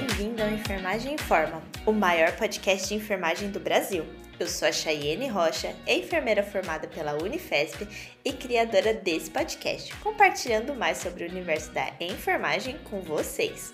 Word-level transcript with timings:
bem-vindo 0.00 0.42
ao 0.42 0.48
Enfermagem 0.48 1.14
Informa, 1.14 1.62
o 1.84 1.92
maior 1.92 2.32
podcast 2.32 2.88
de 2.88 2.94
enfermagem 2.94 3.50
do 3.50 3.60
Brasil. 3.60 4.06
Eu 4.40 4.48
sou 4.48 4.66
a 4.66 4.72
Chayene 4.72 5.28
Rocha, 5.28 5.76
enfermeira 5.86 6.42
formada 6.42 6.88
pela 6.88 7.12
Unifesp 7.22 7.86
e 8.24 8.32
criadora 8.32 8.94
desse 8.94 9.30
podcast, 9.30 9.94
compartilhando 9.96 10.74
mais 10.74 10.96
sobre 10.96 11.24
o 11.24 11.30
universo 11.30 11.70
da 11.72 11.92
enfermagem 12.00 12.78
com 12.84 13.02
vocês. 13.02 13.70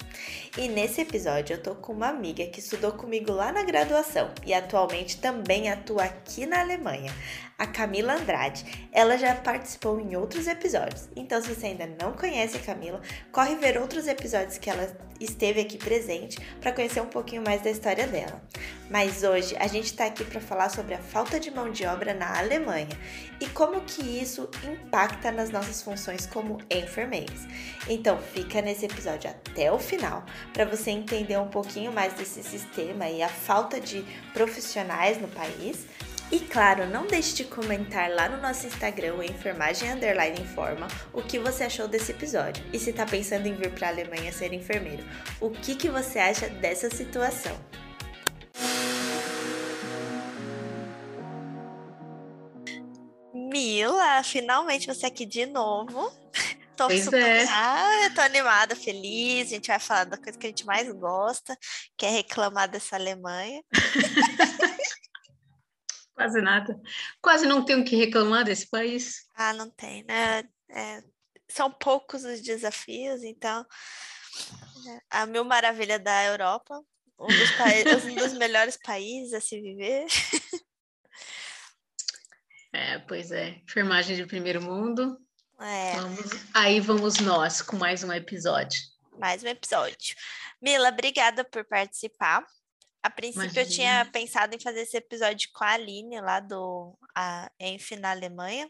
E 0.58 0.66
nesse 0.66 1.02
episódio 1.02 1.54
eu 1.54 1.62
tô 1.62 1.76
com 1.76 1.92
uma 1.92 2.08
amiga 2.08 2.44
que 2.46 2.58
estudou 2.58 2.90
comigo 2.90 3.30
lá 3.30 3.52
na 3.52 3.62
graduação 3.62 4.32
e 4.44 4.52
atualmente 4.52 5.20
também 5.20 5.70
atua 5.70 6.02
aqui 6.02 6.46
na 6.46 6.58
Alemanha, 6.58 7.12
a 7.56 7.66
Camila 7.66 8.14
Andrade. 8.14 8.88
Ela 8.90 9.16
já 9.16 9.36
participou 9.36 10.00
em 10.00 10.16
outros 10.16 10.48
episódios, 10.48 11.08
então 11.14 11.40
se 11.40 11.54
você 11.54 11.66
ainda 11.66 11.86
não 12.00 12.12
conhece 12.12 12.56
a 12.56 12.60
Camila, 12.60 13.00
corre 13.30 13.54
ver 13.54 13.78
outros 13.78 14.08
episódios 14.08 14.58
que 14.58 14.68
ela 14.68 14.96
esteve 15.20 15.60
aqui 15.60 15.78
presente 15.78 16.38
para 16.60 16.72
conhecer 16.72 17.00
um 17.00 17.06
pouquinho 17.06 17.42
mais 17.42 17.62
da 17.62 17.70
história 17.70 18.06
dela. 18.06 18.42
Mas 18.90 19.22
hoje 19.22 19.56
a 19.58 19.66
gente 19.66 19.86
está 19.86 20.06
aqui 20.06 20.24
para 20.24 20.40
falar 20.40 20.55
sobre 20.68 20.94
a 20.94 20.98
falta 20.98 21.38
de 21.38 21.50
mão 21.50 21.70
de 21.70 21.84
obra 21.86 22.14
na 22.14 22.38
Alemanha 22.38 22.96
e 23.40 23.46
como 23.46 23.82
que 23.82 24.02
isso 24.02 24.48
impacta 24.64 25.30
nas 25.30 25.50
nossas 25.50 25.82
funções 25.82 26.26
como 26.26 26.58
enfermeiros. 26.70 27.42
Então 27.88 28.18
fica 28.18 28.60
nesse 28.62 28.86
episódio 28.86 29.30
até 29.30 29.70
o 29.70 29.78
final 29.78 30.24
para 30.52 30.64
você 30.64 30.90
entender 30.90 31.38
um 31.38 31.48
pouquinho 31.48 31.92
mais 31.92 32.14
desse 32.14 32.42
sistema 32.42 33.08
e 33.08 33.22
a 33.22 33.28
falta 33.28 33.80
de 33.80 34.04
profissionais 34.32 35.20
no 35.20 35.28
país. 35.28 35.86
E 36.30 36.40
claro, 36.40 36.86
não 36.88 37.06
deixe 37.06 37.36
de 37.36 37.44
comentar 37.44 38.10
lá 38.10 38.28
no 38.28 38.42
nosso 38.42 38.66
Instagram, 38.66 39.14
o 39.14 39.22
Enfermagem 39.22 39.92
Underline 39.92 40.40
Informa, 40.40 40.88
o 41.12 41.22
que 41.22 41.38
você 41.38 41.64
achou 41.64 41.86
desse 41.86 42.10
episódio. 42.10 42.64
E 42.72 42.80
se 42.80 42.90
está 42.90 43.06
pensando 43.06 43.46
em 43.46 43.54
vir 43.54 43.70
para 43.70 43.86
a 43.86 43.90
Alemanha 43.90 44.32
ser 44.32 44.52
enfermeiro, 44.52 45.04
o 45.40 45.50
que, 45.50 45.76
que 45.76 45.88
você 45.88 46.18
acha 46.18 46.48
dessa 46.48 46.90
situação? 46.90 47.56
Mila, 53.56 54.22
finalmente 54.22 54.86
você 54.86 55.06
aqui 55.06 55.24
de 55.24 55.46
novo. 55.46 56.12
Tô 56.76 56.88
pois 56.88 57.04
super... 57.04 57.22
é. 57.22 57.46
Ah, 57.48 58.10
tô 58.14 58.20
animada, 58.20 58.76
feliz. 58.76 59.46
A 59.46 59.54
gente 59.54 59.68
vai 59.68 59.78
falar 59.78 60.04
da 60.04 60.18
coisa 60.18 60.38
que 60.38 60.46
a 60.46 60.50
gente 60.50 60.66
mais 60.66 60.92
gosta, 60.92 61.56
que 61.96 62.04
é 62.04 62.10
reclamar 62.10 62.68
dessa 62.68 62.96
Alemanha. 62.96 63.62
Quase 66.14 66.42
nada. 66.42 66.78
Quase 67.22 67.46
não 67.46 67.64
tenho 67.64 67.82
que 67.82 67.96
reclamar 67.96 68.44
desse 68.44 68.68
país. 68.68 69.26
Ah, 69.34 69.54
não 69.54 69.70
tem, 69.70 70.04
né? 70.04 70.44
É, 70.68 71.02
são 71.48 71.70
poucos 71.70 72.24
os 72.24 72.42
desafios, 72.42 73.22
então. 73.22 73.64
né, 74.84 75.00
A 75.08 75.24
mil 75.24 75.46
maravilha 75.46 75.98
da 75.98 76.24
Europa, 76.24 76.78
um 77.18 77.26
dos, 77.26 77.50
um 78.04 78.14
dos 78.16 78.34
melhores 78.34 78.76
países 78.76 79.32
a 79.32 79.40
se 79.40 79.58
viver. 79.58 80.04
É, 82.76 82.98
pois 82.98 83.32
é. 83.32 83.62
Enfermagem 83.64 84.16
de 84.16 84.26
primeiro 84.26 84.60
mundo. 84.60 85.18
É. 85.58 85.92
Vamos... 85.96 86.30
Aí 86.52 86.78
vamos 86.78 87.18
nós 87.20 87.62
com 87.62 87.74
mais 87.74 88.04
um 88.04 88.12
episódio. 88.12 88.78
mais 89.18 89.42
um 89.42 89.46
episódio. 89.46 90.14
Mila, 90.60 90.90
obrigada 90.90 91.42
por 91.42 91.64
participar. 91.64 92.44
A 93.06 93.10
princípio 93.10 93.60
eu 93.60 93.62
Imagina. 93.62 93.70
tinha 93.70 94.04
pensado 94.06 94.56
em 94.56 94.58
fazer 94.58 94.80
esse 94.80 94.96
episódio 94.96 95.48
com 95.54 95.62
a 95.62 95.68
Aline 95.68 96.20
lá 96.20 96.40
do 96.40 96.92
a 97.14 97.48
Enf 97.60 97.92
na 97.92 98.10
Alemanha, 98.10 98.68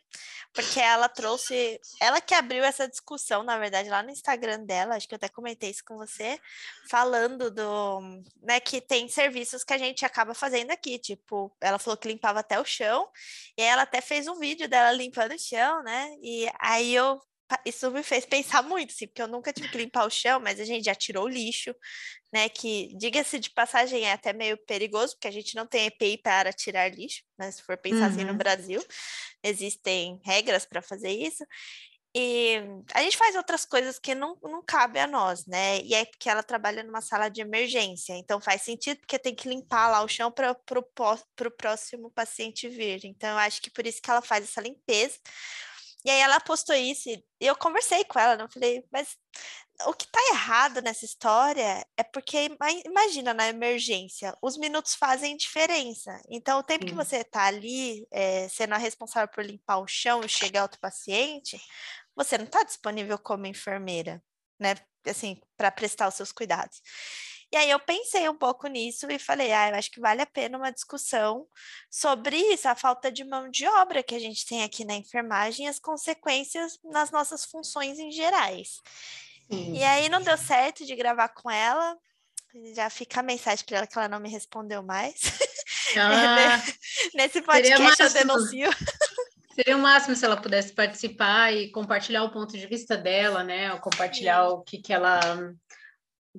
porque 0.52 0.78
ela 0.78 1.08
trouxe, 1.08 1.80
ela 2.02 2.20
que 2.20 2.34
abriu 2.34 2.62
essa 2.62 2.86
discussão, 2.86 3.42
na 3.42 3.58
verdade, 3.58 3.88
lá 3.88 4.02
no 4.02 4.10
Instagram 4.10 4.62
dela, 4.66 4.94
acho 4.94 5.08
que 5.08 5.14
eu 5.14 5.16
até 5.16 5.30
comentei 5.30 5.70
isso 5.70 5.82
com 5.86 5.96
você, 5.96 6.38
falando 6.90 7.50
do, 7.50 8.00
né, 8.42 8.60
que 8.60 8.78
tem 8.78 9.08
serviços 9.08 9.64
que 9.64 9.72
a 9.72 9.78
gente 9.78 10.04
acaba 10.04 10.34
fazendo 10.34 10.70
aqui, 10.70 10.98
tipo, 10.98 11.50
ela 11.58 11.78
falou 11.78 11.96
que 11.96 12.06
limpava 12.06 12.40
até 12.40 12.60
o 12.60 12.64
chão, 12.64 13.08
e 13.56 13.62
ela 13.62 13.82
até 13.82 14.02
fez 14.02 14.28
um 14.28 14.38
vídeo 14.38 14.68
dela 14.68 14.92
limpando 14.92 15.32
o 15.32 15.38
chão, 15.38 15.82
né? 15.82 16.14
E 16.20 16.46
aí 16.60 16.94
eu 16.94 17.18
isso 17.64 17.90
me 17.90 18.02
fez 18.02 18.24
pensar 18.26 18.62
muito, 18.62 18.92
assim, 18.92 19.06
porque 19.06 19.22
eu 19.22 19.28
nunca 19.28 19.52
tive 19.52 19.68
que 19.68 19.78
limpar 19.78 20.06
o 20.06 20.10
chão, 20.10 20.40
mas 20.40 20.60
a 20.60 20.64
gente 20.64 20.84
já 20.84 20.94
tirou 20.94 21.24
o 21.24 21.28
lixo, 21.28 21.74
né? 22.32 22.48
Que, 22.48 22.96
diga-se 22.98 23.38
de 23.38 23.50
passagem, 23.50 24.04
é 24.04 24.12
até 24.12 24.32
meio 24.32 24.56
perigoso, 24.66 25.14
porque 25.14 25.28
a 25.28 25.32
gente 25.32 25.54
não 25.56 25.66
tem 25.66 25.86
EPI 25.86 26.18
para 26.18 26.52
tirar 26.52 26.90
lixo, 26.94 27.22
né? 27.38 27.50
Se 27.50 27.62
for 27.62 27.76
pensar 27.78 28.06
assim 28.06 28.24
no 28.24 28.32
Uhum. 28.32 28.38
Brasil, 28.38 28.82
existem 29.42 30.20
regras 30.24 30.64
para 30.66 30.82
fazer 30.82 31.10
isso. 31.10 31.44
E 32.18 32.56
a 32.94 33.02
gente 33.02 33.16
faz 33.18 33.36
outras 33.36 33.66
coisas 33.66 33.98
que 33.98 34.14
não, 34.14 34.38
não 34.42 34.62
cabe 34.64 34.98
a 34.98 35.06
nós, 35.06 35.44
né? 35.46 35.80
E 35.82 35.94
é 35.94 36.04
porque 36.06 36.30
ela 36.30 36.42
trabalha 36.42 36.82
numa 36.82 37.02
sala 37.02 37.28
de 37.28 37.42
emergência, 37.42 38.14
então 38.14 38.40
faz 38.40 38.62
sentido 38.62 38.98
porque 39.00 39.18
tem 39.18 39.34
que 39.34 39.46
limpar 39.48 39.88
lá 39.90 40.02
o 40.02 40.08
chão 40.08 40.32
para 40.32 40.52
o 40.52 41.50
próximo 41.52 42.10
paciente 42.10 42.68
vir. 42.70 43.04
Então, 43.04 43.28
eu 43.30 43.38
acho 43.38 43.60
que 43.60 43.70
por 43.70 43.86
isso 43.86 44.00
que 44.00 44.10
ela 44.10 44.22
faz 44.22 44.44
essa 44.44 44.62
limpeza. 44.62 45.18
E 46.06 46.10
aí 46.10 46.20
ela 46.20 46.40
postou 46.40 46.76
isso 46.76 47.10
e 47.10 47.24
eu 47.40 47.56
conversei 47.56 48.04
com 48.04 48.18
ela, 48.18 48.36
né? 48.36 48.44
Eu 48.44 48.50
falei, 48.50 48.84
mas 48.92 49.16
o 49.86 49.92
que 49.94 50.06
tá 50.10 50.18
errado 50.32 50.80
nessa 50.82 51.04
história 51.04 51.86
é 51.96 52.02
porque 52.04 52.44
ima- 52.44 52.70
imagina 52.86 53.34
na 53.34 53.48
emergência, 53.48 54.34
os 54.42 54.56
minutos 54.56 54.94
fazem 54.94 55.36
diferença. 55.36 56.20
Então, 56.30 56.58
o 56.60 56.62
tempo 56.62 56.86
que 56.86 56.94
Sim. 56.94 56.96
você 56.96 57.24
tá 57.24 57.44
ali 57.46 58.06
eh, 58.12 58.48
sendo 58.48 58.74
a 58.74 58.78
responsável 58.78 59.28
por 59.34 59.44
limpar 59.44 59.78
o 59.78 59.86
chão 59.88 60.24
e 60.24 60.28
chegar 60.28 60.62
outro 60.62 60.80
paciente, 60.80 61.60
você 62.16 62.38
não 62.38 62.46
está 62.46 62.62
disponível 62.64 63.18
como 63.18 63.46
enfermeira, 63.46 64.22
né? 64.60 64.74
Assim, 65.06 65.40
para 65.56 65.70
prestar 65.70 66.08
os 66.08 66.14
seus 66.14 66.32
cuidados. 66.32 66.80
E 67.56 67.58
aí 67.58 67.70
eu 67.70 67.80
pensei 67.80 68.28
um 68.28 68.36
pouco 68.36 68.66
nisso 68.66 69.10
e 69.10 69.18
falei, 69.18 69.50
ah, 69.50 69.70
eu 69.70 69.76
acho 69.76 69.90
que 69.90 69.98
vale 69.98 70.20
a 70.20 70.26
pena 70.26 70.58
uma 70.58 70.70
discussão 70.70 71.46
sobre 71.90 72.36
isso, 72.36 72.68
a 72.68 72.74
falta 72.74 73.10
de 73.10 73.24
mão 73.24 73.48
de 73.48 73.66
obra 73.66 74.02
que 74.02 74.14
a 74.14 74.18
gente 74.18 74.44
tem 74.44 74.62
aqui 74.62 74.84
na 74.84 74.94
enfermagem 74.94 75.64
e 75.64 75.68
as 75.70 75.78
consequências 75.78 76.78
nas 76.84 77.10
nossas 77.10 77.46
funções 77.46 77.98
em 77.98 78.10
gerais. 78.10 78.82
Sim. 79.50 79.72
E 79.74 79.82
aí 79.82 80.10
não 80.10 80.20
deu 80.20 80.36
certo 80.36 80.84
de 80.84 80.94
gravar 80.94 81.30
com 81.30 81.50
ela. 81.50 81.96
Já 82.74 82.90
fica 82.90 83.20
a 83.20 83.22
mensagem 83.22 83.64
para 83.64 83.78
ela 83.78 83.86
que 83.86 83.96
ela 83.96 84.08
não 84.08 84.20
me 84.20 84.28
respondeu 84.28 84.82
mais. 84.82 85.14
Ah, 85.98 86.60
Nesse 87.14 87.40
podcast 87.40 88.02
eu 88.02 88.10
denuncio. 88.12 88.68
seria 89.54 89.76
o 89.76 89.80
máximo 89.80 90.14
se 90.16 90.24
ela 90.26 90.36
pudesse 90.36 90.74
participar 90.74 91.54
e 91.54 91.70
compartilhar 91.70 92.24
o 92.24 92.32
ponto 92.32 92.58
de 92.58 92.66
vista 92.66 92.98
dela, 92.98 93.42
né? 93.44 93.72
Ou 93.72 93.78
compartilhar 93.78 94.48
o 94.48 94.62
que, 94.62 94.78
que 94.78 94.92
ela. 94.92 95.20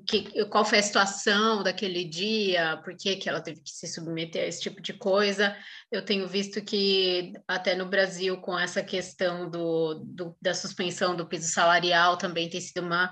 Que, 0.06 0.46
qual 0.46 0.66
foi 0.66 0.80
a 0.80 0.84
situação 0.84 1.64
daquele 1.64 2.04
dia, 2.04 2.78
por 2.84 2.96
que, 2.96 3.16
que 3.16 3.30
ela 3.30 3.42
teve 3.42 3.62
que 3.62 3.70
se 3.72 3.88
submeter 3.88 4.44
a 4.44 4.48
esse 4.48 4.62
tipo 4.62 4.82
de 4.82 4.94
coisa. 4.94 5.56
Eu 5.92 6.04
tenho 6.04 6.28
visto 6.28 6.62
que 6.62 7.34
até 7.48 7.76
no 7.76 7.86
Brasil, 7.86 8.38
com 8.42 8.58
essa 8.60 8.84
questão 8.84 9.50
do, 9.50 9.96
do- 10.06 10.38
da 10.42 10.54
suspensão 10.54 11.16
do 11.16 11.28
piso 11.28 11.48
salarial, 11.50 12.18
também 12.18 12.50
tem 12.50 12.60
sido 12.60 12.82
uma, 12.82 13.12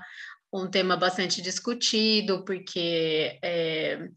um 0.52 0.68
tema 0.68 0.96
bastante 0.96 1.40
discutido, 1.40 2.44
porque 2.44 3.38
é, 3.42 4.08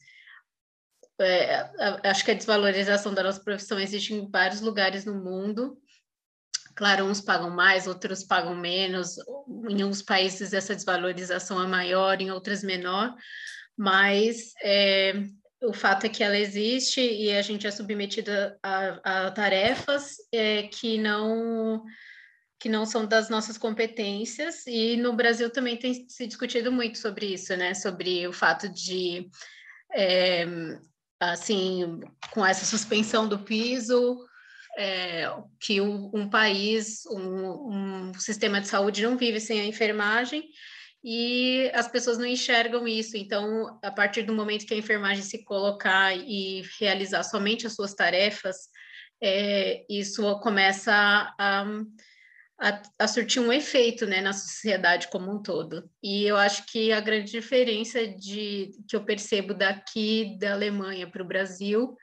é, 1.22 2.10
acho 2.10 2.24
que 2.24 2.32
a 2.32 2.36
desvalorização 2.36 3.14
da 3.14 3.24
nossa 3.24 3.44
profissão 3.44 3.80
existe 3.80 4.14
em 4.14 4.30
vários 4.30 4.62
lugares 4.62 5.06
no 5.06 5.16
mundo. 5.16 5.78
Claro, 6.80 7.04
uns 7.04 7.20
pagam 7.20 7.50
mais, 7.50 7.88
outros 7.88 8.24
pagam 8.24 8.56
menos. 8.56 9.18
Em 9.68 9.84
uns 9.84 10.02
países 10.02 10.54
essa 10.54 10.74
desvalorização 10.74 11.62
é 11.62 11.68
maior, 11.68 12.22
em 12.22 12.32
outros 12.32 12.64
menor, 12.64 13.14
mas 13.78 14.54
é, 14.64 15.26
o 15.62 15.74
fato 15.74 16.06
é 16.06 16.10
que 16.10 16.24
ela 16.24 16.38
existe 16.38 17.02
e 17.02 17.34
a 17.34 17.42
gente 17.42 17.68
é 17.68 17.72
submetida 17.72 18.58
a, 18.64 19.26
a 19.26 19.32
tarefas 19.32 20.16
é, 20.32 20.64
que 20.64 20.98
não 20.98 21.84
que 22.58 22.70
não 22.70 22.86
são 22.86 23.06
das 23.06 23.30
nossas 23.30 23.58
competências 23.58 24.66
e 24.66 24.96
no 24.96 25.12
Brasil 25.12 25.50
também 25.50 25.76
tem 25.76 26.08
se 26.08 26.28
discutido 26.28 26.72
muito 26.72 26.98
sobre 26.98 27.34
isso, 27.34 27.58
né? 27.58 27.74
Sobre 27.74 28.26
o 28.26 28.32
fato 28.32 28.70
de 28.70 29.30
é, 29.94 30.46
assim, 31.20 32.00
com 32.32 32.46
essa 32.46 32.64
suspensão 32.64 33.28
do 33.28 33.40
piso, 33.40 34.29
é, 34.80 35.30
que 35.60 35.82
um, 35.82 36.10
um 36.14 36.30
país, 36.30 37.06
um, 37.08 38.08
um 38.10 38.14
sistema 38.14 38.62
de 38.62 38.70
saúde 38.70 39.04
não 39.04 39.18
vive 39.18 39.42
sem 39.42 39.60
a 39.60 39.66
enfermagem 39.66 40.50
e 41.04 41.70
as 41.74 41.90
pessoas 41.90 42.18
não 42.18 42.26
enxergam 42.26 42.88
isso. 42.88 43.18
Então, 43.18 43.78
a 43.84 43.92
partir 43.92 44.22
do 44.24 44.34
momento 44.34 44.66
que 44.66 44.74
a 44.74 44.78
enfermagem 44.78 45.22
se 45.22 45.44
colocar 45.44 46.16
e 46.16 46.64
realizar 46.80 47.24
somente 47.24 47.68
as 47.68 47.76
suas 47.76 47.94
tarefas, 47.94 48.70
é, 49.22 49.84
isso 49.90 50.40
começa 50.40 50.94
a, 51.38 51.66
a, 52.58 52.82
a 53.00 53.08
surtir 53.08 53.42
um 53.42 53.52
efeito 53.52 54.06
né, 54.06 54.22
na 54.22 54.32
sociedade 54.32 55.10
como 55.10 55.30
um 55.30 55.44
todo. 55.44 55.90
E 56.02 56.24
eu 56.24 56.38
acho 56.38 56.66
que 56.68 56.94
a 56.94 57.02
grande 57.02 57.30
diferença 57.32 58.08
de, 58.08 58.72
que 58.88 58.96
eu 58.96 59.04
percebo 59.04 59.54
daqui 59.54 60.38
da 60.40 60.54
Alemanha 60.54 61.06
para 61.06 61.22
o 61.22 61.28
Brasil 61.28 61.98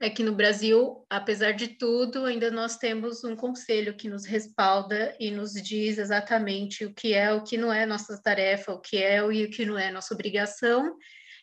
é 0.00 0.08
que 0.08 0.22
no 0.22 0.34
Brasil, 0.34 1.04
apesar 1.10 1.52
de 1.52 1.68
tudo, 1.68 2.24
ainda 2.24 2.50
nós 2.50 2.78
temos 2.78 3.22
um 3.22 3.36
conselho 3.36 3.94
que 3.94 4.08
nos 4.08 4.24
respalda 4.24 5.14
e 5.20 5.30
nos 5.30 5.52
diz 5.52 5.98
exatamente 5.98 6.86
o 6.86 6.94
que 6.94 7.12
é, 7.12 7.30
o 7.32 7.42
que 7.44 7.58
não 7.58 7.70
é 7.70 7.84
nossa 7.84 8.20
tarefa, 8.22 8.72
o 8.72 8.80
que 8.80 8.96
é 8.96 9.18
e 9.18 9.44
o 9.44 9.50
que 9.50 9.66
não 9.66 9.78
é 9.78 9.90
nossa 9.90 10.14
obrigação. 10.14 10.96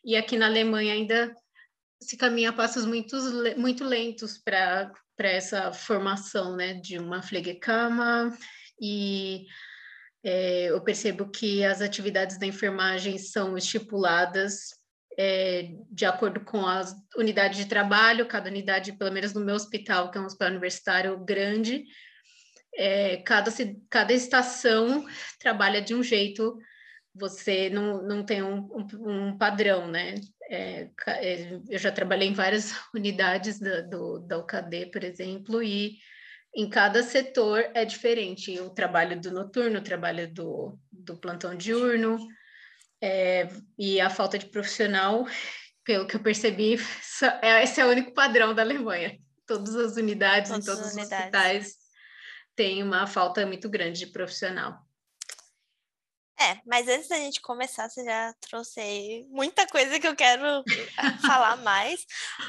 e 0.04 0.16
aqui 0.16 0.38
na 0.38 0.48
Alemanha 0.48 0.94
ainda 0.94 1.32
se 2.02 2.18
caminha 2.18 2.50
a 2.50 2.54
passos 2.54 2.86
muito, 2.86 3.16
muito 3.58 3.84
lentos 3.84 4.40
para 4.40 4.92
essa 5.20 5.72
formação 5.72 6.56
né, 6.56 6.74
de 6.76 6.98
uma 6.98 7.22
Pflegekama 7.22 8.36
e 8.82 9.46
é, 10.24 10.66
eu 10.70 10.82
percebo 10.82 11.30
que 11.30 11.64
as 11.64 11.82
atividades 11.82 12.40
da 12.40 12.46
enfermagem 12.46 13.18
são 13.18 13.56
estipuladas 13.58 14.77
é, 15.18 15.72
de 15.90 16.06
acordo 16.06 16.42
com 16.42 16.66
as 16.68 16.96
unidades 17.18 17.58
de 17.58 17.66
trabalho, 17.66 18.28
cada 18.28 18.50
unidade, 18.50 18.94
pelo 18.94 19.12
menos 19.12 19.34
no 19.34 19.44
meu 19.44 19.56
hospital, 19.56 20.12
que 20.12 20.18
é 20.18 20.22
um 20.22 20.26
hospital 20.26 20.50
universitário 20.50 21.18
grande, 21.18 21.86
é, 22.76 23.18
cada, 23.18 23.52
cada 23.90 24.14
estação 24.14 25.04
trabalha 25.40 25.82
de 25.82 25.96
um 25.96 26.04
jeito, 26.04 26.58
você 27.14 27.70
não, 27.72 28.04
não 28.04 28.24
tem 28.24 28.44
um, 28.44 28.70
um, 28.72 29.10
um 29.10 29.38
padrão, 29.38 29.88
né? 29.88 30.14
É, 30.50 30.88
é 31.08 31.60
eu 31.68 31.80
já 31.80 31.92
trabalhei 31.92 32.28
em 32.28 32.34
várias 32.34 32.72
unidades 32.94 33.60
da, 33.60 33.82
do, 33.82 34.20
da 34.20 34.38
UKD, 34.38 34.92
por 34.92 35.04
exemplo, 35.04 35.64
e 35.64 35.98
em 36.56 36.70
cada 36.70 37.02
setor 37.02 37.66
é 37.74 37.84
diferente. 37.84 38.60
O 38.60 38.70
trabalho 38.70 39.20
do 39.20 39.32
noturno, 39.32 39.80
o 39.80 39.84
trabalho 39.84 40.32
do, 40.32 40.78
do 40.92 41.18
plantão 41.18 41.56
diurno, 41.56 42.20
é, 43.02 43.48
e 43.78 44.00
a 44.02 44.10
falta 44.10 44.38
de 44.38 44.48
profissional, 44.48 45.26
pelo 45.84 46.08
que 46.08 46.16
eu 46.16 46.24
percebi, 46.24 46.78
é, 47.42 47.64
esse 47.64 47.80
é 47.80 47.86
o 47.86 47.90
único 47.90 48.14
padrão 48.14 48.54
da 48.54 48.62
Alemanha. 48.62 49.18
Todas 49.46 49.76
as 49.76 49.96
unidades, 49.96 50.52
todos 50.52 50.68
em 50.68 50.70
todos 50.70 50.88
os 50.88 50.94
unidades. 50.94 51.26
hospitais, 51.26 51.76
tem 52.56 52.84
uma 52.84 53.08
falta 53.08 53.46
muito 53.46 53.70
grande 53.70 54.00
de 54.00 54.08
profissional. 54.08 54.86
É, 56.40 56.60
mas 56.68 56.88
antes 56.88 57.08
da 57.08 57.16
gente 57.16 57.42
começar, 57.42 57.90
você 57.90 58.04
já 58.04 58.32
trouxe 58.42 58.80
aí 58.80 59.26
muita 59.30 59.66
coisa 59.66 60.00
que 60.00 60.08
eu 60.08 60.16
quero 60.16 60.64
falar 61.26 61.58
mais. 61.58 62.06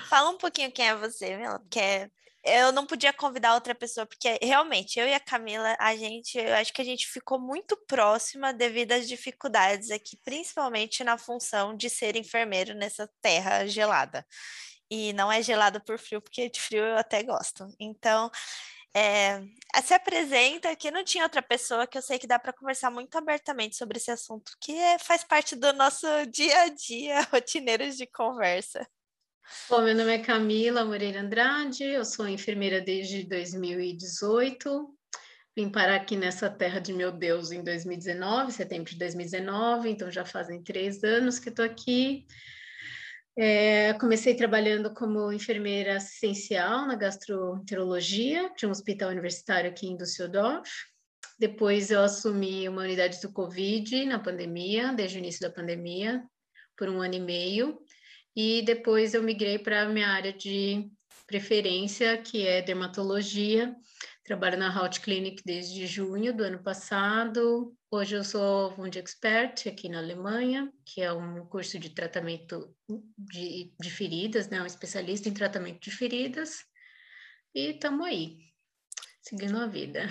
Fala 0.08 0.28
um 0.30 0.36
pouquinho 0.36 0.70
quem 0.70 0.88
é 0.88 0.94
você, 0.94 1.36
Mila, 1.36 1.58
porque 1.58 1.80
é 1.80 2.10
eu 2.44 2.72
não 2.72 2.86
podia 2.86 3.12
convidar 3.12 3.54
outra 3.54 3.74
pessoa, 3.74 4.06
porque 4.06 4.38
realmente 4.42 4.98
eu 4.98 5.06
e 5.06 5.14
a 5.14 5.20
Camila, 5.20 5.76
a 5.78 5.94
gente, 5.96 6.38
eu 6.38 6.54
acho 6.54 6.72
que 6.72 6.80
a 6.80 6.84
gente 6.84 7.06
ficou 7.06 7.38
muito 7.38 7.76
próxima 7.86 8.52
devido 8.52 8.92
às 8.92 9.08
dificuldades 9.08 9.90
aqui, 9.90 10.16
principalmente 10.24 11.04
na 11.04 11.18
função 11.18 11.76
de 11.76 11.90
ser 11.90 12.16
enfermeiro 12.16 12.74
nessa 12.74 13.08
terra 13.20 13.66
gelada. 13.66 14.26
E 14.90 15.12
não 15.12 15.30
é 15.30 15.42
gelada 15.42 15.80
por 15.80 15.98
frio, 15.98 16.20
porque 16.22 16.48
de 16.48 16.60
frio 16.60 16.82
eu 16.82 16.96
até 16.96 17.22
gosto. 17.22 17.66
Então, 17.78 18.30
é, 18.94 19.40
se 19.82 19.94
apresenta 19.94 20.74
que 20.74 20.90
não 20.90 21.04
tinha 21.04 21.24
outra 21.24 21.42
pessoa 21.42 21.86
que 21.86 21.98
eu 21.98 22.02
sei 22.02 22.18
que 22.18 22.26
dá 22.26 22.38
para 22.38 22.52
conversar 22.52 22.90
muito 22.90 23.16
abertamente 23.16 23.76
sobre 23.76 23.98
esse 23.98 24.10
assunto, 24.10 24.52
que 24.60 24.72
é, 24.72 24.98
faz 24.98 25.22
parte 25.24 25.54
do 25.54 25.72
nosso 25.72 26.06
dia 26.26 26.62
a 26.62 26.68
dia, 26.68 27.20
rotineiros 27.32 27.96
de 27.96 28.06
conversa. 28.06 28.86
Bom, 29.70 29.80
meu 29.80 29.94
nome 29.94 30.14
é 30.14 30.18
Camila 30.18 30.84
Moreira 30.84 31.22
Andrade, 31.22 31.82
eu 31.82 32.04
sou 32.04 32.28
enfermeira 32.28 32.82
desde 32.82 33.24
2018. 33.24 34.94
Vim 35.56 35.70
parar 35.70 35.94
aqui 35.96 36.16
nessa 36.16 36.50
terra 36.50 36.78
de 36.80 36.92
meu 36.92 37.10
Deus 37.10 37.50
em 37.50 37.64
2019, 37.64 38.52
setembro 38.52 38.92
de 38.92 38.98
2019, 38.98 39.88
então 39.88 40.10
já 40.10 40.22
fazem 40.22 40.62
três 40.62 41.02
anos 41.02 41.38
que 41.38 41.48
estou 41.48 41.64
aqui. 41.64 42.26
É, 43.38 43.94
comecei 43.94 44.34
trabalhando 44.34 44.92
como 44.92 45.32
enfermeira 45.32 45.96
assistencial 45.96 46.86
na 46.86 46.94
gastroenterologia 46.94 48.52
de 48.54 48.66
um 48.66 48.70
hospital 48.70 49.08
universitário 49.08 49.70
aqui 49.70 49.86
em 49.86 49.96
Düsseldorf. 49.96 50.70
Depois 51.38 51.90
eu 51.90 52.02
assumi 52.02 52.68
uma 52.68 52.82
unidade 52.82 53.18
do 53.22 53.32
Covid 53.32 54.04
na 54.04 54.18
pandemia, 54.18 54.92
desde 54.92 55.16
o 55.16 55.20
início 55.20 55.40
da 55.40 55.50
pandemia, 55.50 56.22
por 56.76 56.90
um 56.90 57.00
ano 57.00 57.14
e 57.14 57.20
meio. 57.20 57.78
E 58.40 58.62
depois 58.62 59.14
eu 59.14 59.22
migrei 59.24 59.58
para 59.58 59.82
a 59.82 59.88
minha 59.88 60.06
área 60.06 60.32
de 60.32 60.88
preferência, 61.26 62.16
que 62.18 62.46
é 62.46 62.62
dermatologia. 62.62 63.74
Trabalho 64.22 64.56
na 64.56 64.72
Haut 64.72 65.00
Clinic 65.00 65.42
desde 65.44 65.88
junho 65.88 66.32
do 66.32 66.44
ano 66.44 66.62
passado. 66.62 67.76
Hoje 67.90 68.14
eu 68.14 68.22
sou 68.22 68.72
Wund 68.78 68.96
Expert 68.96 69.66
aqui 69.66 69.88
na 69.88 69.98
Alemanha, 69.98 70.72
que 70.84 71.02
é 71.02 71.12
um 71.12 71.44
curso 71.46 71.80
de 71.80 71.90
tratamento 71.90 72.72
de, 73.18 73.72
de 73.76 73.90
feridas, 73.90 74.48
né? 74.48 74.62
Um 74.62 74.66
especialista 74.66 75.28
em 75.28 75.34
tratamento 75.34 75.80
de 75.80 75.90
feridas. 75.90 76.64
E 77.52 77.72
estamos 77.72 78.06
aí, 78.06 78.38
seguindo 79.20 79.58
a 79.58 79.66
vida. 79.66 80.06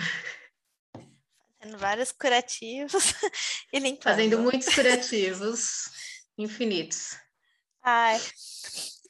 Fazendo 1.58 1.78
vários 1.78 2.12
curativos 2.12 2.92
e 3.72 3.78
limpando. 3.78 4.02
Fazendo 4.02 4.38
muitos 4.38 4.68
curativos 4.74 5.90
infinitos. 6.36 7.16
Ai, 7.88 8.20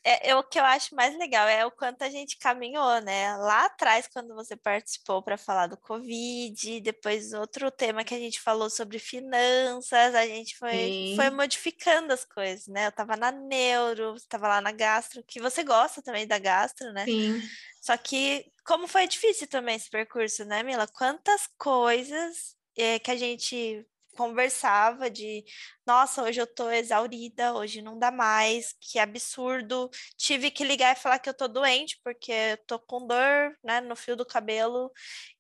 é, 0.05 0.31
é, 0.31 0.37
o 0.37 0.43
que 0.43 0.59
eu 0.59 0.65
acho 0.65 0.95
mais 0.95 1.17
legal 1.19 1.47
é 1.49 1.67
o 1.67 1.71
quanto 1.71 2.03
a 2.03 2.09
gente 2.09 2.39
caminhou, 2.39 3.01
né? 3.01 3.37
Lá 3.37 3.67
atrás, 3.67 4.07
quando 4.07 4.35
você 4.35 4.57
participou 4.57 5.23
para 5.23 5.37
falar 5.37 5.67
do 5.67 5.77
Covid, 5.77 6.81
depois 6.81 7.33
outro 7.33 7.71
tema 7.71 8.05
que 8.05 8.15
a 8.15 8.19
gente 8.19 8.41
falou 8.41 8.71
sobre 8.71 8.99
finanças, 8.99 10.15
a 10.15 10.25
gente 10.27 10.57
foi, 10.57 11.15
foi 11.17 11.31
modificando 11.31 12.13
as 12.13 12.25
coisas, 12.25 12.67
né? 12.69 12.87
Eu 12.87 12.91
estava 12.91 13.17
na 13.17 13.31
neuro, 13.33 14.13
você 14.13 14.25
estava 14.25 14.49
lá 14.49 14.61
na 14.61 14.73
gastro, 14.73 15.23
que 15.27 15.41
você 15.41 15.63
gosta 15.65 16.01
também 16.01 16.27
da 16.27 16.39
gastro, 16.39 16.93
né? 16.93 17.05
Sim. 17.05 17.43
Só 17.81 17.97
que 17.97 18.47
como 18.65 18.87
foi 18.87 19.07
difícil 19.07 19.49
também 19.49 19.77
esse 19.77 19.91
percurso, 19.91 20.45
né, 20.45 20.63
Mila? 20.63 20.87
Quantas 20.87 21.49
coisas 21.59 22.57
é, 22.77 22.99
que 22.99 23.11
a 23.11 23.17
gente 23.17 23.85
conversava 24.19 25.09
de, 25.09 25.45
nossa, 25.87 26.25
hoje 26.25 26.41
eu 26.41 26.47
tô 26.47 26.69
exaurida, 26.69 27.55
hoje 27.55 27.81
não 27.81 27.97
dá 27.97 28.11
mais, 28.11 28.75
que 28.81 28.99
absurdo. 28.99 29.89
Tive 30.17 30.51
que 30.51 30.65
ligar 30.65 30.97
e 30.97 30.99
falar 30.99 31.21
que 31.21 31.29
eu 31.29 31.35
tô 31.35 31.47
doente 31.47 32.01
porque 32.03 32.33
eu 32.33 32.59
tô 32.67 32.81
com 32.81 33.07
dor, 33.07 33.57
né, 33.63 33.81
no 33.81 33.95
fio 33.95 34.17
do 34.17 34.27
cabelo 34.27 34.91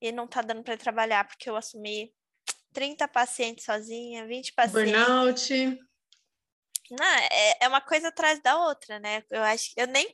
e 0.00 0.12
não 0.12 0.28
tá 0.28 0.42
dando 0.42 0.62
para 0.62 0.76
trabalhar 0.76 1.26
porque 1.26 1.50
eu 1.50 1.56
assumi 1.56 2.14
30 2.72 3.08
pacientes 3.08 3.64
sozinha, 3.64 4.28
20 4.28 4.52
pacientes. 4.54 4.92
Burnout. 4.92 5.78
Não, 6.90 7.04
é, 7.06 7.58
é 7.60 7.68
uma 7.68 7.80
coisa 7.80 8.08
atrás 8.08 8.40
da 8.40 8.56
outra, 8.58 8.98
né? 8.98 9.22
Eu 9.30 9.42
acho 9.42 9.72
eu 9.76 9.86
nem 9.86 10.10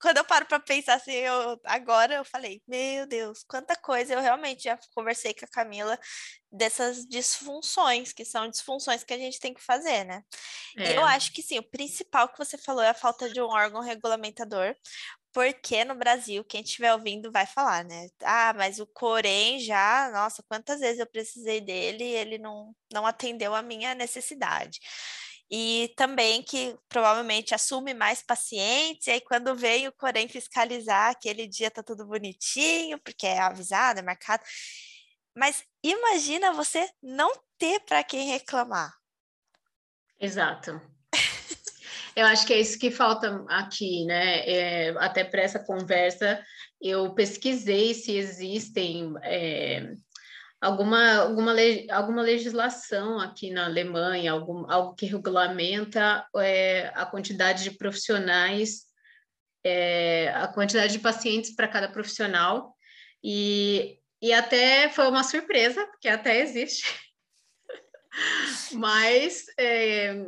quando 0.00 0.18
eu 0.18 0.24
paro 0.24 0.46
para 0.46 0.60
pensar 0.60 0.94
assim, 0.94 1.12
eu, 1.12 1.58
agora 1.64 2.16
eu 2.16 2.24
falei, 2.24 2.62
meu 2.66 3.06
Deus, 3.06 3.42
quanta 3.48 3.74
coisa. 3.76 4.14
Eu 4.14 4.20
realmente 4.20 4.64
já 4.64 4.78
conversei 4.94 5.32
com 5.34 5.44
a 5.44 5.48
Camila 5.48 5.98
dessas 6.52 7.06
disfunções, 7.06 8.12
que 8.12 8.24
são 8.24 8.48
disfunções 8.48 9.04
que 9.04 9.14
a 9.14 9.18
gente 9.18 9.40
tem 9.40 9.54
que 9.54 9.62
fazer, 9.62 10.04
né? 10.04 10.22
É. 10.76 10.96
Eu 10.96 11.04
acho 11.04 11.32
que 11.32 11.42
sim, 11.42 11.58
o 11.58 11.70
principal 11.70 12.28
que 12.28 12.38
você 12.38 12.58
falou 12.58 12.82
é 12.82 12.90
a 12.90 12.94
falta 12.94 13.30
de 13.30 13.40
um 13.40 13.46
órgão 13.46 13.80
regulamentador, 13.80 14.74
porque 15.32 15.84
no 15.84 15.94
Brasil, 15.94 16.44
quem 16.44 16.62
estiver 16.62 16.92
ouvindo 16.92 17.30
vai 17.30 17.46
falar, 17.46 17.84
né? 17.84 18.08
Ah, 18.22 18.52
mas 18.56 18.80
o 18.80 18.86
Corém 18.86 19.60
já, 19.60 20.10
nossa, 20.12 20.42
quantas 20.48 20.80
vezes 20.80 20.98
eu 20.98 21.06
precisei 21.06 21.60
dele 21.60 22.04
e 22.04 22.16
ele 22.16 22.38
não, 22.38 22.74
não 22.92 23.06
atendeu 23.06 23.54
a 23.54 23.62
minha 23.62 23.94
necessidade 23.94 24.80
e 25.50 25.92
também 25.96 26.42
que 26.42 26.76
provavelmente 26.88 27.54
assume 27.54 27.92
mais 27.92 28.22
pacientes, 28.22 29.08
e 29.08 29.10
aí 29.10 29.20
quando 29.20 29.54
vem 29.56 29.88
o 29.88 29.92
Corém 29.92 30.28
fiscalizar, 30.28 31.10
aquele 31.10 31.46
dia 31.46 31.70
tá 31.70 31.82
tudo 31.82 32.06
bonitinho, 32.06 32.98
porque 33.00 33.26
é 33.26 33.40
avisado, 33.40 33.98
é 33.98 34.02
marcado. 34.02 34.42
Mas 35.36 35.64
imagina 35.82 36.52
você 36.52 36.88
não 37.02 37.32
ter 37.58 37.80
para 37.80 38.04
quem 38.04 38.28
reclamar. 38.28 38.94
Exato. 40.20 40.80
Eu 42.14 42.26
acho 42.26 42.46
que 42.46 42.52
é 42.52 42.60
isso 42.60 42.78
que 42.78 42.90
falta 42.90 43.44
aqui, 43.48 44.04
né? 44.04 44.48
É, 44.48 44.90
até 44.98 45.24
para 45.24 45.42
essa 45.42 45.58
conversa, 45.58 46.44
eu 46.80 47.14
pesquisei 47.14 47.94
se 47.94 48.16
existem 48.16 49.14
é, 49.22 49.94
alguma, 50.60 51.16
alguma, 51.16 51.54
alguma 51.90 52.22
legislação 52.22 53.18
aqui 53.18 53.50
na 53.50 53.64
Alemanha, 53.64 54.32
algum, 54.32 54.70
algo 54.70 54.94
que 54.94 55.06
regulamenta 55.06 56.26
é, 56.36 56.92
a 56.94 57.06
quantidade 57.06 57.64
de 57.64 57.70
profissionais, 57.70 58.84
é, 59.64 60.28
a 60.34 60.48
quantidade 60.48 60.92
de 60.92 60.98
pacientes 60.98 61.54
para 61.54 61.68
cada 61.68 61.88
profissional, 61.88 62.76
e, 63.22 63.98
e 64.20 64.32
até 64.32 64.88
foi 64.90 65.08
uma 65.08 65.24
surpresa, 65.24 65.86
porque 65.86 66.08
até 66.08 66.40
existe. 66.40 66.84
Mas 68.72 69.46
é, 69.58 70.26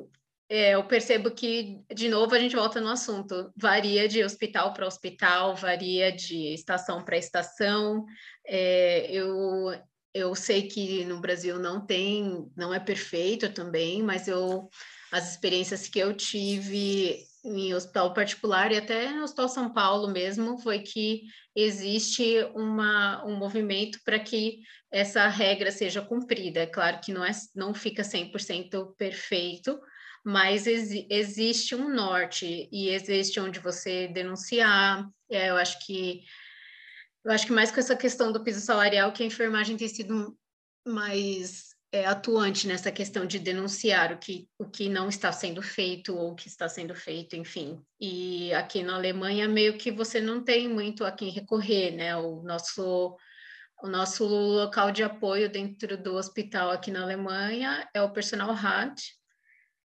é, 0.49 0.75
eu 0.75 0.85
percebo 0.85 1.31
que, 1.31 1.81
de 1.95 2.09
novo, 2.09 2.35
a 2.35 2.39
gente 2.39 2.55
volta 2.55 2.81
no 2.81 2.91
assunto. 2.91 3.51
Varia 3.57 4.07
de 4.07 4.23
hospital 4.23 4.75
para 4.75 4.87
hospital, 4.87 5.57
varia 5.57 6.13
de 6.13 6.53
estação 6.53 7.03
para 7.03 7.17
estação. 7.17 8.05
É, 8.47 9.11
eu, 9.11 9.73
eu 10.15 10.35
sei 10.35 10.69
que 10.69 11.05
no 11.05 11.21
Brasil 11.21 11.59
não 11.59 11.85
tem, 11.85 12.51
não 12.57 12.73
é 12.73 12.79
perfeito 12.79 13.53
também, 13.53 14.03
mas 14.03 14.29
eu 14.29 14.69
as 15.11 15.31
experiências 15.31 15.87
que 15.87 15.99
eu 15.99 16.15
tive 16.15 17.23
em 17.45 17.75
hospital 17.75 18.15
particular 18.15 18.73
e 18.73 18.79
até 18.79 19.11
no 19.11 19.25
Hospital 19.25 19.49
São 19.49 19.73
Paulo 19.73 20.09
mesmo 20.09 20.59
foi 20.59 20.79
que 20.79 21.23
existe 21.55 22.39
uma, 22.55 23.23
um 23.27 23.37
movimento 23.37 23.99
para 24.05 24.19
que 24.19 24.61
essa 24.91 25.27
regra 25.29 25.71
seja 25.71 26.01
cumprida. 26.01 26.61
É 26.61 26.67
claro 26.67 27.01
que 27.01 27.13
não, 27.13 27.25
é, 27.25 27.33
não 27.55 27.75
fica 27.75 28.03
100% 28.03 28.95
perfeito, 28.97 29.79
mas 30.25 30.67
ex 30.67 30.91
existe 31.11 31.75
um 31.75 31.93
norte 31.93 32.69
e 32.73 32.89
existe 32.89 33.41
onde 33.41 33.59
você 33.59 34.09
denunciar. 34.09 35.07
É, 35.31 35.51
eu 35.51 35.57
acho 35.57 35.85
que 35.85 36.23
eu 37.25 37.31
acho 37.31 37.47
que 37.47 37.53
mais 37.53 37.71
com 37.71 37.81
essa 37.81 37.97
questão 37.97 38.33
do 38.33 38.43
piso 38.43 38.61
salarial 38.61 39.13
que 39.13 39.23
a 39.23 39.27
enfermagem 39.27 39.77
tem 39.77 39.89
sido 39.89 40.37
mais 40.87 41.73
é, 41.93 42.07
atuante 42.07 42.67
nessa 42.67 42.91
questão 42.91 43.27
de 43.27 43.39
denunciar 43.39 44.13
o 44.13 44.19
que, 44.19 44.49
o 44.59 44.65
que 44.65 44.89
não 44.89 45.09
está 45.09 45.31
sendo 45.31 45.63
feito 45.63 46.17
ou 46.17 46.33
o 46.33 46.35
que 46.35 46.49
está 46.49 46.69
sendo 46.69 46.95
feito, 46.95 47.37
enfim. 47.37 47.81
E 48.01 48.53
aqui 48.55 48.83
na 48.83 48.97
Alemanha, 48.97 49.47
meio 49.47 49.77
que 49.77 49.93
você 49.93 50.21
não 50.21 50.43
tem 50.43 50.69
muito 50.69 51.05
a 51.05 51.13
quem 51.13 51.31
recorrer, 51.31 51.93
né? 51.93 52.17
O 52.17 52.43
nosso, 52.43 53.17
o 53.83 53.89
nosso 53.89 54.27
local 54.27 54.91
de 54.91 55.05
apoio 55.05 55.51
dentro 55.51 55.97
do 55.97 56.15
hospital 56.15 56.71
aqui 56.71 56.91
na 56.91 57.03
Alemanha 57.03 57.89
é 57.95 58.03
o 58.03 58.11
Personal 58.11 58.53
Rat, 58.53 59.01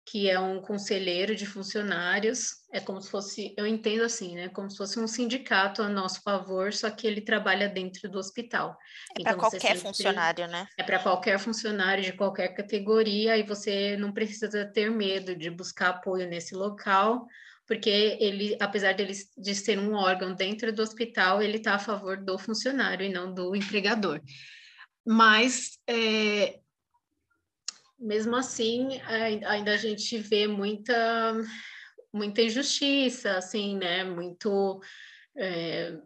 que 0.10 0.30
é 0.30 0.40
um 0.40 0.62
conselheiro 0.62 1.36
de 1.36 1.46
funcionários, 1.46 2.64
é 2.72 2.80
como 2.80 3.02
se 3.02 3.12
fosse, 3.12 3.54
eu 3.58 3.68
entendo 3.68 4.04
assim, 4.04 4.36
né, 4.36 4.48
como 4.48 4.72
se 4.72 4.78
fosse 4.78 4.98
um 4.98 5.06
sindicato 5.06 5.82
a 5.82 5.90
nosso 5.90 6.22
favor, 6.22 6.72
só 6.72 6.90
que 6.90 7.06
ele 7.06 7.20
trabalha 7.20 7.68
dentro 7.68 8.10
do 8.10 8.18
hospital. 8.18 8.78
É 9.18 9.22
então, 9.22 9.38
para 9.38 9.50
qualquer 9.50 9.76
funcionário, 9.76 10.48
né? 10.48 10.66
É 10.78 10.84
para 10.84 11.00
qualquer 11.00 11.38
funcionário 11.38 12.04
de 12.06 12.14
qualquer 12.14 12.48
categoria 12.56 13.38
e 13.38 13.44
você 13.44 13.98
não 13.98 14.14
precisa 14.14 14.66
ter 14.66 14.90
medo 14.90 15.36
de 15.36 15.50
buscar 15.50 15.90
apoio 15.90 16.26
nesse 16.26 16.56
local, 16.56 17.28
porque 17.68 18.18
ele, 18.22 18.56
apesar 18.62 18.94
dele 18.94 19.14
de 19.38 19.54
ser 19.54 19.78
um 19.78 19.94
órgão 19.94 20.34
dentro 20.34 20.72
do 20.72 20.82
hospital, 20.82 21.42
ele 21.42 21.58
está 21.58 21.76
a 21.76 21.80
favor 21.80 22.16
do 22.16 22.40
funcionário 22.40 23.06
e 23.06 23.12
não 23.12 23.34
do 23.34 23.54
empregador. 23.54 24.22
Mas 25.06 25.78
é, 25.86 26.60
mesmo 28.00 28.36
assim, 28.36 29.00
ainda 29.46 29.74
a 29.74 29.78
gente 29.78 30.18
vê 30.18 30.48
muita, 30.48 31.34
muita 32.14 32.42
injustiça, 32.42 33.38
assim, 33.38 33.78
né? 33.78 34.04
Muito. 34.04 34.80
É, 35.36 35.98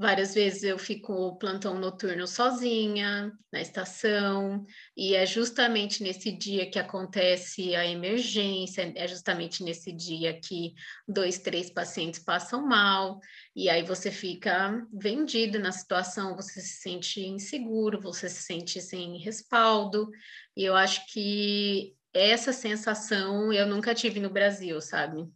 várias 0.00 0.32
vezes 0.32 0.62
eu 0.62 0.78
fico 0.78 1.36
plantão 1.36 1.78
noturno 1.78 2.26
sozinha 2.26 3.30
na 3.52 3.60
estação, 3.60 4.64
e 4.96 5.14
é 5.14 5.26
justamente 5.26 6.02
nesse 6.02 6.32
dia 6.32 6.70
que 6.70 6.78
acontece 6.78 7.76
a 7.76 7.84
emergência, 7.84 8.90
é 8.96 9.06
justamente 9.06 9.62
nesse 9.62 9.92
dia 9.92 10.40
que 10.40 10.72
dois, 11.06 11.38
três 11.38 11.68
pacientes 11.68 12.18
passam 12.18 12.66
mal, 12.66 13.20
e 13.54 13.68
aí 13.68 13.82
você 13.82 14.10
fica 14.10 14.82
vendido 14.90 15.58
na 15.58 15.70
situação, 15.70 16.34
você 16.34 16.62
se 16.62 16.80
sente 16.80 17.20
inseguro, 17.20 18.00
você 18.00 18.26
se 18.26 18.42
sente 18.42 18.80
sem 18.80 19.18
respaldo, 19.18 20.08
e 20.56 20.64
eu 20.64 20.74
acho 20.74 21.12
que 21.12 21.94
essa 22.14 22.54
sensação 22.54 23.52
eu 23.52 23.66
nunca 23.66 23.94
tive 23.94 24.18
no 24.18 24.30
Brasil, 24.30 24.80
sabe? 24.80 25.28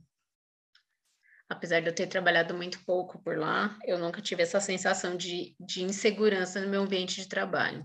Apesar 1.55 1.81
de 1.81 1.89
eu 1.89 1.95
ter 1.95 2.07
trabalhado 2.07 2.55
muito 2.55 2.85
pouco 2.85 3.23
por 3.23 3.39
lá, 3.39 3.79
eu 3.85 3.99
nunca 3.99 4.21
tive 4.21 4.43
essa 4.43 4.61
sensação 4.61 5.17
de, 5.17 5.55
de 5.59 5.83
insegurança 5.83 6.61
no 6.61 6.69
meu 6.69 6.83
ambiente 6.83 7.17
de 7.17 7.29
trabalho. 7.29 7.83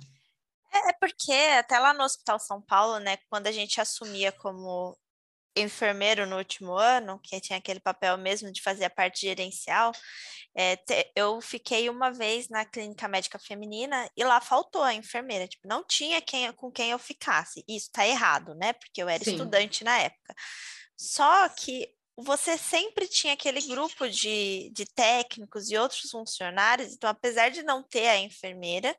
É, 0.74 0.90
é 0.90 0.94
porque 1.00 1.32
até 1.58 1.80
lá 1.80 1.94
no 1.94 2.04
Hospital 2.04 2.40
São 2.40 2.62
Paulo, 2.62 3.00
né, 3.00 3.18
quando 3.30 3.48
a 3.48 3.52
gente 3.52 3.80
assumia 3.80 4.32
como 4.32 4.98
enfermeiro 5.56 6.26
no 6.26 6.38
último 6.38 6.74
ano, 6.74 7.20
que 7.24 7.40
tinha 7.42 7.58
aquele 7.58 7.80
papel 7.80 8.18
mesmo 8.18 8.52
de 8.52 8.62
fazer 8.62 8.86
a 8.86 8.90
parte 8.90 9.22
gerencial, 9.22 9.92
é, 10.56 10.76
te, 10.76 11.12
eu 11.16 11.40
fiquei 11.42 11.90
uma 11.90 12.12
vez 12.12 12.50
na 12.50 12.66
clínica 12.66 13.08
médica 13.08 13.40
feminina 13.40 14.10
e 14.16 14.24
lá 14.24 14.42
faltou 14.42 14.84
a 14.84 14.94
enfermeira, 14.94 15.48
tipo, 15.48 15.68
não 15.68 15.84
tinha 15.84 16.22
quem, 16.22 16.52
com 16.54 16.72
quem 16.72 16.92
eu 16.92 17.00
ficasse. 17.00 17.64
Isso 17.68 17.90
tá 17.92 18.08
errado, 18.08 18.56
né? 18.56 18.74
Porque 18.74 19.02
eu 19.02 19.10
era 19.10 19.24
Sim. 19.24 19.32
estudante 19.32 19.84
na 19.84 19.98
época. 20.00 20.34
Só 20.98 21.48
que 21.50 21.88
você 22.24 22.58
sempre 22.58 23.08
tinha 23.08 23.34
aquele 23.34 23.62
grupo 23.62 24.08
de, 24.10 24.70
de 24.74 24.86
técnicos 24.86 25.70
e 25.70 25.78
outros 25.78 26.10
funcionários, 26.10 26.94
então, 26.94 27.10
apesar 27.10 27.50
de 27.50 27.64
não 27.64 27.84
ter 27.84 28.08
a 28.08 28.18
enfermeira, 28.18 28.96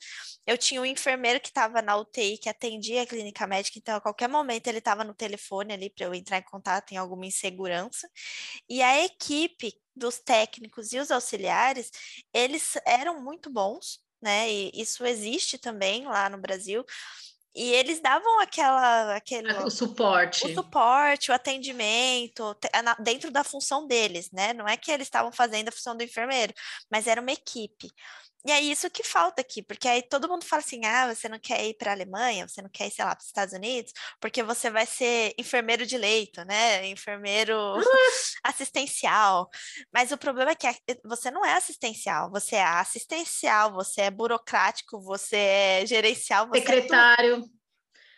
eu 0.47 0.57
tinha 0.59 0.81
um 0.81 0.85
enfermeiro 0.87 1.41
que 1.41 1.49
estava 1.49 1.83
na 1.83 1.97
UTI, 1.97 2.39
que 2.39 2.49
atendia 2.49 3.03
a 3.03 3.07
clínica 3.07 3.47
médica, 3.47 3.79
então, 3.79 3.97
a 3.97 4.01
qualquer 4.01 4.29
momento 4.29 4.67
ele 4.67 4.79
estava 4.79 5.05
no 5.05 5.15
telefone 5.15 5.73
ali 5.73 5.91
para 5.91 6.07
eu 6.07 6.15
entrar 6.15 6.39
em 6.39 6.43
contato 6.43 6.93
em 6.93 6.97
alguma 6.97 7.27
insegurança, 7.27 8.09
e 8.69 8.83
a 8.83 9.05
equipe 9.05 9.75
dos 9.95 10.19
técnicos 10.19 10.93
e 10.93 10.99
os 10.99 11.11
auxiliares, 11.11 11.91
eles 12.33 12.75
eram 12.87 13.23
muito 13.23 13.51
bons, 13.51 14.01
né? 14.21 14.51
E 14.51 14.71
isso 14.75 15.05
existe 15.05 15.59
também 15.59 16.05
lá 16.05 16.29
no 16.29 16.39
Brasil. 16.39 16.85
E 17.55 17.73
eles 17.73 18.01
davam 18.01 18.41
aquela, 18.41 19.17
aquele 19.17 19.53
o 19.55 19.71
suporte, 19.71 20.47
o 20.47 20.55
suporte, 20.55 21.31
o 21.31 21.35
atendimento 21.35 22.57
dentro 23.01 23.31
da 23.31 23.43
função 23.43 23.87
deles, 23.87 24.31
né? 24.31 24.53
Não 24.53 24.69
é 24.69 24.77
que 24.77 24.91
eles 24.91 25.07
estavam 25.07 25.33
fazendo 25.33 25.69
a 25.69 25.73
função 25.73 25.97
do 25.97 26.05
enfermeiro, 26.05 26.55
mas 26.89 27.09
era 27.09 27.21
uma 27.21 27.33
equipe. 27.33 27.91
E 28.47 28.51
é 28.51 28.61
isso 28.61 28.91
que 28.91 29.05
falta 29.05 29.43
aqui, 29.43 29.63
porque 29.63 29.87
aí 29.87 30.03
todo 30.03 30.29
mundo 30.29 30.45
fala 30.45 30.63
assim: 30.63 30.85
ah, 30.87 31.15
você 31.15 31.29
não 31.29 31.39
quer 31.39 31.67
ir 31.67 31.75
para 31.75 31.91
a 31.91 31.95
Alemanha, 31.95 32.49
você 32.49 32.63
não 32.63 32.71
quer 32.71 32.89
ir, 32.89 32.91
sei 32.91 33.05
lá, 33.05 33.15
para 33.15 33.21
os 33.21 33.27
Estados 33.27 33.55
Unidos, 33.55 33.93
porque 34.19 34.43
você 34.43 34.71
vai 34.71 34.87
ser 34.87 35.35
enfermeiro 35.39 35.85
de 35.85 35.99
leito, 35.99 36.43
né? 36.45 36.87
Enfermeiro 36.87 37.55
assistencial. 38.43 39.51
Mas 39.93 40.11
o 40.11 40.19
problema 40.19 40.53
é 40.53 40.55
que 40.55 40.67
você 41.05 41.31
não 41.31 41.45
é 41.45 41.53
assistencial, 41.55 42.31
você 42.31 42.57
é 42.57 42.65
assistencial, 42.65 43.73
você 43.73 44.03
é 44.03 44.11
burocrático, 44.11 45.01
você 45.03 45.37
é 45.37 45.87
gerencial, 45.87 46.49
você 46.49 46.59
é 46.59 46.61
Secretário. 46.61 47.45
É 47.45 47.60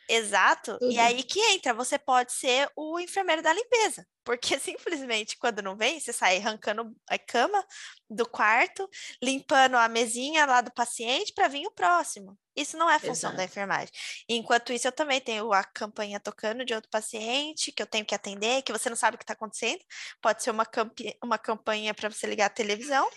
Exato. 0.08 0.78
Uhum. 0.80 0.90
E 0.90 0.98
aí 0.98 1.22
que 1.22 1.40
entra, 1.52 1.72
você 1.72 1.98
pode 1.98 2.32
ser 2.32 2.68
o 2.76 2.98
enfermeiro 2.98 3.42
da 3.42 3.52
limpeza. 3.52 4.06
Porque 4.24 4.58
simplesmente 4.60 5.36
quando 5.38 5.62
não 5.62 5.76
vem, 5.76 5.98
você 5.98 6.12
sai 6.12 6.38
arrancando 6.38 6.94
a 7.08 7.18
cama 7.18 7.64
do 8.08 8.28
quarto, 8.28 8.88
limpando 9.22 9.76
a 9.76 9.88
mesinha 9.88 10.44
lá 10.46 10.60
do 10.60 10.72
paciente 10.72 11.32
para 11.32 11.48
vir 11.48 11.66
o 11.66 11.72
próximo. 11.72 12.38
Isso 12.54 12.76
não 12.76 12.90
é 12.90 12.98
função 12.98 13.30
Exato. 13.30 13.36
da 13.36 13.44
enfermagem. 13.44 13.88
Enquanto 14.28 14.72
isso, 14.72 14.86
eu 14.86 14.92
também 14.92 15.20
tenho 15.20 15.52
a 15.52 15.64
campanha 15.64 16.20
tocando 16.20 16.64
de 16.64 16.74
outro 16.74 16.90
paciente 16.90 17.72
que 17.72 17.82
eu 17.82 17.86
tenho 17.86 18.04
que 18.04 18.14
atender, 18.14 18.62
que 18.62 18.72
você 18.72 18.90
não 18.90 18.96
sabe 18.96 19.14
o 19.14 19.18
que 19.18 19.24
está 19.24 19.32
acontecendo. 19.32 19.80
Pode 20.20 20.42
ser 20.42 20.50
uma, 20.50 20.66
camp 20.66 20.98
uma 21.24 21.38
campanha 21.38 21.94
para 21.94 22.10
você 22.10 22.26
ligar 22.26 22.46
a 22.46 22.50
televisão, 22.50 23.08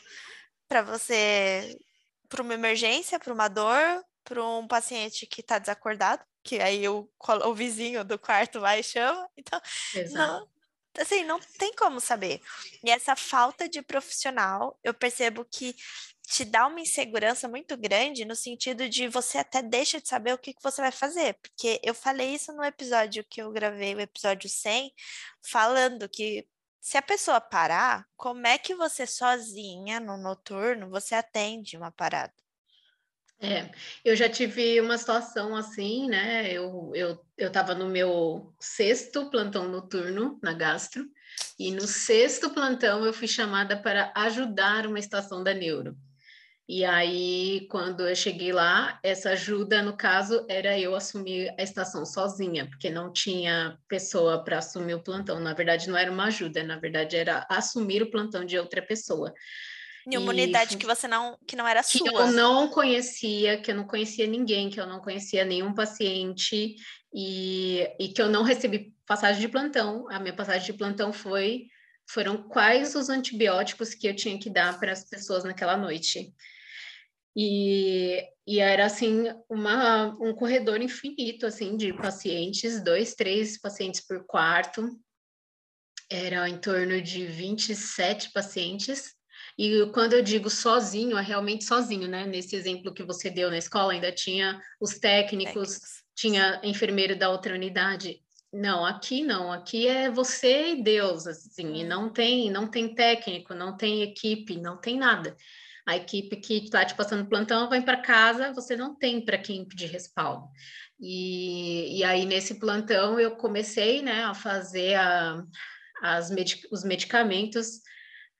para 0.68 0.82
você. 0.82 1.77
para 2.30 2.42
uma 2.42 2.54
emergência, 2.54 3.20
para 3.20 3.34
uma 3.34 3.48
dor, 3.50 4.04
para 4.25 4.44
um 4.44 4.67
paciente 4.67 5.25
que 5.25 5.39
está 5.39 5.58
desacordado 5.58 6.22
que 6.46 6.60
aí 6.60 6.88
o, 6.88 7.10
o 7.46 7.53
vizinho 7.55 8.05
do 8.05 8.20
quarto 8.20 8.62
vai 8.62 8.79
e 8.79 8.84
chama. 8.84 9.27
Então, 9.36 9.60
não, 10.12 10.48
assim, 11.00 11.24
não 11.25 11.39
tem 11.39 11.74
como 11.74 12.00
saber. 12.00 12.39
E 12.84 12.91
essa 12.91 13.15
falta 13.15 13.67
de 13.67 13.82
profissional, 13.82 14.79
eu 14.84 14.94
percebo 14.94 15.44
que 15.44 15.75
te 16.22 16.46
dá 16.46 16.67
uma 16.67 16.79
insegurança 16.79 17.48
muito 17.48 17.75
grande 17.75 18.25
no 18.25 18.36
sentido 18.36 18.88
de 18.88 19.08
você 19.08 19.39
até 19.39 19.62
deixa 19.62 20.00
de 20.00 20.08
saber 20.08 20.34
o 20.34 20.38
que, 20.38 20.53
que 20.53 20.62
você 20.62 20.82
vai 20.82 20.91
fazer. 20.91 21.34
Porque 21.36 21.79
eu 21.84 21.96
falei 21.96 22.36
isso 22.36 22.53
no 22.53 22.63
episódio 22.63 23.25
que 23.27 23.41
eu 23.41 23.51
gravei, 23.51 23.96
o 23.96 24.00
episódio 24.00 24.48
100, 24.48 24.94
falando 25.44 26.08
que 26.08 26.48
se 26.79 26.96
a 26.98 27.01
pessoa 27.01 27.41
parar, 27.41 28.08
como 28.15 28.46
é 28.46 28.60
que 28.60 28.75
você 28.75 29.08
sozinha 29.08 30.00
no 30.00 30.17
noturno 30.17 30.91
você 30.91 31.15
atende 31.15 31.75
uma 31.75 31.91
parada? 31.91 32.34
É, 33.39 33.70
eu 34.04 34.15
já 34.15 34.30
tive 34.30 34.80
uma 34.80 34.98
situação 34.98 35.56
assim, 35.56 36.08
né? 36.08 36.51
Eu, 36.51 36.92
eu, 36.96 37.20
eu 37.38 37.51
tava 37.51 37.75
no 37.75 37.88
meu 37.88 38.54
sexto 38.60 39.30
plantão 39.30 39.68
noturno 39.68 40.39
na 40.42 40.54
gastro, 40.54 41.06
e 41.60 41.72
no 41.72 41.86
sexto 41.86 42.50
plantão 42.50 43.06
eu 43.06 43.13
fui 43.13 43.27
chamada 43.27 43.77
para 43.77 44.12
ajudar 44.15 44.88
uma 44.88 45.00
estação 45.00 45.44
da 45.44 45.54
neuro. 45.54 45.98
E 46.68 46.84
aí, 46.84 47.68
quando 47.70 48.08
eu 48.08 48.15
cheguei 48.15 48.51
lá, 48.51 49.00
essa 49.04 49.32
ajuda, 49.32 49.84
no 49.84 49.96
caso, 49.96 50.44
era 50.50 50.80
eu 50.80 50.96
assumir 50.96 51.54
a 51.60 51.62
estação 51.62 52.04
sozinha, 52.08 52.68
porque 52.68 52.89
não 52.89 53.13
tinha 53.13 53.77
pessoa 53.88 54.44
para 54.44 54.58
assumir 54.58 54.96
o 54.96 55.04
plantão. 55.04 55.39
Na 55.39 55.54
verdade, 55.54 55.88
não 55.88 55.96
era 55.96 56.12
uma 56.12 56.25
ajuda, 56.25 56.63
na 56.63 56.80
verdade, 56.80 57.15
era 57.18 57.46
assumir 57.51 58.01
o 58.01 58.10
plantão 58.10 58.44
de 58.44 58.58
outra 58.58 58.82
pessoa. 58.82 59.32
Em 60.08 60.18
uma 60.18 60.30
unidade 60.30 60.78
que 60.78 60.86
você 60.86 61.08
não, 61.08 61.38
que 61.48 61.56
não 61.56 61.68
era 61.68 61.84
que 61.84 61.98
sua. 61.98 62.08
Que 62.08 62.16
eu 62.16 62.32
não 62.32 62.68
conhecia, 62.68 63.60
que 63.60 63.72
eu 63.72 63.76
não 63.76 63.86
conhecia 63.86 64.28
ninguém, 64.28 64.70
que 64.70 64.80
eu 64.80 64.86
não 64.86 65.00
conhecia 65.00 65.44
nenhum 65.44 65.74
paciente 65.74 66.76
e, 67.14 67.90
e 68.00 68.10
que 68.10 68.22
eu 68.22 68.30
não 68.30 68.44
recebi 68.44 68.94
passagem 69.06 69.42
de 69.42 69.48
plantão. 69.48 70.08
A 70.12 70.20
minha 70.20 70.36
passagem 70.36 70.66
de 70.66 70.78
plantão 70.78 71.12
foi 71.12 71.68
foram 72.08 72.44
quais 72.48 72.96
os 72.96 73.10
antibióticos 73.10 73.96
que 73.96 74.08
eu 74.08 74.16
tinha 74.16 74.40
que 74.40 74.50
dar 74.50 74.80
para 74.80 74.92
as 74.92 75.04
pessoas 75.04 75.44
naquela 75.44 75.76
noite. 75.76 76.34
E, 77.36 78.24
e 78.48 78.60
era 78.60 78.86
assim 78.86 79.26
uma, 79.50 80.16
um 80.22 80.34
corredor 80.34 80.82
infinito 80.82 81.46
assim 81.46 81.76
de 81.76 81.92
pacientes, 81.94 82.82
dois, 82.84 83.16
três 83.16 83.60
pacientes 83.60 84.02
por 84.02 84.24
quarto. 84.26 84.88
Era 86.10 86.48
em 86.48 86.58
torno 86.60 87.02
de 87.02 87.26
27 87.26 88.32
pacientes 88.32 89.16
e 89.58 89.90
quando 89.94 90.14
eu 90.14 90.22
digo 90.22 90.50
sozinho, 90.50 91.18
é 91.18 91.22
realmente 91.22 91.64
sozinho, 91.64 92.08
né? 92.08 92.26
Nesse 92.26 92.56
exemplo 92.56 92.94
que 92.94 93.04
você 93.04 93.30
deu 93.30 93.50
na 93.50 93.58
escola, 93.58 93.94
ainda 93.94 94.12
tinha 94.12 94.60
os 94.80 95.00
técnicos, 95.00 95.54
técnicos. 95.54 96.04
tinha 96.14 96.60
enfermeiro 96.64 97.18
da 97.18 97.30
outra 97.30 97.54
unidade. 97.54 98.22
Não, 98.52 98.86
aqui 98.86 99.24
não. 99.24 99.52
Aqui 99.52 99.88
é 99.88 100.10
você 100.10 100.74
e 100.74 100.84
Deus, 100.84 101.26
assim, 101.26 101.82
e 101.82 101.84
não 101.84 102.10
tem, 102.10 102.50
não 102.50 102.68
tem 102.68 102.94
técnico, 102.94 103.54
não 103.54 103.78
tem 103.78 104.02
equipe, 104.02 104.58
não 104.58 104.78
tem 104.78 104.98
nada. 104.98 105.36
A 105.86 105.96
equipe 105.96 106.38
que 106.38 106.66
está 106.66 106.84
te 106.84 106.96
passando 106.96 107.30
plantão 107.30 107.70
vai 107.70 107.82
para 107.82 108.02
casa, 108.02 108.52
você 108.54 108.76
não 108.76 108.96
tem 108.96 109.24
para 109.24 109.38
quem 109.38 109.66
pedir 109.66 109.88
respaldo. 109.88 110.48
E, 111.00 112.00
e 112.00 112.04
aí, 112.04 112.26
nesse 112.26 112.56
plantão, 112.60 113.20
eu 113.20 113.36
comecei 113.36 114.02
né, 114.02 114.24
a 114.24 114.34
fazer 114.34 114.96
a, 114.96 115.44
as 116.02 116.30
medic 116.30 116.68
os 116.72 116.84
medicamentos, 116.84 117.82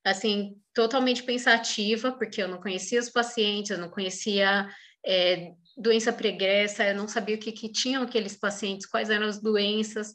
assim, 0.06 0.56
totalmente 0.72 1.24
pensativa, 1.24 2.12
porque 2.12 2.42
eu 2.42 2.48
não 2.48 2.62
conhecia 2.62 3.00
os 3.00 3.10
pacientes, 3.10 3.72
eu 3.72 3.80
não 3.80 3.90
conhecia 3.90 4.70
é, 5.04 5.52
doença 5.76 6.14
pregressa, 6.14 6.86
eu 6.86 6.96
não 6.96 7.08
sabia 7.08 7.36
o 7.36 7.40
que, 7.40 7.52
que 7.52 7.72
tinham 7.72 8.04
aqueles 8.04 8.38
pacientes, 8.38 8.86
quais 8.86 9.10
eram 9.10 9.26
as 9.26 9.42
doenças 9.42 10.14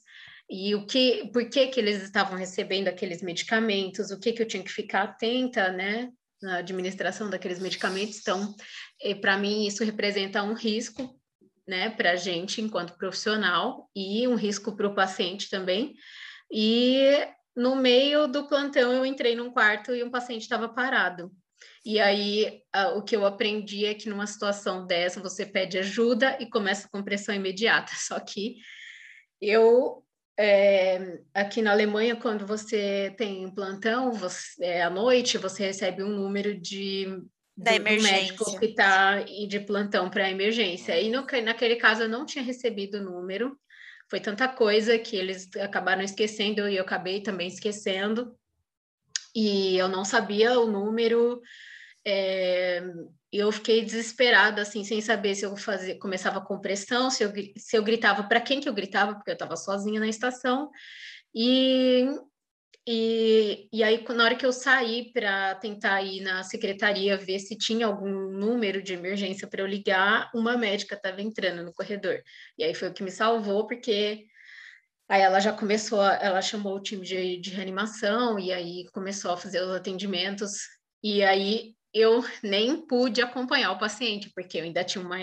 e 0.49 0.75
o 0.75 0.87
que, 0.87 1.29
por 1.33 1.49
que 1.49 1.67
que 1.67 1.81
eles 1.81 2.03
estavam 2.03 2.39
recebendo 2.39 2.89
aqueles 2.89 3.21
medicamentos, 3.21 4.11
o 4.11 4.19
que 4.19 4.33
que 4.33 4.43
eu 4.43 4.47
tinha 4.47 4.63
que 4.63 4.71
ficar 4.71 5.03
atenta, 5.03 5.73
né, 5.73 6.09
na 6.41 6.59
administração 6.59 7.29
daqueles 7.29 7.59
medicamentos. 7.59 8.19
Então, 8.21 8.55
é, 9.03 9.15
para 9.15 9.37
mim 9.37 9.67
isso 9.67 9.85
representa 9.85 10.43
um 10.43 10.55
risco, 10.55 11.19
né, 11.67 11.91
para 11.91 12.13
a 12.13 12.17
gente 12.17 12.61
enquanto 12.61 12.97
profissional 12.97 13.89
e 13.95 14.27
um 14.27 14.35
risco 14.35 14.77
para 14.77 14.89
o 14.89 14.95
paciente 14.95 15.51
também. 15.51 15.95
E 16.51 17.27
no 17.57 17.77
meio 17.77 18.27
do 18.27 18.47
plantão 18.47 18.93
eu 18.93 19.05
entrei 19.05 19.35
num 19.35 19.51
quarto 19.51 19.95
e 19.95 20.03
um 20.03 20.11
paciente 20.11 20.43
estava 20.43 20.69
parado. 20.69 21.33
E 21.85 21.99
aí, 21.99 22.63
a, 22.73 22.91
o 22.91 23.03
que 23.03 23.17
eu 23.17 23.25
aprendi 23.25 23.85
é 23.87 23.95
que 23.95 24.09
numa 24.09 24.27
situação 24.27 24.87
dessa, 24.87 25.21
você 25.21 25.47
pede 25.47 25.79
ajuda 25.79 26.37
e 26.41 26.47
começa 26.47 26.87
a 26.87 26.91
compressão 26.91 27.35
imediata. 27.35 27.93
Só 27.97 28.19
que 28.21 28.57
eu, 29.41 30.05
é, 30.39 31.21
aqui 31.35 31.63
na 31.63 31.73
Alemanha, 31.73 32.17
quando 32.17 32.47
você 32.47 33.15
tem 33.17 33.53
plantão, 33.55 34.13
você, 34.13 34.65
é, 34.65 34.83
à 34.83 34.91
noite, 34.91 35.39
você 35.39 35.67
recebe 35.67 36.03
um 36.03 36.11
número 36.11 36.59
de 36.59 37.07
da 37.57 37.73
do, 37.73 37.85
do 37.85 38.03
médico 38.03 38.59
que 38.59 38.67
está 38.67 39.21
de 39.21 39.61
plantão 39.61 40.09
para 40.09 40.31
emergência. 40.31 40.99
E 41.01 41.11
no, 41.11 41.27
naquele 41.45 41.77
caso 41.77 42.03
eu 42.03 42.09
não 42.09 42.25
tinha 42.25 42.45
recebido 42.45 42.99
o 42.99 43.03
número, 43.03 43.59
foi 44.11 44.19
tanta 44.19 44.49
coisa 44.49 44.99
que 44.99 45.15
eles 45.15 45.49
acabaram 45.57 46.03
esquecendo 46.03 46.69
e 46.69 46.77
eu 46.77 46.83
acabei 46.83 47.23
também 47.23 47.47
esquecendo. 47.47 48.37
E 49.33 49.77
eu 49.79 49.87
não 49.87 50.05
sabia 50.05 50.59
o 50.59 50.67
número, 50.67 51.41
é, 52.05 52.83
eu 53.33 53.53
fiquei 53.53 53.85
desesperada, 53.85 54.63
assim, 54.63 54.83
sem 54.83 55.01
saber 55.01 55.37
se 55.37 55.47
eu 55.47 55.57
fazia, 55.57 55.97
começava 55.97 56.41
com 56.41 56.61
pressão, 56.61 57.09
se 57.09 57.23
eu, 57.23 57.33
se 57.57 57.77
eu 57.77 57.85
gritava 57.85 58.25
para 58.25 58.41
quem 58.41 58.61
que 58.61 58.69
eu 58.69 58.75
gritava, 58.75 59.15
porque 59.15 59.31
eu 59.31 59.35
estava 59.35 59.57
sozinha 59.57 60.01
na 60.01 60.09
estação. 60.09 60.69
E, 61.33 62.09
e, 62.93 63.69
e 63.73 63.85
aí, 63.85 64.05
na 64.09 64.25
hora 64.25 64.35
que 64.35 64.45
eu 64.45 64.53
saí 64.53 65.13
para 65.13 65.55
tentar 65.55 66.03
ir 66.03 66.23
na 66.23 66.43
secretaria 66.43 67.17
ver 67.17 67.39
se 67.39 67.57
tinha 67.57 67.87
algum 67.87 68.33
número 68.33 68.83
de 68.83 68.95
emergência 68.95 69.47
para 69.47 69.63
eu 69.63 69.67
ligar, 69.67 70.29
uma 70.35 70.57
médica 70.57 70.97
estava 70.97 71.23
entrando 71.23 71.63
no 71.63 71.73
corredor. 71.73 72.21
E 72.59 72.65
aí 72.65 72.75
foi 72.75 72.89
o 72.89 72.93
que 72.93 73.05
me 73.05 73.11
salvou, 73.13 73.67
porque 73.67 74.27
Aí 75.09 75.23
ela 75.23 75.41
já 75.41 75.53
começou, 75.53 76.01
ela 76.05 76.41
chamou 76.41 76.77
o 76.77 76.81
time 76.81 77.05
de, 77.05 77.37
de 77.41 77.51
reanimação 77.51 78.39
e 78.39 78.53
aí 78.53 78.87
começou 78.93 79.33
a 79.33 79.37
fazer 79.37 79.61
os 79.61 79.75
atendimentos. 79.75 80.53
E 81.03 81.21
aí 81.25 81.75
eu 81.93 82.25
nem 82.45 82.87
pude 82.87 83.21
acompanhar 83.21 83.73
o 83.73 83.79
paciente, 83.79 84.31
porque 84.33 84.59
eu 84.59 84.63
ainda 84.63 84.85
tinha 84.85 85.05
uma, 85.05 85.19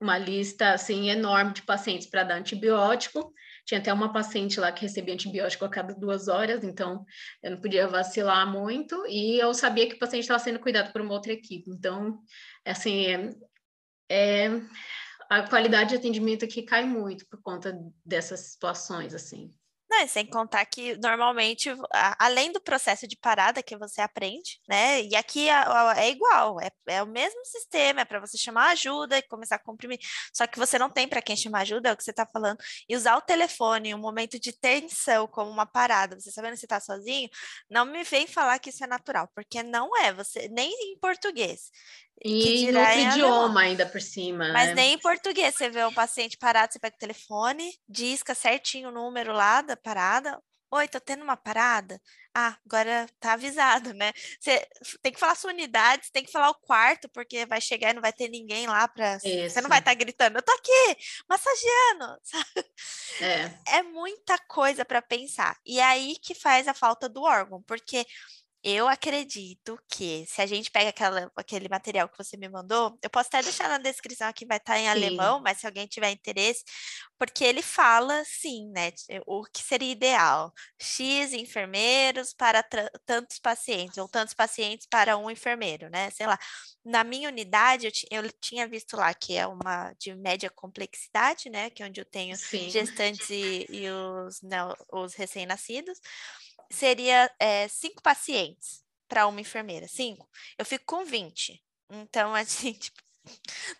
uma 0.00 0.16
lista 0.16 0.72
assim 0.72 1.10
enorme 1.10 1.52
de 1.52 1.62
pacientes 1.62 2.08
para 2.08 2.24
dar 2.24 2.36
antibiótico. 2.36 3.32
Tinha 3.66 3.78
até 3.78 3.92
uma 3.92 4.12
paciente 4.12 4.58
lá 4.58 4.72
que 4.72 4.82
recebia 4.82 5.14
antibiótico 5.14 5.64
a 5.64 5.68
cada 5.68 5.94
duas 5.94 6.26
horas, 6.26 6.64
então 6.64 7.04
eu 7.42 7.52
não 7.52 7.60
podia 7.60 7.86
vacilar 7.86 8.50
muito. 8.50 9.06
E 9.06 9.38
eu 9.38 9.52
sabia 9.52 9.86
que 9.88 9.96
o 9.96 9.98
paciente 9.98 10.22
estava 10.22 10.42
sendo 10.42 10.58
cuidado 10.58 10.92
por 10.92 11.02
uma 11.02 11.12
outra 11.12 11.32
equipe. 11.32 11.70
Então, 11.70 12.18
assim, 12.64 13.06
é, 13.06 13.34
é, 14.10 14.48
a 15.28 15.42
qualidade 15.42 15.90
de 15.90 15.96
atendimento 15.96 16.44
aqui 16.44 16.62
cai 16.62 16.84
muito 16.84 17.26
por 17.28 17.40
conta 17.42 17.78
dessas 18.04 18.40
situações, 18.40 19.14
assim. 19.14 19.50
Não, 19.90 20.06
sem 20.06 20.24
contar 20.24 20.64
que 20.66 20.96
normalmente, 20.98 21.68
além 22.16 22.52
do 22.52 22.60
processo 22.60 23.08
de 23.08 23.16
parada 23.16 23.60
que 23.60 23.76
você 23.76 24.00
aprende, 24.00 24.60
né? 24.68 25.02
E 25.02 25.16
aqui 25.16 25.48
é, 25.48 25.64
é 25.96 26.10
igual, 26.10 26.60
é, 26.60 26.70
é, 26.86 27.02
o 27.02 27.06
mesmo 27.08 27.44
sistema, 27.44 28.02
é 28.02 28.04
para 28.04 28.20
você 28.20 28.38
chamar 28.38 28.68
ajuda 28.70 29.18
e 29.18 29.22
começar 29.22 29.56
a 29.56 29.58
comprimir. 29.58 29.98
Só 30.32 30.46
que 30.46 30.58
você 30.58 30.78
não 30.78 30.88
tem 30.90 31.08
para 31.08 31.20
quem 31.20 31.36
chamar 31.36 31.62
ajuda, 31.62 31.88
é 31.88 31.92
o 31.92 31.96
que 31.96 32.04
você 32.04 32.12
está 32.12 32.24
falando. 32.24 32.58
E 32.88 32.94
usar 32.94 33.16
o 33.16 33.20
telefone 33.20 33.92
um 33.92 33.98
momento 33.98 34.38
de 34.38 34.52
tensão, 34.52 35.26
como 35.26 35.50
uma 35.50 35.66
parada, 35.66 36.18
você 36.20 36.30
sabendo 36.30 36.52
que 36.52 36.58
você 36.60 36.66
está 36.66 36.78
sozinho, 36.78 37.28
não 37.68 37.84
me 37.84 38.04
vem 38.04 38.28
falar 38.28 38.60
que 38.60 38.70
isso 38.70 38.84
é 38.84 38.86
natural, 38.86 39.28
porque 39.34 39.60
não 39.62 39.96
é, 39.96 40.12
você 40.12 40.48
nem 40.48 40.70
em 40.70 40.98
português. 41.00 41.70
E 42.22 42.70
no 42.70 42.80
outro 42.80 42.98
idioma 42.98 43.60
ainda 43.62 43.86
por 43.86 44.00
cima. 44.00 44.52
Mas 44.52 44.68
né? 44.68 44.74
nem 44.74 44.94
em 44.94 44.98
português. 44.98 45.54
Você 45.54 45.70
vê 45.70 45.84
um 45.84 45.92
paciente 45.92 46.36
parado, 46.36 46.72
você 46.72 46.78
pega 46.78 46.94
o 46.94 46.98
telefone, 46.98 47.72
disca 47.88 48.34
certinho 48.34 48.90
o 48.90 48.92
número 48.92 49.32
lá 49.32 49.62
da 49.62 49.76
parada. 49.76 50.38
Oi, 50.72 50.86
tô 50.86 51.00
tendo 51.00 51.24
uma 51.24 51.36
parada. 51.36 52.00
Ah, 52.32 52.56
agora 52.64 53.06
tá 53.18 53.32
avisado, 53.32 53.92
né? 53.92 54.12
Você 54.38 54.64
tem 55.02 55.12
que 55.12 55.18
falar 55.18 55.34
sua 55.34 55.50
unidade, 55.50 56.06
você 56.06 56.12
tem 56.12 56.24
que 56.24 56.30
falar 56.30 56.48
o 56.50 56.60
quarto, 56.60 57.08
porque 57.08 57.44
vai 57.44 57.60
chegar 57.60 57.90
e 57.90 57.94
não 57.94 58.00
vai 58.00 58.12
ter 58.12 58.28
ninguém 58.28 58.68
lá 58.68 58.86
para. 58.86 59.18
Você 59.18 59.60
não 59.60 59.68
vai 59.68 59.80
estar 59.80 59.90
tá 59.90 59.94
gritando, 59.94 60.38
eu 60.38 60.42
tô 60.42 60.52
aqui, 60.52 60.96
massageando. 61.28 62.20
É, 63.20 63.50
é 63.78 63.82
muita 63.82 64.38
coisa 64.46 64.84
para 64.84 65.02
pensar. 65.02 65.56
E 65.66 65.80
é 65.80 65.84
aí 65.84 66.16
que 66.22 66.36
faz 66.36 66.68
a 66.68 66.74
falta 66.74 67.08
do 67.08 67.22
órgão, 67.22 67.60
porque 67.62 68.06
eu 68.62 68.88
acredito 68.88 69.78
que 69.90 70.24
se 70.26 70.42
a 70.42 70.46
gente 70.46 70.70
pega 70.70 70.90
aquela, 70.90 71.30
aquele 71.36 71.68
material 71.68 72.08
que 72.08 72.18
você 72.18 72.36
me 72.36 72.48
mandou, 72.48 72.98
eu 73.02 73.10
posso 73.10 73.28
até 73.28 73.42
deixar 73.42 73.68
na 73.68 73.78
descrição 73.78 74.28
aqui, 74.28 74.46
vai 74.46 74.58
estar 74.58 74.78
em 74.78 74.88
Sim. 74.90 74.90
alemão, 74.90 75.40
mas 75.40 75.58
se 75.58 75.66
alguém 75.66 75.86
tiver 75.86 76.10
interesse, 76.10 76.62
porque 77.18 77.44
ele 77.44 77.62
fala, 77.62 78.22
sim, 78.24 78.70
né, 78.70 78.92
o 79.26 79.44
que 79.44 79.62
seria 79.62 79.92
ideal. 79.92 80.52
X 80.80 81.32
enfermeiros 81.32 82.32
para 82.34 82.62
tantos 83.06 83.38
pacientes, 83.38 83.98
ou 83.98 84.08
tantos 84.08 84.34
pacientes 84.34 84.86
para 84.90 85.16
um 85.16 85.30
enfermeiro, 85.30 85.88
né, 85.90 86.10
sei 86.10 86.26
lá. 86.26 86.38
Na 86.84 87.04
minha 87.04 87.28
unidade, 87.28 87.86
eu, 88.10 88.22
eu 88.22 88.30
tinha 88.40 88.66
visto 88.66 88.96
lá 88.96 89.12
que 89.14 89.36
é 89.36 89.46
uma 89.46 89.92
de 89.98 90.14
média 90.14 90.50
complexidade, 90.50 91.50
né, 91.50 91.70
que 91.70 91.82
é 91.82 91.86
onde 91.86 92.00
eu 92.00 92.04
tenho 92.06 92.38
sim. 92.38 92.70
gestantes 92.70 93.28
e, 93.30 93.66
e 93.68 93.90
os, 93.90 94.40
né, 94.42 94.58
os 94.92 95.14
recém-nascidos, 95.14 95.98
seria 96.70 97.30
é, 97.38 97.68
cinco 97.68 98.02
pacientes 98.02 98.82
para 99.08 99.26
uma 99.26 99.40
enfermeira. 99.40 99.88
Cinco. 99.88 100.28
Eu 100.56 100.64
fico 100.64 100.84
com 100.86 101.04
20. 101.04 101.60
Então, 101.90 102.34
assim, 102.34 102.72
tipo, 102.72 103.00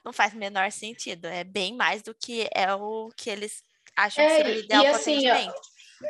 não 0.05 0.13
faz 0.13 0.35
menor 0.35 0.71
sentido. 0.73 1.27
É 1.27 1.45
bem 1.45 1.77
mais 1.77 2.03
do 2.03 2.15
que 2.15 2.49
é 2.55 2.75
o 2.75 3.11
que 3.17 3.31
eles 3.31 3.63
acham 3.97 4.25
é, 4.25 4.29
que 4.29 4.37
seria 4.37 4.65
ideal 4.65 4.83
para 4.83 4.97
assim, 4.97 5.29
atendimento. 5.29 5.61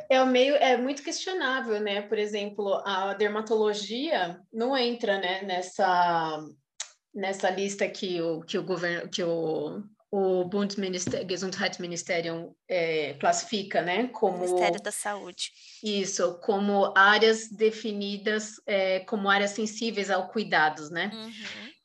É, 0.08 0.22
o 0.22 0.26
meio, 0.26 0.54
é 0.54 0.76
muito 0.76 1.02
questionável, 1.02 1.80
né? 1.80 2.02
Por 2.02 2.16
exemplo, 2.16 2.74
a 2.84 3.12
dermatologia 3.14 4.40
não 4.52 4.76
entra 4.76 5.18
né, 5.18 5.42
nessa, 5.42 6.38
nessa 7.12 7.50
lista 7.50 7.88
que 7.88 8.20
o, 8.22 8.40
que 8.40 8.56
o 8.56 8.62
governo, 8.62 9.10
que 9.10 9.22
o 9.22 9.82
o 10.10 10.44
Bundesgesundheitsministerium 10.44 12.52
é, 12.68 13.14
classifica, 13.14 13.80
né, 13.80 14.08
como 14.08 14.38
Ministério 14.38 14.82
da 14.82 14.90
Saúde. 14.90 15.52
Isso, 15.82 16.38
como 16.40 16.92
áreas 16.96 17.48
definidas 17.48 18.60
é, 18.66 19.00
como 19.00 19.30
áreas 19.30 19.52
sensíveis 19.52 20.10
ao 20.10 20.28
cuidados, 20.28 20.90
né? 20.90 21.10
Uhum. 21.14 21.32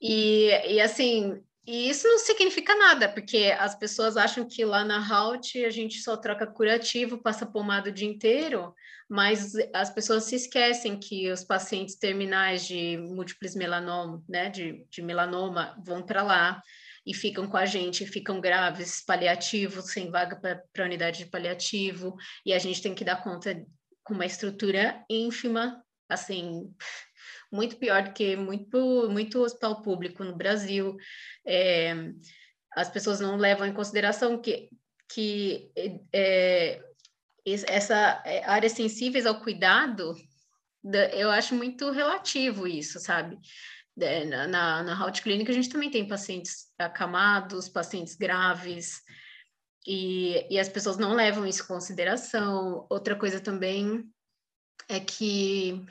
E, 0.02 0.50
e 0.74 0.82
assim, 0.82 1.40
e 1.68 1.90
isso 1.90 2.08
não 2.08 2.18
significa 2.18 2.76
nada, 2.76 3.10
porque 3.10 3.56
as 3.60 3.76
pessoas 3.76 4.18
acham 4.18 4.48
que 4.48 4.66
lá 4.66 4.84
na 4.84 5.08
Halt 5.08 5.64
a 5.64 5.70
gente 5.70 6.00
só 6.00 6.18
troca 6.18 6.48
curativo, 6.48 7.22
passa 7.22 7.46
pomada 7.46 7.90
o 7.90 7.94
dia 7.94 8.08
inteiro, 8.08 8.74
mas 9.08 9.54
as 9.72 9.92
pessoas 9.92 10.24
se 10.24 10.36
esquecem 10.36 11.00
que 11.00 11.32
os 11.32 11.44
pacientes 11.44 11.96
terminais 11.96 12.66
de 12.66 12.98
múltiples 12.98 13.56
melanoma, 13.56 14.24
né, 14.28 14.50
de, 14.50 14.84
de 14.90 15.02
melanoma, 15.04 15.80
vão 15.84 16.02
para 16.02 16.24
lá 16.24 16.60
e 17.06 17.14
ficam 17.14 17.48
com 17.48 17.58
a 17.58 17.66
gente, 17.66 18.06
ficam 18.06 18.42
graves, 18.42 19.04
paliativos, 19.06 19.92
sem 19.92 20.10
vaga 20.10 20.36
para 20.74 20.86
unidade 20.86 21.20
de 21.20 21.30
paliativo, 21.30 22.16
e 22.46 22.54
a 22.54 22.60
gente 22.60 22.82
tem 22.82 22.96
que 22.96 23.06
dar 23.06 23.24
conta 23.24 23.66
com 24.04 24.14
uma 24.14 24.26
estrutura 24.26 25.04
ínfima, 25.10 25.84
assim, 26.10 26.74
muito 27.52 27.78
pior 27.78 28.04
do 28.04 28.14
que 28.14 28.36
muito, 28.36 29.10
muito 29.10 29.42
hospital 29.42 29.82
público 29.82 30.24
no 30.24 30.36
Brasil. 30.36 30.96
É, 31.46 31.94
as 32.76 32.90
pessoas 32.90 33.20
não 33.20 33.38
levam 33.38 33.68
em 33.68 33.74
consideração 33.74 34.42
que, 34.42 34.70
que 35.10 35.72
é, 36.12 36.82
essa 37.46 38.22
é, 38.26 38.44
áreas 38.46 38.74
sensíveis 38.74 39.26
ao 39.26 39.40
cuidado, 39.40 40.16
eu 41.14 41.32
acho 41.32 41.56
muito 41.56 41.90
relativo 41.90 42.68
isso, 42.68 43.00
sabe? 43.00 43.38
É, 44.00 44.26
na, 44.26 44.84
na, 44.84 45.12
Clinic 45.12 45.50
a 45.50 45.54
gente 45.54 45.70
também 45.70 45.90
tem 45.90 46.08
pacientes 46.08 46.68
acamados, 46.78 47.70
pacientes 47.70 48.16
graves, 48.16 49.02
E, 49.88 50.46
e 50.50 50.60
as 50.60 50.68
pessoas 50.68 50.98
não 50.98 51.14
levam 51.14 51.46
isso 51.46 51.64
em 51.64 51.68
consideração. 51.68 52.86
Outra 52.90 53.16
coisa 53.16 53.40
também 53.40 54.04
é 54.90 55.00
que 55.00 55.86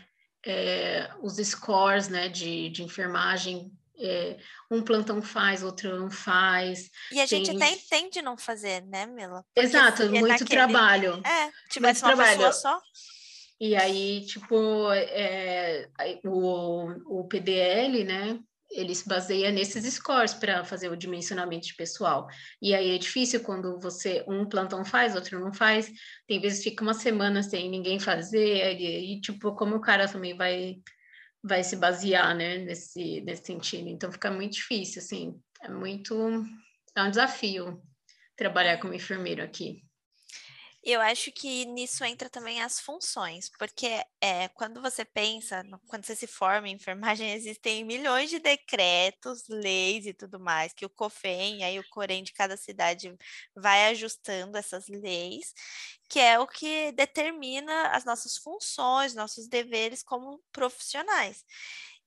é, 0.45 1.11
os 1.23 1.37
scores 1.37 2.09
né, 2.09 2.29
de, 2.29 2.69
de 2.71 2.83
enfermagem 2.83 3.73
é, 3.99 4.37
um 4.71 4.83
plantão 4.83 5.23
faz, 5.23 5.62
outro 5.62 5.99
não 5.99 6.11
faz. 6.11 6.90
E 7.12 7.21
a 7.21 7.27
gente 7.27 7.51
até 7.51 7.71
entende 7.71 8.21
não 8.21 8.37
fazer, 8.37 8.83
né, 8.83 9.07
Mila? 9.07 9.45
Porque 9.55 9.67
Exato, 9.67 10.11
muito 10.11 10.27
naquele... 10.27 10.51
trabalho. 10.51 11.23
É, 11.25 11.51
tivesse 11.71 12.03
muito 12.03 12.17
uma 12.17 12.25
trabalho. 12.25 12.37
pessoa 12.37 12.53
só. 12.53 12.83
E 13.66 13.74
aí, 13.74 14.20
tipo, 14.27 14.92
é, 14.92 15.88
o, 16.22 17.20
o 17.20 17.27
PDL, 17.27 18.05
né, 18.05 18.38
ele 18.70 18.94
se 18.94 19.09
baseia 19.09 19.50
nesses 19.50 19.90
scores 19.94 20.35
para 20.35 20.62
fazer 20.66 20.90
o 20.90 20.96
dimensionamento 20.96 21.68
pessoal. 21.74 22.27
E 22.61 22.74
aí 22.74 22.94
é 22.94 22.98
difícil 22.98 23.42
quando 23.42 23.81
você 23.81 24.22
um 24.29 24.44
plantão 24.44 24.85
faz, 24.85 25.14
outro 25.14 25.40
não 25.40 25.50
faz. 25.50 25.90
Tem 26.27 26.38
vezes 26.38 26.62
fica 26.62 26.83
uma 26.83 26.92
semana 26.92 27.42
sem 27.42 27.70
ninguém 27.70 27.98
fazer 27.98 28.79
e, 28.79 29.14
e 29.14 29.20
tipo 29.22 29.55
como 29.55 29.77
o 29.77 29.81
cara 29.81 30.07
também 30.07 30.37
vai 30.37 30.77
vai 31.42 31.64
se 31.64 31.77
basear, 31.77 32.37
né, 32.37 32.59
nesse, 32.59 33.22
nesse 33.22 33.46
sentido. 33.46 33.88
Então 33.88 34.12
fica 34.12 34.31
muito 34.31 34.53
difícil, 34.53 35.00
assim, 35.00 35.40
é 35.62 35.70
muito, 35.70 36.14
é 36.94 37.03
um 37.03 37.09
desafio 37.11 37.83
trabalhar 38.37 38.77
como 38.77 38.92
enfermeiro 38.92 39.42
aqui. 39.42 39.83
Eu 40.87 41.01
acho 41.01 41.33
que 41.33 41.64
nisso 41.64 42.05
entra 42.05 42.29
também 42.29 42.61
as 42.62 42.79
funções, 42.79 43.49
porque 43.59 43.87
é, 44.20 44.49
quando 44.49 44.83
você 44.83 45.03
pensa, 45.03 45.62
quando 45.88 46.05
você 46.05 46.14
se 46.14 46.27
forma 46.27 46.68
em 46.68 46.73
enfermagem, 46.75 47.33
existem 47.33 47.83
milhões 47.85 48.29
de 48.29 48.38
decretos, 48.38 49.44
leis 49.49 50.05
e 50.07 50.12
tudo 50.12 50.38
mais, 50.38 50.75
que 50.75 50.85
o 50.85 50.90
COFEM, 50.90 51.64
aí 51.64 51.79
o 51.79 51.88
COREM 51.88 52.23
de 52.23 52.35
cada 52.35 52.55
cidade 52.59 53.16
vai 53.57 53.87
ajustando 53.90 54.59
essas 54.59 54.87
leis, 54.88 55.55
que 56.09 56.20
é 56.20 56.38
o 56.38 56.47
que 56.47 56.92
determina 56.92 57.88
as 57.88 58.05
nossas 58.05 58.37
funções, 58.37 59.14
nossos 59.14 59.49
deveres 59.49 60.03
como 60.03 60.38
profissionais. 60.53 61.44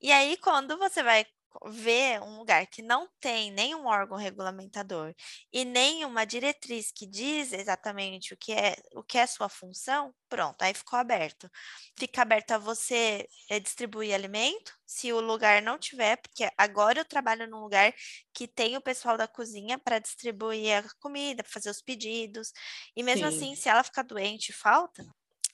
E 0.01 0.11
aí, 0.11 0.37
quando 0.37 0.77
você 0.77 1.01
vai 1.03 1.25
ver 1.65 2.21
um 2.21 2.37
lugar 2.37 2.67
que 2.67 2.81
não 2.81 3.09
tem 3.19 3.51
nenhum 3.51 3.85
órgão 3.87 4.17
regulamentador 4.17 5.13
e 5.51 5.65
nem 5.65 6.05
uma 6.05 6.25
diretriz 6.25 6.91
que 6.91 7.05
diz 7.05 7.53
exatamente 7.53 8.33
o 8.33 8.37
que 8.37 8.53
é 8.53 8.75
o 8.93 9.03
que 9.03 9.17
é 9.17 9.25
sua 9.25 9.49
função, 9.49 10.13
pronto, 10.29 10.61
aí 10.61 10.73
ficou 10.73 10.99
aberto. 10.99 11.49
Fica 11.97 12.21
aberto 12.21 12.51
a 12.51 12.57
você 12.57 13.27
é, 13.49 13.59
distribuir 13.59 14.13
alimento, 14.13 14.73
se 14.85 15.11
o 15.11 15.19
lugar 15.19 15.61
não 15.61 15.77
tiver, 15.77 16.17
porque 16.17 16.49
agora 16.57 16.99
eu 16.99 17.05
trabalho 17.05 17.47
num 17.49 17.61
lugar 17.61 17.93
que 18.33 18.47
tem 18.47 18.77
o 18.77 18.81
pessoal 18.81 19.17
da 19.17 19.27
cozinha 19.27 19.77
para 19.79 19.99
distribuir 19.99 20.77
a 20.77 20.83
comida, 20.99 21.43
para 21.43 21.51
fazer 21.51 21.69
os 21.69 21.81
pedidos, 21.81 22.51
e 22.95 23.03
mesmo 23.03 23.29
Sim. 23.31 23.37
assim, 23.37 23.55
se 23.55 23.69
ela 23.69 23.83
ficar 23.83 24.03
doente, 24.03 24.53
falta, 24.53 25.03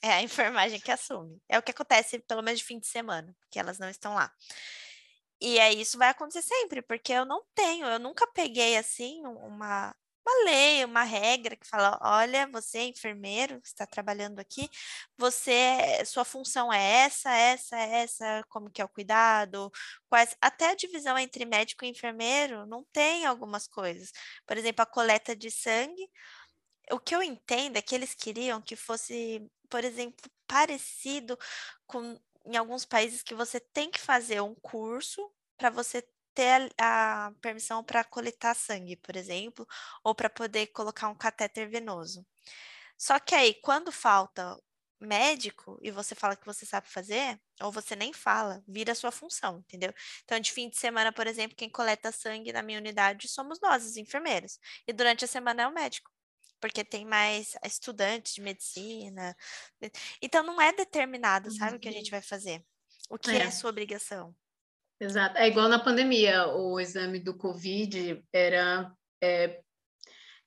é 0.02 0.12
a 0.12 0.22
enfermagem 0.22 0.80
que 0.80 0.90
assume. 0.90 1.40
É 1.48 1.58
o 1.58 1.62
que 1.62 1.70
acontece 1.70 2.18
pelo 2.20 2.42
menos 2.42 2.60
de 2.60 2.66
fim 2.66 2.78
de 2.78 2.86
semana, 2.86 3.34
que 3.50 3.58
elas 3.58 3.78
não 3.78 3.88
estão 3.88 4.14
lá. 4.14 4.32
E 5.44 5.60
aí 5.60 5.78
isso 5.82 5.98
vai 5.98 6.08
acontecer 6.08 6.40
sempre, 6.40 6.80
porque 6.80 7.12
eu 7.12 7.26
não 7.26 7.44
tenho, 7.54 7.86
eu 7.86 7.98
nunca 7.98 8.26
peguei 8.28 8.78
assim 8.78 9.20
uma, 9.26 9.94
uma 10.26 10.44
lei, 10.46 10.82
uma 10.86 11.02
regra 11.02 11.54
que 11.54 11.66
fala: 11.68 11.98
olha, 12.02 12.46
você 12.48 12.78
é 12.78 12.84
enfermeiro, 12.86 13.60
está 13.62 13.86
trabalhando 13.86 14.40
aqui, 14.40 14.70
você, 15.18 16.02
sua 16.06 16.24
função 16.24 16.72
é 16.72 16.82
essa, 17.04 17.30
essa, 17.30 17.76
essa, 17.76 18.42
como 18.48 18.70
que 18.70 18.80
é 18.80 18.84
o 18.86 18.88
cuidado, 18.88 19.70
quais, 20.08 20.34
até 20.40 20.70
a 20.70 20.74
divisão 20.74 21.18
entre 21.18 21.44
médico 21.44 21.84
e 21.84 21.88
enfermeiro 21.90 22.64
não 22.66 22.82
tem 22.90 23.26
algumas 23.26 23.68
coisas. 23.68 24.12
Por 24.46 24.56
exemplo, 24.56 24.82
a 24.82 24.86
coleta 24.86 25.36
de 25.36 25.50
sangue. 25.50 26.08
O 26.90 26.98
que 27.00 27.14
eu 27.14 27.22
entendo 27.22 27.76
é 27.76 27.82
que 27.82 27.94
eles 27.94 28.14
queriam 28.14 28.60
que 28.62 28.76
fosse, 28.76 29.46
por 29.70 29.84
exemplo, 29.84 30.30
parecido 30.46 31.38
com 31.86 32.18
em 32.44 32.56
alguns 32.56 32.84
países 32.84 33.22
que 33.22 33.34
você 33.34 33.60
tem 33.60 33.90
que 33.90 34.00
fazer 34.00 34.40
um 34.40 34.54
curso 34.54 35.30
para 35.56 35.70
você 35.70 36.02
ter 36.34 36.72
a, 36.78 37.26
a 37.28 37.32
permissão 37.40 37.82
para 37.84 38.04
coletar 38.04 38.54
sangue, 38.54 38.96
por 38.96 39.16
exemplo, 39.16 39.66
ou 40.02 40.14
para 40.14 40.28
poder 40.28 40.68
colocar 40.68 41.08
um 41.08 41.14
catéter 41.14 41.68
venoso. 41.68 42.26
Só 42.98 43.18
que 43.20 43.34
aí, 43.34 43.54
quando 43.54 43.92
falta 43.92 44.58
médico 45.00 45.78
e 45.82 45.90
você 45.90 46.14
fala 46.14 46.36
que 46.36 46.46
você 46.46 46.64
sabe 46.66 46.88
fazer, 46.88 47.40
ou 47.62 47.70
você 47.72 47.94
nem 47.96 48.12
fala, 48.12 48.62
vira 48.66 48.94
sua 48.94 49.12
função, 49.12 49.58
entendeu? 49.60 49.92
Então, 50.24 50.40
de 50.40 50.52
fim 50.52 50.68
de 50.68 50.76
semana, 50.78 51.12
por 51.12 51.26
exemplo, 51.26 51.56
quem 51.56 51.68
coleta 51.70 52.10
sangue 52.12 52.52
na 52.52 52.62
minha 52.62 52.78
unidade 52.78 53.28
somos 53.28 53.60
nós, 53.60 53.84
os 53.84 53.96
enfermeiros. 53.96 54.58
E 54.86 54.92
durante 54.92 55.24
a 55.24 55.28
semana 55.28 55.62
é 55.62 55.68
o 55.68 55.74
médico 55.74 56.13
porque 56.64 56.82
tem 56.82 57.04
mais 57.04 57.54
estudantes 57.62 58.36
de 58.36 58.40
medicina. 58.40 59.36
Então 60.22 60.42
não 60.42 60.58
é 60.58 60.72
determinado, 60.72 61.50
sabe, 61.50 61.76
o 61.76 61.78
que 61.78 61.90
a 61.90 61.92
gente 61.92 62.06
uhum. 62.06 62.12
vai 62.12 62.22
fazer. 62.22 62.64
O 63.10 63.18
que 63.18 63.32
é, 63.32 63.40
é 63.40 63.42
a 63.42 63.50
sua 63.50 63.68
obrigação. 63.68 64.34
Exato. 64.98 65.36
É 65.36 65.46
igual 65.46 65.68
na 65.68 65.78
pandemia, 65.78 66.46
o 66.46 66.80
exame 66.80 67.18
do 67.18 67.36
Covid 67.36 68.24
era, 68.32 68.90
é, 69.22 69.60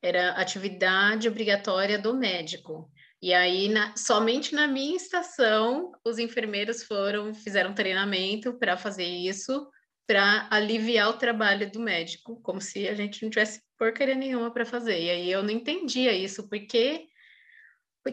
era 0.01 0.31
atividade 0.31 1.27
obrigatória 1.27 1.99
do 1.99 2.15
médico. 2.15 2.91
E 3.21 3.31
aí, 3.31 3.69
na, 3.69 3.95
somente 3.95 4.55
na 4.55 4.65
minha 4.65 4.97
estação, 4.97 5.91
os 6.03 6.17
enfermeiros 6.17 6.81
foram, 6.81 7.31
fizeram 7.31 7.75
treinamento 7.75 8.57
para 8.57 8.75
fazer 8.75 9.05
isso, 9.05 9.69
para 10.07 10.47
aliviar 10.49 11.09
o 11.09 11.17
trabalho 11.17 11.69
do 11.69 11.81
médico, 11.81 12.39
como 12.41 12.61
se 12.61 12.87
a 12.87 12.95
gente 12.95 13.21
não 13.21 13.29
tivesse 13.29 13.61
porcaria 13.77 14.15
nenhuma 14.15 14.49
para 14.51 14.65
fazer. 14.65 14.99
E 14.99 15.09
aí 15.09 15.31
eu 15.31 15.43
não 15.43 15.51
entendia 15.51 16.13
isso, 16.13 16.47
porque 16.49 17.07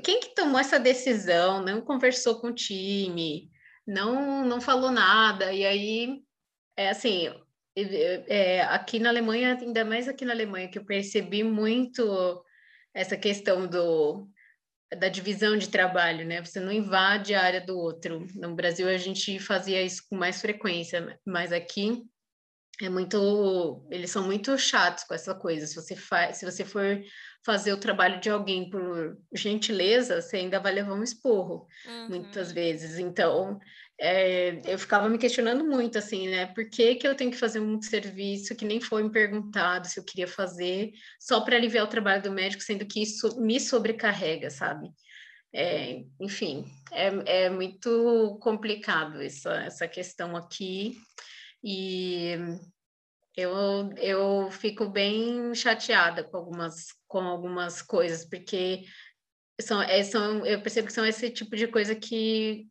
quem 0.03 0.19
que 0.21 0.35
tomou 0.35 0.59
essa 0.59 0.79
decisão, 0.79 1.63
não 1.63 1.81
conversou 1.81 2.41
com 2.41 2.49
o 2.49 2.55
time, 2.55 3.49
não, 3.87 4.45
não 4.45 4.61
falou 4.61 4.91
nada, 4.91 5.53
e 5.53 5.65
aí, 5.65 6.21
é 6.77 6.89
assim, 6.91 7.33
é, 7.77 8.63
aqui 8.63 8.99
na 8.99 9.11
Alemanha, 9.11 9.57
ainda 9.61 9.85
mais 9.85 10.09
aqui 10.09 10.25
na 10.25 10.33
Alemanha, 10.33 10.69
que 10.69 10.79
eu 10.79 10.85
percebi 10.85 11.45
muito 11.45 12.45
essa 12.93 13.17
questão 13.17 13.67
do, 13.69 14.29
da 14.99 15.09
divisão 15.09 15.57
de 15.57 15.69
trabalho, 15.69 16.27
né? 16.27 16.45
Você 16.45 16.61
não 16.61 16.73
invade 16.73 17.35
a 17.35 17.43
área 17.43 17.61
do 17.61 17.79
outro. 17.79 18.27
No 18.35 18.55
Brasil 18.55 18.89
a 18.89 18.97
gente 18.97 19.39
fazia 19.39 19.83
isso 19.83 20.03
com 20.09 20.17
mais 20.17 20.41
frequência, 20.41 21.19
mas 21.25 21.53
aqui 21.53 22.03
é 22.83 22.89
muito, 22.89 23.87
eles 23.91 24.11
são 24.11 24.25
muito 24.25 24.57
chatos 24.59 25.05
com 25.05 25.15
essa 25.15 25.35
coisa. 25.35 25.67
Se 25.67 25.77
você 25.77 25.95
faz, 25.95 26.39
se 26.39 26.45
você 26.45 26.65
for 26.65 27.01
fazer 27.45 27.73
o 27.73 27.79
trabalho 27.79 28.21
de 28.21 28.31
alguém 28.31 28.69
por 28.69 29.17
gentileza, 29.33 30.21
você 30.21 30.39
ainda 30.39 30.59
vai 30.59 30.73
levar 30.73 30.95
um 30.95 31.03
esporro, 31.03 31.67
uhum. 31.87 32.09
muitas 32.09 32.51
vezes. 32.51 32.99
Então, 32.99 33.61
é, 34.01 34.61
eu 34.67 34.79
ficava 34.79 35.09
me 35.09 35.19
questionando 35.19 35.65
muito, 35.65 35.99
assim, 35.99 36.29
né? 36.29 36.47
Por 36.47 36.69
que, 36.69 36.97
que 36.97 37.07
eu 37.07 37.15
tenho 37.15 37.31
que 37.31 37.37
fazer 37.37 37.61
um 37.61 37.81
serviço 37.81 38.57
que 38.57 38.65
nem 38.65 38.81
foi 38.81 39.03
me 39.03 39.11
perguntado 39.11 39.87
se 39.87 39.99
eu 39.99 40.05
queria 40.05 40.27
fazer, 40.27 40.93
só 41.21 41.41
para 41.41 41.57
aliviar 41.57 41.85
o 41.85 41.89
trabalho 41.89 42.23
do 42.23 42.33
médico, 42.33 42.63
sendo 42.63 42.87
que 42.87 43.03
isso 43.03 43.41
me 43.41 43.61
sobrecarrega, 43.61 44.51
sabe? 44.51 44.91
É, 45.53 46.03
enfim, 46.21 46.65
é, 46.91 47.45
é 47.45 47.51
muito 47.51 48.39
complicado 48.43 49.23
essa, 49.23 49.55
essa 49.63 49.87
questão 49.87 50.37
aqui. 50.37 50.97
E 51.63 52.35
eu, 53.37 53.91
eu 53.97 54.51
fico 54.51 54.89
bem 54.89 55.55
chateada 55.55 56.25
com 56.25 56.37
algumas, 56.37 56.87
com 57.07 57.21
algumas 57.21 57.81
coisas, 57.81 58.25
porque 58.25 58.85
são, 59.61 59.81
é, 59.83 60.03
são, 60.03 60.45
eu 60.45 60.61
percebo 60.61 60.89
que 60.89 60.93
são 60.93 61.07
esse 61.07 61.31
tipo 61.31 61.55
de 61.55 61.69
coisa 61.69 61.95
que 61.95 62.67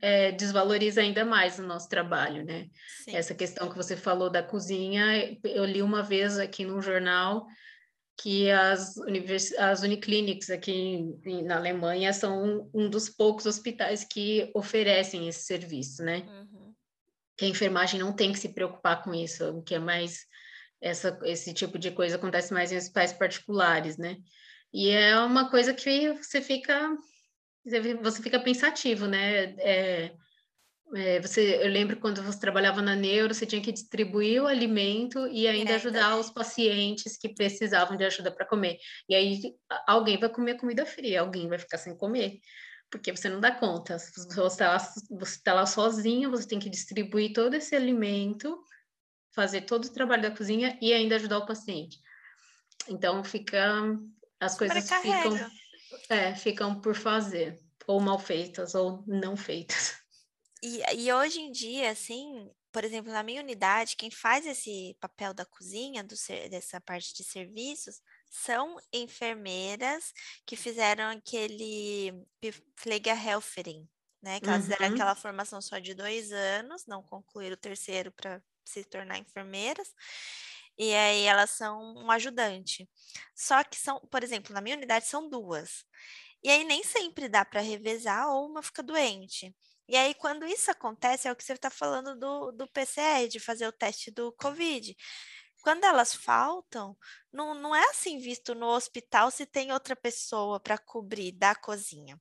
é, 0.00 0.32
desvaloriza 0.32 1.00
ainda 1.00 1.24
mais 1.24 1.58
o 1.58 1.62
nosso 1.62 1.88
trabalho, 1.88 2.44
né? 2.44 2.68
Sim. 3.04 3.16
Essa 3.16 3.34
questão 3.34 3.68
que 3.68 3.76
você 3.76 3.96
falou 3.96 4.30
da 4.30 4.42
cozinha, 4.42 5.38
eu 5.44 5.64
li 5.64 5.82
uma 5.82 6.02
vez 6.02 6.38
aqui 6.38 6.64
num 6.64 6.82
jornal 6.82 7.46
que 8.20 8.50
as, 8.50 8.96
univers... 8.96 9.52
as 9.52 9.82
uniclinics 9.82 10.50
aqui 10.50 11.14
na 11.44 11.56
Alemanha 11.56 12.12
são 12.12 12.44
um, 12.44 12.70
um 12.74 12.90
dos 12.90 13.08
poucos 13.08 13.46
hospitais 13.46 14.04
que 14.04 14.50
oferecem 14.54 15.28
esse 15.28 15.44
serviço, 15.44 16.02
né? 16.02 16.24
Uhum 16.26 16.58
que 17.38 17.44
a 17.44 17.48
enfermagem 17.48 18.00
não 18.00 18.12
tem 18.12 18.32
que 18.32 18.38
se 18.38 18.48
preocupar 18.48 19.02
com 19.02 19.14
isso, 19.14 19.48
o 19.50 19.62
que 19.62 19.76
é 19.76 19.78
mais 19.78 20.26
essa, 20.80 21.16
esse 21.22 21.54
tipo 21.54 21.78
de 21.78 21.92
coisa 21.92 22.16
acontece 22.16 22.52
mais 22.52 22.72
em 22.72 22.76
hospitais 22.76 23.12
particulares, 23.12 23.96
né? 23.96 24.16
E 24.72 24.90
é 24.90 25.16
uma 25.20 25.48
coisa 25.48 25.72
que 25.72 26.12
você 26.14 26.42
fica 26.42 26.96
você 28.02 28.22
fica 28.22 28.40
pensativo, 28.40 29.06
né? 29.06 29.54
É, 29.58 30.12
é, 30.94 31.20
você, 31.20 31.56
eu 31.62 31.68
lembro 31.68 32.00
quando 32.00 32.22
você 32.22 32.38
trabalhava 32.40 32.80
na 32.80 32.96
neuro, 32.96 33.34
você 33.34 33.44
tinha 33.44 33.60
que 33.60 33.72
distribuir 33.72 34.42
o 34.42 34.46
alimento 34.46 35.26
e 35.28 35.46
ainda 35.46 35.74
ajudar 35.74 36.16
os 36.16 36.30
pacientes 36.30 37.16
que 37.18 37.28
precisavam 37.28 37.96
de 37.96 38.04
ajuda 38.04 38.30
para 38.30 38.46
comer. 38.46 38.78
E 39.08 39.14
aí 39.14 39.40
alguém 39.86 40.18
vai 40.18 40.28
comer 40.28 40.56
comida 40.56 40.86
fria, 40.86 41.20
alguém 41.20 41.48
vai 41.48 41.58
ficar 41.58 41.78
sem 41.78 41.96
comer 41.96 42.40
porque 42.90 43.14
você 43.14 43.28
não 43.28 43.40
dá 43.40 43.52
conta. 43.52 43.98
Você 43.98 44.46
está 44.46 44.72
lá, 44.72 44.78
você 45.10 45.42
tá 45.42 45.54
lá 45.54 45.66
sozinha, 45.66 46.28
você 46.28 46.46
tem 46.46 46.58
que 46.58 46.70
distribuir 46.70 47.32
todo 47.32 47.54
esse 47.54 47.74
alimento, 47.76 48.58
fazer 49.34 49.62
todo 49.62 49.84
o 49.84 49.92
trabalho 49.92 50.22
da 50.22 50.30
cozinha 50.30 50.78
e 50.80 50.92
ainda 50.92 51.16
ajudar 51.16 51.38
o 51.38 51.46
paciente. 51.46 51.98
Então 52.88 53.22
fica 53.22 53.82
as 54.40 54.56
coisas 54.56 54.88
ficam, 54.90 55.32
é, 56.08 56.34
ficam 56.34 56.80
por 56.80 56.94
fazer, 56.94 57.60
ou 57.86 58.00
mal 58.00 58.18
feitas, 58.18 58.74
ou 58.74 59.04
não 59.06 59.36
feitas. 59.36 59.96
E, 60.62 60.82
e 60.96 61.12
hoje 61.12 61.40
em 61.40 61.52
dia, 61.52 61.90
assim, 61.90 62.50
por 62.72 62.84
exemplo, 62.84 63.12
na 63.12 63.22
minha 63.22 63.42
unidade, 63.42 63.96
quem 63.96 64.10
faz 64.10 64.46
esse 64.46 64.96
papel 65.00 65.32
da 65.32 65.44
cozinha, 65.44 66.02
do, 66.02 66.14
dessa 66.50 66.80
parte 66.80 67.14
de 67.14 67.24
serviços, 67.24 68.00
são 68.30 68.76
enfermeiras 68.92 70.12
que 70.44 70.56
fizeram 70.56 71.10
aquele 71.10 72.12
Pflegerhelferin, 72.76 73.88
né? 74.22 74.40
Que 74.40 74.48
elas 74.48 74.62
fizeram 74.62 74.88
uhum. 74.88 74.94
aquela 74.94 75.14
formação 75.14 75.60
só 75.62 75.78
de 75.78 75.94
dois 75.94 76.32
anos, 76.32 76.86
não 76.86 77.02
concluíram 77.02 77.54
o 77.54 77.56
terceiro 77.58 78.12
para 78.12 78.42
se 78.64 78.84
tornar 78.84 79.18
enfermeiras. 79.18 79.88
E 80.78 80.94
aí 80.94 81.24
elas 81.24 81.50
são 81.50 81.96
um 81.96 82.10
ajudante. 82.10 82.88
Só 83.34 83.64
que 83.64 83.76
são, 83.76 84.00
por 84.10 84.22
exemplo, 84.22 84.54
na 84.54 84.60
minha 84.60 84.76
unidade 84.76 85.06
são 85.06 85.28
duas. 85.28 85.84
E 86.42 86.50
aí 86.50 86.64
nem 86.64 86.84
sempre 86.84 87.28
dá 87.28 87.44
para 87.44 87.60
revezar 87.60 88.28
ou 88.30 88.46
uma 88.46 88.62
fica 88.62 88.82
doente. 88.82 89.54
E 89.88 89.96
aí, 89.96 90.14
quando 90.14 90.46
isso 90.46 90.70
acontece, 90.70 91.26
é 91.26 91.32
o 91.32 91.36
que 91.36 91.42
você 91.42 91.54
está 91.54 91.70
falando 91.70 92.14
do, 92.18 92.52
do 92.52 92.68
PCR, 92.68 93.26
de 93.28 93.40
fazer 93.40 93.66
o 93.66 93.72
teste 93.72 94.10
do 94.10 94.30
Covid. 94.32 94.94
Quando 95.62 95.84
elas 95.84 96.14
faltam, 96.14 96.96
não, 97.32 97.54
não 97.54 97.74
é 97.74 97.82
assim 97.90 98.18
visto 98.18 98.54
no 98.54 98.66
hospital 98.68 99.30
se 99.30 99.46
tem 99.46 99.72
outra 99.72 99.96
pessoa 99.96 100.60
para 100.60 100.78
cobrir 100.78 101.32
da 101.32 101.54
cozinha. 101.54 102.20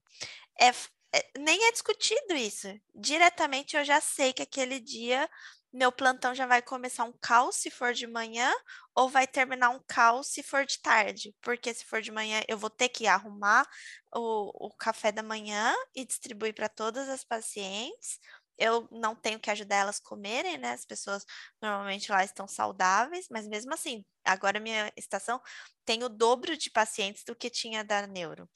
É, 0.60 0.70
é, 1.14 1.32
nem 1.40 1.66
é 1.66 1.72
discutido 1.72 2.34
isso. 2.36 2.68
Diretamente 2.96 3.76
eu 3.78 3.86
já 3.86 4.02
sei 4.02 4.34
que 4.34 4.42
aquele 4.42 4.80
dia 4.80 5.30
meu 5.74 5.92
plantão 5.92 6.34
já 6.36 6.46
vai 6.48 6.62
começar 6.62 7.04
um 7.04 7.14
caos 7.22 7.58
se 7.58 7.70
for 7.72 7.94
de 7.94 8.08
manhã, 8.08 8.52
ou 8.96 9.10
vai 9.10 9.28
terminar 9.28 9.70
um 9.70 9.80
caos 9.88 10.28
se 10.28 10.42
for 10.44 10.66
de 10.66 10.82
tarde. 10.82 11.36
Porque 11.42 11.74
se 11.74 11.86
for 11.86 12.02
de 12.02 12.12
manhã, 12.12 12.42
eu 12.48 12.58
vou 12.58 12.70
ter 12.70 12.90
que 12.90 13.08
arrumar 13.08 13.68
o, 14.16 14.68
o 14.68 14.72
café 14.76 15.12
da 15.12 15.24
manhã 15.24 15.74
e 15.96 16.06
distribuir 16.06 16.54
para 16.56 16.70
todas 16.70 17.10
as 17.10 17.24
pacientes. 17.24 18.20
Eu 18.58 18.88
não 18.92 19.16
tenho 19.16 19.40
que 19.40 19.52
ajudar 19.52 19.76
elas 19.78 20.00
a 20.00 20.04
comerem, 20.10 20.58
né? 20.58 20.72
As 20.74 20.84
pessoas 20.86 21.24
normalmente 21.62 22.12
lá 22.12 22.24
estão 22.24 22.48
saudáveis, 22.48 23.28
mas 23.30 23.48
mesmo 23.48 23.72
assim, 23.74 24.04
agora 24.26 24.60
minha 24.60 24.92
estação 24.98 25.40
tem 25.86 26.04
o 26.04 26.10
dobro 26.10 26.58
de 26.58 26.72
pacientes 26.72 27.24
do 27.24 27.36
que 27.36 27.52
tinha 27.52 27.84
da 27.84 28.08
neuro. 28.08 28.50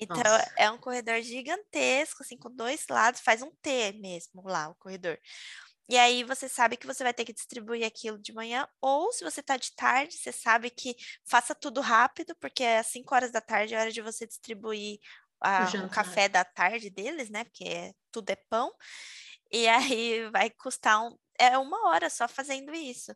Então, 0.00 0.22
Nossa. 0.22 0.52
é 0.56 0.70
um 0.70 0.78
corredor 0.78 1.20
gigantesco, 1.22 2.22
assim, 2.22 2.36
com 2.36 2.50
dois 2.54 2.86
lados, 2.90 3.20
faz 3.20 3.42
um 3.42 3.50
T 3.62 3.92
mesmo 3.94 4.42
lá, 4.48 4.68
o 4.70 4.74
corredor. 4.76 5.18
E 5.92 5.98
aí 5.98 6.24
você 6.24 6.48
sabe 6.48 6.78
que 6.78 6.86
você 6.86 7.04
vai 7.04 7.12
ter 7.12 7.22
que 7.22 7.34
distribuir 7.34 7.84
aquilo 7.84 8.18
de 8.18 8.32
manhã, 8.32 8.66
ou 8.80 9.12
se 9.12 9.22
você 9.22 9.40
está 9.40 9.58
de 9.58 9.76
tarde, 9.76 10.14
você 10.14 10.32
sabe 10.32 10.70
que 10.70 10.96
faça 11.22 11.54
tudo 11.54 11.82
rápido, 11.82 12.34
porque 12.40 12.64
às 12.64 12.86
5 12.86 13.14
horas 13.14 13.30
da 13.30 13.42
tarde 13.42 13.74
é 13.74 13.78
hora 13.78 13.92
de 13.92 14.00
você 14.00 14.26
distribuir 14.26 14.98
a, 15.38 15.70
o, 15.76 15.84
o, 15.84 15.90
café 15.90 16.30
da 16.30 16.46
tarde 16.46 16.88
deles, 16.88 17.28
né? 17.28 17.44
Porque 17.44 17.64
é, 17.64 17.92
tudo 18.10 18.30
é 18.30 18.36
pão. 18.36 18.72
E 19.50 19.68
aí 19.68 20.30
vai 20.32 20.48
custar 20.48 20.98
um, 21.04 21.14
é 21.38 21.58
uma 21.58 21.90
hora 21.90 22.08
só 22.08 22.26
fazendo 22.26 22.74
isso. 22.74 23.14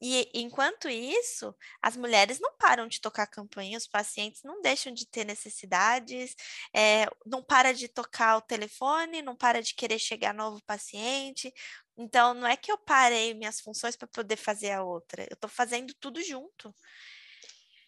E 0.00 0.30
enquanto 0.34 0.88
isso, 0.88 1.54
as 1.80 1.96
mulheres 1.96 2.38
não 2.38 2.54
param 2.56 2.86
de 2.86 3.00
tocar 3.00 3.26
campanha, 3.26 3.78
os 3.78 3.86
pacientes 3.86 4.42
não 4.42 4.60
deixam 4.60 4.92
de 4.92 5.06
ter 5.06 5.24
necessidades, 5.24 6.34
é, 6.74 7.06
não 7.24 7.42
para 7.42 7.72
de 7.72 7.88
tocar 7.88 8.36
o 8.36 8.42
telefone, 8.42 9.22
não 9.22 9.34
para 9.34 9.62
de 9.62 9.74
querer 9.74 9.98
chegar 9.98 10.34
novo 10.34 10.62
paciente. 10.66 11.52
Então, 11.96 12.34
não 12.34 12.46
é 12.46 12.56
que 12.56 12.70
eu 12.70 12.76
parei 12.76 13.32
minhas 13.32 13.58
funções 13.60 13.96
para 13.96 14.06
poder 14.06 14.36
fazer 14.36 14.72
a 14.72 14.82
outra, 14.82 15.22
eu 15.22 15.34
estou 15.34 15.48
fazendo 15.48 15.94
tudo 15.98 16.22
junto. 16.22 16.74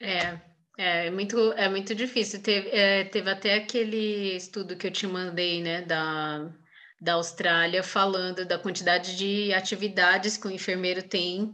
É, 0.01 0.41
é 0.79 1.11
muito, 1.11 1.53
é 1.53 1.69
muito 1.69 1.95
difícil. 1.95 2.41
Teve, 2.43 2.71
é, 2.71 3.05
teve 3.05 3.29
até 3.29 3.55
aquele 3.55 4.35
estudo 4.35 4.77
que 4.79 4.87
eu 4.87 4.91
te 4.91 5.07
mandei, 5.07 5.61
né, 5.61 5.83
da, 5.83 6.51
da 6.99 7.15
Austrália, 7.15 7.83
falando 7.83 8.47
da 8.47 8.59
quantidade 8.59 9.15
de 9.15 9.53
atividades 9.53 10.39
que 10.39 10.47
o 10.47 10.51
enfermeiro 10.51 11.03
tem 11.03 11.53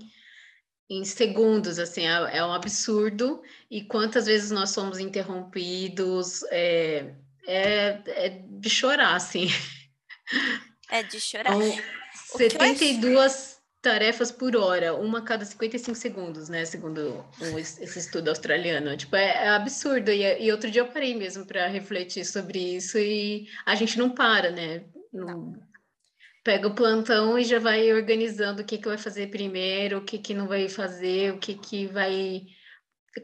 em 0.89 1.05
segundos, 1.05 1.79
assim, 1.79 2.07
é, 2.07 2.39
é 2.39 2.45
um 2.45 2.53
absurdo. 2.53 3.43
E 3.71 3.83
quantas 3.83 4.27
vezes 4.27 4.51
nós 4.51 4.71
somos 4.71 4.99
interrompidos, 4.99 6.43
é, 6.51 7.15
é, 7.47 8.01
é 8.07 8.43
de 8.47 8.71
chorar, 8.71 9.15
assim. 9.15 9.49
É 10.91 11.03
de 11.03 11.21
chorar. 11.21 11.55
Então, 11.55 11.83
72 12.37 13.55
tarefas 13.81 14.33
por 14.33 14.57
hora, 14.57 14.95
uma 14.95 15.19
a 15.19 15.23
cada 15.23 15.45
55 15.45 15.95
segundos, 15.95 16.49
né? 16.49 16.65
Segundo 16.65 17.25
esse 17.59 17.99
estudo 17.99 18.29
australiano. 18.29 18.97
Tipo, 18.97 19.17
é, 19.17 19.45
é 19.45 19.49
absurdo. 19.51 20.11
E, 20.11 20.43
e, 20.43 20.51
outro 20.51 20.71
dia 20.71 20.81
eu 20.81 20.89
parei 20.89 21.15
mesmo 21.15 21.45
para 21.45 21.67
refletir 21.69 22.25
sobre 22.25 22.77
isso 22.77 22.99
e 22.99 23.47
a 23.67 23.75
gente 23.75 23.99
não 23.99 24.11
para, 24.11 24.51
né? 24.51 24.85
Não. 25.13 25.55
Pega 26.45 26.69
o 26.69 26.75
plantão 26.75 27.39
e 27.39 27.45
já 27.45 27.59
vai 27.59 27.93
organizando 27.93 28.63
o 28.63 28.65
que, 28.65 28.79
que 28.79 28.87
vai 28.87 28.99
fazer 28.99 29.31
primeiro, 29.31 29.99
o 29.99 30.05
que, 30.05 30.19
que 30.19 30.35
não 30.35 30.47
vai 30.47 30.69
fazer, 30.69 31.33
o 31.33 31.39
que, 31.39 31.55
que 31.55 31.87
vai. 31.87 32.43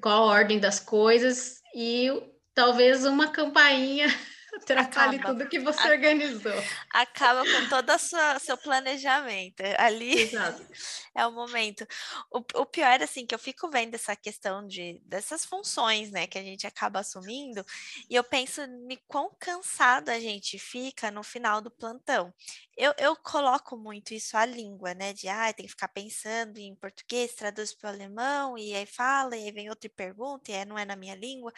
qual 0.03 0.25
a 0.25 0.33
ordem 0.33 0.59
das 0.59 0.81
coisas, 0.81 1.61
e 1.75 2.09
talvez 2.55 3.05
uma 3.05 3.31
campainha 3.31 4.09
Atrapalhe 4.55 5.17
acaba. 5.17 5.35
tudo 5.35 5.49
que 5.49 5.59
você 5.59 5.89
organizou. 5.89 6.53
Acaba 6.93 7.43
com 7.45 7.69
todo 7.69 7.91
o 7.93 8.39
seu 8.41 8.57
planejamento. 8.57 9.63
Ali 9.79 10.23
Exato. 10.23 10.67
é 11.15 11.27
o 11.27 11.33
momento. 11.33 11.87
O, 12.31 12.43
o 12.61 12.67
pior, 12.67 13.01
assim, 13.03 13.27
que 13.27 13.35
eu 13.35 13.39
fico 13.39 13.71
vendo 13.71 13.95
essa 13.95 14.17
questão 14.17 14.67
de, 14.67 15.01
dessas 15.05 15.45
funções, 15.45 16.11
né, 16.11 16.27
que 16.27 16.39
a 16.39 16.43
gente 16.43 16.67
acaba 16.67 17.01
assumindo, 17.01 17.65
e 18.09 18.15
eu 18.15 18.25
penso 18.25 18.67
me 18.87 18.97
quão 19.09 19.31
cansada 19.39 20.13
a 20.13 20.21
gente 20.21 20.59
fica 20.59 21.11
no 21.11 21.23
final 21.23 21.61
do 21.61 21.71
plantão. 21.71 22.33
Eu, 22.83 22.95
eu 22.97 23.15
coloco 23.15 23.77
muito 23.77 24.15
isso 24.15 24.39
à 24.39 24.47
língua, 24.47 24.95
né, 24.95 25.13
de, 25.13 25.29
ah, 25.29 25.53
tem 25.53 25.67
que 25.67 25.73
ficar 25.73 25.89
pensando 25.89 26.57
em 26.57 26.75
português, 26.75 27.35
traduz 27.35 27.75
para 27.75 27.91
o 27.91 27.93
alemão, 27.93 28.57
e 28.57 28.75
aí 28.75 28.87
fala, 28.87 29.37
e 29.37 29.45
aí 29.45 29.53
vem 29.53 29.69
outra 29.69 29.91
pergunta, 29.91 30.51
e 30.51 30.55
aí 30.55 30.65
não 30.65 30.79
é 30.79 30.87
na 30.87 30.97
minha 30.97 31.15
língua. 31.15 31.53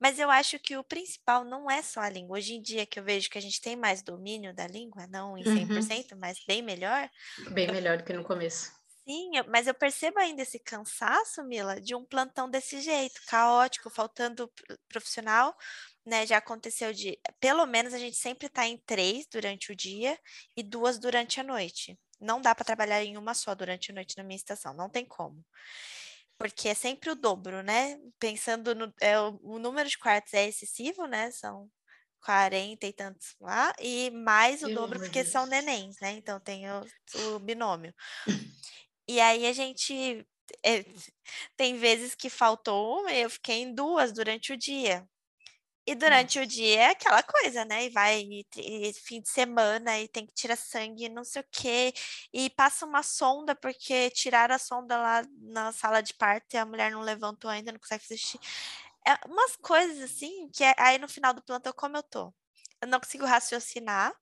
Mas 0.00 0.18
eu 0.18 0.28
acho 0.28 0.58
que 0.58 0.76
o 0.76 0.82
principal 0.82 1.44
não 1.44 1.70
é 1.70 1.82
só 1.82 2.00
a 2.00 2.08
língua. 2.08 2.36
Hoje 2.36 2.54
em 2.54 2.60
dia 2.60 2.84
que 2.84 2.98
eu 2.98 3.04
vejo 3.04 3.30
que 3.30 3.38
a 3.38 3.40
gente 3.40 3.60
tem 3.60 3.76
mais 3.76 4.02
domínio 4.02 4.52
da 4.52 4.66
língua, 4.66 5.06
não 5.06 5.38
em 5.38 5.44
100%, 5.44 6.12
uhum. 6.12 6.18
mas 6.18 6.44
bem 6.48 6.62
melhor. 6.62 7.08
Bem 7.52 7.70
melhor 7.70 7.98
do 7.98 8.02
que 8.02 8.12
no 8.12 8.24
começo. 8.24 8.72
Sim, 9.08 9.30
mas 9.48 9.68
eu 9.68 9.74
percebo 9.74 10.18
ainda 10.18 10.42
esse 10.42 10.58
cansaço, 10.58 11.44
Mila, 11.44 11.80
de 11.80 11.94
um 11.94 12.04
plantão 12.04 12.50
desse 12.50 12.80
jeito, 12.80 13.20
caótico, 13.28 13.88
faltando 13.88 14.50
profissional, 14.88 15.56
né? 16.06 16.26
Já 16.26 16.38
aconteceu 16.38 16.92
de, 16.92 17.18
pelo 17.40 17.66
menos 17.66 17.92
a 17.92 17.98
gente 17.98 18.16
sempre 18.16 18.46
está 18.46 18.66
em 18.66 18.78
três 18.86 19.26
durante 19.30 19.72
o 19.72 19.76
dia 19.76 20.18
e 20.56 20.62
duas 20.62 20.98
durante 20.98 21.40
a 21.40 21.44
noite. 21.44 21.98
Não 22.20 22.40
dá 22.40 22.54
para 22.54 22.64
trabalhar 22.64 23.02
em 23.04 23.16
uma 23.16 23.34
só 23.34 23.54
durante 23.54 23.90
a 23.90 23.94
noite 23.94 24.16
na 24.16 24.24
minha 24.24 24.36
estação, 24.36 24.72
não 24.74 24.88
tem 24.88 25.04
como 25.04 25.44
porque 26.38 26.68
é 26.68 26.74
sempre 26.74 27.10
o 27.10 27.14
dobro, 27.14 27.62
né? 27.62 27.98
Pensando 28.18 28.74
no 28.74 28.92
é, 29.00 29.18
o, 29.18 29.58
número 29.58 29.88
de 29.88 29.98
quartos 29.98 30.34
é 30.34 30.46
excessivo, 30.46 31.06
né? 31.06 31.30
São 31.30 31.70
40 32.20 32.86
e 32.86 32.92
tantos 32.92 33.36
lá, 33.40 33.72
e 33.80 34.10
mais 34.10 34.62
o 34.62 34.68
dobro 34.68 34.98
porque 34.98 35.22
Deus. 35.22 35.32
são 35.32 35.46
nenéns, 35.46 35.96
né? 36.00 36.12
Então 36.12 36.40
tem 36.40 36.64
o, 36.70 36.84
o 37.34 37.38
binômio. 37.38 37.94
E 39.08 39.20
aí 39.20 39.46
a 39.46 39.52
gente 39.52 40.26
é, 40.64 40.84
tem 41.56 41.78
vezes 41.78 42.14
que 42.14 42.28
faltou 42.28 43.00
uma, 43.00 43.12
eu 43.12 43.30
fiquei 43.30 43.62
em 43.62 43.74
duas 43.74 44.12
durante 44.12 44.52
o 44.52 44.56
dia. 44.56 45.06
E 45.86 45.94
durante 45.94 46.38
Nossa. 46.38 46.44
o 46.44 46.50
dia 46.50 46.80
é 46.82 46.90
aquela 46.90 47.22
coisa, 47.22 47.64
né? 47.64 47.84
E 47.86 47.90
vai 47.90 48.20
e, 48.20 48.46
e, 48.56 48.92
fim 48.92 49.20
de 49.20 49.28
semana 49.28 49.98
e 50.00 50.08
tem 50.08 50.26
que 50.26 50.34
tirar 50.34 50.56
sangue, 50.56 51.08
não 51.08 51.22
sei 51.22 51.42
o 51.42 51.46
quê. 51.50 51.94
E 52.32 52.50
passa 52.50 52.84
uma 52.84 53.04
sonda, 53.04 53.54
porque 53.54 54.10
tiraram 54.10 54.54
a 54.56 54.58
sonda 54.58 54.96
lá 54.98 55.22
na 55.40 55.70
sala 55.72 56.00
de 56.02 56.12
parto 56.14 56.54
e 56.54 56.56
a 56.56 56.66
mulher 56.66 56.90
não 56.90 57.02
levantou 57.02 57.48
ainda, 57.48 57.70
não 57.70 57.78
consegue 57.78 58.04
xixi. 58.04 58.38
É 59.06 59.14
umas 59.28 59.56
coisas 59.56 60.00
assim, 60.02 60.48
que 60.52 60.64
é, 60.64 60.74
aí 60.78 60.98
no 60.98 61.08
final 61.08 61.32
do 61.32 61.42
plantão, 61.42 61.72
como 61.72 61.96
eu 61.96 62.02
tô? 62.02 62.34
Eu 62.80 62.88
não 62.88 63.00
consigo 63.00 63.24
raciocinar. 63.24 64.12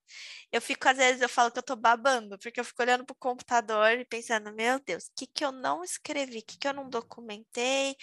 Eu 0.53 0.61
fico, 0.63 0.89
às 0.89 0.97
vezes, 0.99 1.23
eu 1.23 1.29
falo 1.29 1.51
que 1.51 1.59
eu 1.59 1.63
tô 1.63 1.77
babando, 1.77 2.39
porque 2.39 2.61
eu 2.61 2.65
fico 2.65 2.83
olhando 2.83 3.05
pro 3.05 3.15
computador 3.17 3.93
e 3.93 4.05
pensando, 4.05 4.53
meu 4.53 4.79
Deus, 4.81 5.07
o 5.07 5.13
que, 5.17 5.27
que 5.27 5.45
eu 5.45 5.53
não 5.53 5.83
escrevi, 5.85 6.39
o 6.39 6.45
que, 6.45 6.59
que 6.59 6.69
eu 6.69 6.75
não 6.75 6.89
documentei. 6.89 7.97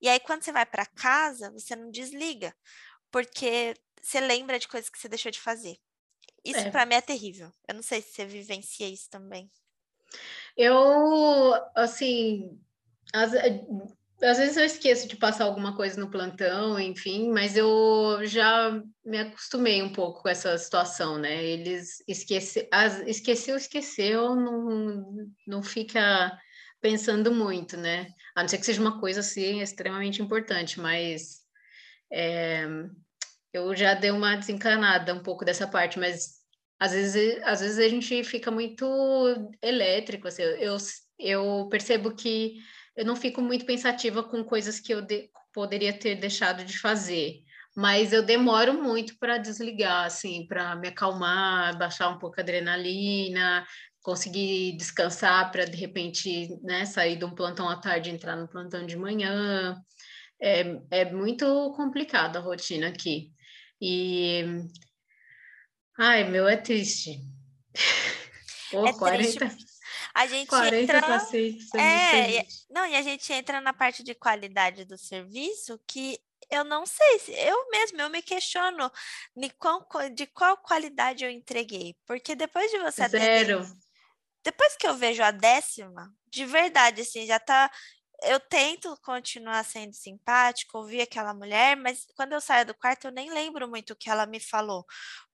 E 0.00 0.08
aí, 0.08 0.20
quando 0.20 0.42
você 0.42 0.52
vai 0.52 0.66
para 0.66 0.86
casa, 0.86 1.50
você 1.52 1.74
não 1.76 1.90
desliga 1.90 2.54
porque 3.14 3.76
você 4.02 4.18
lembra 4.18 4.58
de 4.58 4.66
coisas 4.66 4.90
que 4.90 4.98
você 4.98 5.08
deixou 5.08 5.30
de 5.30 5.40
fazer. 5.40 5.76
Isso 6.44 6.58
é. 6.58 6.70
para 6.72 6.84
mim 6.84 6.96
é 6.96 7.00
terrível. 7.00 7.48
Eu 7.68 7.76
não 7.76 7.82
sei 7.82 8.02
se 8.02 8.10
você 8.10 8.26
vivencia 8.26 8.88
isso 8.88 9.08
também. 9.08 9.48
Eu, 10.56 11.54
assim, 11.76 12.58
às, 13.12 13.32
às 13.32 14.38
vezes 14.38 14.56
eu 14.56 14.64
esqueço 14.64 15.06
de 15.06 15.14
passar 15.14 15.44
alguma 15.44 15.76
coisa 15.76 16.00
no 16.00 16.10
plantão, 16.10 16.76
enfim, 16.80 17.30
mas 17.30 17.56
eu 17.56 18.18
já 18.24 18.82
me 19.04 19.18
acostumei 19.18 19.80
um 19.80 19.92
pouco 19.92 20.22
com 20.22 20.28
essa 20.28 20.58
situação, 20.58 21.16
né? 21.16 21.40
Eles 21.40 22.02
esquece, 22.08 22.68
as, 22.72 22.98
esqueceu, 23.06 23.56
esqueceu, 23.56 24.34
não, 24.34 25.30
não 25.46 25.62
fica 25.62 26.36
pensando 26.80 27.32
muito, 27.32 27.76
né? 27.76 28.08
A 28.34 28.42
não 28.42 28.48
ser 28.48 28.58
que 28.58 28.66
seja 28.66 28.80
uma 28.80 28.98
coisa 28.98 29.20
assim 29.20 29.60
extremamente 29.60 30.20
importante, 30.20 30.80
mas 30.80 31.43
É, 32.16 32.64
eu 33.52 33.74
já 33.74 33.92
dei 33.94 34.12
uma 34.12 34.36
desencanada 34.36 35.12
um 35.12 35.22
pouco 35.22 35.44
dessa 35.44 35.66
parte, 35.66 35.98
mas 35.98 36.34
às 36.78 36.92
vezes, 36.92 37.42
às 37.42 37.60
vezes 37.60 37.78
a 37.78 37.88
gente 37.88 38.22
fica 38.22 38.52
muito 38.52 38.86
elétrico. 39.60 40.28
Assim, 40.28 40.42
eu, 40.42 40.76
eu 41.18 41.68
percebo 41.68 42.14
que 42.14 42.54
eu 42.96 43.04
não 43.04 43.16
fico 43.16 43.42
muito 43.42 43.66
pensativa 43.66 44.22
com 44.22 44.44
coisas 44.44 44.78
que 44.78 44.94
eu 44.94 45.02
de, 45.02 45.28
poderia 45.52 45.92
ter 45.92 46.14
deixado 46.14 46.64
de 46.64 46.78
fazer, 46.78 47.42
mas 47.76 48.12
eu 48.12 48.22
demoro 48.22 48.74
muito 48.74 49.18
para 49.18 49.38
desligar, 49.38 50.04
assim, 50.04 50.46
para 50.46 50.76
me 50.76 50.88
acalmar, 50.88 51.76
baixar 51.76 52.08
um 52.08 52.18
pouco 52.18 52.38
a 52.38 52.42
adrenalina, 52.42 53.66
conseguir 54.02 54.76
descansar 54.76 55.50
para 55.50 55.64
de 55.64 55.76
repente 55.76 56.48
né, 56.62 56.84
sair 56.84 57.16
de 57.16 57.24
um 57.24 57.34
plantão 57.34 57.68
à 57.68 57.76
tarde 57.76 58.10
e 58.10 58.12
entrar 58.12 58.36
no 58.36 58.46
plantão 58.46 58.86
de 58.86 58.96
manhã. 58.96 59.76
É, 60.44 60.62
é 60.90 61.04
muito 61.10 61.72
complicada 61.74 62.38
a 62.38 62.42
rotina 62.42 62.88
aqui. 62.88 63.32
E. 63.80 64.42
Ai, 65.98 66.24
meu, 66.24 66.46
é 66.46 66.56
triste. 66.56 67.18
Pô, 68.70 68.86
é 68.86 68.92
40. 68.92 69.46
Triste. 69.46 69.74
A 70.14 70.26
gente 70.26 70.48
40 70.48 70.76
entra... 70.76 71.02
pacientes. 71.02 71.74
É, 71.74 72.36
é 72.36 72.46
não, 72.70 72.86
e 72.86 72.94
a 72.94 73.02
gente 73.02 73.32
entra 73.32 73.60
na 73.60 73.72
parte 73.72 74.02
de 74.02 74.14
qualidade 74.14 74.84
do 74.84 74.98
serviço 74.98 75.80
que 75.86 76.18
eu 76.50 76.62
não 76.62 76.84
sei, 76.84 77.20
eu 77.48 77.70
mesmo, 77.70 78.00
eu 78.00 78.10
me 78.10 78.20
questiono 78.20 78.90
de 79.34 79.48
qual, 79.50 79.88
de 80.14 80.26
qual 80.26 80.58
qualidade 80.58 81.24
eu 81.24 81.30
entreguei, 81.30 81.96
porque 82.06 82.36
depois 82.36 82.70
de 82.70 82.78
você 82.80 83.08
Zero. 83.08 83.60
Atender, 83.60 83.84
depois 84.44 84.76
que 84.76 84.86
eu 84.86 84.94
vejo 84.94 85.22
a 85.22 85.30
décima, 85.30 86.12
de 86.28 86.44
verdade, 86.44 87.00
assim, 87.00 87.26
já 87.26 87.40
tá. 87.40 87.70
Eu 88.26 88.40
tento 88.40 88.96
continuar 89.02 89.64
sendo 89.64 89.92
simpático, 89.94 90.78
ouvir 90.78 91.02
aquela 91.02 91.34
mulher, 91.34 91.76
mas 91.76 92.06
quando 92.16 92.32
eu 92.32 92.40
saio 92.40 92.66
do 92.66 92.74
quarto, 92.74 93.06
eu 93.06 93.12
nem 93.12 93.30
lembro 93.32 93.68
muito 93.68 93.92
o 93.92 93.96
que 93.96 94.10
ela 94.10 94.26
me 94.26 94.40
falou. 94.40 94.84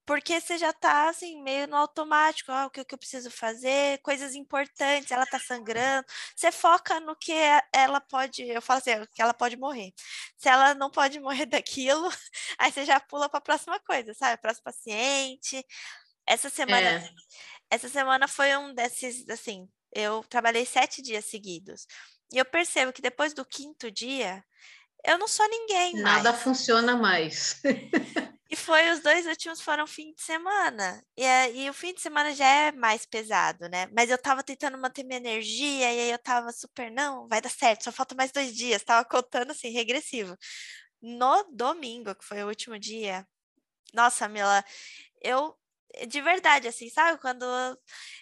Porque 0.06 0.40
você 0.40 0.58
já 0.58 0.72
tá, 0.72 1.08
assim, 1.08 1.40
meio 1.42 1.68
no 1.68 1.76
automático, 1.76 2.50
ah, 2.50 2.66
o 2.66 2.70
que, 2.70 2.84
que 2.84 2.94
eu 2.94 2.98
preciso 2.98 3.30
fazer, 3.30 3.98
coisas 4.02 4.34
importantes, 4.34 5.12
ela 5.12 5.24
tá 5.24 5.38
sangrando. 5.38 6.04
Você 6.34 6.50
foca 6.50 6.98
no 6.98 7.14
que 7.14 7.32
ela 7.72 8.00
pode, 8.00 8.42
eu 8.42 8.60
falo 8.60 8.78
assim, 8.78 8.90
que 9.14 9.22
ela 9.22 9.32
pode 9.32 9.56
morrer. 9.56 9.92
Se 10.36 10.48
ela 10.48 10.74
não 10.74 10.90
pode 10.90 11.20
morrer 11.20 11.46
daquilo, 11.46 12.08
aí 12.58 12.72
você 12.72 12.84
já 12.84 12.98
pula 12.98 13.28
para 13.28 13.38
a 13.38 13.42
próxima 13.42 13.78
coisa, 13.80 14.12
sabe? 14.14 14.40
Próximo 14.42 14.64
paciente. 14.64 15.64
Essa 16.26 16.50
semana, 16.50 16.88
é. 16.90 17.10
essa 17.70 17.88
semana 17.88 18.26
foi 18.26 18.56
um 18.56 18.74
desses, 18.74 19.28
assim, 19.28 19.68
eu 19.92 20.24
trabalhei 20.28 20.66
sete 20.66 21.02
dias 21.02 21.24
seguidos. 21.26 21.86
E 22.32 22.38
eu 22.38 22.44
percebo 22.44 22.92
que 22.92 23.02
depois 23.02 23.34
do 23.34 23.44
quinto 23.44 23.90
dia, 23.90 24.44
eu 25.04 25.18
não 25.18 25.26
sou 25.26 25.48
ninguém 25.48 25.94
Nada 25.94 26.30
mais. 26.30 26.42
funciona 26.42 26.96
mais. 26.96 27.60
e 28.50 28.56
foi, 28.56 28.90
os 28.90 29.00
dois 29.00 29.26
últimos 29.26 29.60
foram 29.60 29.86
fim 29.86 30.12
de 30.14 30.22
semana. 30.22 31.02
E, 31.16 31.24
é, 31.24 31.52
e 31.52 31.70
o 31.70 31.72
fim 31.72 31.94
de 31.94 32.00
semana 32.00 32.34
já 32.34 32.46
é 32.46 32.72
mais 32.72 33.04
pesado, 33.06 33.68
né? 33.68 33.88
Mas 33.94 34.10
eu 34.10 34.18
tava 34.18 34.42
tentando 34.42 34.78
manter 34.78 35.04
minha 35.04 35.18
energia, 35.18 35.92
e 35.92 36.00
aí 36.00 36.10
eu 36.10 36.18
tava 36.18 36.52
super, 36.52 36.90
não, 36.90 37.26
vai 37.28 37.40
dar 37.40 37.50
certo, 37.50 37.84
só 37.84 37.92
falta 37.92 38.14
mais 38.14 38.30
dois 38.30 38.54
dias. 38.54 38.82
Tava 38.84 39.04
contando 39.08 39.50
assim, 39.50 39.70
regressivo. 39.70 40.36
No 41.02 41.44
domingo, 41.52 42.14
que 42.14 42.24
foi 42.24 42.44
o 42.44 42.48
último 42.48 42.78
dia, 42.78 43.26
nossa, 43.94 44.28
Mila, 44.28 44.64
eu 45.22 45.56
de 46.08 46.20
verdade, 46.22 46.68
assim, 46.68 46.88
sabe? 46.90 47.18
Quando 47.20 47.44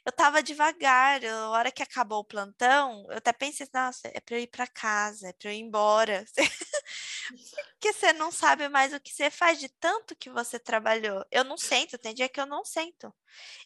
eu 0.04 0.12
tava 0.12 0.42
devagar, 0.42 1.24
a 1.24 1.50
hora 1.50 1.70
que 1.72 1.82
acabou 1.82 2.20
o 2.20 2.24
plantão, 2.24 3.04
eu 3.10 3.18
até 3.18 3.32
pensei, 3.32 3.66
nossa, 3.74 4.08
é 4.14 4.20
para 4.20 4.36
eu 4.36 4.40
ir 4.42 4.46
para 4.48 4.66
casa, 4.66 5.28
é 5.28 5.32
para 5.32 5.50
eu 5.50 5.54
ir 5.54 5.60
embora. 5.60 6.24
Porque 7.80 7.92
você 7.92 8.12
não 8.12 8.30
sabe 8.32 8.68
mais 8.68 8.92
o 8.92 9.00
que 9.00 9.12
você 9.12 9.30
faz 9.30 9.58
de 9.58 9.68
tanto 9.68 10.16
que 10.16 10.30
você 10.30 10.58
trabalhou. 10.58 11.24
Eu 11.30 11.44
não 11.44 11.56
sento, 11.56 11.96
tem 11.98 12.14
dia 12.14 12.28
que 12.28 12.40
eu 12.40 12.46
não 12.46 12.64
sento. 12.64 13.12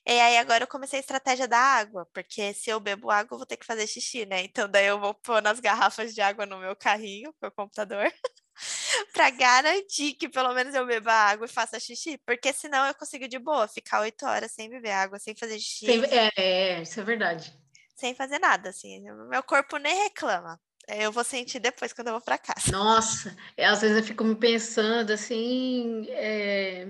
E 0.06 0.12
aí 0.12 0.38
agora 0.38 0.64
eu 0.64 0.68
comecei 0.68 0.98
a 0.98 1.00
estratégia 1.00 1.48
da 1.48 1.58
água, 1.58 2.06
porque 2.14 2.54
se 2.54 2.70
eu 2.70 2.80
bebo 2.80 3.10
água, 3.10 3.34
eu 3.34 3.38
vou 3.38 3.46
ter 3.46 3.56
que 3.58 3.66
fazer 3.66 3.86
xixi, 3.86 4.26
né? 4.26 4.42
Então 4.44 4.68
daí 4.70 4.86
eu 4.86 5.00
vou 5.00 5.14
pôr 5.14 5.42
nas 5.42 5.60
garrafas 5.60 6.14
de 6.14 6.20
água 6.22 6.46
no 6.46 6.58
meu 6.60 6.76
carrinho, 6.76 7.34
meu 7.42 7.52
computador. 7.52 8.12
para 9.12 9.31
garantir 9.31 10.14
que 10.14 10.29
pelo 10.29 10.53
menos 10.55 10.75
eu 10.75 10.87
beba 10.87 11.12
água 11.12 11.46
e 11.46 11.51
faça 11.51 11.81
xixi, 11.81 12.18
porque 12.27 12.53
senão 12.53 12.87
eu 12.87 12.94
consigo 12.94 13.29
de 13.29 13.38
boa 13.38 13.68
ficar 13.68 14.01
oito 14.01 14.25
horas 14.27 14.53
sem 14.53 14.68
beber 14.68 14.92
água, 14.92 15.18
sem 15.18 15.35
fazer 15.35 15.59
xixi. 15.59 15.87
Sem, 15.87 16.05
é, 16.05 16.31
é, 16.37 16.83
isso 16.83 17.01
é 17.01 17.03
verdade. 17.03 17.53
Sem 17.94 18.14
fazer 18.14 18.38
nada, 18.38 18.70
assim. 18.70 19.01
Meu 19.29 19.42
corpo 19.42 19.77
nem 19.77 20.05
reclama. 20.05 20.61
Eu 20.88 21.12
vou 21.12 21.22
sentir 21.22 21.61
depois 21.61 21.92
quando 21.92 22.09
eu 22.09 22.14
vou 22.14 22.22
para 22.22 22.38
casa. 22.38 22.72
Nossa, 22.72 23.37
é, 23.57 23.66
às 23.66 23.81
vezes 23.81 23.96
eu 23.96 24.03
fico 24.03 24.25
me 24.25 24.35
pensando 24.35 25.12
assim, 25.12 26.07
é... 26.11 26.88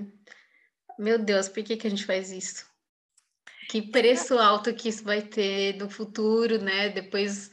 meu 0.98 1.18
Deus, 1.18 1.48
por 1.48 1.62
que, 1.62 1.76
que 1.76 1.86
a 1.86 1.90
gente 1.90 2.06
faz 2.06 2.30
isso? 2.30 2.66
Que 3.68 3.82
preço 3.82 4.38
alto 4.38 4.74
que 4.74 4.88
isso 4.88 5.04
vai 5.04 5.20
ter 5.20 5.76
no 5.76 5.90
futuro, 5.90 6.58
né? 6.58 6.88
Depois 6.88 7.50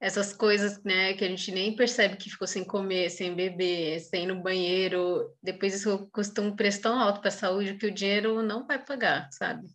essas 0.00 0.32
coisas, 0.32 0.82
né, 0.84 1.14
que 1.14 1.24
a 1.24 1.28
gente 1.28 1.50
nem 1.50 1.74
percebe 1.74 2.16
que 2.16 2.30
ficou 2.30 2.46
sem 2.46 2.64
comer, 2.64 3.10
sem 3.10 3.34
beber, 3.34 4.00
sem 4.00 4.24
ir 4.24 4.26
no 4.26 4.42
banheiro, 4.42 5.34
depois 5.42 5.74
isso 5.74 6.08
custa 6.12 6.42
um 6.42 6.54
preço 6.54 6.82
tão 6.82 7.00
alto 7.00 7.20
para 7.20 7.28
a 7.28 7.32
saúde 7.32 7.76
que 7.76 7.86
o 7.86 7.94
dinheiro 7.94 8.42
não 8.42 8.66
vai 8.66 8.82
pagar, 8.82 9.28
sabe? 9.32 9.66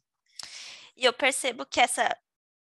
E 0.96 1.06
eu 1.06 1.14
percebo 1.14 1.66
que 1.66 1.80
essa 1.80 2.16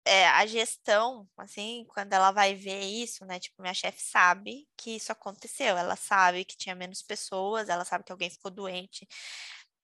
é, 0.09 0.27
a 0.27 0.47
gestão, 0.47 1.29
assim, 1.37 1.85
quando 1.89 2.15
ela 2.15 2.31
vai 2.31 2.55
ver 2.55 2.81
isso, 2.81 3.27
né? 3.27 3.39
Tipo, 3.39 3.61
minha 3.61 3.75
chefe 3.75 4.01
sabe 4.01 4.67
que 4.75 4.97
isso 4.97 5.13
aconteceu, 5.13 5.77
ela 5.77 5.97
sabe 5.97 6.47
que 6.47 6.57
tinha 6.57 6.75
menos 6.75 7.03
pessoas, 7.03 7.69
ela 7.69 7.85
sabe 7.85 8.05
que 8.05 8.13
alguém 8.13 8.31
ficou 8.31 8.51
doente. 8.51 9.07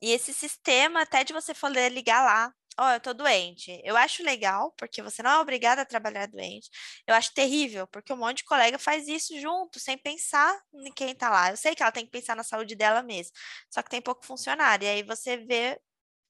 E 0.05 0.13
esse 0.13 0.35
sistema, 0.35 1.01
até 1.01 1.25
de 1.25 1.33
você 1.33 1.55
poder 1.55 1.91
ligar 1.91 2.23
lá 2.23 2.53
ó, 2.79 2.89
oh, 2.89 2.91
eu 2.93 3.01
tô 3.01 3.15
doente. 3.15 3.81
Eu 3.85 3.97
acho 3.97 4.23
legal, 4.23 4.73
porque 4.77 5.03
você 5.03 5.23
não 5.23 5.31
é 5.31 5.39
obrigada 5.39 5.83
a 5.83 5.87
trabalhar 5.87 6.27
doente. 6.27 6.69
Eu 7.07 7.15
acho 7.15 7.33
terrível, 7.33 7.87
porque 7.87 8.13
um 8.13 8.17
monte 8.17 8.39
de 8.39 8.45
colega 8.45 8.79
faz 8.79 9.07
isso 9.09 9.39
junto, 9.41 9.79
sem 9.79 9.97
pensar 9.97 10.61
em 10.75 10.93
quem 10.93 11.15
tá 11.15 11.31
lá. 11.31 11.51
Eu 11.51 11.57
sei 11.57 11.75
que 11.75 11.83
ela 11.83 11.93
tem 11.93 12.05
que 12.05 12.11
pensar 12.11 12.35
na 12.37 12.43
saúde 12.43 12.75
dela 12.75 13.03
mesmo, 13.03 13.33
só 13.71 13.83
que 13.83 13.91
tem 13.91 14.03
pouco 14.03 14.27
funcionário. 14.27 14.85
E 14.87 14.89
aí 14.89 15.03
você 15.03 15.37
vê, 15.37 15.81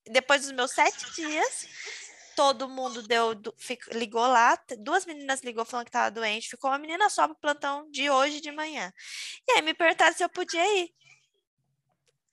depois 0.07 0.43
dos 0.43 0.53
meus 0.53 0.73
sete 0.73 1.13
dias, 1.15 1.67
todo 2.37 2.69
mundo 2.69 3.03
deu, 3.03 3.33
ligou 3.93 4.27
lá, 4.27 4.59
duas 4.79 5.07
meninas 5.07 5.41
ligou 5.43 5.65
falando 5.65 5.87
que 5.87 5.93
tava 5.93 6.11
doente, 6.11 6.51
ficou 6.51 6.71
uma 6.71 6.79
menina 6.79 7.09
só 7.09 7.27
pro 7.27 7.37
plantão 7.37 7.91
de 7.91 8.11
hoje 8.11 8.41
de 8.41 8.53
manhã. 8.53 8.93
E 9.49 9.53
aí 9.53 9.63
me 9.63 9.75
perguntaram 9.75 10.15
se 10.15 10.23
eu 10.23 10.29
podia 10.29 10.65
ir. 10.81 10.91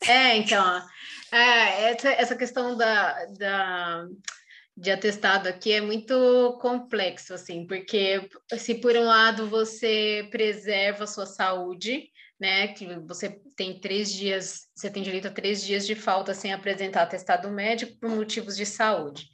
É, 0.08 0.36
então, 0.38 0.82
é, 1.32 1.92
essa, 1.92 2.10
essa 2.10 2.36
questão 2.36 2.76
da, 2.76 3.26
da, 3.38 4.08
de 4.76 4.92
atestado 4.92 5.48
aqui 5.48 5.72
é 5.72 5.82
muito 5.82 6.58
complexo, 6.62 7.34
assim, 7.34 7.66
porque 7.68 8.30
se 8.58 8.76
por 8.76 8.96
um 8.96 9.04
lado 9.04 9.48
você 9.48 10.28
preserva 10.32 11.04
a 11.04 11.08
sua 11.08 11.26
saúde, 11.26 12.10
né, 12.40 12.70
que 12.70 12.88
você 13.08 13.40
tem 13.56 13.80
três 13.80 14.12
dias, 14.12 14.68
você 14.76 14.90
tem 14.90 15.04
direito 15.04 15.28
a 15.28 15.32
três 15.32 15.64
dias 15.64 15.86
de 15.86 15.94
falta 15.94 16.34
sem 16.34 16.52
apresentar 16.52 17.04
atestado 17.04 17.52
médico 17.52 18.00
por 18.00 18.10
motivos 18.10 18.58
de 18.58 18.66
saúde. 18.66 19.28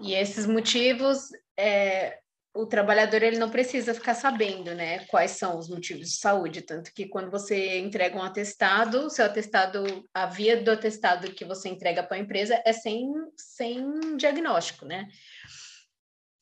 E 0.00 0.14
esses 0.14 0.46
motivos 0.46 1.28
é, 1.58 2.18
o 2.56 2.66
trabalhador 2.66 3.22
ele 3.22 3.38
não 3.38 3.50
precisa 3.50 3.94
ficar 3.94 4.14
sabendo, 4.14 4.74
né, 4.74 5.00
quais 5.06 5.32
são 5.32 5.58
os 5.58 5.68
motivos 5.68 6.08
de 6.08 6.16
saúde, 6.16 6.62
tanto 6.62 6.92
que 6.92 7.06
quando 7.06 7.30
você 7.30 7.78
entrega 7.78 8.16
um 8.16 8.22
atestado, 8.22 9.10
seu 9.10 9.24
atestado, 9.24 10.04
a 10.12 10.26
via 10.26 10.62
do 10.62 10.70
atestado 10.70 11.32
que 11.32 11.44
você 11.44 11.68
entrega 11.68 12.02
para 12.02 12.16
a 12.16 12.20
empresa 12.20 12.60
é 12.64 12.72
sem, 12.72 13.12
sem 13.36 14.16
diagnóstico, 14.16 14.86
né? 14.86 15.06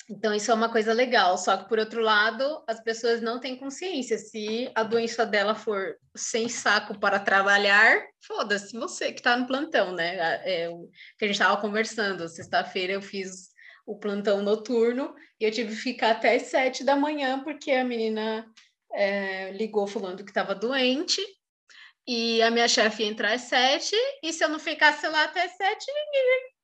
Então 0.09 0.35
isso 0.35 0.51
é 0.51 0.55
uma 0.55 0.69
coisa 0.69 0.93
legal, 0.93 1.39
só 1.39 1.57
que 1.57 1.69
por 1.69 1.79
outro 1.79 2.03
lado, 2.03 2.63
as 2.69 2.79
pessoas 2.83 3.23
não 3.23 3.41
têm 3.41 3.57
consciência, 3.57 4.19
se 4.19 4.71
a 4.75 4.83
doença 4.83 5.25
dela 5.25 5.55
for 5.55 5.97
sem 6.15 6.47
saco 6.49 6.99
para 6.99 7.19
trabalhar, 7.19 8.03
foda-se 8.21 8.77
você 8.77 9.13
que 9.13 9.21
está 9.21 9.37
no 9.37 9.47
plantão, 9.47 9.93
né? 9.93 10.17
É, 10.45 10.69
o 10.69 10.91
que 11.19 11.25
a 11.25 11.27
gente 11.27 11.37
estava 11.37 11.61
conversando, 11.61 12.29
sexta-feira 12.29 12.93
eu 12.93 13.03
fiz 13.03 13.55
o 13.87 13.99
plantão 13.99 14.43
noturno 14.43 15.15
eu 15.45 15.51
tive 15.51 15.75
que 15.75 15.81
ficar 15.81 16.13
até 16.13 16.35
as 16.35 16.43
sete 16.43 16.85
da 16.85 16.97
manhã 16.97 17.43
porque 17.43 17.71
a 17.71 17.85
menina 17.85 18.47
é, 18.93 19.51
ligou 19.53 19.87
falando 19.87 20.25
que 20.25 20.31
estava 20.31 20.55
doente 20.55 21.21
e 22.07 22.43
a 22.43 22.51
minha 22.51 22.69
chefe 22.69 23.03
ia 23.03 23.09
entrar 23.09 23.33
às 23.33 23.43
sete 23.43 23.97
e 24.23 24.33
se 24.33 24.45
eu 24.45 24.49
não 24.49 24.59
ficasse 24.59 25.07
lá 25.09 25.25
até 25.25 25.45
as 25.45 25.57
sete 25.57 25.87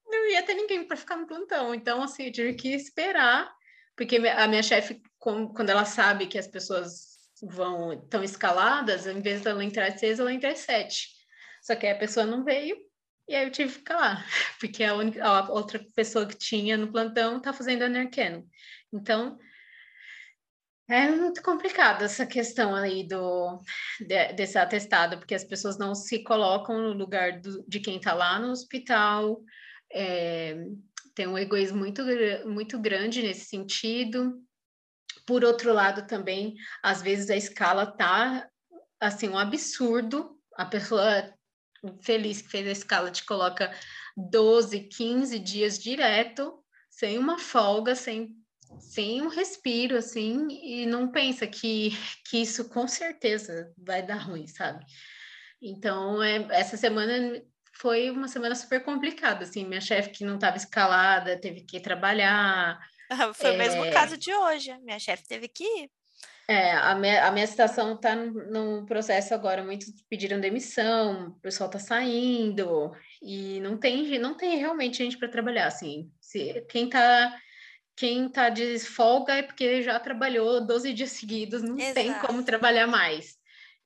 não 0.06 0.30
ia 0.30 0.42
ter 0.42 0.54
ninguém 0.54 0.84
para 0.84 0.96
ficar 0.96 1.16
no 1.16 1.26
plantão. 1.26 1.74
Então 1.74 2.02
assim 2.02 2.26
eu 2.26 2.32
tive 2.32 2.54
que 2.54 2.68
esperar 2.74 3.50
porque 3.96 4.16
a 4.16 4.46
minha 4.48 4.62
chefe 4.62 5.00
quando 5.18 5.70
ela 5.70 5.84
sabe 5.84 6.26
que 6.26 6.38
as 6.38 6.48
pessoas 6.48 7.18
vão 7.42 8.00
tão 8.08 8.22
escaladas 8.22 9.06
em 9.06 9.20
vez 9.20 9.42
dela 9.42 9.64
entrar 9.64 9.88
às 9.88 10.00
seis 10.00 10.18
ela 10.18 10.32
entra 10.32 10.52
às 10.52 10.58
sete. 10.58 11.08
Só 11.62 11.74
que 11.74 11.86
a 11.86 11.98
pessoa 11.98 12.24
não 12.24 12.44
veio 12.44 12.76
e 13.30 13.36
aí 13.36 13.44
eu 13.46 13.50
tive 13.52 13.70
que 13.70 13.78
ficar 13.78 13.96
lá, 13.96 14.24
porque 14.58 14.82
a, 14.82 14.94
única, 14.94 15.24
a 15.24 15.48
outra 15.52 15.80
pessoa 15.94 16.26
que 16.26 16.36
tinha 16.36 16.76
no 16.76 16.90
plantão 16.90 17.38
está 17.38 17.52
fazendo 17.52 17.82
a 17.82 17.88
Nerken. 17.88 18.44
Então, 18.92 19.38
É 20.88 21.08
muito 21.08 21.40
complicado 21.40 22.02
essa 22.02 22.26
questão 22.26 22.74
aí 22.74 23.06
do, 23.06 23.60
de, 24.00 24.32
desse 24.32 24.58
atestado, 24.58 25.18
porque 25.18 25.36
as 25.36 25.44
pessoas 25.44 25.78
não 25.78 25.94
se 25.94 26.24
colocam 26.24 26.76
no 26.82 26.92
lugar 26.92 27.40
do, 27.40 27.64
de 27.68 27.78
quem 27.78 27.98
está 27.98 28.12
lá 28.12 28.40
no 28.40 28.50
hospital, 28.50 29.40
é, 29.92 30.56
tem 31.14 31.28
um 31.28 31.38
egoísmo 31.38 31.78
muito, 31.78 32.02
muito 32.46 32.80
grande 32.80 33.22
nesse 33.22 33.44
sentido. 33.44 34.42
Por 35.24 35.44
outro 35.44 35.72
lado, 35.72 36.08
também, 36.08 36.56
às 36.82 37.00
vezes 37.00 37.30
a 37.30 37.36
escala 37.36 37.86
tá 37.86 38.48
assim 38.98 39.28
um 39.28 39.38
absurdo. 39.38 40.36
A 40.56 40.64
pessoa 40.64 41.32
feliz 42.00 42.42
que 42.42 42.48
fez 42.48 42.66
a 42.66 42.72
escala 42.72 43.10
te 43.10 43.24
coloca 43.24 43.72
12, 44.16 44.80
15 44.80 45.38
dias 45.38 45.78
direto, 45.78 46.62
sem 46.90 47.18
uma 47.18 47.38
folga, 47.38 47.94
sem 47.94 48.36
sem 48.78 49.20
um 49.20 49.28
respiro, 49.28 49.96
assim, 49.96 50.46
e 50.48 50.86
não 50.86 51.10
pensa 51.10 51.46
que, 51.46 51.90
que 52.28 52.40
isso 52.40 52.68
com 52.68 52.86
certeza 52.86 53.72
vai 53.76 54.00
dar 54.00 54.18
ruim, 54.18 54.46
sabe? 54.46 54.84
Então, 55.60 56.22
é, 56.22 56.46
essa 56.50 56.76
semana 56.76 57.42
foi 57.74 58.10
uma 58.10 58.28
semana 58.28 58.54
super 58.54 58.82
complicada, 58.82 59.44
assim, 59.44 59.66
minha 59.66 59.80
chefe 59.80 60.10
que 60.10 60.24
não 60.24 60.36
estava 60.36 60.56
escalada, 60.56 61.40
teve 61.40 61.62
que 61.62 61.80
trabalhar. 61.80 62.78
Foi 63.34 63.50
é... 63.50 63.52
o 63.54 63.58
mesmo 63.58 63.84
é. 63.84 63.90
caso 63.90 64.16
de 64.16 64.32
hoje, 64.32 64.76
minha 64.78 64.98
chefe 64.98 65.26
teve 65.26 65.48
que 65.48 65.64
ir. 65.64 65.90
É, 66.50 66.72
a 66.72 66.96
minha, 66.96 67.28
a 67.28 67.30
minha 67.30 67.46
situação 67.46 67.94
está 67.94 68.16
num 68.16 68.84
processo 68.84 69.32
agora, 69.32 69.62
muitos 69.62 69.88
pediram 70.08 70.40
demissão, 70.40 71.28
o 71.28 71.40
pessoal 71.40 71.68
está 71.68 71.78
saindo, 71.78 72.90
e 73.22 73.60
não 73.60 73.78
tem, 73.78 74.18
não 74.18 74.34
tem 74.34 74.58
realmente 74.58 74.98
gente 74.98 75.16
para 75.16 75.28
trabalhar, 75.28 75.68
assim, 75.68 76.10
se, 76.20 76.60
quem 76.68 76.86
está 76.86 77.38
quem 77.94 78.28
tá 78.28 78.48
de 78.48 78.80
folga 78.80 79.34
é 79.34 79.42
porque 79.42 79.80
já 79.80 80.00
trabalhou 80.00 80.66
12 80.66 80.92
dias 80.92 81.12
seguidos, 81.12 81.62
não 81.62 81.78
Exato. 81.78 81.94
tem 81.94 82.14
como 82.14 82.42
trabalhar 82.42 82.88
mais. 82.88 83.36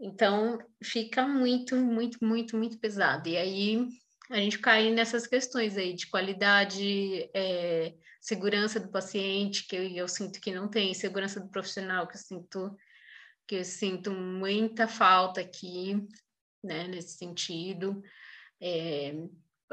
Então, 0.00 0.56
fica 0.82 1.28
muito, 1.28 1.76
muito, 1.76 2.24
muito, 2.24 2.56
muito 2.56 2.78
pesado. 2.78 3.28
E 3.28 3.36
aí, 3.36 3.86
a 4.30 4.36
gente 4.38 4.58
cai 4.58 4.90
nessas 4.90 5.26
questões 5.26 5.76
aí 5.76 5.92
de 5.92 6.06
qualidade, 6.06 7.28
é, 7.34 7.92
segurança 8.24 8.80
do 8.80 8.88
paciente, 8.88 9.66
que 9.68 9.76
eu, 9.76 9.82
eu, 9.82 10.08
sinto 10.08 10.40
que 10.40 10.50
não 10.50 10.66
tem, 10.66 10.94
segurança 10.94 11.38
do 11.38 11.50
profissional, 11.50 12.08
que 12.08 12.16
eu 12.16 12.20
sinto 12.20 12.76
que 13.46 13.56
eu 13.56 13.64
sinto 13.64 14.10
muita 14.10 14.88
falta 14.88 15.42
aqui, 15.42 16.02
né, 16.62 16.88
nesse 16.88 17.18
sentido. 17.18 18.02
É, 18.58 19.14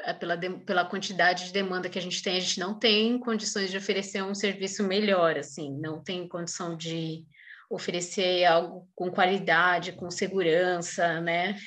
é, 0.02 0.14
pela, 0.14 0.38
pela 0.38 0.84
quantidade 0.84 1.46
de 1.46 1.54
demanda 1.54 1.88
que 1.88 1.98
a 1.98 2.02
gente 2.02 2.22
tem, 2.22 2.36
a 2.36 2.40
gente 2.42 2.60
não 2.60 2.78
tem 2.78 3.18
condições 3.18 3.72
de 3.72 3.78
oferecer 3.78 4.22
um 4.22 4.36
serviço 4.36 4.84
melhor, 4.84 5.38
assim, 5.38 5.72
não 5.80 6.04
tem 6.04 6.28
condição 6.28 6.76
de 6.76 7.26
oferecer 7.70 8.44
algo 8.44 8.90
com 8.94 9.10
qualidade, 9.10 9.94
com 9.94 10.12
segurança, 10.12 11.22
né? 11.22 11.58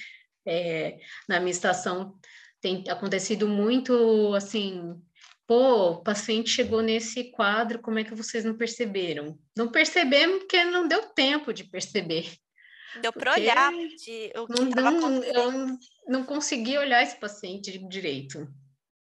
É, 0.46 0.98
na 1.26 1.40
minha 1.40 1.50
estação 1.50 2.18
tem 2.60 2.84
acontecido 2.90 3.48
muito, 3.48 4.34
assim, 4.34 4.94
pô, 5.46 5.90
o 5.90 6.02
paciente 6.02 6.50
chegou 6.50 6.82
nesse 6.82 7.30
quadro, 7.30 7.80
como 7.80 7.98
é 7.98 8.04
que 8.04 8.14
vocês 8.14 8.44
não 8.44 8.56
perceberam? 8.56 9.38
Não 9.56 9.70
percebemos 9.70 10.38
porque 10.38 10.64
não 10.64 10.88
deu 10.88 11.02
tempo 11.10 11.52
de 11.52 11.64
perceber. 11.64 12.36
Deu 13.00 13.12
para 13.12 13.32
olhar 13.32 13.72
de, 13.72 14.32
o 14.36 14.46
que 14.46 14.78
acontecendo. 14.78 15.24
Eu 15.24 15.78
não 16.06 16.24
consegui 16.24 16.78
olhar 16.78 17.02
esse 17.02 17.18
paciente 17.18 17.76
direito. 17.88 18.48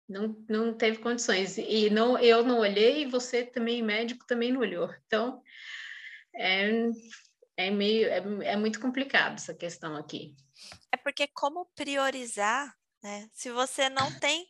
Não, 0.09 0.36
não 0.49 0.74
teve 0.74 0.99
condições. 0.99 1.59
E 1.59 1.91
não, 1.91 2.18
eu 2.18 2.45
não 2.45 2.59
olhei, 2.59 3.03
e 3.03 3.07
você 3.07 3.45
também, 3.45 3.82
médico, 3.82 4.26
também 4.26 4.53
não 4.53 4.61
olhou. 4.61 4.91
Então, 5.07 5.43
é, 6.34 6.70
é 7.57 7.70
meio 7.70 8.09
é, 8.09 8.53
é 8.53 8.57
muito 8.57 8.80
complicado 8.80 9.34
essa 9.34 9.55
questão 9.55 9.97
aqui. 9.97 10.34
É 10.93 10.97
porque 10.97 11.26
como 11.28 11.66
priorizar, 11.74 12.74
né? 13.03 13.28
Se 13.32 13.51
você 13.51 13.89
não 13.89 14.12
tem 14.18 14.47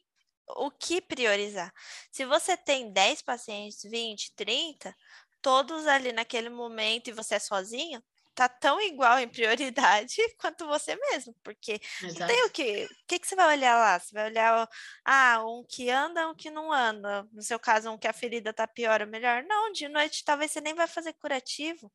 o 0.57 0.71
que 0.71 1.01
priorizar. 1.01 1.73
Se 2.11 2.25
você 2.25 2.57
tem 2.57 2.93
10 2.93 3.23
pacientes, 3.23 3.83
20, 3.83 4.35
30, 4.35 4.95
todos 5.43 5.87
ali 5.87 6.13
naquele 6.13 6.49
momento 6.51 7.09
e 7.09 7.13
você 7.13 7.37
é 7.37 7.39
sozinho, 7.39 8.03
tá 8.35 8.49
tão 8.49 8.81
igual 8.81 9.19
em 9.19 9.29
prioridade 9.29 10.17
quanto 10.39 10.67
você 10.67 10.95
mesmo, 10.97 11.35
porque 11.43 11.81
Exato. 12.01 12.21
não 12.21 12.23
tem 12.37 12.45
o 12.45 12.51
que, 12.51 12.85
o 12.85 13.07
que, 13.09 13.19
que 13.19 13.27
você 13.27 13.35
vai 13.35 13.57
olhar 13.57 13.77
lá? 13.77 13.99
Você 13.99 14.15
vai 14.15 14.27
olhar, 14.31 14.69
ah, 15.05 15.45
um 15.45 15.65
que 15.69 15.91
anda, 15.91 16.29
um 16.29 16.35
que 16.37 16.51
não 16.51 16.73
anda, 16.73 17.25
no 17.33 17.43
seu 17.43 17.59
caso, 17.59 17.91
um 17.91 17.99
que 17.99 18.07
a 18.07 18.13
ferida 18.13 18.53
tá 18.53 18.67
pior 18.67 19.01
ou 19.03 19.09
melhor. 19.09 19.43
Não, 19.45 19.73
de 19.73 19.89
noite 19.89 20.25
talvez 20.25 20.53
você 20.53 20.61
nem 20.61 20.75
vai 20.75 20.87
fazer 20.87 21.15
curativo. 21.15 21.93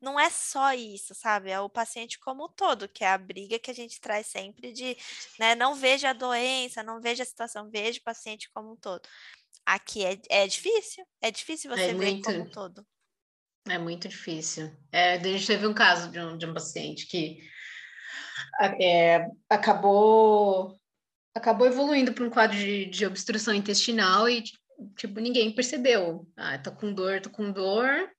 Não 0.00 0.20
é 0.20 0.28
só 0.28 0.72
isso, 0.74 1.14
sabe? 1.14 1.50
É 1.50 1.60
o 1.60 1.70
paciente 1.70 2.18
como 2.18 2.44
um 2.44 2.48
todo, 2.48 2.88
que 2.88 3.02
é 3.02 3.08
a 3.08 3.18
briga 3.18 3.58
que 3.58 3.70
a 3.70 3.74
gente 3.74 4.00
traz 4.00 4.26
sempre 4.26 4.72
de, 4.72 4.96
né, 5.38 5.54
não 5.54 5.74
veja 5.74 6.10
a 6.10 6.12
doença, 6.12 6.82
não 6.82 7.00
veja 7.00 7.22
a 7.22 7.26
situação, 7.26 7.70
veja 7.70 7.98
o 7.98 8.04
paciente 8.04 8.50
como 8.52 8.72
um 8.72 8.76
todo. 8.76 9.02
Aqui 9.64 10.04
é, 10.04 10.18
é 10.28 10.46
difícil, 10.46 11.04
é 11.20 11.30
difícil 11.30 11.72
é 11.72 11.76
você 11.76 11.82
é 11.82 11.94
ver 11.94 12.12
muito... 12.12 12.24
como 12.24 12.40
um 12.40 12.50
todo. 12.50 12.86
É 13.68 13.78
muito 13.78 14.08
difícil. 14.08 14.70
É, 14.92 15.14
a 15.14 15.18
gente 15.18 15.46
teve 15.46 15.66
um 15.66 15.74
caso 15.74 16.10
de 16.10 16.20
um, 16.20 16.38
de 16.38 16.46
um 16.46 16.54
paciente 16.54 17.06
que 17.06 17.38
é, 18.80 19.26
acabou 19.48 20.78
acabou 21.34 21.66
evoluindo 21.66 22.12
para 22.14 22.24
um 22.24 22.30
quadro 22.30 22.56
de, 22.56 22.86
de, 22.86 23.04
obstrução 23.04 23.52
intestinal 23.52 24.28
e 24.28 24.42
tipo 24.96 25.20
ninguém 25.20 25.54
percebeu. 25.54 26.26
Ah, 26.36 26.58
tô 26.58 26.72
com 26.72 26.92
dor, 26.92 27.20
tô 27.20 27.28
com 27.30 27.50
dor, 27.50 28.10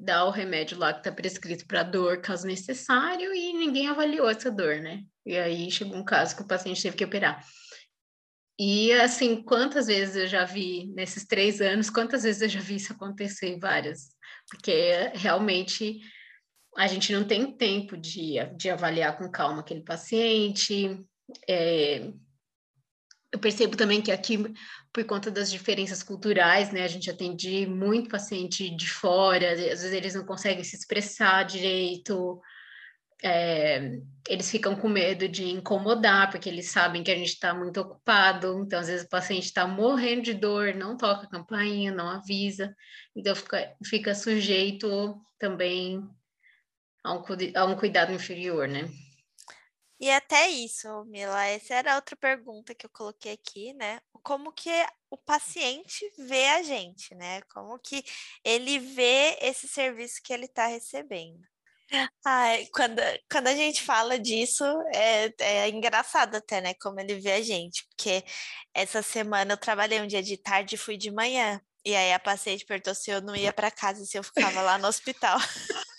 dá 0.00 0.24
o 0.24 0.30
remédio 0.30 0.78
lá 0.78 0.92
que 0.92 1.00
está 1.00 1.12
prescrito 1.12 1.66
para 1.66 1.82
dor, 1.82 2.20
caso 2.20 2.46
necessário, 2.46 3.34
e 3.34 3.52
ninguém 3.52 3.88
avaliou 3.88 4.28
essa 4.28 4.50
dor, 4.50 4.76
né? 4.76 5.02
E 5.26 5.36
aí 5.36 5.70
chegou 5.70 5.96
um 5.96 6.04
caso 6.04 6.34
que 6.34 6.42
o 6.42 6.48
paciente 6.48 6.82
teve 6.82 6.96
que 6.96 7.04
operar. 7.04 7.44
E 8.58 8.92
assim, 8.92 9.42
quantas 9.42 9.86
vezes 9.86 10.16
eu 10.16 10.26
já 10.26 10.44
vi 10.44 10.86
nesses 10.94 11.24
três 11.24 11.60
anos, 11.60 11.88
quantas 11.88 12.22
vezes 12.22 12.42
eu 12.42 12.48
já 12.48 12.60
vi 12.60 12.76
isso 12.76 12.92
acontecer? 12.92 13.58
Várias 13.58 14.10
porque 14.50 15.12
realmente 15.14 16.00
a 16.76 16.86
gente 16.86 17.12
não 17.12 17.24
tem 17.24 17.56
tempo 17.56 17.96
de, 17.96 18.34
de 18.56 18.68
avaliar 18.68 19.16
com 19.16 19.30
calma 19.30 19.60
aquele 19.60 19.82
paciente. 19.82 20.98
É, 21.48 22.12
eu 23.32 23.38
percebo 23.38 23.76
também 23.76 24.02
que 24.02 24.10
aqui, 24.10 24.38
por 24.92 25.04
conta 25.04 25.30
das 25.30 25.50
diferenças 25.50 26.02
culturais, 26.02 26.72
né, 26.72 26.82
a 26.82 26.88
gente 26.88 27.08
atende 27.10 27.66
muito 27.66 28.10
paciente 28.10 28.74
de 28.74 28.88
fora, 28.88 29.52
às 29.52 29.60
vezes 29.60 29.92
eles 29.92 30.14
não 30.14 30.24
conseguem 30.24 30.64
se 30.64 30.76
expressar 30.76 31.44
direito, 31.44 32.40
é, 33.22 33.98
eles 34.28 34.50
ficam 34.50 34.74
com 34.74 34.88
medo 34.88 35.28
de 35.28 35.44
incomodar, 35.48 36.30
porque 36.30 36.48
eles 36.48 36.70
sabem 36.70 37.04
que 37.04 37.10
a 37.10 37.16
gente 37.16 37.28
está 37.28 37.54
muito 37.54 37.80
ocupado, 37.80 38.62
então 38.64 38.80
às 38.80 38.88
vezes 38.88 39.06
o 39.06 39.10
paciente 39.10 39.44
está 39.44 39.66
morrendo 39.66 40.22
de 40.22 40.34
dor, 40.34 40.74
não 40.74 40.96
toca 40.96 41.26
a 41.26 41.30
campainha, 41.30 41.92
não 41.92 42.08
avisa, 42.08 42.74
então 43.14 43.36
fica, 43.36 43.76
fica 43.84 44.14
sujeito 44.14 45.20
também 45.38 46.02
a 47.04 47.14
um, 47.14 47.22
a 47.54 47.64
um 47.64 47.76
cuidado 47.76 48.12
inferior, 48.12 48.66
né? 48.66 48.88
E 50.00 50.10
até 50.10 50.48
isso, 50.48 51.04
Mila, 51.04 51.44
essa 51.44 51.74
era 51.74 51.94
outra 51.94 52.16
pergunta 52.16 52.74
que 52.74 52.86
eu 52.86 52.90
coloquei 52.90 53.32
aqui, 53.32 53.74
né? 53.74 54.00
Como 54.22 54.50
que 54.50 54.70
o 55.10 55.16
paciente 55.18 56.10
vê 56.18 56.48
a 56.48 56.62
gente, 56.62 57.14
né? 57.14 57.42
Como 57.52 57.78
que 57.78 58.02
ele 58.42 58.78
vê 58.78 59.36
esse 59.42 59.68
serviço 59.68 60.22
que 60.24 60.32
ele 60.32 60.46
está 60.46 60.66
recebendo. 60.66 61.40
Ai, 62.24 62.66
quando, 62.72 63.02
quando 63.30 63.48
a 63.48 63.54
gente 63.54 63.82
fala 63.82 64.18
disso, 64.18 64.64
é, 64.94 65.34
é 65.38 65.68
engraçado 65.68 66.36
até, 66.36 66.62
né? 66.62 66.72
Como 66.74 66.98
ele 66.98 67.16
vê 67.20 67.32
a 67.32 67.42
gente, 67.42 67.86
porque 67.88 68.24
essa 68.72 69.02
semana 69.02 69.52
eu 69.52 69.58
trabalhei 69.58 70.00
um 70.00 70.06
dia 70.06 70.22
de 70.22 70.38
tarde 70.38 70.76
e 70.76 70.78
fui 70.78 70.96
de 70.96 71.10
manhã. 71.10 71.60
E 71.84 71.94
aí 71.94 72.12
a 72.14 72.18
paciente 72.18 72.64
perguntou 72.64 72.94
se 72.94 73.10
eu 73.10 73.20
não 73.20 73.36
ia 73.36 73.52
para 73.52 73.70
casa, 73.70 74.04
se 74.06 74.16
eu 74.16 74.22
ficava 74.22 74.62
lá 74.62 74.78
no 74.78 74.88
hospital. 74.88 75.38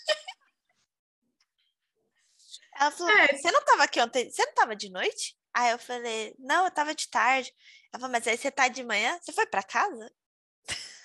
Ela 2.78 2.90
falou: 2.90 3.12
é. 3.12 3.36
Você 3.36 3.50
não 3.50 3.64
tava 3.64 3.84
aqui 3.84 4.00
ontem? 4.00 4.30
Você 4.30 4.44
não 4.44 4.54
tava 4.54 4.76
de 4.76 4.90
noite? 4.90 5.36
Aí 5.54 5.70
eu 5.70 5.78
falei: 5.78 6.34
Não, 6.38 6.64
eu 6.64 6.70
tava 6.70 6.94
de 6.94 7.08
tarde. 7.08 7.52
Ela 7.92 8.00
falou: 8.00 8.12
Mas 8.12 8.26
aí 8.26 8.36
você 8.36 8.50
tá 8.50 8.68
de 8.68 8.82
manhã? 8.82 9.18
Você 9.20 9.32
foi 9.32 9.46
para 9.46 9.62
casa? 9.62 10.10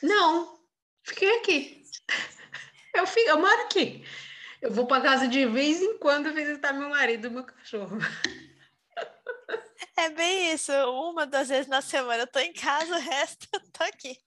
Não, 0.01 0.59
fiquei 1.03 1.38
aqui. 1.38 1.84
Eu, 2.93 3.05
fico, 3.05 3.30
eu 3.30 3.39
moro 3.39 3.61
aqui. 3.63 4.05
Eu 4.61 4.72
vou 4.72 4.88
para 4.88 5.03
casa 5.03 5.28
de 5.28 5.45
vez 5.45 5.82
em 5.82 5.97
quando 5.99 6.34
visitar 6.34 6.74
meu 6.74 6.89
marido 6.89 7.28
e 7.28 7.30
meu 7.30 7.43
cachorro. 7.43 7.97
É 9.95 10.09
bem 10.09 10.53
isso. 10.53 10.72
Uma, 10.72 11.26
duas 11.26 11.49
vezes 11.49 11.68
na 11.68 11.82
semana 11.82 12.24
eu 12.24 12.28
tô 12.28 12.39
em 12.39 12.53
casa, 12.53 12.93
o 12.95 12.99
resto 12.99 13.47
eu 13.51 13.59
tô 13.72 13.84
aqui. 13.84 14.18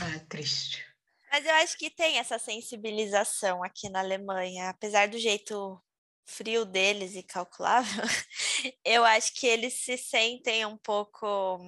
Ah, 0.00 0.18
triste. 0.28 0.86
Mas 1.30 1.44
eu 1.44 1.54
acho 1.56 1.76
que 1.78 1.90
tem 1.90 2.18
essa 2.18 2.38
sensibilização 2.38 3.64
aqui 3.64 3.88
na 3.88 4.00
Alemanha, 4.00 4.70
apesar 4.70 5.08
do 5.08 5.18
jeito 5.18 5.82
frio 6.26 6.64
deles 6.64 7.14
e 7.14 7.22
calculável, 7.22 8.04
eu 8.84 9.04
acho 9.04 9.34
que 9.34 9.46
eles 9.46 9.74
se 9.74 9.96
sentem 9.98 10.64
um 10.66 10.76
pouco 10.78 11.58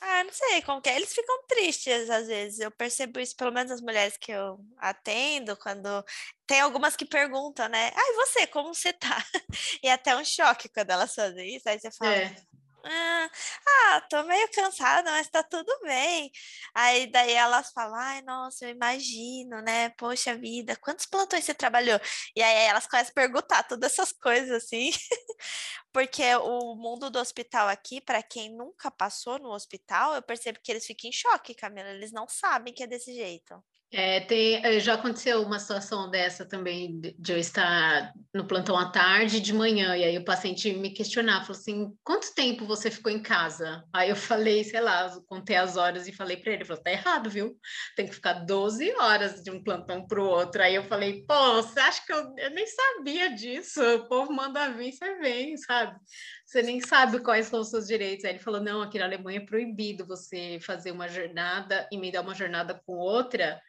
Ah, 0.00 0.22
não 0.24 0.32
sei 0.32 0.60
como 0.62 0.82
que 0.82 0.90
é. 0.90 0.96
Eles 0.96 1.14
ficam 1.14 1.46
tristes 1.46 2.10
às 2.10 2.26
vezes. 2.26 2.60
Eu 2.60 2.70
percebo 2.70 3.20
isso, 3.20 3.34
pelo 3.36 3.52
menos 3.52 3.72
as 3.72 3.80
mulheres 3.80 4.16
que 4.18 4.30
eu 4.32 4.58
atendo, 4.78 5.56
quando 5.56 6.04
tem 6.46 6.60
algumas 6.60 6.94
que 6.96 7.06
perguntam, 7.06 7.68
né? 7.68 7.90
Ah, 7.94 8.00
e 8.10 8.14
você, 8.16 8.46
como 8.46 8.74
você 8.74 8.92
tá? 8.92 9.16
E 9.82 9.88
é 9.88 9.92
até 9.92 10.16
um 10.16 10.24
choque 10.24 10.68
quando 10.68 10.90
elas 10.90 11.14
fazem 11.14 11.56
isso. 11.56 11.68
Aí 11.68 11.78
você 11.80 11.90
fala, 11.92 12.22
É. 12.22 12.44
ah, 12.84 13.30
ah, 13.66 14.00
tô 14.10 14.22
meio 14.24 14.48
cansada, 14.52 15.10
mas 15.10 15.28
tá 15.28 15.42
tudo 15.42 15.72
bem. 15.82 16.30
Aí 16.74 17.06
daí 17.10 17.32
elas 17.32 17.70
falam, 17.72 17.94
ai, 17.98 18.22
nossa, 18.22 18.64
eu 18.66 18.70
imagino, 18.70 19.60
né? 19.62 19.90
Poxa 19.90 20.36
vida, 20.36 20.76
quantos 20.76 21.06
plantões 21.06 21.44
você 21.44 21.54
trabalhou? 21.54 21.98
E 22.36 22.42
aí 22.42 22.66
elas 22.66 22.86
começam 22.86 23.10
a 23.12 23.14
perguntar 23.14 23.62
todas 23.64 23.92
essas 23.92 24.12
coisas 24.12 24.50
assim, 24.50 24.90
porque 25.92 26.22
o 26.36 26.74
mundo 26.76 27.10
do 27.10 27.18
hospital 27.18 27.68
aqui, 27.68 28.00
para 28.00 28.22
quem 28.22 28.50
nunca 28.56 28.90
passou 28.90 29.38
no 29.38 29.50
hospital, 29.52 30.14
eu 30.14 30.22
percebo 30.22 30.60
que 30.62 30.72
eles 30.72 30.86
ficam 30.86 31.08
em 31.10 31.12
choque, 31.12 31.54
Camila, 31.54 31.88
eles 31.90 32.12
não 32.12 32.28
sabem 32.28 32.74
que 32.74 32.82
é 32.82 32.86
desse 32.86 33.14
jeito. 33.14 33.62
É, 33.96 34.18
tem, 34.18 34.56
eh, 34.66 34.80
já 34.80 34.94
aconteceu 34.94 35.40
uma 35.42 35.60
situação 35.60 36.10
dessa 36.10 36.44
também, 36.44 37.00
de 37.16 37.32
eu 37.32 37.38
estar 37.38 38.12
no 38.34 38.44
plantão 38.44 38.76
à 38.76 38.90
tarde 38.90 39.40
de 39.40 39.52
manhã, 39.52 39.96
e 39.96 40.02
aí 40.02 40.18
o 40.18 40.24
paciente 40.24 40.72
me 40.72 40.90
questionar, 40.90 41.42
falou 41.42 41.56
assim, 41.56 41.96
quanto 42.02 42.34
tempo 42.34 42.66
você 42.66 42.90
ficou 42.90 43.12
em 43.12 43.22
casa? 43.22 43.84
Aí 43.92 44.10
eu 44.10 44.16
falei, 44.16 44.64
sei 44.64 44.80
lá, 44.80 45.16
contei 45.28 45.54
as 45.54 45.76
horas 45.76 46.08
e 46.08 46.12
falei 46.12 46.36
para 46.36 46.52
ele, 46.52 46.64
falou, 46.64 46.82
tá 46.82 46.90
errado, 46.90 47.30
viu? 47.30 47.56
Tem 47.94 48.08
que 48.08 48.16
ficar 48.16 48.32
12 48.44 48.92
horas 48.96 49.44
de 49.44 49.52
um 49.52 49.62
plantão 49.62 50.04
para 50.04 50.20
o 50.20 50.26
outro. 50.26 50.60
Aí 50.60 50.74
eu 50.74 50.82
falei, 50.82 51.24
pô, 51.24 51.62
você 51.62 51.78
acha 51.78 52.04
que 52.04 52.12
eu, 52.12 52.34
eu 52.36 52.50
nem 52.50 52.66
sabia 52.66 53.32
disso? 53.32 53.80
O 53.80 54.08
povo 54.08 54.32
manda 54.32 54.70
vir, 54.70 54.90
você 54.90 55.14
vem, 55.20 55.56
sabe? 55.56 55.96
Você 56.44 56.62
nem 56.62 56.80
sabe 56.80 57.20
quais 57.20 57.46
são 57.46 57.60
os 57.60 57.70
seus 57.70 57.86
direitos. 57.86 58.24
Aí 58.24 58.32
ele 58.32 58.40
falou, 58.40 58.60
não, 58.60 58.82
aqui 58.82 58.98
na 58.98 59.04
Alemanha 59.04 59.38
é 59.38 59.46
proibido 59.46 60.04
você 60.04 60.58
fazer 60.60 60.90
uma 60.90 61.06
jornada 61.06 61.88
e 61.92 61.96
me 61.96 62.10
dar 62.10 62.22
uma 62.22 62.34
jornada 62.34 62.82
com 62.84 62.94
outra, 62.94 63.62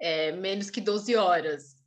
é, 0.00 0.32
menos 0.32 0.70
que 0.70 0.80
12 0.80 1.14
horas. 1.16 1.78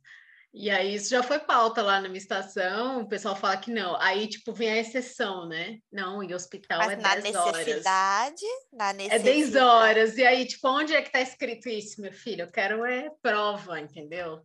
E 0.54 0.68
aí 0.68 0.94
isso 0.94 1.08
já 1.08 1.22
foi 1.22 1.38
pauta 1.38 1.80
lá 1.80 1.98
na 1.98 2.08
minha 2.08 2.18
estação, 2.18 3.00
o 3.00 3.08
pessoal 3.08 3.34
fala 3.34 3.56
que 3.56 3.70
não. 3.70 3.96
Aí, 3.98 4.28
tipo, 4.28 4.52
vem 4.52 4.70
a 4.70 4.76
exceção, 4.78 5.48
né? 5.48 5.78
Não, 5.90 6.22
em 6.22 6.34
hospital 6.34 6.78
Mas 6.78 6.92
é 6.92 6.96
na 6.96 7.14
10 7.16 7.34
horas. 7.34 7.66
necessidade, 7.66 8.44
na 8.70 8.90
É 8.90 8.92
necessidade. 8.92 9.24
10 9.24 9.56
horas. 9.56 10.18
E 10.18 10.24
aí, 10.24 10.46
tipo, 10.46 10.68
onde 10.68 10.94
é 10.94 11.00
que 11.00 11.10
tá 11.10 11.22
escrito 11.22 11.70
isso, 11.70 12.02
meu 12.02 12.12
filho? 12.12 12.42
Eu 12.42 12.52
quero 12.52 12.84
é 12.84 13.08
prova, 13.22 13.80
entendeu? 13.80 14.42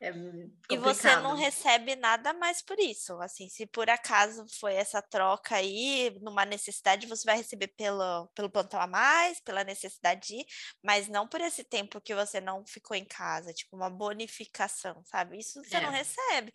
É 0.00 0.10
E 0.70 0.76
você 0.76 1.16
não 1.16 1.34
recebe 1.34 1.96
nada 1.96 2.32
mais 2.32 2.62
por 2.62 2.78
isso. 2.78 3.20
Assim, 3.20 3.48
se 3.48 3.66
por 3.66 3.90
acaso 3.90 4.46
foi 4.60 4.74
essa 4.74 5.02
troca 5.02 5.56
aí, 5.56 6.16
numa 6.20 6.44
necessidade, 6.44 7.06
você 7.08 7.24
vai 7.24 7.36
receber 7.36 7.68
pelo, 7.68 8.28
pelo 8.28 8.48
plantão 8.48 8.80
a 8.80 8.86
mais, 8.86 9.40
pela 9.40 9.64
necessidade 9.64 10.46
mas 10.84 11.08
não 11.08 11.26
por 11.26 11.40
esse 11.40 11.64
tempo 11.64 12.00
que 12.00 12.14
você 12.14 12.40
não 12.40 12.64
ficou 12.66 12.96
em 12.96 13.04
casa, 13.04 13.52
tipo 13.52 13.76
uma 13.76 13.90
bonificação, 13.90 15.02
sabe? 15.04 15.38
Isso 15.38 15.62
você 15.64 15.80
não 15.80 15.90
É. 15.90 15.98
recebe. 15.98 16.52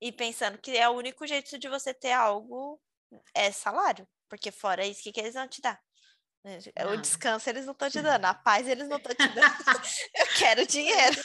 E 0.00 0.10
pensando 0.12 0.58
que 0.58 0.76
é 0.76 0.88
o 0.88 0.92
único 0.92 1.26
jeito 1.26 1.58
de 1.58 1.68
você 1.68 1.94
ter 1.94 2.12
algo 2.12 2.80
é 3.34 3.52
salário, 3.52 4.06
porque 4.28 4.50
fora 4.50 4.84
isso, 4.86 5.00
o 5.00 5.02
que, 5.04 5.12
que 5.12 5.20
eles 5.20 5.34
vão 5.34 5.46
te 5.48 5.60
dar? 5.60 5.80
Né, 6.44 6.58
O 6.86 6.96
Nada. 6.96 6.96
descanso 6.96 7.48
eles 7.50 7.66
não 7.66 7.72
estão 7.72 7.90
te 7.90 8.00
dando, 8.02 8.24
a 8.24 8.34
paz 8.34 8.66
eles 8.66 8.88
não 8.88 8.96
estão 8.96 9.14
te 9.14 9.28
dando. 9.28 9.54
Eu 10.14 10.26
quero 10.38 10.66
dinheiro. 10.66 11.20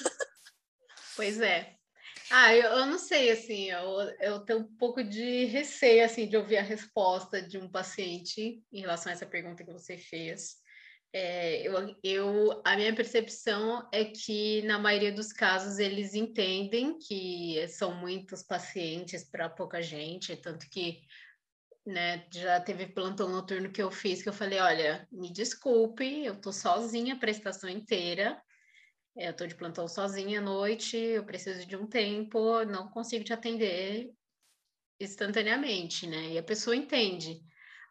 Pois 1.15 1.39
é. 1.39 1.75
Ah, 2.31 2.53
eu, 2.55 2.63
eu 2.63 2.85
não 2.87 2.97
sei, 2.97 3.31
assim, 3.31 3.69
eu, 3.69 3.99
eu 4.19 4.39
tenho 4.39 4.59
um 4.59 4.77
pouco 4.77 5.03
de 5.03 5.45
receio, 5.45 6.03
assim, 6.03 6.27
de 6.27 6.35
ouvir 6.35 6.57
a 6.57 6.63
resposta 6.63 7.41
de 7.41 7.57
um 7.57 7.69
paciente 7.69 8.63
em 8.71 8.81
relação 8.81 9.11
a 9.11 9.13
essa 9.13 9.25
pergunta 9.25 9.63
que 9.63 9.71
você 9.71 9.97
fez. 9.97 10.55
É, 11.13 11.61
eu, 11.61 11.95
eu, 12.03 12.61
a 12.65 12.75
minha 12.75 12.93
percepção 12.93 13.87
é 13.93 14.05
que, 14.05 14.61
na 14.63 14.77
maioria 14.77 15.13
dos 15.13 15.31
casos, 15.31 15.77
eles 15.79 16.13
entendem 16.13 16.97
que 16.97 17.65
são 17.69 17.93
muitos 17.95 18.43
pacientes 18.43 19.23
para 19.23 19.47
pouca 19.47 19.81
gente, 19.81 20.35
tanto 20.35 20.67
que, 20.69 21.01
né, 21.85 22.25
já 22.33 22.59
teve 22.59 22.87
plantão 22.87 23.29
noturno 23.29 23.71
que 23.71 23.81
eu 23.81 23.91
fiz, 23.91 24.21
que 24.23 24.27
eu 24.27 24.33
falei, 24.33 24.59
olha, 24.59 25.07
me 25.11 25.31
desculpe, 25.31 26.25
eu 26.25 26.41
tô 26.41 26.51
sozinha 26.51 27.13
a 27.13 27.19
prestação 27.19 27.69
inteira, 27.69 28.41
eu 29.15 29.31
estou 29.31 29.47
de 29.47 29.55
plantão 29.55 29.87
sozinha 29.87 30.39
à 30.39 30.41
noite, 30.43 30.97
eu 30.97 31.25
preciso 31.25 31.65
de 31.65 31.75
um 31.75 31.87
tempo, 31.87 32.63
não 32.65 32.89
consigo 32.89 33.23
te 33.23 33.33
atender 33.33 34.11
instantaneamente, 34.99 36.07
né? 36.07 36.33
E 36.33 36.37
a 36.37 36.43
pessoa 36.43 36.75
entende. 36.75 37.39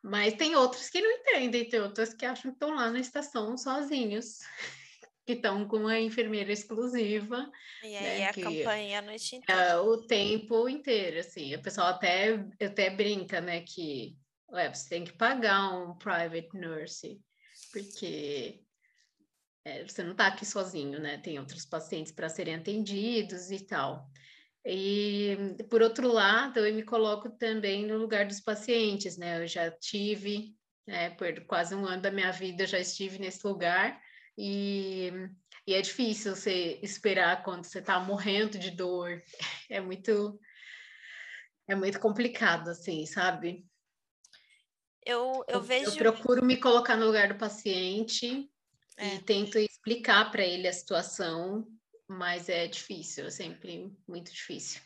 Mas 0.03 0.35
tem 0.35 0.55
outros 0.57 0.91
que 0.91 1.01
não 1.01 1.11
entendem, 1.11 1.69
tem 1.69 1.81
outras 1.81 2.13
que 2.15 2.27
acham 2.27 2.51
que 2.51 2.57
estão 2.57 2.75
lá 2.75 2.91
na 2.91 3.01
estação 3.01 3.57
sozinhos, 3.57 4.39
que 5.27 5.33
estão 5.35 5.67
com 5.67 5.87
a 5.87 5.99
enfermeira 6.01 6.53
exclusiva 6.53 7.51
E 7.83 7.97
aí 7.97 8.21
Né, 8.21 8.27
a 8.29 8.35
campanha 8.35 8.99
a 8.99 9.03
noite 9.03 9.37
inteira. 9.37 9.63
é, 9.63 9.77
o 9.77 10.07
tempo 10.07 10.69
inteiro, 10.69 11.21
assim. 11.21 11.55
O 11.55 11.63
pessoal 11.63 11.89
até, 11.89 12.35
até 12.63 12.91
brinca, 12.91 13.41
né, 13.41 13.63
que 13.63 14.17
ué, 14.51 14.73
você 14.73 14.89
tem 14.89 15.05
que 15.05 15.13
pagar 15.17 15.71
um 15.77 15.97
private 15.99 16.49
nurse, 16.55 17.21
porque 17.73 18.64
é, 19.65 19.83
você 19.83 20.03
não 20.03 20.13
está 20.13 20.27
aqui 20.27 20.45
sozinho, 20.45 21.01
né? 21.01 21.19
Tem 21.19 21.39
outros 21.39 21.65
pacientes 21.65 22.13
para 22.13 22.29
serem 22.29 22.57
atendidos 22.57 23.51
e 23.51 23.61
tal. 23.65 24.11
E, 24.65 25.37
por 25.71 25.83
outro 25.83 26.09
lado, 26.11 26.59
eu 26.61 26.75
me 26.75 26.83
coloco 26.83 27.31
também 27.31 27.87
no 27.87 27.97
lugar 27.97 28.27
dos 28.27 28.41
pacientes, 28.41 29.17
né? 29.17 29.43
Eu 29.43 29.47
já 29.47 29.71
tive, 29.71 30.55
né, 30.87 31.11
por 31.11 31.45
quase 31.47 31.75
um 31.75 31.87
ano 31.87 32.03
da 32.03 32.11
minha 32.11 32.31
vida, 32.31 32.63
eu 32.63 32.67
já 32.67 32.79
estive 32.79 33.19
nesse 33.19 33.47
lugar 33.47 34.01
e, 34.37 35.11
e 35.67 35.75
é 35.75 35.81
difícil 35.81 36.35
você 36.35 36.79
esperar 36.83 37.43
quando 37.43 37.65
você 37.65 37.79
está 37.79 37.99
morrendo 38.01 38.59
de 38.59 38.71
dor. 38.71 39.23
É 39.71 39.81
muito, 39.81 40.39
é 41.67 41.75
muito 41.75 41.99
complicado, 41.99 42.69
assim, 42.69 43.07
sabe? 43.07 43.67
Eu, 45.05 45.45
eu 45.49 45.61
vejo. 45.61 45.91
Eu 45.91 45.97
procuro 45.97 46.45
me 46.45 46.59
colocar 46.59 46.97
no 46.97 47.07
lugar 47.07 47.29
do 47.29 47.39
paciente 47.39 48.51
É. 48.97 49.17
e 49.17 49.23
tento 49.23 49.59
explicar 49.59 50.31
para 50.31 50.45
ele 50.45 50.69
a 50.69 50.73
situação, 50.73 51.67
mas 52.09 52.49
é 52.49 52.67
difícil, 52.67 53.27
é 53.27 53.31
sempre 53.31 53.93
muito 54.07 54.33
difícil. 54.33 54.81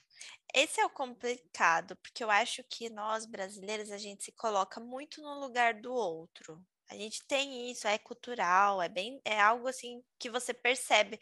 Esse 0.54 0.80
é 0.80 0.86
o 0.86 0.90
complicado, 0.90 1.94
porque 1.96 2.24
eu 2.24 2.30
acho 2.30 2.64
que 2.64 2.88
nós 2.88 3.26
brasileiros 3.26 3.90
a 3.90 3.98
gente 3.98 4.24
se 4.24 4.32
coloca 4.32 4.80
muito 4.80 5.20
no 5.20 5.38
lugar 5.38 5.74
do 5.74 5.92
outro. 5.92 6.64
A 6.90 6.94
gente 6.94 7.22
tem 7.26 7.70
isso, 7.70 7.86
é 7.86 7.98
cultural, 7.98 8.80
é 8.80 8.88
bem, 8.88 9.20
é 9.24 9.38
algo 9.38 9.68
assim 9.68 10.02
que 10.18 10.30
você 10.30 10.54
percebe, 10.54 11.18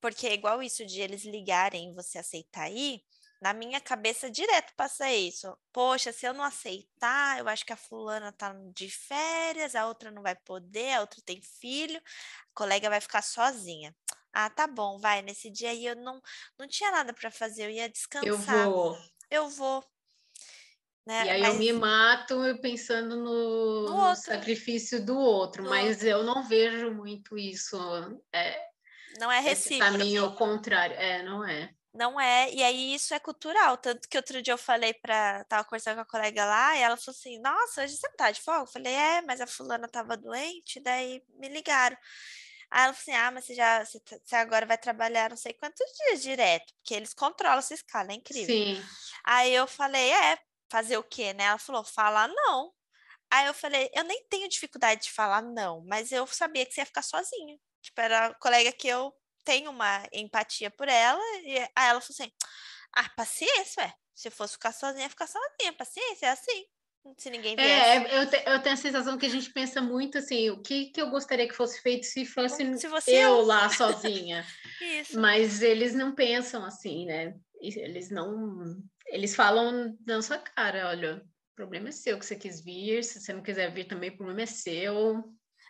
porque 0.00 0.26
é 0.26 0.34
igual 0.34 0.62
isso 0.62 0.84
de 0.84 1.00
eles 1.00 1.24
ligarem 1.24 1.90
e 1.90 1.94
você 1.94 2.18
aceitar 2.18 2.70
ir, 2.70 3.02
na 3.40 3.52
minha 3.52 3.80
cabeça 3.80 4.30
direto 4.30 4.72
passa 4.76 5.10
isso. 5.12 5.56
Poxa, 5.72 6.12
se 6.12 6.26
eu 6.26 6.34
não 6.34 6.44
aceitar, 6.44 7.38
eu 7.38 7.48
acho 7.48 7.64
que 7.64 7.72
a 7.72 7.76
fulana 7.76 8.32
tá 8.32 8.54
de 8.74 8.90
férias, 8.90 9.74
a 9.74 9.86
outra 9.86 10.10
não 10.10 10.22
vai 10.22 10.34
poder, 10.36 10.94
a 10.94 11.00
outra 11.00 11.20
tem 11.24 11.40
filho, 11.40 11.98
a 11.98 12.54
colega 12.54 12.90
vai 12.90 13.00
ficar 13.00 13.22
sozinha. 13.22 13.94
Ah, 14.32 14.50
tá 14.50 14.66
bom, 14.66 14.98
vai. 14.98 15.22
Nesse 15.22 15.50
dia 15.50 15.70
aí 15.70 15.86
eu 15.86 15.96
não, 15.96 16.20
não 16.58 16.68
tinha 16.68 16.90
nada 16.90 17.12
para 17.12 17.30
fazer, 17.30 17.64
eu 17.66 17.70
ia 17.70 17.88
descansar. 17.88 18.26
Eu 18.28 18.70
vou. 18.72 18.98
Eu 19.30 19.48
vou. 19.48 19.84
Né? 21.06 21.24
E 21.24 21.30
aí 21.30 21.40
eu 21.40 21.48
Mas 21.48 21.58
me 21.58 21.72
mato 21.72 22.34
eu 22.44 22.60
pensando 22.60 23.16
no, 23.16 23.88
No 23.88 23.88
no 23.88 23.96
outro. 24.08 24.22
sacrifício 24.24 25.04
do 25.04 25.16
outro, 25.18 25.62
Do 25.62 25.70
mas 25.70 26.04
eu 26.04 26.22
não 26.22 26.46
vejo 26.46 26.90
muito 26.92 27.38
isso, 27.38 27.78
é, 28.32 28.60
não 29.18 29.32
é 29.32 29.38
esse 29.38 29.70
recíproco. 29.70 29.92
caminho 29.92 30.24
ao 30.24 30.36
contrário. 30.36 30.94
É, 30.96 31.22
não 31.22 31.42
é. 31.44 31.74
Não 31.98 32.20
é, 32.20 32.50
e 32.52 32.62
aí 32.62 32.94
isso 32.94 33.12
é 33.14 33.18
cultural. 33.20 33.76
Tanto 33.78 34.08
que 34.08 34.16
outro 34.16 34.40
dia 34.42 34.54
eu 34.54 34.58
falei 34.58 34.94
pra. 34.94 35.44
Tava 35.44 35.64
conversando 35.64 35.96
com 35.96 36.02
a 36.02 36.06
colega 36.06 36.44
lá, 36.44 36.76
e 36.76 36.80
ela 36.82 36.96
falou 36.96 37.16
assim: 37.18 37.40
Nossa, 37.40 37.82
hoje 37.82 37.96
você 37.96 38.08
não 38.08 38.16
tá 38.16 38.30
de 38.30 38.40
folga? 38.42 38.62
Eu 38.62 38.66
falei: 38.72 38.92
É, 38.94 39.22
mas 39.22 39.40
a 39.40 39.46
fulana 39.46 39.88
tava 39.88 40.16
doente, 40.16 40.80
daí 40.80 41.22
me 41.30 41.48
ligaram. 41.48 41.96
Aí 42.70 42.84
ela 42.84 42.92
falou 42.94 43.00
assim: 43.02 43.12
Ah, 43.14 43.30
mas 43.30 43.44
você 43.46 43.54
já. 43.54 43.84
Você, 43.84 44.00
tá- 44.00 44.18
você 44.24 44.36
agora 44.36 44.66
vai 44.66 44.78
trabalhar 44.78 45.30
não 45.30 45.36
sei 45.36 45.52
quantos 45.54 45.86
dias 46.06 46.22
direto, 46.22 46.72
porque 46.76 46.94
eles 46.94 47.14
controlam 47.14 47.58
essa 47.58 47.74
escala, 47.74 48.12
é 48.12 48.14
incrível. 48.14 48.56
Sim, 48.56 48.82
Aí 49.24 49.54
eu 49.54 49.66
falei: 49.66 50.12
É, 50.12 50.38
fazer 50.70 50.98
o 50.98 51.04
quê, 51.04 51.32
né? 51.34 51.44
Ela 51.44 51.58
falou: 51.58 51.84
Falar 51.84 52.28
não. 52.28 52.72
Aí 53.30 53.46
eu 53.46 53.54
falei: 53.54 53.90
Eu 53.94 54.04
nem 54.04 54.24
tenho 54.28 54.48
dificuldade 54.48 55.04
de 55.04 55.12
falar 55.12 55.42
não, 55.42 55.84
mas 55.86 56.12
eu 56.12 56.26
sabia 56.26 56.66
que 56.66 56.72
você 56.74 56.80
ia 56.82 56.86
ficar 56.86 57.02
sozinha. 57.02 57.58
Tipo, 57.82 58.00
era 58.00 58.26
a 58.28 58.34
colega 58.34 58.72
que 58.72 58.88
eu 58.88 59.12
tenho 59.44 59.70
uma 59.70 60.06
empatia 60.12 60.70
por 60.70 60.88
ela, 60.88 61.20
e 61.42 61.58
aí 61.58 61.88
ela 61.88 62.00
falou 62.00 62.14
assim: 62.18 62.32
Ah, 62.94 63.08
paciência, 63.16 63.82
ué. 63.82 63.94
Se 64.14 64.30
fosse 64.30 64.54
ficar 64.54 64.72
sozinha, 64.72 65.08
ficar 65.08 65.26
sozinha. 65.28 65.72
Paciência, 65.72 66.26
é 66.26 66.30
assim. 66.30 66.64
Se 67.16 67.30
ninguém 67.30 67.56
viesse. 67.56 67.70
é, 67.70 68.18
eu, 68.18 68.28
te- 68.28 68.42
eu 68.44 68.62
tenho 68.62 68.74
a 68.74 68.76
sensação 68.76 69.16
que 69.16 69.26
a 69.26 69.30
gente 69.30 69.50
pensa 69.52 69.80
muito 69.80 70.18
assim, 70.18 70.50
o 70.50 70.60
que, 70.60 70.86
que 70.90 71.00
eu 71.00 71.08
gostaria 71.08 71.48
que 71.48 71.54
fosse 71.54 71.80
feito 71.80 72.04
se 72.04 72.26
fosse 72.26 72.76
Se 72.76 72.88
você 72.88 73.12
eu 73.12 73.42
lá 73.42 73.68
sozinha. 73.70 74.44
Isso. 74.80 75.18
Mas 75.18 75.62
eles 75.62 75.94
não 75.94 76.14
pensam 76.14 76.64
assim, 76.64 77.06
né? 77.06 77.34
Eles 77.60 78.10
não. 78.10 78.76
Eles 79.06 79.34
falam 79.34 79.96
na 80.06 80.20
sua 80.20 80.38
cara: 80.38 80.88
olha, 80.88 81.16
o 81.52 81.54
problema 81.54 81.88
é 81.88 81.92
seu 81.92 82.18
que 82.18 82.26
você 82.26 82.36
quis 82.36 82.62
vir, 82.62 83.02
se 83.04 83.20
você 83.20 83.32
não 83.32 83.42
quiser 83.42 83.72
vir 83.72 83.86
também, 83.86 84.10
o 84.10 84.16
problema 84.16 84.42
é 84.42 84.46
seu. 84.46 85.24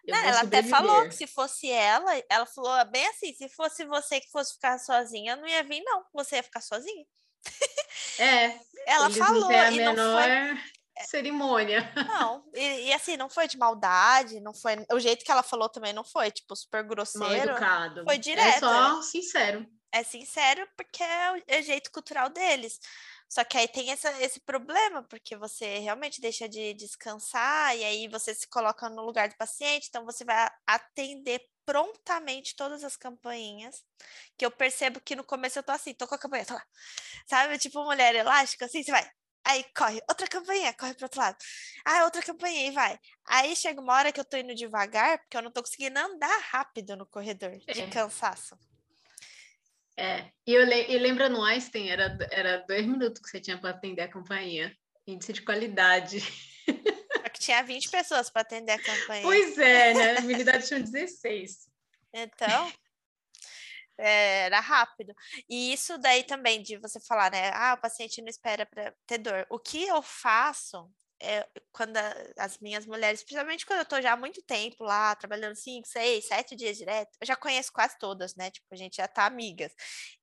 Não, 0.08 0.18
ela 0.18 0.40
até 0.40 0.62
falou 0.62 1.06
que 1.06 1.14
se 1.14 1.26
fosse 1.26 1.70
ela, 1.70 2.10
ela 2.28 2.46
falou 2.46 2.84
bem 2.86 3.06
assim: 3.08 3.32
se 3.34 3.48
fosse 3.48 3.84
você 3.84 4.20
que 4.20 4.30
fosse 4.30 4.54
ficar 4.54 4.78
sozinha, 4.78 5.36
não 5.36 5.46
ia 5.46 5.62
vir, 5.62 5.82
não. 5.82 6.04
Você 6.14 6.36
ia 6.36 6.42
ficar 6.42 6.60
sozinha. 6.60 7.04
É. 8.18 8.58
ela 8.86 9.10
falou. 9.10 9.50
Não 9.50 9.58
a 9.58 9.70
menor 9.70 9.94
não 9.94 10.18
foi... 10.18 11.04
cerimônia. 11.06 11.92
Não, 12.08 12.44
e, 12.54 12.88
e, 12.88 12.92
assim, 12.92 13.16
não 13.16 13.28
foi 13.28 13.46
de 13.46 13.56
maldade, 13.56 14.40
não 14.40 14.52
foi. 14.52 14.84
O 14.90 14.98
jeito 14.98 15.24
que 15.24 15.30
ela 15.30 15.42
falou 15.42 15.68
também 15.68 15.92
não 15.92 16.02
foi, 16.02 16.30
tipo, 16.30 16.56
super 16.56 16.82
grosseiro. 16.82 17.28
Mal 17.28 17.36
educado. 17.36 18.04
Foi 18.04 18.18
direto. 18.18 18.56
É 18.56 18.58
só 18.58 19.02
sincero. 19.02 19.66
É 19.92 20.02
sincero 20.02 20.66
porque 20.76 21.02
é 21.02 21.32
o, 21.32 21.42
é 21.46 21.60
o 21.60 21.62
jeito 21.62 21.90
cultural 21.90 22.28
deles. 22.28 22.80
Só 23.28 23.44
que 23.44 23.58
aí 23.58 23.68
tem 23.68 23.90
essa, 23.90 24.10
esse 24.22 24.40
problema, 24.40 25.02
porque 25.02 25.36
você 25.36 25.78
realmente 25.78 26.20
deixa 26.20 26.48
de 26.48 26.72
descansar 26.74 27.76
e 27.76 27.84
aí 27.84 28.08
você 28.08 28.34
se 28.34 28.48
coloca 28.48 28.88
no 28.88 29.02
lugar 29.02 29.28
do 29.28 29.36
paciente, 29.36 29.88
então 29.88 30.04
você 30.04 30.24
vai 30.24 30.48
atender 30.66 31.42
prontamente 31.66 32.56
todas 32.56 32.82
as 32.82 32.96
campainhas, 32.96 33.84
que 34.38 34.46
eu 34.46 34.50
percebo 34.50 35.00
que 35.00 35.14
no 35.14 35.22
começo 35.22 35.58
eu 35.58 35.62
tô 35.62 35.72
assim, 35.72 35.92
tô 35.92 36.08
com 36.08 36.14
a 36.14 36.18
campainha, 36.18 36.46
tô 36.46 36.54
lá, 36.54 36.64
sabe? 37.26 37.58
Tipo 37.58 37.84
mulher 37.84 38.14
elástica, 38.14 38.64
assim, 38.64 38.82
você 38.82 38.90
vai, 38.90 39.06
aí 39.44 39.62
corre, 39.76 40.00
outra 40.08 40.26
campainha, 40.26 40.72
corre 40.72 40.94
pro 40.94 41.04
outro 41.04 41.20
lado, 41.20 41.36
ah, 41.84 42.04
outra 42.04 42.22
campainha, 42.22 42.68
e 42.68 42.70
vai. 42.70 42.98
Aí 43.26 43.54
chega 43.54 43.80
uma 43.82 43.92
hora 43.92 44.10
que 44.10 44.18
eu 44.18 44.24
tô 44.24 44.38
indo 44.38 44.54
devagar, 44.54 45.18
porque 45.18 45.36
eu 45.36 45.42
não 45.42 45.50
tô 45.50 45.62
conseguindo 45.62 45.98
andar 45.98 46.38
rápido 46.50 46.96
no 46.96 47.04
corredor, 47.04 47.58
de 47.58 47.82
é. 47.82 47.90
cansaço. 47.90 48.58
É, 49.98 50.30
e, 50.46 50.54
eu, 50.54 50.62
e 50.64 50.96
lembra 50.98 51.28
no 51.28 51.42
Einstein, 51.42 51.88
era, 51.88 52.16
era 52.30 52.58
dois 52.68 52.86
minutos 52.86 53.20
que 53.20 53.28
você 53.28 53.40
tinha 53.40 53.58
para 53.58 53.70
atender 53.70 54.02
a 54.02 54.12
companhia. 54.12 54.72
Índice 55.04 55.32
de 55.32 55.42
qualidade. 55.42 56.20
Só 57.20 57.28
que 57.28 57.40
tinha 57.40 57.62
20 57.64 57.90
pessoas 57.90 58.30
para 58.30 58.42
atender 58.42 58.72
a 58.72 58.82
campanha. 58.82 59.22
Pois 59.22 59.58
é, 59.58 59.94
né? 59.94 60.18
A 60.18 60.20
minha 60.20 60.38
idade 60.38 60.68
tinha 60.68 60.78
16. 60.78 61.68
Então, 62.12 62.72
é, 63.98 64.44
era 64.44 64.60
rápido. 64.60 65.12
E 65.48 65.72
isso 65.72 65.98
daí 65.98 66.22
também 66.22 66.62
de 66.62 66.76
você 66.76 67.00
falar, 67.00 67.32
né? 67.32 67.50
Ah, 67.52 67.74
o 67.76 67.80
paciente 67.80 68.22
não 68.22 68.28
espera 68.28 68.64
para 68.64 68.94
ter 69.04 69.18
dor. 69.18 69.46
O 69.50 69.58
que 69.58 69.84
eu 69.84 70.00
faço 70.00 70.88
é, 71.20 71.46
quando 71.72 71.96
a, 71.96 72.14
as 72.38 72.58
minhas 72.58 72.86
mulheres, 72.86 73.22
principalmente 73.22 73.66
quando 73.66 73.80
eu 73.80 73.84
tô 73.84 74.00
já 74.00 74.12
há 74.12 74.16
muito 74.16 74.42
tempo 74.42 74.84
lá, 74.84 75.14
trabalhando 75.14 75.56
cinco, 75.56 75.86
seis, 75.88 76.26
sete 76.26 76.54
dias 76.56 76.76
direto, 76.76 77.16
eu 77.20 77.26
já 77.26 77.36
conheço 77.36 77.72
quase 77.72 77.98
todas, 77.98 78.34
né? 78.36 78.50
Tipo, 78.50 78.66
a 78.72 78.76
gente 78.76 78.96
já 78.96 79.08
tá 79.08 79.26
amigas. 79.26 79.72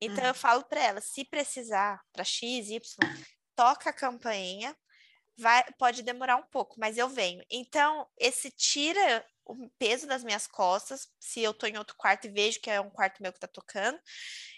Então 0.00 0.22
uhum. 0.22 0.30
eu 0.30 0.34
falo 0.34 0.64
para 0.64 0.82
elas, 0.82 1.04
se 1.04 1.24
precisar 1.24 2.00
para 2.12 2.24
X, 2.24 2.70
Y, 2.70 2.80
toca 3.54 3.90
a 3.90 3.92
campainha, 3.92 4.76
vai, 5.38 5.64
pode 5.78 6.02
demorar 6.02 6.36
um 6.36 6.46
pouco, 6.50 6.76
mas 6.78 6.96
eu 6.96 7.08
venho. 7.08 7.44
Então, 7.50 8.06
esse 8.18 8.50
tira 8.50 9.24
o 9.44 9.68
peso 9.78 10.06
das 10.06 10.24
minhas 10.24 10.46
costas, 10.46 11.08
se 11.20 11.40
eu 11.40 11.54
tô 11.54 11.66
em 11.66 11.78
outro 11.78 11.94
quarto 11.96 12.26
e 12.26 12.30
vejo 12.30 12.60
que 12.60 12.70
é 12.70 12.80
um 12.80 12.90
quarto 12.90 13.22
meu 13.22 13.32
que 13.32 13.38
tá 13.38 13.46
tocando. 13.46 13.98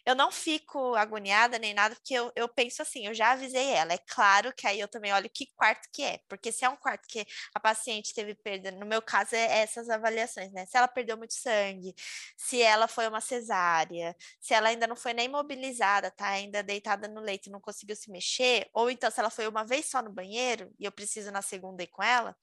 Eu 0.08 0.14
não 0.14 0.32
fico 0.32 0.94
agoniada 0.94 1.58
nem 1.58 1.74
nada, 1.74 1.94
porque 1.94 2.14
eu, 2.14 2.32
eu 2.34 2.48
penso 2.48 2.80
assim, 2.80 3.06
eu 3.06 3.12
já 3.12 3.32
avisei 3.32 3.66
ela. 3.72 3.92
É 3.92 3.98
claro 3.98 4.54
que 4.54 4.66
aí 4.66 4.80
eu 4.80 4.88
também 4.88 5.12
olho 5.12 5.28
que 5.28 5.44
quarto 5.54 5.86
que 5.92 6.02
é, 6.02 6.18
porque 6.26 6.50
se 6.50 6.64
é 6.64 6.68
um 6.70 6.76
quarto 6.76 7.06
que 7.06 7.26
a 7.54 7.60
paciente 7.60 8.14
teve 8.14 8.34
perda, 8.34 8.70
no 8.70 8.86
meu 8.86 9.02
caso 9.02 9.34
é 9.36 9.58
essas 9.58 9.90
avaliações, 9.90 10.50
né? 10.50 10.64
Se 10.64 10.78
ela 10.78 10.88
perdeu 10.88 11.14
muito 11.18 11.34
sangue, 11.34 11.94
se 12.38 12.62
ela 12.62 12.88
foi 12.88 13.06
uma 13.06 13.20
cesárea, 13.20 14.16
se 14.40 14.54
ela 14.54 14.70
ainda 14.70 14.86
não 14.86 14.96
foi 14.96 15.12
nem 15.12 15.28
mobilizada, 15.28 16.10
tá 16.10 16.28
ainda 16.28 16.62
deitada 16.62 17.06
no 17.06 17.20
leito 17.20 17.50
e 17.50 17.52
não 17.52 17.60
conseguiu 17.60 17.94
se 17.94 18.10
mexer, 18.10 18.66
ou 18.72 18.90
então 18.90 19.10
se 19.10 19.20
ela 19.20 19.28
foi 19.28 19.46
uma 19.46 19.62
vez 19.62 19.90
só 19.90 20.00
no 20.00 20.10
banheiro 20.10 20.72
e 20.80 20.86
eu 20.86 20.92
preciso 20.92 21.30
na 21.30 21.42
segunda 21.42 21.82
ir 21.82 21.88
com 21.88 22.02
ela, 22.02 22.34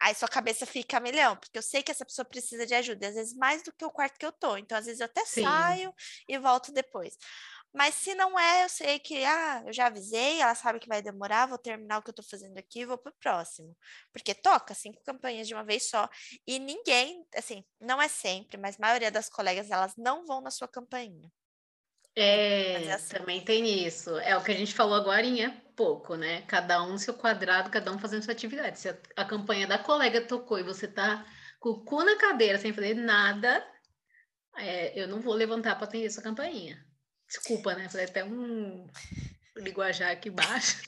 Aí 0.00 0.14
sua 0.14 0.28
cabeça 0.28 0.64
fica 0.64 0.96
a 0.96 1.00
milhão, 1.00 1.36
porque 1.36 1.58
eu 1.58 1.62
sei 1.62 1.82
que 1.82 1.90
essa 1.90 2.06
pessoa 2.06 2.24
precisa 2.24 2.66
de 2.66 2.74
ajuda, 2.74 3.08
às 3.08 3.14
vezes 3.14 3.36
mais 3.36 3.62
do 3.62 3.70
que 3.70 3.84
o 3.84 3.90
quarto 3.90 4.18
que 4.18 4.24
eu 4.24 4.32
tô. 4.32 4.56
Então, 4.56 4.78
às 4.78 4.86
vezes 4.86 4.98
eu 4.98 5.04
até 5.04 5.22
Sim. 5.26 5.42
saio 5.42 5.94
e 6.26 6.38
volto 6.38 6.72
depois. 6.72 6.99
Mas 7.72 7.94
se 7.94 8.14
não 8.14 8.38
é, 8.38 8.64
eu 8.64 8.68
sei 8.68 8.98
que, 8.98 9.24
ah, 9.24 9.62
eu 9.64 9.72
já 9.72 9.86
avisei, 9.86 10.40
ela 10.40 10.54
sabe 10.56 10.80
que 10.80 10.88
vai 10.88 11.00
demorar, 11.00 11.46
vou 11.46 11.58
terminar 11.58 11.98
o 11.98 12.02
que 12.02 12.10
eu 12.10 12.14
tô 12.14 12.22
fazendo 12.22 12.58
aqui 12.58 12.80
e 12.80 12.86
vou 12.86 12.98
pro 12.98 13.14
próximo. 13.20 13.76
Porque 14.12 14.34
toca 14.34 14.74
cinco 14.74 15.00
campanhas 15.04 15.46
de 15.46 15.54
uma 15.54 15.64
vez 15.64 15.88
só. 15.88 16.08
E 16.46 16.58
ninguém, 16.58 17.24
assim, 17.36 17.64
não 17.80 18.02
é 18.02 18.08
sempre, 18.08 18.58
mas 18.58 18.76
a 18.76 18.80
maioria 18.80 19.10
das 19.10 19.28
colegas, 19.28 19.70
elas 19.70 19.94
não 19.96 20.26
vão 20.26 20.40
na 20.40 20.50
sua 20.50 20.66
campainha. 20.66 21.30
É, 22.16 22.86
é 22.86 22.92
assim. 22.92 23.14
também 23.16 23.44
tem 23.44 23.86
isso. 23.86 24.18
É 24.18 24.36
o 24.36 24.42
que 24.42 24.50
a 24.50 24.56
gente 24.56 24.74
falou 24.74 24.96
agora 24.96 25.24
em 25.24 25.44
é 25.44 25.50
pouco, 25.76 26.16
né? 26.16 26.42
Cada 26.42 26.82
um 26.82 26.92
no 26.92 26.98
seu 26.98 27.14
quadrado, 27.14 27.70
cada 27.70 27.92
um 27.92 27.98
fazendo 28.00 28.24
sua 28.24 28.32
atividade. 28.32 28.80
Se 28.80 28.88
a, 28.88 28.98
a 29.16 29.24
campanha 29.24 29.66
da 29.66 29.78
colega 29.78 30.20
tocou 30.20 30.58
e 30.58 30.64
você 30.64 30.88
tá 30.88 31.24
com 31.60 31.70
o 31.70 31.84
cu 31.84 32.02
na 32.02 32.16
cadeira 32.16 32.58
sem 32.58 32.72
fazer 32.72 32.94
nada, 32.94 33.64
é, 34.56 35.00
eu 35.00 35.06
não 35.06 35.20
vou 35.20 35.34
levantar 35.34 35.76
para 35.76 35.84
atender 35.84 36.06
essa 36.06 36.22
campainha. 36.22 36.84
Desculpa, 37.30 37.74
né? 37.74 37.88
Falei 37.88 38.06
até 38.06 38.24
um 38.24 38.88
linguajar 39.56 40.10
aqui 40.10 40.28
baixo. 40.28 40.82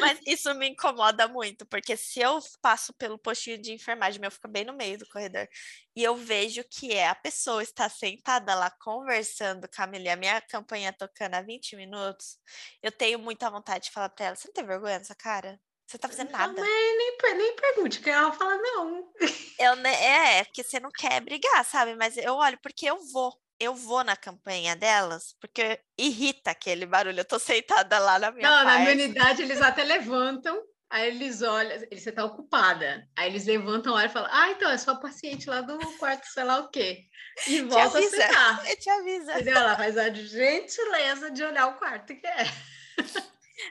Mas 0.00 0.18
isso 0.26 0.52
me 0.54 0.68
incomoda 0.68 1.28
muito, 1.28 1.66
porque 1.66 1.96
se 1.96 2.20
eu 2.20 2.38
passo 2.62 2.92
pelo 2.94 3.18
postinho 3.18 3.58
de 3.58 3.72
enfermagem, 3.72 4.20
eu 4.22 4.30
fico 4.30 4.48
bem 4.48 4.64
no 4.64 4.72
meio 4.72 4.98
do 4.98 5.08
corredor, 5.08 5.46
e 5.94 6.02
eu 6.02 6.16
vejo 6.16 6.64
que 6.64 6.92
é 6.92 7.08
a 7.08 7.14
pessoa 7.14 7.62
está 7.62 7.88
sentada 7.88 8.54
lá 8.54 8.70
conversando 8.70 9.68
com 9.68 9.82
a 9.82 9.86
mulher, 9.86 10.12
a 10.12 10.16
minha 10.16 10.40
campanha 10.40 10.92
tocando 10.92 11.34
há 11.34 11.42
20 11.42 11.76
minutos, 11.76 12.38
eu 12.82 12.90
tenho 12.90 13.18
muita 13.18 13.50
vontade 13.50 13.84
de 13.84 13.90
falar 13.90 14.08
para 14.08 14.26
ela: 14.26 14.36
você 14.36 14.48
não 14.48 14.54
tem 14.54 14.64
vergonha 14.64 14.98
nessa 14.98 15.14
cara? 15.14 15.60
Você 15.86 15.98
tá 15.98 16.08
fazendo 16.08 16.30
nada. 16.30 16.52
Não, 16.52 16.62
nem, 16.62 17.36
nem 17.36 17.56
pergunte, 17.56 18.00
que 18.00 18.10
ela 18.10 18.30
fala, 18.32 18.56
não. 18.56 19.10
Eu, 19.58 19.72
é, 19.86 20.38
é, 20.38 20.44
porque 20.44 20.62
você 20.62 20.78
não 20.78 20.90
quer 20.90 21.20
brigar, 21.22 21.64
sabe? 21.64 21.94
Mas 21.94 22.16
eu 22.18 22.34
olho, 22.34 22.58
porque 22.62 22.86
eu 22.86 22.98
vou 23.10 23.38
eu 23.60 23.74
vou 23.74 24.04
na 24.04 24.16
campanha 24.16 24.76
delas, 24.76 25.34
porque 25.40 25.80
irrita 25.98 26.50
aquele 26.50 26.86
barulho. 26.86 27.20
Eu 27.20 27.24
tô 27.24 27.38
sentada 27.38 27.98
lá 27.98 28.18
na 28.18 28.30
minha 28.30 28.48
Não, 28.48 28.64
parte. 28.64 28.78
na 28.78 28.78
minha 28.78 29.06
unidade 29.06 29.42
eles 29.42 29.60
até 29.60 29.82
levantam, 29.84 30.60
aí 30.88 31.08
eles 31.08 31.42
olham, 31.42 31.78
você 31.92 32.12
tá 32.12 32.24
ocupada. 32.24 33.08
Aí 33.16 33.30
eles 33.30 33.46
levantam, 33.46 33.94
olham 33.94 34.06
e 34.06 34.12
falam, 34.12 34.30
ah, 34.32 34.50
então, 34.50 34.70
é 34.70 34.78
sua 34.78 34.96
paciente 34.96 35.48
lá 35.48 35.60
do 35.60 35.78
quarto, 35.98 36.26
sei 36.26 36.44
lá 36.44 36.60
o 36.60 36.70
quê. 36.70 37.04
E 37.46 37.62
volta 37.62 37.98
a 37.98 38.02
sentar. 38.02 38.68
Eu 38.68 38.76
te 38.78 38.90
avisa. 38.90 39.32
Entendeu? 39.34 39.56
Ela 39.56 39.76
faz 39.76 39.96
a 39.96 40.12
gentileza 40.12 41.30
de 41.30 41.44
olhar 41.44 41.66
o 41.68 41.74
quarto 41.74 42.14
que 42.14 42.26
é. 42.26 42.44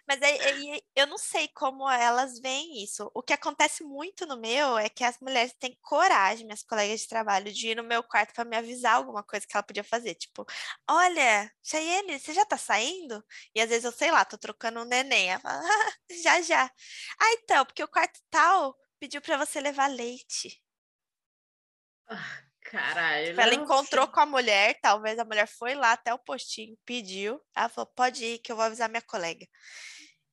Mas 0.07 0.21
aí, 0.21 0.39
aí, 0.41 0.81
eu 0.95 1.07
não 1.07 1.17
sei 1.17 1.47
como 1.49 1.89
elas 1.89 2.39
veem 2.39 2.83
isso. 2.83 3.09
O 3.13 3.21
que 3.23 3.33
acontece 3.33 3.83
muito 3.83 4.25
no 4.25 4.37
meu 4.37 4.77
é 4.77 4.89
que 4.89 5.03
as 5.03 5.19
mulheres 5.19 5.53
têm 5.59 5.77
coragem, 5.81 6.45
minhas 6.45 6.63
colegas 6.63 7.01
de 7.01 7.07
trabalho, 7.07 7.51
de 7.53 7.69
ir 7.69 7.75
no 7.75 7.83
meu 7.83 8.03
quarto 8.03 8.33
para 8.33 8.45
me 8.45 8.57
avisar 8.57 8.95
alguma 8.95 9.23
coisa 9.23 9.45
que 9.47 9.55
ela 9.55 9.63
podia 9.63 9.83
fazer. 9.83 10.15
Tipo, 10.15 10.45
olha, 10.89 11.51
Cheyenne, 11.63 12.19
você 12.19 12.33
já 12.33 12.45
tá 12.45 12.57
saindo? 12.57 13.23
E 13.55 13.61
às 13.61 13.69
vezes 13.69 13.85
eu 13.85 13.91
sei 13.91 14.11
lá, 14.11 14.25
tô 14.25 14.37
trocando 14.37 14.81
um 14.81 14.85
neném. 14.85 15.29
Ela 15.31 15.39
fala, 15.41 15.61
ah, 15.63 15.93
já, 16.23 16.41
já. 16.41 16.65
Ah, 17.19 17.33
então, 17.33 17.65
porque 17.65 17.83
o 17.83 17.87
quarto 17.87 18.19
tal 18.29 18.75
pediu 18.99 19.21
para 19.21 19.37
você 19.37 19.59
levar 19.61 19.87
leite. 19.87 20.61
Ah, 22.09 22.46
caralho. 22.71 23.27
Tipo, 23.27 23.41
ela 23.41 23.53
encontrou 23.53 24.07
com 24.07 24.19
a 24.19 24.25
mulher, 24.25 24.79
talvez 24.81 25.17
a 25.19 25.25
mulher 25.25 25.47
foi 25.47 25.75
lá 25.75 25.93
até 25.93 26.13
o 26.13 26.19
postinho, 26.19 26.77
pediu. 26.85 27.41
Ela 27.55 27.69
falou: 27.69 27.91
pode 27.95 28.23
ir, 28.23 28.39
que 28.39 28.51
eu 28.51 28.55
vou 28.55 28.65
avisar 28.65 28.89
minha 28.89 29.01
colega. 29.01 29.47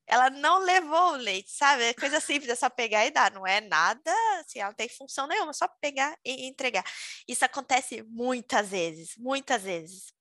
Ela 0.06 0.28
não 0.28 0.58
levou 0.58 1.12
o 1.12 1.16
leite, 1.16 1.50
sabe? 1.50 1.84
É 1.84 1.94
coisa 1.94 2.20
simples, 2.20 2.50
é 2.50 2.54
só 2.54 2.68
pegar 2.68 3.06
e 3.06 3.10
dar. 3.10 3.32
Não 3.32 3.46
é 3.46 3.60
nada, 3.60 4.12
assim, 4.40 4.58
ela 4.58 4.68
não 4.68 4.76
tem 4.76 4.88
função 4.88 5.26
nenhuma, 5.26 5.52
só 5.54 5.66
pegar 5.80 6.14
e 6.24 6.46
entregar. 6.46 6.84
Isso 7.26 7.44
acontece 7.44 8.02
muitas 8.08 8.68
vezes, 8.68 9.14
muitas 9.16 9.62
vezes. 9.62 10.12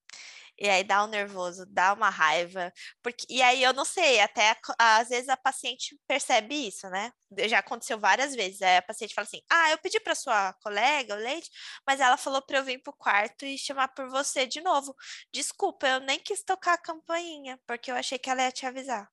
E 0.57 0.69
aí 0.69 0.83
dá 0.83 1.03
um 1.03 1.07
nervoso, 1.07 1.65
dá 1.67 1.93
uma 1.93 2.09
raiva. 2.09 2.71
Porque, 3.01 3.25
e 3.29 3.41
aí 3.41 3.63
eu 3.63 3.73
não 3.73 3.85
sei, 3.85 4.19
até 4.19 4.55
às 4.79 5.09
vezes 5.09 5.29
a 5.29 5.37
paciente 5.37 5.97
percebe 6.07 6.55
isso, 6.67 6.87
né? 6.89 7.11
Já 7.47 7.59
aconteceu 7.59 7.99
várias 7.99 8.35
vezes. 8.35 8.61
A 8.61 8.81
paciente 8.81 9.13
fala 9.13 9.25
assim: 9.27 9.41
Ah, 9.49 9.71
eu 9.71 9.77
pedi 9.79 9.99
para 9.99 10.15
sua 10.15 10.53
colega 10.61 11.15
o 11.15 11.17
leite, 11.17 11.49
mas 11.87 11.99
ela 11.99 12.17
falou 12.17 12.41
para 12.41 12.59
eu 12.59 12.63
vir 12.63 12.81
pro 12.81 12.93
quarto 12.93 13.45
e 13.45 13.57
chamar 13.57 13.89
por 13.89 14.09
você 14.09 14.45
de 14.45 14.61
novo. 14.61 14.95
Desculpa, 15.33 15.87
eu 15.87 15.99
nem 15.99 16.19
quis 16.19 16.43
tocar 16.43 16.73
a 16.73 16.77
campainha, 16.77 17.59
porque 17.67 17.91
eu 17.91 17.95
achei 17.95 18.17
que 18.19 18.29
ela 18.29 18.43
ia 18.43 18.51
te 18.51 18.65
avisar. 18.65 19.09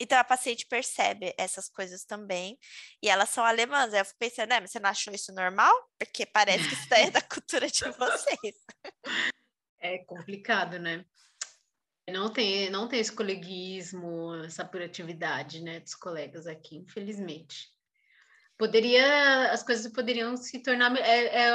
Então 0.00 0.18
a 0.18 0.24
paciente 0.24 0.66
percebe 0.66 1.34
essas 1.38 1.68
coisas 1.68 2.04
também, 2.04 2.58
e 3.02 3.08
elas 3.08 3.30
são 3.30 3.44
alemãs. 3.44 3.92
Aí 3.94 4.00
eu 4.00 4.04
fico 4.04 4.18
pensando, 4.18 4.48
né, 4.50 4.60
mas 4.60 4.70
você 4.72 4.80
não 4.80 4.90
achou 4.90 5.14
isso 5.14 5.32
normal? 5.32 5.72
Porque 5.98 6.26
parece 6.26 6.68
que 6.68 6.74
isso 6.74 6.88
daí 6.88 7.04
é 7.06 7.10
da 7.10 7.22
cultura 7.22 7.68
de 7.68 7.84
vocês. 7.92 8.56
É 9.82 9.98
complicado, 9.98 10.78
né? 10.78 11.04
Não 12.08 12.32
tem, 12.32 12.70
não 12.70 12.88
tem 12.88 13.00
esse 13.00 13.12
coleguismo, 13.12 14.34
essa 14.44 14.64
proatividade, 14.64 15.60
né, 15.60 15.80
dos 15.80 15.94
colegas 15.94 16.46
aqui, 16.46 16.76
infelizmente. 16.76 17.68
Poderia, 18.56 19.50
as 19.50 19.62
coisas 19.62 19.92
poderiam 19.92 20.36
se 20.36 20.62
tornar, 20.62 20.96
é, 20.98 21.48
é, 21.48 21.50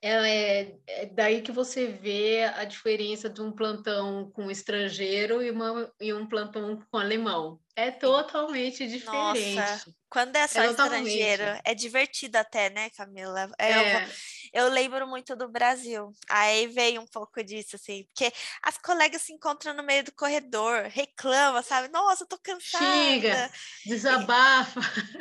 é, 0.00 0.76
é, 0.86 1.06
daí 1.06 1.42
que 1.42 1.50
você 1.50 1.86
vê 1.88 2.44
a 2.44 2.64
diferença 2.64 3.28
de 3.28 3.42
um 3.42 3.50
plantão 3.50 4.30
com 4.30 4.48
estrangeiro 4.48 5.42
e, 5.42 5.50
uma, 5.50 5.92
e 6.00 6.12
um 6.14 6.26
plantão 6.26 6.80
com 6.88 6.98
alemão. 6.98 7.60
É 7.74 7.90
totalmente 7.90 8.86
diferente. 8.86 9.54
Nossa, 9.54 9.94
quando 10.08 10.34
é 10.36 10.46
só 10.46 10.62
é 10.62 10.66
estrangeiro, 10.70 11.42
é 11.64 11.74
divertido 11.74 12.36
até, 12.36 12.70
né, 12.70 12.90
Camila? 12.90 13.50
É. 13.58 14.02
Eu, 14.02 14.08
eu, 14.52 14.68
lembro 14.68 15.06
muito 15.06 15.36
do 15.36 15.48
Brasil. 15.48 16.12
Aí 16.28 16.66
veio 16.68 17.00
um 17.00 17.06
pouco 17.06 17.42
disso, 17.42 17.76
assim, 17.76 18.04
porque 18.04 18.32
as 18.62 18.78
colegas 18.78 19.22
se 19.22 19.32
encontram 19.32 19.74
no 19.74 19.82
meio 19.82 20.02
do 20.02 20.12
corredor, 20.12 20.84
reclamam, 20.88 21.62
sabe? 21.62 21.88
Nossa, 21.88 22.24
eu 22.24 22.28
tô 22.28 22.38
cansada. 22.38 22.84
Xinga, 22.84 23.50
desabafa. 23.84 24.80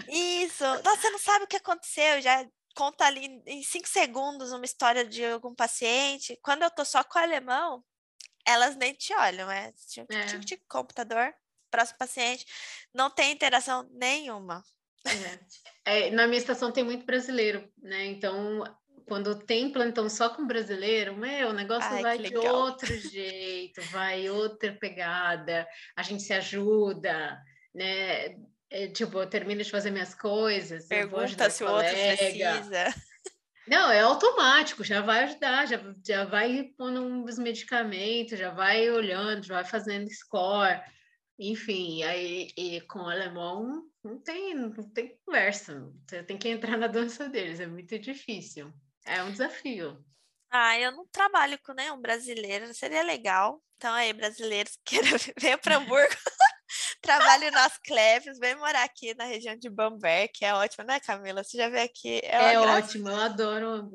Isso. 0.10 0.64
Nossa, 0.64 1.02
você 1.02 1.10
não 1.10 1.20
sabe 1.20 1.46
o 1.46 1.48
que 1.48 1.58
aconteceu, 1.58 2.22
já 2.22 2.44
conta 2.78 3.06
ali 3.06 3.42
em 3.48 3.64
cinco 3.64 3.88
segundos 3.88 4.52
uma 4.52 4.64
história 4.64 5.04
de 5.04 5.26
algum 5.26 5.56
paciente. 5.56 6.38
Quando 6.44 6.62
eu 6.62 6.70
tô 6.70 6.86
só 6.86 7.04
com 7.04 7.18
o 7.18 7.22
alemão, 7.22 7.84
elas 8.46 8.76
nem 8.76 8.94
te 8.94 9.16
olham, 9.16 9.50
é 9.50 9.74
tipo, 9.88 10.14
é. 10.14 10.26
tipo 10.28 10.46
de 10.46 10.58
computador, 10.70 11.34
próximo 11.72 11.98
paciente, 11.98 12.46
não 12.94 13.10
tem 13.10 13.32
interação 13.32 13.90
nenhuma. 13.92 14.64
É. 15.86 16.08
É, 16.08 16.12
na 16.12 16.28
minha 16.28 16.38
estação 16.38 16.72
tem 16.72 16.84
muito 16.84 17.04
brasileiro, 17.04 17.68
né? 17.80 18.06
Então, 18.06 18.64
quando 19.08 19.40
tem 19.40 19.72
plantão 19.72 20.08
só 20.08 20.30
com 20.30 20.46
brasileiro, 20.46 21.18
meu, 21.18 21.50
o 21.50 21.54
negócio 21.54 21.90
Ai, 21.90 22.02
vai 22.04 22.18
de 22.20 22.38
outro 22.38 22.94
jeito, 22.96 23.82
vai 23.90 24.30
outra 24.30 24.72
pegada, 24.74 25.68
a 25.96 26.04
gente 26.04 26.22
se 26.22 26.34
ajuda, 26.34 27.42
né? 27.74 28.36
É, 28.70 28.88
tipo, 28.88 29.20
eu 29.20 29.28
termino 29.28 29.64
de 29.64 29.72
fazer 29.72 29.92
minhas 29.92 30.14
coisas, 30.14 30.88
pergunta 30.88 31.50
se 31.50 31.64
o 31.64 31.70
outro 31.70 31.92
precisa. 31.92 32.94
Não, 33.68 33.92
é 33.92 34.00
automático, 34.00 34.84
já 34.84 35.02
vai 35.02 35.26
ajudar, 35.26 35.68
já, 35.68 35.78
já 36.06 36.24
vai 36.24 36.72
pondo 36.78 37.02
uns 37.02 37.38
medicamentos, 37.38 38.40
já 38.40 38.50
vai 38.50 38.90
olhando, 38.90 39.46
já 39.46 39.56
vai 39.56 39.66
fazendo 39.66 40.10
score, 40.10 40.82
enfim, 41.38 42.02
aí 42.04 42.50
e 42.58 42.80
com 42.82 43.00
o 43.00 43.10
alemão 43.10 43.84
não 44.02 44.18
tem, 44.20 44.56
não 44.56 44.72
tem 44.72 45.20
conversa, 45.26 45.92
você 46.08 46.24
tem 46.24 46.38
que 46.38 46.48
entrar 46.48 46.78
na 46.78 46.88
dança 46.88 47.28
deles, 47.28 47.60
é 47.60 47.68
muito 47.68 48.00
difícil, 48.00 48.74
é 49.06 49.22
um 49.22 49.32
desafio. 49.32 50.02
Ah, 50.50 50.80
eu 50.80 50.94
não 50.94 51.06
trabalho 51.08 51.60
com 51.62 51.74
nenhum 51.74 52.00
brasileiro, 52.00 52.74
seria 52.74 53.04
legal. 53.04 53.62
Então 53.76 53.94
aí, 53.94 54.14
brasileiros 54.14 54.78
que 54.84 54.96
queiram 54.96 55.18
vir 55.38 55.58
para 55.60 55.78
Hamburgo, 55.78 56.16
Trabalho 57.02 57.52
nas 57.52 57.78
Cleves, 57.78 58.40
vem 58.40 58.56
morar 58.56 58.84
aqui 58.84 59.14
na 59.14 59.26
região 59.26 59.56
de 59.56 59.70
Bamberg, 59.70 60.32
que 60.34 60.46
é 60.46 60.54
ótimo, 60.54 60.86
né, 60.86 61.00
Camila? 61.00 61.44
Você 61.44 61.58
já 61.58 61.70
veio 61.70 61.86
aqui? 61.86 62.20
É, 62.24 62.54
é 62.54 62.60
ótimo, 62.60 63.10
eu 63.10 63.22
adoro. 63.22 63.92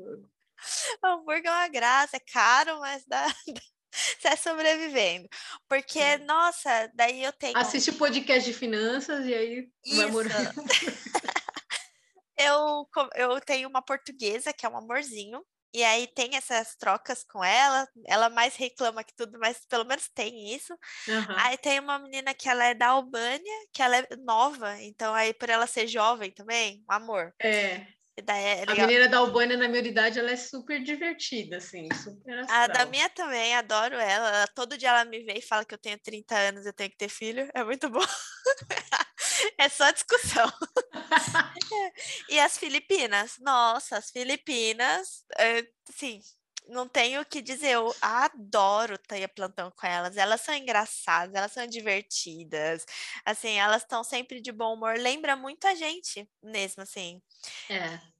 O 1.03 1.07
Hamburgo 1.07 1.47
é 1.47 1.51
uma 1.51 1.67
graça, 1.67 2.17
é 2.17 2.19
caro, 2.19 2.79
mas 2.79 3.05
dá, 3.05 3.25
você 3.91 4.27
é 4.27 4.35
sobrevivendo. 4.35 5.27
Porque, 5.67 5.99
é. 5.99 6.17
nossa, 6.19 6.89
daí 6.93 7.23
eu 7.23 7.33
tenho. 7.33 7.57
Assiste 7.57 7.89
o 7.89 7.97
podcast 7.97 8.49
de 8.49 8.57
finanças 8.57 9.25
e 9.25 9.33
aí 9.33 9.69
Isso. 9.85 9.97
vai 9.97 10.11
morar. 10.11 10.53
eu, 12.37 12.87
eu 13.15 13.41
tenho 13.41 13.69
uma 13.69 13.81
portuguesa 13.81 14.53
que 14.53 14.65
é 14.65 14.69
um 14.69 14.77
amorzinho, 14.77 15.43
e 15.73 15.83
aí 15.83 16.07
tem 16.07 16.35
essas 16.35 16.75
trocas 16.75 17.23
com 17.23 17.43
ela, 17.43 17.87
ela 18.05 18.29
mais 18.29 18.55
reclama 18.55 19.03
que 19.03 19.15
tudo, 19.15 19.39
mas 19.39 19.65
pelo 19.65 19.85
menos 19.85 20.07
tem 20.09 20.53
isso. 20.53 20.73
Uhum. 21.07 21.35
Aí 21.37 21.57
tem 21.57 21.79
uma 21.79 21.99
menina 21.99 22.33
que 22.33 22.47
ela 22.47 22.65
é 22.65 22.73
da 22.73 22.87
Albânia, 22.87 23.67
que 23.73 23.81
ela 23.81 23.97
é 23.97 24.07
nova, 24.17 24.79
então 24.81 25.13
aí 25.13 25.33
por 25.33 25.49
ela 25.49 25.67
ser 25.67 25.87
jovem 25.87 26.31
também, 26.31 26.83
um 26.89 26.93
amor. 26.93 27.33
É. 27.39 27.87
É 28.15 28.63
a 28.67 28.85
menina 28.85 29.09
da 29.09 29.17
Albânia, 29.17 29.57
na 29.57 29.67
minha 29.67 29.81
idade, 29.81 30.19
ela 30.19 30.29
é 30.29 30.35
super 30.35 30.83
divertida, 30.83 31.57
assim, 31.57 31.89
super 31.95 32.37
astral. 32.39 32.61
A 32.61 32.67
da 32.67 32.85
minha 32.85 33.09
também, 33.09 33.55
adoro 33.55 33.95
ela. 33.95 34.45
Todo 34.53 34.77
dia 34.77 34.89
ela 34.89 35.03
me 35.03 35.23
vê 35.23 35.39
e 35.39 35.41
fala 35.41 35.65
que 35.65 35.73
eu 35.73 35.79
tenho 35.79 35.97
30 35.97 36.37
anos, 36.37 36.65
eu 36.67 36.73
tenho 36.73 36.91
que 36.91 36.97
ter 36.97 37.09
filho. 37.09 37.49
É 37.55 37.63
muito 37.63 37.89
bom. 37.89 37.99
é 39.57 39.69
só 39.69 39.91
discussão. 39.91 40.51
e 42.29 42.39
as 42.39 42.57
Filipinas? 42.57 43.37
Nossa, 43.39 43.97
as 43.97 44.09
Filipinas, 44.09 45.23
é, 45.37 45.65
sim, 45.91 46.21
não 46.67 46.87
tenho 46.87 47.21
o 47.21 47.25
que 47.25 47.41
dizer, 47.41 47.71
eu 47.71 47.93
adoro 48.01 48.97
ter 48.97 49.27
plantão 49.29 49.71
com 49.71 49.85
elas. 49.85 50.17
Elas 50.17 50.41
são 50.41 50.55
engraçadas, 50.55 51.35
elas 51.35 51.51
são 51.51 51.67
divertidas. 51.67 52.85
Assim, 53.25 53.59
elas 53.59 53.81
estão 53.81 54.03
sempre 54.03 54.41
de 54.41 54.51
bom 54.51 54.73
humor. 54.73 54.97
Lembra 54.97 55.35
muito 55.35 55.65
a 55.65 55.75
gente 55.75 56.29
mesmo, 56.41 56.83
assim. 56.83 57.21
É. 57.69 58.12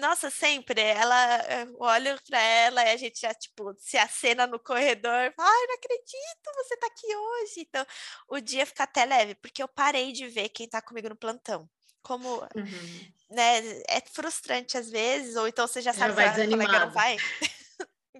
Nossa, 0.00 0.30
sempre. 0.30 0.80
Ela, 0.80 1.38
eu 1.60 1.76
olho 1.80 2.18
para 2.28 2.40
ela 2.40 2.82
e 2.84 2.90
a 2.90 2.96
gente 2.96 3.20
já, 3.20 3.32
tipo, 3.34 3.74
se 3.78 3.96
acena 3.96 4.46
no 4.46 4.58
corredor. 4.58 5.32
Ai, 5.38 5.66
não 5.66 5.74
acredito, 5.74 6.54
você 6.56 6.76
tá 6.76 6.86
aqui 6.86 7.16
hoje. 7.16 7.60
Então, 7.60 7.86
o 8.28 8.40
dia 8.40 8.66
fica 8.66 8.84
até 8.84 9.04
leve, 9.04 9.34
porque 9.36 9.62
eu 9.62 9.68
parei 9.68 10.12
de 10.12 10.26
ver 10.28 10.48
quem 10.48 10.68
tá 10.68 10.80
comigo 10.82 11.08
no 11.08 11.16
plantão. 11.16 11.68
Como, 12.02 12.40
uhum. 12.56 13.12
né, 13.30 13.58
é 13.88 14.00
frustrante 14.10 14.78
às 14.78 14.88
vezes, 14.88 15.36
ou 15.36 15.46
então 15.46 15.66
você 15.66 15.82
já 15.82 15.92
sabe 15.92 16.08
já 16.08 16.14
vai 16.14 16.34
que 16.34 16.40
a 16.40 16.48
colega 16.48 16.86
não 16.86 16.90
vai. 16.90 17.16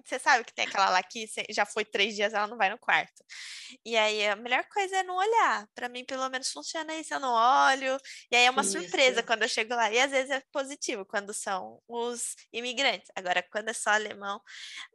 Você 0.05 0.19
sabe 0.19 0.43
que 0.43 0.53
tem 0.53 0.65
aquela 0.65 0.89
lá 0.89 1.03
que 1.03 1.25
já 1.49 1.65
foi 1.65 1.85
três 1.85 2.15
dias, 2.15 2.33
ela 2.33 2.47
não 2.47 2.57
vai 2.57 2.69
no 2.69 2.77
quarto. 2.77 3.23
E 3.85 3.95
aí 3.97 4.27
a 4.27 4.35
melhor 4.35 4.63
coisa 4.65 4.97
é 4.97 5.03
não 5.03 5.15
olhar. 5.15 5.67
Para 5.75 5.89
mim, 5.89 6.05
pelo 6.05 6.27
menos, 6.29 6.51
funciona 6.51 6.95
isso. 6.95 7.13
Eu 7.13 7.19
não 7.19 7.33
olho. 7.33 7.97
E 8.31 8.35
aí 8.35 8.45
é 8.45 8.49
uma 8.49 8.61
isso. 8.61 8.71
surpresa 8.71 9.23
quando 9.23 9.43
eu 9.43 9.49
chego 9.49 9.75
lá. 9.75 9.91
E 9.91 9.99
às 9.99 10.11
vezes 10.11 10.31
é 10.31 10.41
positivo 10.51 11.05
quando 11.05 11.33
são 11.33 11.81
os 11.87 12.35
imigrantes. 12.51 13.09
Agora, 13.15 13.43
quando 13.43 13.69
é 13.69 13.73
só 13.73 13.91
alemão, 13.91 14.41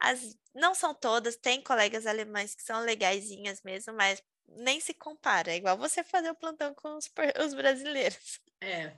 as... 0.00 0.36
não 0.54 0.74
são 0.74 0.94
todas, 0.94 1.36
tem 1.36 1.62
colegas 1.62 2.06
alemães 2.06 2.54
que 2.54 2.62
são 2.62 2.80
legaisinhas 2.80 3.60
mesmo, 3.62 3.94
mas 3.94 4.22
nem 4.48 4.80
se 4.80 4.94
compara. 4.94 5.52
É 5.52 5.56
igual 5.56 5.76
você 5.76 6.02
fazer 6.04 6.30
o 6.30 6.34
plantão 6.34 6.74
com 6.74 6.96
os, 6.96 7.10
os 7.44 7.54
brasileiros. 7.54 8.40
É, 8.60 8.92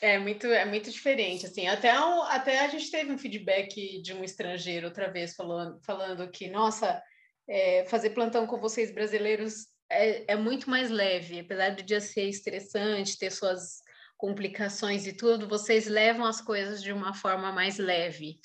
é 0.00 0.18
muito, 0.18 0.46
é 0.46 0.64
muito 0.64 0.90
diferente, 0.90 1.46
assim, 1.46 1.66
até, 1.66 1.98
um, 1.98 2.22
até 2.22 2.60
a 2.60 2.68
gente 2.68 2.90
teve 2.90 3.10
um 3.10 3.18
feedback 3.18 4.00
de 4.02 4.12
um 4.12 4.22
estrangeiro 4.22 4.86
outra 4.86 5.10
vez 5.10 5.34
falando, 5.34 5.80
falando 5.82 6.30
que, 6.30 6.48
nossa, 6.48 7.02
é, 7.48 7.84
fazer 7.86 8.10
plantão 8.10 8.46
com 8.46 8.58
vocês 8.58 8.92
brasileiros 8.92 9.68
é, 9.90 10.32
é 10.32 10.36
muito 10.36 10.68
mais 10.68 10.90
leve, 10.90 11.40
apesar 11.40 11.70
do 11.70 11.82
dia 11.82 12.00
ser 12.00 12.28
estressante, 12.28 13.18
ter 13.18 13.30
suas 13.30 13.80
complicações 14.16 15.06
e 15.06 15.12
tudo, 15.12 15.48
vocês 15.48 15.86
levam 15.86 16.26
as 16.26 16.40
coisas 16.40 16.82
de 16.82 16.92
uma 16.92 17.14
forma 17.14 17.52
mais 17.52 17.78
leve. 17.78 18.38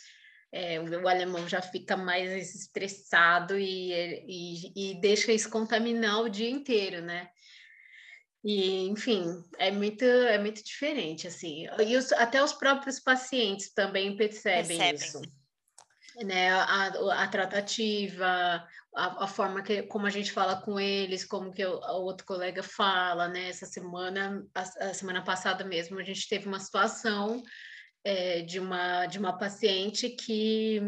É, 0.52 0.80
o, 0.80 1.04
o, 1.04 1.08
alemão 1.08 1.48
já 1.48 1.62
fica 1.62 1.96
mais 1.96 2.56
estressado 2.56 3.58
e, 3.58 3.94
e, 4.28 4.92
e 4.92 5.02
deixa 5.02 5.32
isso 5.32 5.50
contaminar 5.50 6.22
o 6.22 6.30
dia 6.30 6.50
inteiro, 6.50 7.02
né? 7.02 7.30
E, 8.44 8.88
enfim, 8.88 9.44
é 9.60 9.70
muito, 9.72 10.04
é 10.04 10.40
muito 10.40 10.64
diferente, 10.64 11.28
assim. 11.28 11.68
E 11.86 11.96
os, 11.96 12.12
até 12.14 12.44
os 12.44 12.54
próprios 12.54 13.00
pacientes 13.00 13.72
também 13.72 14.16
percebem, 14.16 14.78
percebem. 14.80 14.96
isso. 14.96 15.22
Né? 16.26 16.52
A, 16.52 16.88
a 17.24 17.28
tratativa, 17.28 18.68
a, 18.96 19.24
a, 19.24 19.28
forma 19.28 19.62
que, 19.62 19.84
como 19.84 20.08
a 20.08 20.10
gente 20.10 20.32
fala 20.32 20.60
com 20.60 20.80
eles, 20.80 21.24
como 21.24 21.52
que 21.52 21.64
o, 21.64 21.80
outro 22.04 22.26
colega 22.26 22.64
fala, 22.64 23.28
né? 23.28 23.50
Essa 23.50 23.68
semana, 23.68 24.44
a, 24.56 24.62
a, 24.62 24.94
semana 24.94 25.24
passada 25.24 25.64
mesmo, 25.64 26.00
a 26.00 26.04
gente 26.04 26.28
teve 26.28 26.48
uma 26.48 26.60
situação 26.60 27.44
é, 28.04 28.42
de, 28.42 28.60
uma, 28.60 29.06
de 29.06 29.20
uma 29.20 29.38
paciente 29.38 30.10
que, 30.10 30.82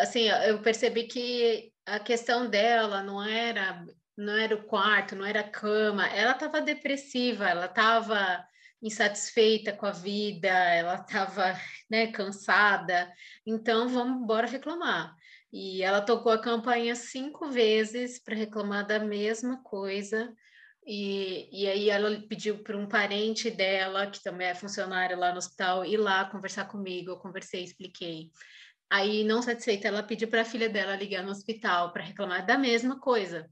assim, 0.00 0.28
eu 0.46 0.60
percebi 0.60 1.04
que 1.04 1.72
a 1.86 2.00
questão 2.00 2.50
dela 2.50 3.04
não 3.04 3.22
era 3.22 3.86
não 4.16 4.36
era 4.36 4.54
o 4.54 4.64
quarto, 4.64 5.14
não 5.14 5.24
era 5.24 5.40
a 5.40 5.50
cama, 5.50 6.06
ela 6.08 6.32
estava 6.32 6.60
depressiva, 6.60 7.48
ela 7.48 7.66
estava 7.66 8.46
insatisfeita 8.82 9.72
com 9.72 9.86
a 9.86 9.90
vida, 9.92 10.48
ela 10.48 10.94
estava 10.96 11.58
né, 11.90 12.06
cansada, 12.08 13.12
então 13.44 13.88
vamos 13.88 14.22
embora 14.22 14.46
reclamar. 14.46 15.14
E 15.52 15.82
ela 15.82 16.00
tocou 16.00 16.32
a 16.32 16.40
campainha 16.40 16.94
cinco 16.94 17.48
vezes 17.50 18.18
para 18.18 18.34
reclamar 18.34 18.86
da 18.86 18.98
mesma 18.98 19.62
coisa. 19.62 20.34
E, 20.86 21.48
e 21.52 21.66
aí 21.66 21.90
ela 21.90 22.10
pediu 22.28 22.62
para 22.62 22.76
um 22.76 22.86
parente 22.86 23.50
dela, 23.50 24.06
que 24.06 24.22
também 24.22 24.48
é 24.48 24.54
funcionário 24.54 25.18
lá 25.18 25.32
no 25.32 25.38
hospital, 25.38 25.84
ir 25.84 25.96
lá 25.96 26.26
conversar 26.26 26.66
comigo. 26.66 27.10
Eu 27.10 27.16
conversei, 27.18 27.64
expliquei. 27.64 28.30
Aí, 28.90 29.24
não 29.24 29.42
satisfeita, 29.42 29.88
ela 29.88 30.02
pediu 30.02 30.28
para 30.28 30.42
a 30.42 30.44
filha 30.44 30.68
dela 30.68 30.94
ligar 30.94 31.22
no 31.24 31.30
hospital 31.30 31.92
para 31.92 32.04
reclamar 32.04 32.46
da 32.46 32.58
mesma 32.58 33.00
coisa. 33.00 33.50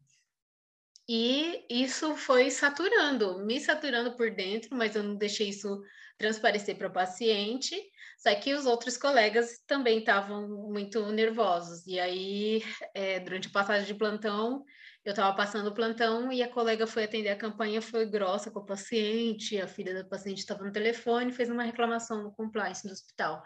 E 1.09 1.67
isso 1.69 2.17
foi 2.17 2.51
saturando, 2.51 3.45
me 3.45 3.61
saturando 3.61 4.17
por 4.17 4.31
dentro, 4.31 4.75
mas 4.77 4.97
eu 4.97 5.03
não 5.03 5.17
deixei 5.17 5.51
isso 5.51 5.83
transparecer 6.17 6.77
para 6.77 6.89
o 6.89 6.93
paciente. 6.93 7.77
Só 8.19 8.35
que 8.35 8.55
os 8.55 8.65
outros 8.65 8.97
colegas 8.97 9.63
também 9.67 9.99
estavam 9.99 10.49
muito 10.49 11.05
nervosos. 11.13 11.87
E 11.87 12.01
aí, 12.01 12.63
é, 12.95 13.21
durante 13.21 13.49
a 13.49 13.53
passagem 13.53 13.87
de 13.87 13.95
plantão, 13.95 14.65
eu 15.05 15.11
estava 15.11 15.37
passando 15.37 15.69
o 15.69 15.75
plantão 15.75 16.33
e 16.33 16.43
a 16.43 16.49
colega 16.49 16.87
foi 16.87 17.05
atender 17.05 17.29
a 17.29 17.37
campanha, 17.37 17.83
foi 17.83 18.07
grossa 18.07 18.51
com 18.51 18.61
o 18.61 18.65
paciente, 18.65 19.61
a 19.61 19.69
filha 19.69 19.93
da 19.93 20.05
paciente 20.05 20.39
estava 20.39 20.65
no 20.65 20.73
telefone, 20.73 21.33
fez 21.33 21.51
uma 21.51 21.65
reclamação 21.65 22.23
no 22.23 22.33
compliance 22.33 22.87
do 22.87 22.93
hospital. 22.93 23.43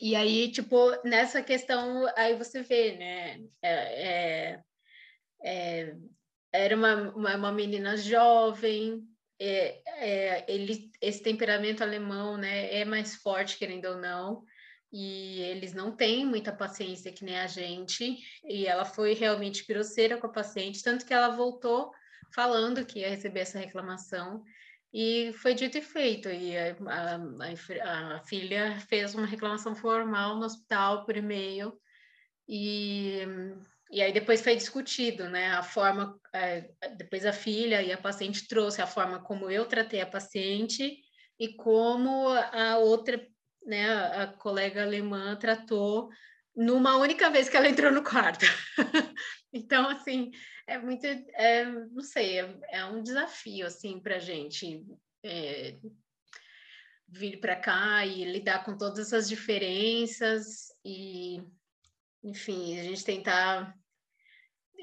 e 0.00 0.16
aí, 0.16 0.50
tipo, 0.50 0.90
nessa 1.04 1.42
questão, 1.42 2.06
aí 2.16 2.36
você 2.36 2.62
vê, 2.62 2.96
né? 2.96 3.38
É, 3.62 4.54
é, 4.54 4.62
é, 5.44 5.96
era 6.52 6.76
uma, 6.76 6.94
uma, 7.12 7.36
uma, 7.36 7.52
menina 7.52 7.96
jovem, 7.96 9.02
é, 9.40 9.80
é, 9.86 10.44
ele, 10.52 10.90
esse 11.00 11.22
temperamento 11.22 11.82
alemão, 11.82 12.36
né, 12.36 12.72
é 12.74 12.84
mais 12.84 13.16
forte, 13.16 13.56
querendo 13.56 13.86
ou 13.86 13.96
não, 13.96 14.44
e 14.92 15.40
eles 15.40 15.72
não 15.72 15.96
têm 15.96 16.26
muita 16.26 16.52
paciência 16.52 17.12
que 17.12 17.24
nem 17.24 17.38
a 17.38 17.46
gente, 17.46 18.18
e 18.44 18.66
ela 18.66 18.84
foi 18.84 19.14
realmente 19.14 19.66
grosseira 19.66 20.18
com 20.18 20.26
a 20.26 20.32
paciente, 20.32 20.82
tanto 20.82 21.06
que 21.06 21.14
ela 21.14 21.34
voltou 21.34 21.90
falando 22.34 22.84
que 22.84 23.00
ia 23.00 23.08
receber 23.08 23.40
essa 23.40 23.58
reclamação, 23.58 24.44
e 24.92 25.32
foi 25.38 25.54
dito 25.54 25.78
e 25.78 25.82
feito, 25.82 26.28
e 26.28 26.54
a, 26.56 26.76
a, 26.86 28.16
a 28.16 28.20
filha 28.24 28.78
fez 28.80 29.14
uma 29.14 29.26
reclamação 29.26 29.74
formal 29.74 30.36
no 30.36 30.44
hospital 30.44 31.06
por 31.06 31.16
e-mail, 31.16 31.72
e 32.46 33.22
e 33.92 34.00
aí 34.00 34.10
depois 34.10 34.40
foi 34.40 34.56
discutido, 34.56 35.28
né? 35.28 35.48
A 35.50 35.62
forma, 35.62 36.18
é, 36.32 36.70
depois 36.96 37.26
a 37.26 37.32
filha 37.32 37.82
e 37.82 37.92
a 37.92 37.98
paciente 37.98 38.48
trouxe 38.48 38.80
a 38.80 38.86
forma 38.86 39.22
como 39.22 39.50
eu 39.50 39.66
tratei 39.66 40.00
a 40.00 40.06
paciente 40.06 40.96
e 41.38 41.54
como 41.54 42.28
a 42.28 42.78
outra, 42.78 43.22
né, 43.66 43.92
a 43.92 44.28
colega 44.28 44.82
alemã 44.82 45.36
tratou 45.36 46.08
numa 46.56 46.96
única 46.96 47.28
vez 47.28 47.50
que 47.50 47.56
ela 47.56 47.68
entrou 47.68 47.92
no 47.92 48.02
quarto. 48.02 48.46
então, 49.52 49.86
assim, 49.90 50.30
é 50.66 50.78
muito, 50.78 51.04
é, 51.04 51.66
não 51.66 52.02
sei, 52.02 52.40
é, 52.40 52.58
é 52.70 52.84
um 52.86 53.02
desafio, 53.02 53.66
assim, 53.66 54.00
para 54.00 54.18
gente 54.18 54.86
é, 55.22 55.76
vir 57.06 57.40
para 57.40 57.56
cá 57.56 58.06
e 58.06 58.24
lidar 58.24 58.64
com 58.64 58.74
todas 58.74 59.06
essas 59.06 59.28
diferenças 59.28 60.68
e, 60.82 61.42
enfim, 62.24 62.78
a 62.80 62.84
gente 62.84 63.04
tentar 63.04 63.81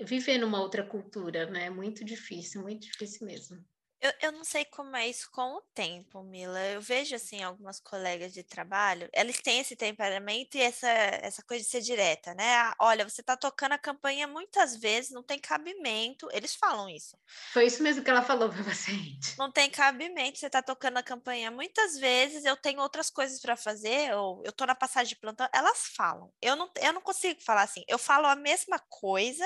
viver 0.05 0.37
numa 0.37 0.61
outra 0.61 0.85
cultura, 0.87 1.45
né? 1.49 1.69
Muito 1.69 2.03
difícil, 2.05 2.61
muito 2.61 2.81
difícil 2.83 3.25
mesmo. 3.27 3.63
Eu, 4.01 4.13
eu 4.21 4.31
não 4.31 4.45
sei 4.45 4.63
como 4.65 4.95
é 4.95 5.07
isso 5.07 5.29
com 5.31 5.55
o 5.55 5.61
tempo, 5.73 6.23
Mila. 6.23 6.59
Eu 6.67 6.81
vejo, 6.81 7.15
assim, 7.15 7.43
algumas 7.43 7.79
colegas 7.79 8.33
de 8.33 8.43
trabalho, 8.43 9.09
eles 9.13 9.41
têm 9.41 9.59
esse 9.59 9.75
temperamento 9.75 10.55
e 10.55 10.61
essa, 10.61 10.87
essa 10.87 11.43
coisa 11.43 11.63
de 11.63 11.69
ser 11.69 11.81
direta, 11.81 12.33
né? 12.33 12.55
Ah, 12.55 12.75
olha, 12.79 13.07
você 13.07 13.21
tá 13.21 13.35
tocando 13.35 13.73
a 13.73 13.77
campanha 13.77 14.25
muitas 14.25 14.75
vezes, 14.77 15.11
não 15.11 15.21
tem 15.21 15.37
cabimento. 15.37 16.29
Eles 16.31 16.55
falam 16.55 16.89
isso. 16.89 17.17
Foi 17.51 17.65
isso 17.65 17.83
mesmo 17.83 18.03
que 18.03 18.09
ela 18.09 18.21
falou 18.21 18.49
para 18.49 18.63
paciente. 18.63 19.37
Não 19.37 19.51
tem 19.51 19.69
cabimento, 19.69 20.39
você 20.39 20.49
tá 20.49 20.61
tocando 20.61 20.97
a 20.97 21.03
campanha 21.03 21.51
muitas 21.51 21.97
vezes, 21.97 22.45
eu 22.45 22.55
tenho 22.55 22.79
outras 22.81 23.09
coisas 23.09 23.41
para 23.41 23.57
fazer, 23.57 24.15
ou 24.15 24.41
eu 24.45 24.53
tô 24.53 24.65
na 24.65 24.75
passagem 24.75 25.09
de 25.09 25.19
plantão. 25.19 25.47
Elas 25.53 25.87
falam. 25.95 26.31
Eu 26.41 26.55
não, 26.55 26.71
eu 26.81 26.93
não 26.93 27.01
consigo 27.01 27.41
falar 27.41 27.63
assim. 27.63 27.83
Eu 27.87 27.97
falo 27.97 28.27
a 28.27 28.35
mesma 28.35 28.79
coisa, 28.87 29.45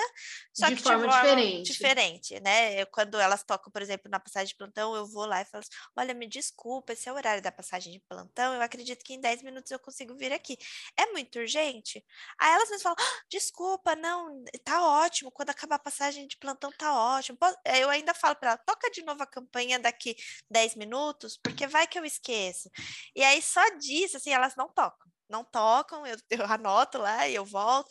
só 0.53 0.69
de 0.69 0.75
que 0.75 0.83
forma 0.83 1.07
de 1.07 1.13
forma 1.13 1.35
diferente. 1.35 1.71
diferente, 1.71 2.39
né? 2.39 2.81
Eu, 2.81 2.87
quando 2.87 3.19
elas 3.19 3.43
tocam, 3.43 3.71
por 3.71 3.81
exemplo, 3.81 4.11
na 4.11 4.19
passagem 4.19 4.42
de 4.49 4.55
plantão, 4.55 4.95
eu 4.95 5.05
vou 5.07 5.25
lá 5.25 5.41
e 5.41 5.45
falo 5.45 5.61
assim: 5.61 5.71
olha, 5.95 6.13
me 6.13 6.27
desculpa, 6.27 6.93
esse 6.93 7.09
é 7.09 7.11
o 7.11 7.15
horário 7.15 7.41
da 7.41 7.51
passagem 7.51 7.91
de 7.93 7.99
plantão, 8.07 8.53
eu 8.53 8.61
acredito 8.61 9.03
que 9.03 9.13
em 9.13 9.21
10 9.21 9.43
minutos 9.43 9.71
eu 9.71 9.79
consigo 9.79 10.15
vir 10.15 10.31
aqui. 10.33 10.57
É 10.97 11.07
muito 11.11 11.39
urgente? 11.39 12.03
Aí 12.39 12.53
elas 12.53 12.69
me 12.69 12.79
falam: 12.79 12.95
ah, 12.99 13.21
desculpa, 13.29 13.95
não, 13.95 14.43
tá 14.63 14.81
ótimo, 14.85 15.31
quando 15.31 15.49
acabar 15.49 15.75
a 15.75 15.79
passagem 15.79 16.27
de 16.27 16.37
plantão 16.37 16.71
tá 16.71 16.93
ótimo. 16.93 17.37
Eu 17.65 17.89
ainda 17.89 18.13
falo 18.13 18.35
para 18.35 18.51
ela: 18.51 18.57
toca 18.57 18.89
de 18.91 19.03
novo 19.03 19.21
a 19.23 19.27
campanha 19.27 19.79
daqui 19.79 20.15
10 20.49 20.75
minutos, 20.75 21.37
porque 21.37 21.67
vai 21.67 21.87
que 21.87 21.97
eu 21.99 22.05
esqueço. 22.05 22.69
E 23.15 23.23
aí 23.23 23.41
só 23.41 23.61
disso, 23.77 24.17
assim, 24.17 24.31
elas 24.31 24.55
não 24.55 24.69
tocam. 24.69 25.11
Não 25.29 25.43
tocam, 25.43 26.05
eu, 26.05 26.17
eu 26.29 26.45
anoto 26.45 26.97
lá 26.97 27.27
e 27.27 27.35
eu 27.35 27.45
volto. 27.45 27.89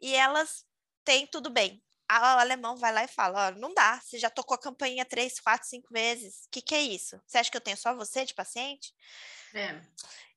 E 0.00 0.14
elas 0.14 0.64
têm 1.04 1.26
tudo 1.26 1.50
bem 1.50 1.82
o 2.20 2.40
alemão 2.40 2.76
vai 2.76 2.92
lá 2.92 3.04
e 3.04 3.08
fala: 3.08 3.48
ó, 3.48 3.50
não 3.52 3.72
dá, 3.74 4.00
você 4.00 4.18
já 4.18 4.30
tocou 4.30 4.54
a 4.54 4.60
campainha 4.60 5.04
três, 5.04 5.40
quatro, 5.40 5.68
cinco 5.68 5.88
vezes. 5.92 6.44
O 6.46 6.50
que, 6.50 6.62
que 6.62 6.74
é 6.74 6.82
isso? 6.82 7.20
Você 7.26 7.38
acha 7.38 7.50
que 7.50 7.56
eu 7.56 7.60
tenho 7.60 7.76
só 7.76 7.94
você 7.94 8.24
de 8.24 8.34
paciente? 8.34 8.94
É. 9.54 9.80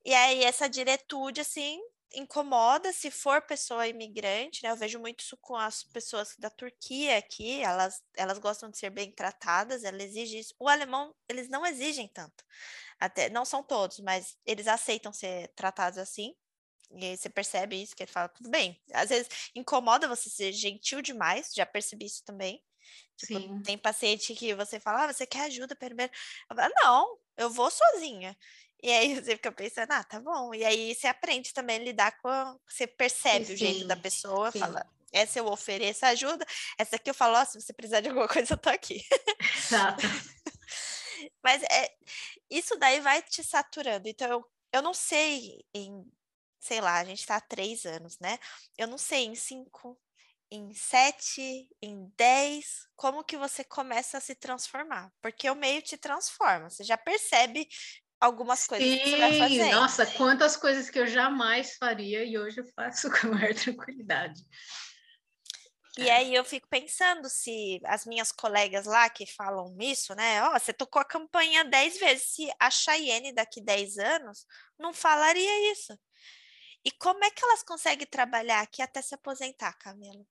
E 0.03 0.13
aí, 0.13 0.43
essa 0.43 0.69
diretude, 0.69 1.41
assim, 1.41 1.79
incomoda 2.13 2.93
se 2.93 3.11
for 3.11 3.41
pessoa 3.41 3.87
imigrante, 3.87 4.63
né? 4.63 4.71
Eu 4.71 4.75
vejo 4.75 4.99
muito 4.99 5.21
isso 5.21 5.37
com 5.37 5.55
as 5.55 5.83
pessoas 5.83 6.35
da 6.37 6.49
Turquia 6.49 7.17
aqui, 7.17 7.61
elas, 7.61 8.01
elas 8.15 8.37
gostam 8.37 8.69
de 8.69 8.77
ser 8.77 8.89
bem 8.89 9.11
tratadas, 9.11 9.83
elas 9.83 10.01
exigem 10.03 10.39
isso. 10.39 10.55
O 10.59 10.69
alemão, 10.69 11.13
eles 11.27 11.49
não 11.49 11.65
exigem 11.65 12.07
tanto. 12.07 12.43
Até, 12.99 13.29
não 13.29 13.45
são 13.45 13.63
todos, 13.63 13.99
mas 13.99 14.37
eles 14.45 14.67
aceitam 14.67 15.11
ser 15.11 15.49
tratados 15.55 15.97
assim. 15.99 16.35
E 16.95 17.05
aí 17.05 17.17
você 17.17 17.29
percebe 17.29 17.81
isso, 17.81 17.95
que 17.95 18.03
ele 18.03 18.11
fala, 18.11 18.29
tudo 18.29 18.49
bem. 18.49 18.79
Às 18.93 19.09
vezes 19.09 19.29
incomoda 19.53 20.07
você 20.07 20.29
ser 20.29 20.51
gentil 20.53 21.01
demais, 21.01 21.51
já 21.53 21.65
percebi 21.65 22.05
isso 22.05 22.23
também. 22.23 22.63
Tipo, 23.17 23.39
Sim. 23.39 23.61
tem 23.61 23.77
paciente 23.77 24.33
que 24.33 24.53
você 24.53 24.79
fala, 24.79 25.05
ah, 25.05 25.13
você 25.13 25.25
quer 25.25 25.45
ajuda 25.45 25.75
primeiro? 25.75 26.11
Eu 26.49 26.55
falo, 26.55 26.73
não, 26.75 27.17
eu 27.37 27.49
vou 27.49 27.69
sozinha. 27.69 28.37
E 28.81 28.91
aí 28.91 29.15
você 29.15 29.31
fica 29.35 29.51
pensando, 29.51 29.91
ah, 29.91 30.03
tá 30.03 30.19
bom. 30.19 30.53
E 30.53 30.63
aí 30.63 30.93
você 30.93 31.07
aprende 31.07 31.53
também 31.53 31.77
a 31.77 31.83
lidar 31.83 32.11
com. 32.21 32.27
A... 32.27 32.57
Você 32.67 32.85
percebe 32.85 33.45
sim, 33.45 33.53
o 33.53 33.57
jeito 33.57 33.87
da 33.87 33.95
pessoa, 33.95 34.51
sim. 34.51 34.59
fala, 34.59 34.85
essa 35.11 35.39
eu 35.39 35.47
ofereço 35.47 36.05
ajuda, 36.05 36.45
essa 36.77 36.97
aqui 36.97 37.09
eu 37.09 37.13
falo, 37.13 37.39
oh, 37.41 37.45
se 37.45 37.59
você 37.59 37.73
precisar 37.73 38.01
de 38.01 38.09
alguma 38.09 38.27
coisa, 38.29 38.53
eu 38.53 38.57
tô 38.57 38.69
aqui. 38.69 39.03
Exato. 39.57 40.03
Mas 41.41 41.63
é, 41.63 41.95
isso 42.49 42.77
daí 42.77 42.99
vai 42.99 43.21
te 43.21 43.43
saturando. 43.43 44.07
Então, 44.07 44.29
eu, 44.29 44.45
eu 44.73 44.81
não 44.81 44.93
sei 44.93 45.65
em 45.73 46.05
sei 46.59 46.81
lá, 46.81 46.95
a 46.99 47.03
gente 47.03 47.19
está 47.19 47.37
há 47.37 47.41
três 47.41 47.85
anos, 47.85 48.19
né? 48.19 48.39
Eu 48.77 48.87
não 48.87 48.97
sei, 48.97 49.25
em 49.25 49.35
cinco, 49.35 49.99
em 50.51 50.73
sete, 50.73 51.67
em 51.81 52.11
dez, 52.17 52.87
como 52.95 53.23
que 53.23 53.37
você 53.37 53.63
começa 53.63 54.17
a 54.17 54.21
se 54.21 54.35
transformar? 54.35 55.11
Porque 55.21 55.49
o 55.49 55.55
meio 55.55 55.81
te 55.81 55.97
transforma, 55.97 56.69
você 56.69 56.83
já 56.83 56.97
percebe 56.97 57.67
algumas 58.19 58.65
coisas 58.65 58.87
Sim, 58.87 58.97
que 58.99 59.09
você 59.09 59.17
vai 59.17 59.37
fazer. 59.39 59.75
Nossa, 59.75 60.05
quantas 60.05 60.55
coisas 60.55 60.89
que 60.89 60.99
eu 60.99 61.07
jamais 61.07 61.75
faria 61.75 62.23
e 62.23 62.37
hoje 62.37 62.59
eu 62.59 62.65
faço 62.75 63.09
com 63.11 63.27
maior 63.27 63.53
tranquilidade. 63.53 64.41
E 65.97 66.09
aí 66.09 66.35
eu 66.35 66.43
fico 66.43 66.67
pensando 66.67 67.29
se 67.29 67.79
as 67.85 68.05
minhas 68.05 68.29
colegas 68.29 68.85
lá 68.85 69.09
que 69.09 69.25
falam 69.25 69.77
isso, 69.79 70.13
né? 70.13 70.43
Ó, 70.43 70.49
oh, 70.53 70.59
você 70.59 70.73
tocou 70.73 71.01
a 71.01 71.05
campanha 71.05 71.63
dez 71.63 71.97
vezes, 71.97 72.33
se 72.33 72.53
a 72.59 72.69
Cheyenne 72.69 73.33
daqui 73.33 73.61
dez 73.61 73.97
anos 73.97 74.45
não 74.77 74.93
falaria 74.93 75.71
isso. 75.71 75.97
E 76.85 76.91
como 76.91 77.23
é 77.25 77.31
que 77.31 77.43
elas 77.43 77.63
conseguem 77.63 78.05
trabalhar 78.05 78.61
aqui 78.61 78.79
até 78.79 79.01
se 79.01 79.15
aposentar, 79.15 79.73
Camila? 79.73 80.23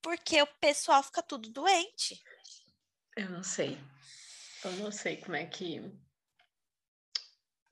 Porque 0.00 0.40
o 0.40 0.46
pessoal 0.60 1.02
fica 1.02 1.20
tudo 1.20 1.50
doente. 1.50 2.22
Eu 3.16 3.28
não 3.28 3.42
sei. 3.42 3.76
Eu 4.64 4.72
não 4.72 4.92
sei 4.92 5.16
como 5.16 5.34
é 5.34 5.44
que. 5.44 5.82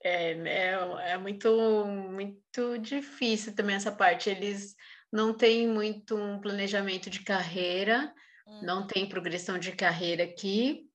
É, 0.02 0.32
é, 0.32 1.12
é 1.12 1.18
muito, 1.18 1.84
muito 1.86 2.78
difícil 2.78 3.54
também 3.54 3.76
essa 3.76 3.92
parte. 3.92 4.28
Eles 4.28 4.74
não 5.12 5.32
têm 5.32 5.68
muito 5.68 6.16
um 6.16 6.40
planejamento 6.40 7.08
de 7.08 7.22
carreira, 7.22 8.12
hum. 8.46 8.62
não 8.64 8.86
tem 8.86 9.08
progressão 9.08 9.58
de 9.58 9.72
carreira 9.72 10.24
aqui, 10.24 10.88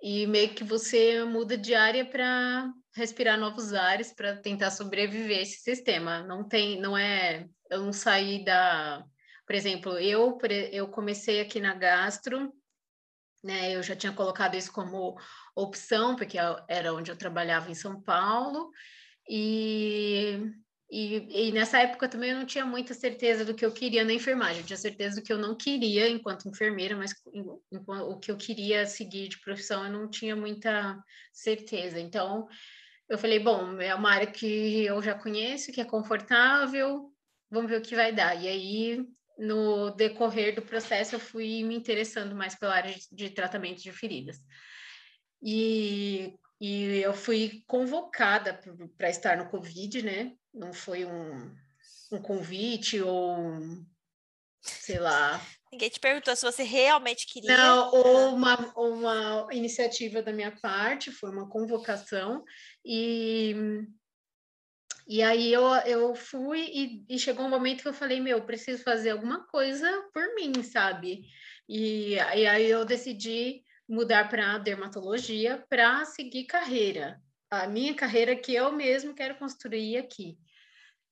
e 0.00 0.26
meio 0.26 0.54
que 0.54 0.64
você 0.64 1.24
muda 1.24 1.56
de 1.56 1.74
área 1.74 2.04
para 2.04 2.72
respirar 2.94 3.38
novos 3.38 3.72
ares 3.72 4.12
para 4.12 4.36
tentar 4.36 4.70
sobreviver 4.70 5.40
esse 5.40 5.60
sistema. 5.60 6.22
Não 6.22 6.46
tem, 6.46 6.80
não 6.80 6.96
é, 6.96 7.46
eu 7.70 7.82
não 7.82 7.92
saí 7.92 8.44
da, 8.44 9.04
por 9.46 9.54
exemplo, 9.54 9.98
eu 9.98 10.38
eu 10.70 10.88
comecei 10.88 11.40
aqui 11.40 11.60
na 11.60 11.74
gastro, 11.74 12.52
né? 13.42 13.74
Eu 13.74 13.82
já 13.82 13.96
tinha 13.96 14.12
colocado 14.12 14.54
isso 14.56 14.72
como 14.72 15.18
opção 15.54 16.16
porque 16.16 16.38
era 16.68 16.94
onde 16.94 17.10
eu 17.10 17.16
trabalhava 17.16 17.70
em 17.70 17.74
São 17.74 18.00
Paulo 18.00 18.70
e 19.28 20.52
e, 20.94 21.48
e, 21.48 21.52
nessa 21.52 21.80
época 21.80 22.06
também 22.06 22.32
eu 22.32 22.36
não 22.36 22.44
tinha 22.44 22.66
muita 22.66 22.92
certeza 22.92 23.46
do 23.46 23.54
que 23.54 23.64
eu 23.64 23.72
queria 23.72 24.04
na 24.04 24.12
enfermagem. 24.12 24.60
Eu 24.60 24.66
tinha 24.66 24.76
certeza 24.76 25.16
do 25.16 25.22
que 25.24 25.32
eu 25.32 25.38
não 25.38 25.56
queria 25.56 26.06
enquanto 26.06 26.46
enfermeira, 26.46 26.94
mas 26.94 27.14
o 28.06 28.18
que 28.18 28.30
eu 28.30 28.36
queria 28.36 28.86
seguir 28.86 29.28
de 29.28 29.40
profissão 29.40 29.86
eu 29.86 29.90
não 29.90 30.10
tinha 30.10 30.36
muita 30.36 31.02
certeza. 31.32 31.98
Então, 31.98 32.46
eu 33.12 33.18
falei, 33.18 33.38
bom, 33.38 33.78
é 33.78 33.94
uma 33.94 34.10
área 34.10 34.26
que 34.26 34.86
eu 34.86 35.02
já 35.02 35.14
conheço, 35.14 35.70
que 35.70 35.82
é 35.82 35.84
confortável, 35.84 37.12
vamos 37.50 37.70
ver 37.70 37.78
o 37.78 37.82
que 37.82 37.94
vai 37.94 38.10
dar. 38.10 38.42
E 38.42 38.48
aí, 38.48 39.06
no 39.38 39.90
decorrer 39.90 40.54
do 40.54 40.62
processo, 40.62 41.14
eu 41.16 41.20
fui 41.20 41.62
me 41.62 41.76
interessando 41.76 42.34
mais 42.34 42.54
pela 42.54 42.74
área 42.74 42.94
de, 43.12 43.28
tratamento 43.28 43.82
de 43.82 43.92
feridas. 43.92 44.38
E, 45.42 46.38
e 46.58 47.02
eu 47.02 47.12
fui 47.12 47.62
convocada 47.66 48.58
para 48.96 49.10
estar 49.10 49.36
no 49.36 49.50
Covid, 49.50 50.02
né? 50.02 50.32
Não 50.54 50.72
foi 50.72 51.04
um, 51.04 51.54
um 52.12 52.22
convite 52.22 52.98
ou, 53.02 53.58
sei 54.62 54.98
lá, 54.98 55.38
Ninguém 55.72 55.88
te 55.88 55.98
perguntou 55.98 56.36
se 56.36 56.44
você 56.44 56.62
realmente 56.62 57.26
queria. 57.26 57.56
Não, 57.56 57.90
ou 57.94 58.34
uma, 58.34 58.56
uma 58.76 59.48
iniciativa 59.52 60.20
da 60.20 60.30
minha 60.30 60.54
parte, 60.60 61.10
foi 61.10 61.30
uma 61.30 61.48
convocação, 61.48 62.44
e, 62.84 63.54
E 65.06 65.22
aí 65.22 65.52
eu, 65.52 65.64
eu 65.84 66.14
fui 66.14 66.60
e, 66.60 67.04
e, 67.08 67.18
chegou 67.18 67.44
um 67.46 67.50
momento 67.50 67.82
que 67.82 67.88
eu 67.88 67.94
falei, 67.94 68.20
meu, 68.20 68.44
preciso 68.44 68.82
fazer 68.82 69.10
alguma 69.10 69.46
coisa 69.46 69.86
por 70.12 70.34
mim, 70.34 70.62
sabe? 70.62 71.22
E, 71.68 72.14
e 72.14 72.46
aí 72.46 72.70
eu 72.70 72.84
decidi 72.84 73.62
mudar 73.88 74.28
para 74.28 74.58
dermatologia 74.58 75.64
para 75.68 76.04
seguir 76.04 76.44
carreira. 76.44 77.20
A 77.50 77.66
minha 77.66 77.94
carreira 77.94 78.34
que 78.34 78.54
eu 78.54 78.72
mesmo 78.72 79.14
quero 79.14 79.34
construir 79.36 79.98
aqui. 79.98 80.38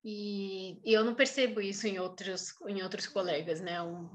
E, 0.03 0.81
e, 0.83 0.95
eu 0.95 1.05
não 1.05 1.15
percebo 1.15 1.61
isso 1.61 1.87
em 1.87 1.99
outros, 1.99 2.55
em 2.67 2.83
outros 2.83 3.07
colegas, 3.07 3.61
né? 3.61 3.83
Um, 3.83 4.09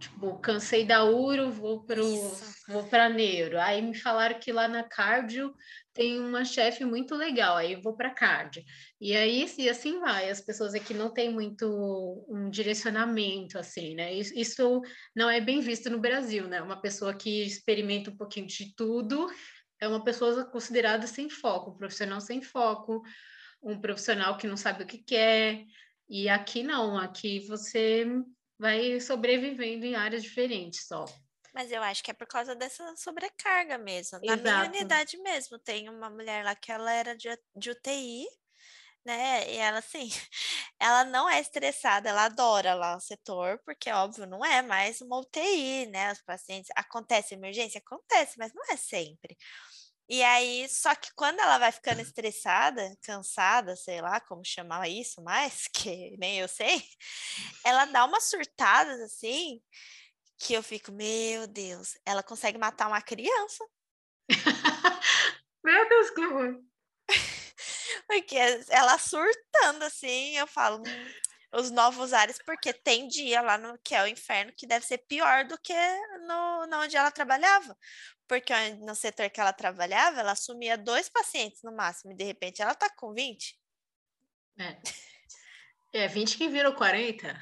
tipo, 0.00 0.36
cansei 0.40 0.84
da 0.84 1.04
uro, 1.04 1.48
vou 1.48 1.84
para 1.84 2.00
vou 2.68 2.84
para 2.88 3.08
neuro. 3.08 3.60
Aí 3.60 3.80
me 3.80 3.94
falaram 3.94 4.40
que 4.40 4.50
lá 4.50 4.66
na 4.66 4.82
cardio 4.82 5.54
tem 5.94 6.18
uma 6.18 6.44
chefe 6.44 6.84
muito 6.84 7.14
legal, 7.14 7.56
aí 7.56 7.74
eu 7.74 7.82
vou 7.82 7.94
para 7.94 8.10
cardio. 8.10 8.64
E 9.00 9.14
aí 9.14 9.48
e 9.58 9.68
assim 9.68 10.00
vai. 10.00 10.28
As 10.28 10.40
pessoas 10.40 10.74
aqui 10.74 10.92
não 10.92 11.12
têm 11.12 11.32
muito 11.32 11.66
um 12.28 12.50
direcionamento 12.50 13.58
assim, 13.58 13.94
né? 13.94 14.12
Isso, 14.12 14.32
isso 14.36 14.82
não 15.14 15.30
é 15.30 15.40
bem 15.40 15.60
visto 15.60 15.88
no 15.88 16.00
Brasil, 16.00 16.48
né? 16.48 16.60
Uma 16.60 16.80
pessoa 16.80 17.14
que 17.14 17.44
experimenta 17.44 18.10
um 18.10 18.16
pouquinho 18.16 18.48
de 18.48 18.74
tudo 18.74 19.30
é 19.80 19.86
uma 19.86 20.02
pessoa 20.02 20.44
considerada 20.46 21.06
sem 21.06 21.28
foco, 21.28 21.70
um 21.70 21.76
profissional 21.76 22.20
sem 22.20 22.42
foco 22.42 23.02
um 23.62 23.80
profissional 23.80 24.36
que 24.36 24.46
não 24.46 24.56
sabe 24.56 24.84
o 24.84 24.86
que 24.86 24.98
quer. 24.98 25.64
E 26.08 26.28
aqui 26.28 26.62
não, 26.62 26.98
aqui 26.98 27.46
você 27.46 28.06
vai 28.58 29.00
sobrevivendo 29.00 29.84
em 29.84 29.94
áreas 29.94 30.22
diferentes 30.22 30.86
só. 30.86 31.04
Mas 31.54 31.70
eu 31.70 31.82
acho 31.82 32.02
que 32.02 32.10
é 32.10 32.14
por 32.14 32.26
causa 32.26 32.54
dessa 32.54 32.96
sobrecarga 32.96 33.76
mesmo. 33.76 34.18
Na 34.24 34.34
Exato. 34.34 34.42
minha 34.42 34.64
unidade 34.64 35.18
mesmo, 35.18 35.58
tem 35.58 35.88
uma 35.88 36.08
mulher 36.08 36.44
lá 36.44 36.54
que 36.54 36.72
ela 36.72 36.90
era 36.92 37.14
de, 37.14 37.28
de 37.54 37.70
UTI, 37.70 38.24
né? 39.04 39.50
E 39.52 39.56
ela, 39.58 39.78
assim, 39.78 40.08
ela 40.80 41.04
não 41.04 41.28
é 41.28 41.40
estressada, 41.40 42.08
ela 42.08 42.24
adora 42.24 42.74
lá 42.74 42.96
o 42.96 43.00
setor, 43.00 43.60
porque, 43.64 43.90
óbvio, 43.90 44.26
não 44.26 44.44
é 44.44 44.62
mais 44.62 45.00
uma 45.00 45.18
UTI, 45.18 45.86
né? 45.86 46.12
Os 46.12 46.22
pacientes. 46.22 46.70
Acontece 46.76 47.34
emergência? 47.34 47.78
Acontece, 47.84 48.38
mas 48.38 48.52
não 48.54 48.62
é 48.72 48.76
sempre. 48.76 49.36
E 50.08 50.22
aí, 50.22 50.68
só 50.68 50.94
que 50.94 51.10
quando 51.14 51.40
ela 51.40 51.58
vai 51.58 51.72
ficando 51.72 52.00
estressada, 52.00 52.96
cansada, 53.02 53.76
sei 53.76 54.00
lá 54.00 54.20
como 54.20 54.44
chamar 54.44 54.88
isso 54.88 55.22
mais, 55.22 55.68
que 55.72 56.16
nem 56.18 56.38
eu 56.38 56.48
sei, 56.48 56.82
ela 57.64 57.84
dá 57.86 58.04
umas 58.04 58.24
surtadas 58.24 59.00
assim, 59.00 59.60
que 60.38 60.54
eu 60.54 60.62
fico, 60.62 60.92
meu 60.92 61.46
Deus, 61.46 61.96
ela 62.04 62.22
consegue 62.22 62.58
matar 62.58 62.88
uma 62.88 63.00
criança. 63.00 63.64
meu 65.64 65.88
Deus, 65.88 66.10
que 66.10 66.20
horror. 66.26 66.60
Porque 68.06 68.36
ela 68.68 68.98
surtando 68.98 69.84
assim, 69.84 70.36
eu 70.36 70.46
falo, 70.46 70.78
hum, 70.78 71.12
os 71.54 71.70
novos 71.70 72.12
ares, 72.12 72.38
porque 72.44 72.72
tem 72.72 73.06
dia 73.08 73.42
lá 73.42 73.58
no 73.58 73.78
que 73.78 73.94
é 73.94 74.02
o 74.02 74.06
inferno 74.06 74.52
que 74.56 74.66
deve 74.66 74.86
ser 74.86 74.98
pior 74.98 75.44
do 75.44 75.58
que 75.58 75.74
no, 76.26 76.66
no 76.66 76.78
onde 76.78 76.96
ela 76.96 77.10
trabalhava 77.10 77.76
porque 78.32 78.54
no 78.76 78.94
setor 78.94 79.28
que 79.28 79.38
ela 79.38 79.52
trabalhava, 79.52 80.20
ela 80.20 80.32
assumia 80.32 80.78
dois 80.78 81.06
pacientes 81.06 81.62
no 81.62 81.70
máximo, 81.70 82.12
e 82.12 82.16
de 82.16 82.24
repente 82.24 82.62
ela 82.62 82.74
tá 82.74 82.88
com 82.88 83.12
20. 83.12 83.60
É, 84.58 84.78
é 85.92 86.08
20 86.08 86.38
que 86.38 86.48
virou 86.48 86.74
40. 86.74 87.38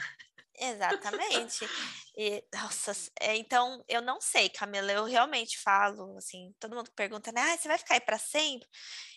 Exatamente. 0.58 1.64
E, 2.16 2.44
nossa, 2.52 2.92
é, 3.18 3.36
então 3.36 3.82
eu 3.88 4.02
não 4.02 4.20
sei, 4.20 4.50
Camila, 4.50 4.92
eu 4.92 5.04
realmente 5.04 5.56
falo, 5.58 6.18
assim, 6.18 6.52
todo 6.58 6.74
mundo 6.74 6.90
pergunta, 6.90 7.32
né? 7.32 7.40
Ah, 7.40 7.56
você 7.56 7.66
vai 7.66 7.78
ficar 7.78 7.94
aí 7.94 8.00
para 8.00 8.18
sempre? 8.18 8.68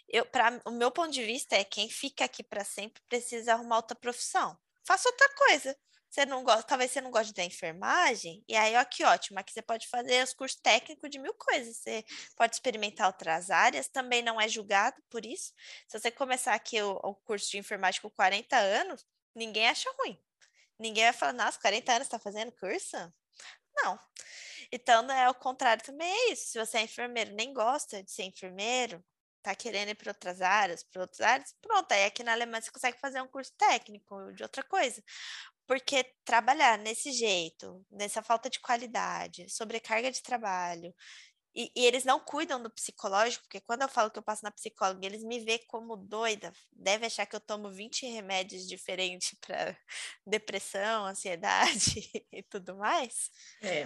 Eu, 0.08 0.26
para 0.28 0.62
o 0.66 0.72
meu 0.72 0.90
ponto 0.90 1.12
de 1.12 1.26
vista 1.26 1.56
é 1.56 1.66
quem 1.66 1.90
fica 1.90 2.24
aqui 2.24 2.44
para 2.44 2.64
sempre 2.64 3.02
precisa 3.10 3.54
arrumar 3.54 3.78
outra 3.78 3.98
profissão. 3.98 4.58
Faça 4.86 5.10
outra 5.10 5.28
coisa 5.36 5.76
você 6.14 6.28
não 6.28 6.44
gosta, 6.44 6.62
talvez 6.62 6.92
você 6.92 7.02
não 7.02 7.10
goste 7.10 7.34
da 7.34 7.44
enfermagem, 7.44 8.44
e 8.48 8.56
aí, 8.56 8.76
ó, 8.76 8.86
que 8.86 9.04
ótimo, 9.04 9.40
aqui 9.40 9.52
você 9.52 9.64
pode 9.64 9.88
fazer 9.88 10.24
os 10.24 10.32
cursos 10.32 10.60
técnicos 10.62 11.10
de 11.10 11.18
mil 11.18 11.34
coisas, 11.34 11.78
você 11.78 12.06
pode 12.36 12.54
experimentar 12.56 13.08
outras 13.08 13.50
áreas, 13.50 13.88
também 13.88 14.22
não 14.22 14.40
é 14.40 14.48
julgado 14.48 15.02
por 15.10 15.26
isso. 15.26 15.52
Se 15.88 16.00
você 16.00 16.12
começar 16.12 16.54
aqui 16.54 16.80
o, 16.84 16.92
o 17.04 17.16
curso 17.16 17.50
de 17.50 17.58
enfermagem 17.58 18.00
com 18.00 18.12
40 18.12 18.56
anos, 18.56 19.04
ninguém 19.34 19.68
acha 19.68 19.90
ruim. 20.00 20.20
Ninguém 20.78 21.06
vai 21.06 21.14
falar, 21.14 21.34
nossa, 21.34 21.60
40 21.60 21.92
anos 21.92 22.06
está 22.06 22.20
fazendo 22.20 22.52
curso? 22.52 22.96
Não. 23.76 24.00
Então, 24.72 25.02
né, 25.02 25.28
o 25.30 25.34
contrário 25.34 25.84
também 25.84 26.12
é 26.12 26.32
isso. 26.32 26.52
Se 26.52 26.60
você 26.60 26.78
é 26.78 26.82
enfermeiro, 26.84 27.34
nem 27.34 27.54
gosta 27.54 28.04
de 28.04 28.12
ser 28.12 28.24
enfermeiro, 28.24 29.04
tá 29.44 29.54
querendo 29.54 29.90
ir 29.90 29.96
para 29.96 30.12
outras 30.12 30.42
áreas, 30.42 30.84
para 30.84 31.02
outras 31.02 31.20
áreas, 31.22 31.54
pronto, 31.62 31.92
aí 31.92 32.06
aqui 32.06 32.24
na 32.24 32.32
Alemanha 32.32 32.62
você 32.62 32.72
consegue 32.72 32.98
fazer 33.00 33.22
um 33.22 33.28
curso 33.28 33.52
técnico 33.58 34.32
de 34.34 34.42
outra 34.42 34.64
coisa. 34.64 35.04
Porque 35.66 36.04
trabalhar 36.26 36.78
nesse 36.78 37.12
jeito, 37.12 37.86
nessa 37.92 38.22
falta 38.22 38.50
de 38.50 38.60
qualidade, 38.60 39.50
sobrecarga 39.50 40.12
de 40.12 40.22
trabalho, 40.22 40.94
e, 41.56 41.72
e, 41.76 41.86
eles 41.86 42.04
não 42.04 42.20
cuidam 42.20 42.62
do 42.62 42.70
psicológico, 42.70 43.44
porque 43.44 43.62
quando 43.62 43.84
eu 43.84 43.88
falo 43.88 44.10
que 44.10 44.18
eu 44.18 44.24
passo 44.24 44.44
na 44.44 44.50
psicóloga, 44.52 45.06
eles 45.06 45.24
me 45.24 45.40
veem 45.40 45.64
como 45.68 45.96
doida, 45.96 46.52
deve 46.72 47.06
achar 47.06 47.28
que 47.28 47.36
eu 47.36 47.40
tomo 47.40 47.70
20 47.70 48.08
remédios 48.08 48.68
diferentes 48.68 49.38
para 49.40 49.78
depressão, 50.26 51.06
ansiedade 51.06 52.10
e 52.32 52.42
tudo 52.42 52.76
mais. 52.76 53.30
É. 53.62 53.86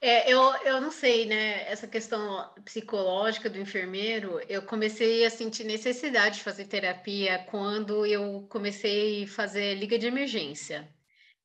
É, 0.00 0.32
eu, 0.32 0.40
eu 0.64 0.80
não 0.80 0.90
sei, 0.90 1.26
né? 1.26 1.70
Essa 1.70 1.86
questão 1.86 2.52
psicológica 2.64 3.48
do 3.48 3.58
enfermeiro, 3.58 4.40
eu 4.48 4.62
comecei 4.62 5.24
a 5.24 5.30
sentir 5.30 5.64
necessidade 5.64 6.36
de 6.36 6.42
fazer 6.42 6.64
terapia 6.64 7.38
quando 7.50 8.04
eu 8.04 8.46
comecei 8.48 9.24
a 9.24 9.28
fazer 9.28 9.74
liga 9.74 9.98
de 9.98 10.06
emergência. 10.06 10.88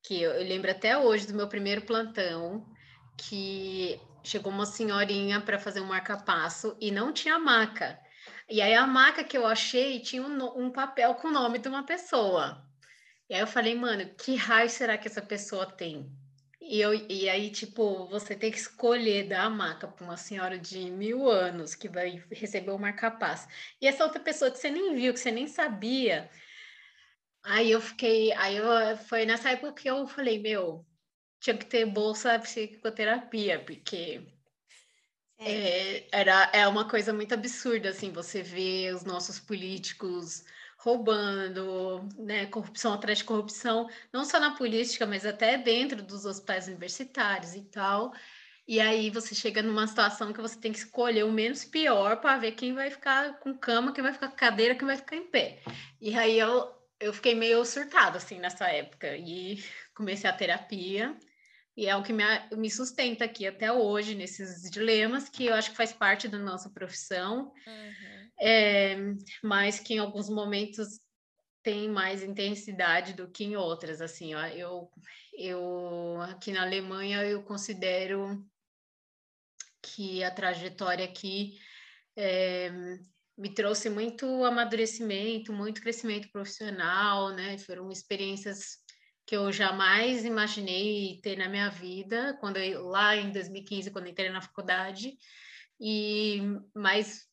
Que 0.01 0.21
eu, 0.21 0.31
eu 0.31 0.47
lembro 0.47 0.71
até 0.71 0.97
hoje 0.97 1.27
do 1.27 1.35
meu 1.35 1.47
primeiro 1.47 1.83
plantão, 1.83 2.65
que 3.17 3.99
chegou 4.23 4.51
uma 4.51 4.65
senhorinha 4.65 5.39
para 5.41 5.59
fazer 5.59 5.81
um 5.81 5.85
marca-passo 5.85 6.75
e 6.81 6.91
não 6.91 7.13
tinha 7.13 7.39
maca. 7.39 7.99
E 8.49 8.61
aí 8.61 8.73
a 8.73 8.87
maca 8.87 9.23
que 9.23 9.37
eu 9.37 9.45
achei 9.45 9.99
tinha 9.99 10.21
um, 10.21 10.65
um 10.65 10.71
papel 10.71 11.15
com 11.15 11.27
o 11.27 11.31
nome 11.31 11.59
de 11.59 11.67
uma 11.67 11.83
pessoa. 11.85 12.65
E 13.29 13.33
aí 13.33 13.41
eu 13.41 13.47
falei, 13.47 13.75
mano, 13.75 14.09
que 14.15 14.35
raio 14.35 14.69
será 14.69 14.97
que 14.97 15.07
essa 15.07 15.21
pessoa 15.21 15.65
tem? 15.65 16.09
E, 16.69 16.81
eu, 16.81 16.93
e 16.93 17.29
aí, 17.29 17.49
tipo, 17.49 18.07
você 18.07 18.35
tem 18.35 18.51
que 18.51 18.57
escolher 18.57 19.27
dar 19.29 19.43
a 19.45 19.49
maca 19.49 19.87
para 19.87 20.03
uma 20.03 20.17
senhora 20.17 20.59
de 20.59 20.91
mil 20.91 21.29
anos 21.29 21.73
que 21.73 21.87
vai 21.87 22.21
receber 22.29 22.71
o 22.71 22.77
marca-paz. 22.77 23.47
E 23.81 23.87
essa 23.87 24.03
outra 24.03 24.19
pessoa 24.19 24.51
que 24.51 24.57
você 24.57 24.69
nem 24.69 24.93
viu, 24.95 25.13
que 25.13 25.19
você 25.19 25.31
nem 25.31 25.47
sabia. 25.47 26.29
Aí 27.43 27.71
eu 27.71 27.79
fiquei. 27.81 28.33
Aí 28.33 28.57
eu, 28.57 28.97
foi 29.07 29.25
nessa 29.25 29.51
época 29.51 29.73
que 29.73 29.89
eu 29.89 30.05
falei, 30.07 30.39
meu, 30.39 30.85
tinha 31.39 31.57
que 31.57 31.65
ter 31.65 31.85
bolsa 31.85 32.37
psicoterapia, 32.39 33.63
porque 33.63 34.21
é. 35.39 35.97
É, 35.99 36.07
era, 36.11 36.49
é 36.53 36.67
uma 36.67 36.89
coisa 36.89 37.13
muito 37.13 37.33
absurda, 37.33 37.89
assim, 37.89 38.11
você 38.11 38.41
vê 38.41 38.91
os 38.93 39.03
nossos 39.03 39.39
políticos 39.39 40.43
roubando, 40.77 42.07
né, 42.17 42.45
corrupção 42.45 42.93
atrás 42.93 43.17
de 43.19 43.23
corrupção, 43.23 43.89
não 44.13 44.23
só 44.23 44.39
na 44.39 44.55
política, 44.55 45.05
mas 45.05 45.25
até 45.25 45.57
dentro 45.57 46.01
dos 46.03 46.25
hospitais 46.25 46.67
universitários 46.67 47.55
e 47.55 47.61
tal. 47.63 48.13
E 48.67 48.79
aí 48.81 49.09
você 49.09 49.33
chega 49.33 49.61
numa 49.61 49.87
situação 49.87 50.33
que 50.33 50.41
você 50.41 50.59
tem 50.59 50.73
que 50.73 50.79
escolher 50.79 51.23
o 51.23 51.31
menos 51.31 51.63
pior 51.63 52.17
para 52.17 52.37
ver 52.37 52.51
quem 52.51 52.73
vai 52.73 52.91
ficar 52.91 53.39
com 53.39 53.57
cama, 53.57 53.93
quem 53.93 54.03
vai 54.03 54.13
ficar 54.13 54.27
com 54.27 54.35
cadeira, 54.35 54.75
quem 54.75 54.85
vai 54.85 54.97
ficar 54.97 55.15
em 55.15 55.25
pé. 55.25 55.59
E 56.01 56.13
aí 56.13 56.37
eu, 56.37 56.69
eu 56.99 57.13
fiquei 57.13 57.33
meio 57.33 57.63
surtada 57.65 58.17
assim 58.17 58.39
nessa 58.39 58.67
época 58.67 59.15
e 59.15 59.63
comecei 59.95 60.29
a 60.29 60.33
terapia. 60.33 61.15
E 61.77 61.85
é 61.85 61.95
o 61.95 62.03
que 62.03 62.11
me, 62.11 62.23
me 62.57 62.71
sustenta 62.71 63.23
aqui 63.23 63.45
até 63.45 63.71
hoje, 63.71 64.15
nesses 64.15 64.69
dilemas, 64.69 65.29
que 65.29 65.45
eu 65.45 65.53
acho 65.53 65.69
que 65.71 65.77
faz 65.77 65.93
parte 65.93 66.27
da 66.27 66.39
nossa 66.39 66.69
profissão. 66.71 67.53
Uhum 67.67 68.17
é, 68.39 68.95
mas 69.43 69.79
que 69.79 69.95
em 69.95 69.99
alguns 69.99 70.29
momentos 70.29 70.99
tem 71.63 71.89
mais 71.89 72.23
intensidade 72.23 73.13
do 73.13 73.29
que 73.29 73.43
em 73.43 73.55
outras. 73.55 74.01
Assim, 74.01 74.35
ó, 74.35 74.45
eu, 74.47 74.89
eu 75.37 76.21
aqui 76.21 76.51
na 76.51 76.61
Alemanha 76.61 77.23
eu 77.23 77.43
considero 77.43 78.45
que 79.81 80.23
a 80.23 80.31
trajetória 80.31 81.05
aqui 81.05 81.57
é, 82.15 82.69
me 83.37 83.53
trouxe 83.53 83.89
muito 83.89 84.43
amadurecimento, 84.43 85.51
muito 85.53 85.81
crescimento 85.81 86.29
profissional, 86.31 87.33
né? 87.33 87.57
Foram 87.57 87.91
experiências 87.91 88.77
que 89.27 89.35
eu 89.35 89.51
jamais 89.51 90.23
imaginei 90.23 91.19
ter 91.21 91.37
na 91.37 91.49
minha 91.49 91.69
vida, 91.69 92.37
quando 92.39 92.57
eu, 92.57 92.87
lá 92.87 93.13
em 93.13 93.29
2015, 93.29 93.91
quando 93.91 94.07
entrei 94.07 94.29
na 94.29 94.41
faculdade, 94.41 95.17
e 95.77 96.39
mas 96.73 97.27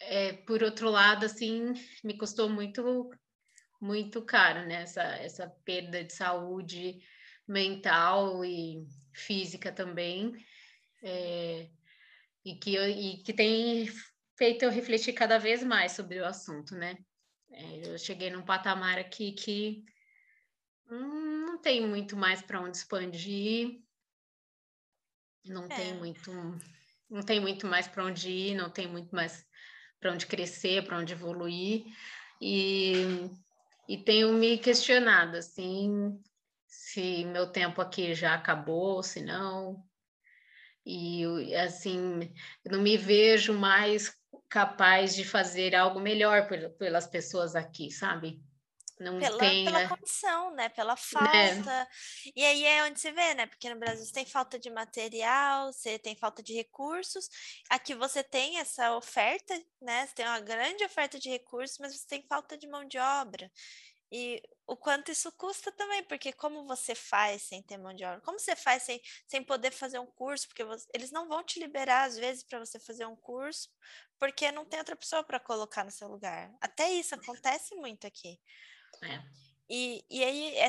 é, 0.00 0.32
por 0.32 0.62
outro 0.62 0.88
lado, 0.88 1.26
assim, 1.26 1.74
me 2.02 2.16
custou 2.16 2.48
muito, 2.48 3.10
muito 3.78 4.24
caro, 4.24 4.66
né? 4.66 4.82
Essa, 4.82 5.02
essa 5.02 5.46
perda 5.62 6.02
de 6.02 6.14
saúde 6.14 6.98
mental 7.46 8.42
e 8.42 8.86
física 9.12 9.70
também, 9.70 10.32
é, 11.02 11.68
e, 12.42 12.54
que, 12.54 12.78
e 12.78 13.22
que 13.22 13.34
tem 13.34 13.86
feito 14.38 14.64
eu 14.64 14.70
refletir 14.70 15.12
cada 15.12 15.38
vez 15.38 15.62
mais 15.62 15.92
sobre 15.92 16.18
o 16.18 16.24
assunto, 16.24 16.74
né? 16.74 16.96
É, 17.52 17.88
eu 17.88 17.98
cheguei 17.98 18.30
num 18.30 18.42
patamar 18.42 18.98
aqui 18.98 19.32
que 19.32 19.84
hum, 20.90 21.46
não 21.46 21.58
tem 21.58 21.86
muito 21.86 22.16
mais 22.16 22.42
para 22.42 22.60
onde 22.60 22.76
expandir, 22.76 23.80
não 25.44 25.64
é. 25.64 25.68
tem 25.68 25.94
muito, 25.94 26.30
não 27.08 27.22
tem 27.22 27.40
muito 27.40 27.66
mais 27.66 27.88
para 27.88 28.04
onde 28.04 28.30
ir, 28.30 28.54
não 28.54 28.70
tem 28.70 28.86
muito 28.86 29.14
mais 29.14 29.46
para 29.98 30.12
onde 30.12 30.26
crescer, 30.26 30.84
para 30.84 30.98
onde 30.98 31.12
evoluir. 31.12 31.84
E, 32.40 32.92
e 33.88 33.98
tenho 33.98 34.32
me 34.32 34.58
questionado 34.58 35.36
assim 35.36 36.20
se 36.66 37.24
meu 37.24 37.50
tempo 37.50 37.80
aqui 37.80 38.14
já 38.14 38.34
acabou, 38.34 39.02
se 39.02 39.22
não. 39.22 39.84
E 40.84 41.54
assim, 41.56 42.32
não 42.64 42.80
me 42.80 42.96
vejo 42.96 43.52
mais 43.52 44.12
capaz 44.48 45.14
de 45.14 45.24
fazer 45.24 45.74
algo 45.74 46.00
melhor 46.00 46.48
pelas 46.78 47.06
pessoas 47.06 47.54
aqui, 47.54 47.90
sabe? 47.90 48.42
Não 49.00 49.18
pela, 49.18 49.38
tem, 49.38 49.64
pela 49.64 49.88
condição, 49.88 50.54
né? 50.54 50.68
Pela 50.68 50.92
né? 50.92 50.96
falta. 50.98 51.72
É. 51.72 51.88
E 52.36 52.44
aí 52.44 52.64
é 52.66 52.84
onde 52.84 53.00
se 53.00 53.10
vê, 53.10 53.34
né? 53.34 53.46
Porque 53.46 53.72
no 53.72 53.80
Brasil 53.80 54.04
você 54.04 54.12
tem 54.12 54.26
falta 54.26 54.58
de 54.58 54.68
material, 54.68 55.72
você 55.72 55.98
tem 55.98 56.14
falta 56.14 56.42
de 56.42 56.52
recursos. 56.52 57.28
Aqui 57.70 57.94
você 57.94 58.22
tem 58.22 58.58
essa 58.58 58.94
oferta, 58.94 59.58
né? 59.80 60.06
Você 60.06 60.14
tem 60.14 60.26
uma 60.26 60.40
grande 60.40 60.84
oferta 60.84 61.18
de 61.18 61.30
recursos, 61.30 61.78
mas 61.78 61.96
você 61.96 62.06
tem 62.06 62.22
falta 62.28 62.58
de 62.58 62.66
mão 62.68 62.84
de 62.84 62.98
obra. 62.98 63.50
E 64.12 64.42
o 64.66 64.76
quanto 64.76 65.12
isso 65.12 65.30
custa 65.32 65.70
também, 65.70 66.02
porque 66.04 66.32
como 66.32 66.66
você 66.66 66.94
faz 66.94 67.42
sem 67.42 67.62
ter 67.62 67.78
mão 67.78 67.94
de 67.94 68.04
obra? 68.04 68.20
Como 68.20 68.38
você 68.38 68.56
faz 68.56 68.82
sem, 68.82 69.00
sem 69.26 69.42
poder 69.42 69.70
fazer 69.70 70.00
um 70.00 70.06
curso? 70.06 70.48
Porque 70.48 70.64
você, 70.64 70.86
eles 70.92 71.12
não 71.12 71.28
vão 71.28 71.44
te 71.44 71.60
liberar, 71.60 72.04
às 72.04 72.16
vezes, 72.16 72.42
para 72.42 72.58
você 72.58 72.78
fazer 72.80 73.06
um 73.06 73.14
curso, 73.14 73.70
porque 74.18 74.50
não 74.50 74.64
tem 74.64 74.80
outra 74.80 74.96
pessoa 74.96 75.22
para 75.22 75.38
colocar 75.38 75.84
no 75.84 75.90
seu 75.92 76.08
lugar. 76.08 76.52
Até 76.60 76.90
isso 76.92 77.14
acontece 77.14 77.74
muito 77.76 78.06
aqui. 78.06 78.38
É. 79.02 79.22
E, 79.68 80.04
e 80.10 80.24
aí, 80.24 80.56
é, 80.56 80.68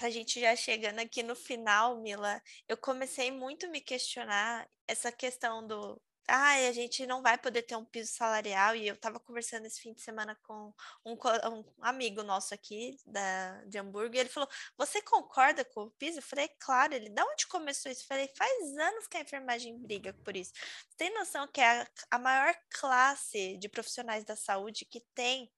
a 0.00 0.10
gente 0.10 0.40
já 0.40 0.54
chegando 0.56 0.98
aqui 0.98 1.22
no 1.22 1.36
final, 1.36 2.00
Mila, 2.00 2.42
eu 2.68 2.76
comecei 2.76 3.30
muito 3.30 3.66
a 3.66 3.68
me 3.68 3.80
questionar 3.80 4.68
essa 4.86 5.10
questão 5.12 5.66
do 5.66 6.00
ah, 6.26 6.54
a 6.54 6.72
gente 6.72 7.06
não 7.06 7.20
vai 7.22 7.36
poder 7.36 7.62
ter 7.62 7.76
um 7.76 7.84
piso 7.84 8.12
salarial. 8.12 8.74
E 8.74 8.88
eu 8.88 8.94
estava 8.94 9.20
conversando 9.20 9.66
esse 9.66 9.80
fim 9.80 9.92
de 9.92 10.00
semana 10.00 10.34
com 10.42 10.72
um, 11.04 11.12
um, 11.12 11.64
amigo 11.82 12.22
nosso 12.22 12.54
aqui 12.54 12.96
da, 13.06 13.62
de 13.66 13.78
Hamburgo, 13.78 14.16
e 14.16 14.18
ele 14.20 14.28
falou: 14.28 14.48
Você 14.78 15.02
concorda 15.02 15.64
com 15.64 15.82
o 15.82 15.90
piso? 15.92 16.18
Eu 16.18 16.22
falei, 16.22 16.48
claro, 16.58 16.94
ele, 16.94 17.10
da 17.10 17.24
onde 17.24 17.46
começou 17.46 17.92
isso? 17.92 18.02
Eu 18.04 18.06
falei, 18.06 18.30
faz 18.36 18.76
anos 18.78 19.06
que 19.06 19.16
a 19.16 19.20
enfermagem 19.20 19.78
briga 19.78 20.14
por 20.24 20.36
isso. 20.36 20.52
Você 20.88 20.96
tem 20.96 21.14
noção 21.14 21.46
que 21.48 21.60
é 21.60 21.82
a, 21.82 21.88
a 22.12 22.18
maior 22.18 22.54
classe 22.70 23.56
de 23.58 23.68
profissionais 23.68 24.24
da 24.24 24.36
saúde 24.36 24.86
que 24.86 25.00
tem 25.14 25.50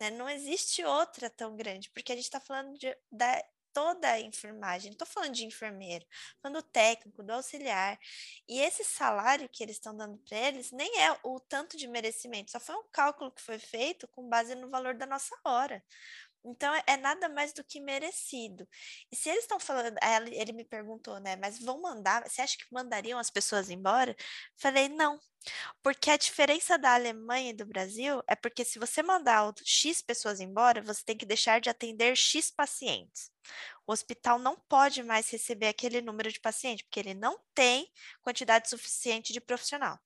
né? 0.00 0.10
Não 0.10 0.28
existe 0.28 0.84
outra 0.84 1.28
tão 1.30 1.56
grande, 1.56 1.90
porque 1.90 2.12
a 2.12 2.16
gente 2.16 2.24
está 2.24 2.40
falando 2.40 2.76
de, 2.78 2.96
da, 3.12 3.42
toda 3.72 4.10
a 4.10 4.20
enfermagem, 4.20 4.92
estou 4.92 5.06
falando 5.06 5.34
de 5.34 5.44
enfermeiro, 5.44 6.04
falando 6.42 6.62
do 6.62 6.68
técnico, 6.68 7.22
do 7.22 7.32
auxiliar. 7.32 7.98
E 8.48 8.60
esse 8.60 8.84
salário 8.84 9.48
que 9.48 9.62
eles 9.62 9.76
estão 9.76 9.96
dando 9.96 10.18
para 10.18 10.38
eles 10.38 10.72
nem 10.72 11.00
é 11.00 11.18
o 11.22 11.38
tanto 11.40 11.76
de 11.76 11.86
merecimento, 11.86 12.50
só 12.50 12.60
foi 12.60 12.74
um 12.76 12.84
cálculo 12.90 13.30
que 13.30 13.42
foi 13.42 13.58
feito 13.58 14.08
com 14.08 14.28
base 14.28 14.54
no 14.54 14.70
valor 14.70 14.94
da 14.94 15.06
nossa 15.06 15.36
hora. 15.44 15.82
Então 16.44 16.72
é, 16.86 16.96
nada 16.96 17.28
mais 17.28 17.52
do 17.52 17.62
que 17.62 17.80
merecido. 17.80 18.66
E 19.12 19.16
se 19.16 19.28
eles 19.28 19.42
estão 19.42 19.60
falando, 19.60 19.96
ele 20.32 20.52
me 20.52 20.64
perguntou, 20.64 21.20
né? 21.20 21.36
Mas 21.36 21.58
vão 21.58 21.80
mandar? 21.80 22.28
Você 22.28 22.40
acha 22.40 22.56
que 22.56 22.64
mandariam 22.72 23.18
as 23.18 23.30
pessoas 23.30 23.70
embora? 23.70 24.16
Falei, 24.56 24.88
não. 24.88 25.18
Porque 25.82 26.10
a 26.10 26.16
diferença 26.16 26.78
da 26.78 26.94
Alemanha 26.94 27.50
e 27.50 27.54
do 27.54 27.64
Brasil 27.66 28.22
é 28.26 28.34
porque 28.36 28.64
se 28.64 28.78
você 28.78 29.02
mandar 29.02 29.52
X 29.64 30.02
pessoas 30.02 30.40
embora, 30.40 30.82
você 30.82 31.02
tem 31.04 31.16
que 31.16 31.26
deixar 31.26 31.60
de 31.60 31.70
atender 31.70 32.16
X 32.16 32.50
pacientes. 32.50 33.30
O 33.86 33.92
hospital 33.92 34.38
não 34.38 34.56
pode 34.68 35.02
mais 35.02 35.28
receber 35.30 35.68
aquele 35.68 36.00
número 36.00 36.30
de 36.30 36.40
pacientes, 36.40 36.84
porque 36.84 37.00
ele 37.00 37.14
não 37.14 37.38
tem 37.54 37.90
quantidade 38.22 38.68
suficiente 38.68 39.32
de 39.32 39.40
profissional. 39.40 39.98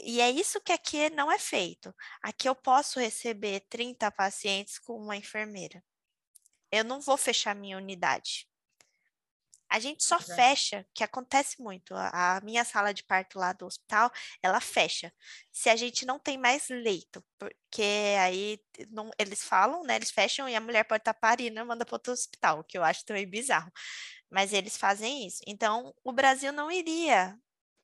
E 0.00 0.20
é 0.20 0.30
isso 0.30 0.60
que 0.60 0.72
aqui 0.72 1.10
não 1.10 1.30
é 1.30 1.38
feito. 1.38 1.94
Aqui 2.22 2.48
eu 2.48 2.54
posso 2.54 3.00
receber 3.00 3.60
30 3.68 4.10
pacientes 4.10 4.78
com 4.78 4.96
uma 4.96 5.16
enfermeira. 5.16 5.82
Eu 6.70 6.84
não 6.84 7.00
vou 7.00 7.16
fechar 7.16 7.54
minha 7.54 7.76
unidade. 7.76 8.48
A 9.70 9.78
gente 9.78 10.02
só 10.02 10.16
Exato. 10.16 10.34
fecha, 10.34 10.86
que 10.94 11.04
acontece 11.04 11.60
muito. 11.60 11.94
A, 11.94 12.40
minha 12.42 12.64
sala 12.64 12.94
de 12.94 13.04
parto 13.04 13.38
lá 13.38 13.52
do 13.52 13.66
hospital, 13.66 14.10
ela 14.42 14.60
fecha. 14.60 15.12
Se 15.52 15.68
a 15.68 15.76
gente 15.76 16.06
não 16.06 16.18
tem 16.18 16.38
mais 16.38 16.68
leito, 16.70 17.22
porque 17.38 17.82
aí 18.18 18.58
não, 18.90 19.10
eles 19.18 19.44
falam, 19.44 19.82
né? 19.84 19.96
Eles 19.96 20.10
fecham 20.10 20.48
e 20.48 20.56
a 20.56 20.60
mulher 20.60 20.84
pode 20.84 21.02
estar 21.02 21.12
parindo 21.14 21.60
e 21.60 21.64
manda 21.64 21.84
para 21.84 21.94
outro 21.96 22.12
hospital, 22.12 22.60
o 22.60 22.64
que 22.64 22.78
eu 22.78 22.84
acho 22.84 23.04
também 23.04 23.28
bizarro. 23.28 23.70
Mas 24.30 24.52
eles 24.54 24.76
fazem 24.76 25.26
isso. 25.26 25.42
Então, 25.46 25.94
o 26.02 26.12
Brasil 26.12 26.52
não 26.52 26.70
iria 26.70 27.38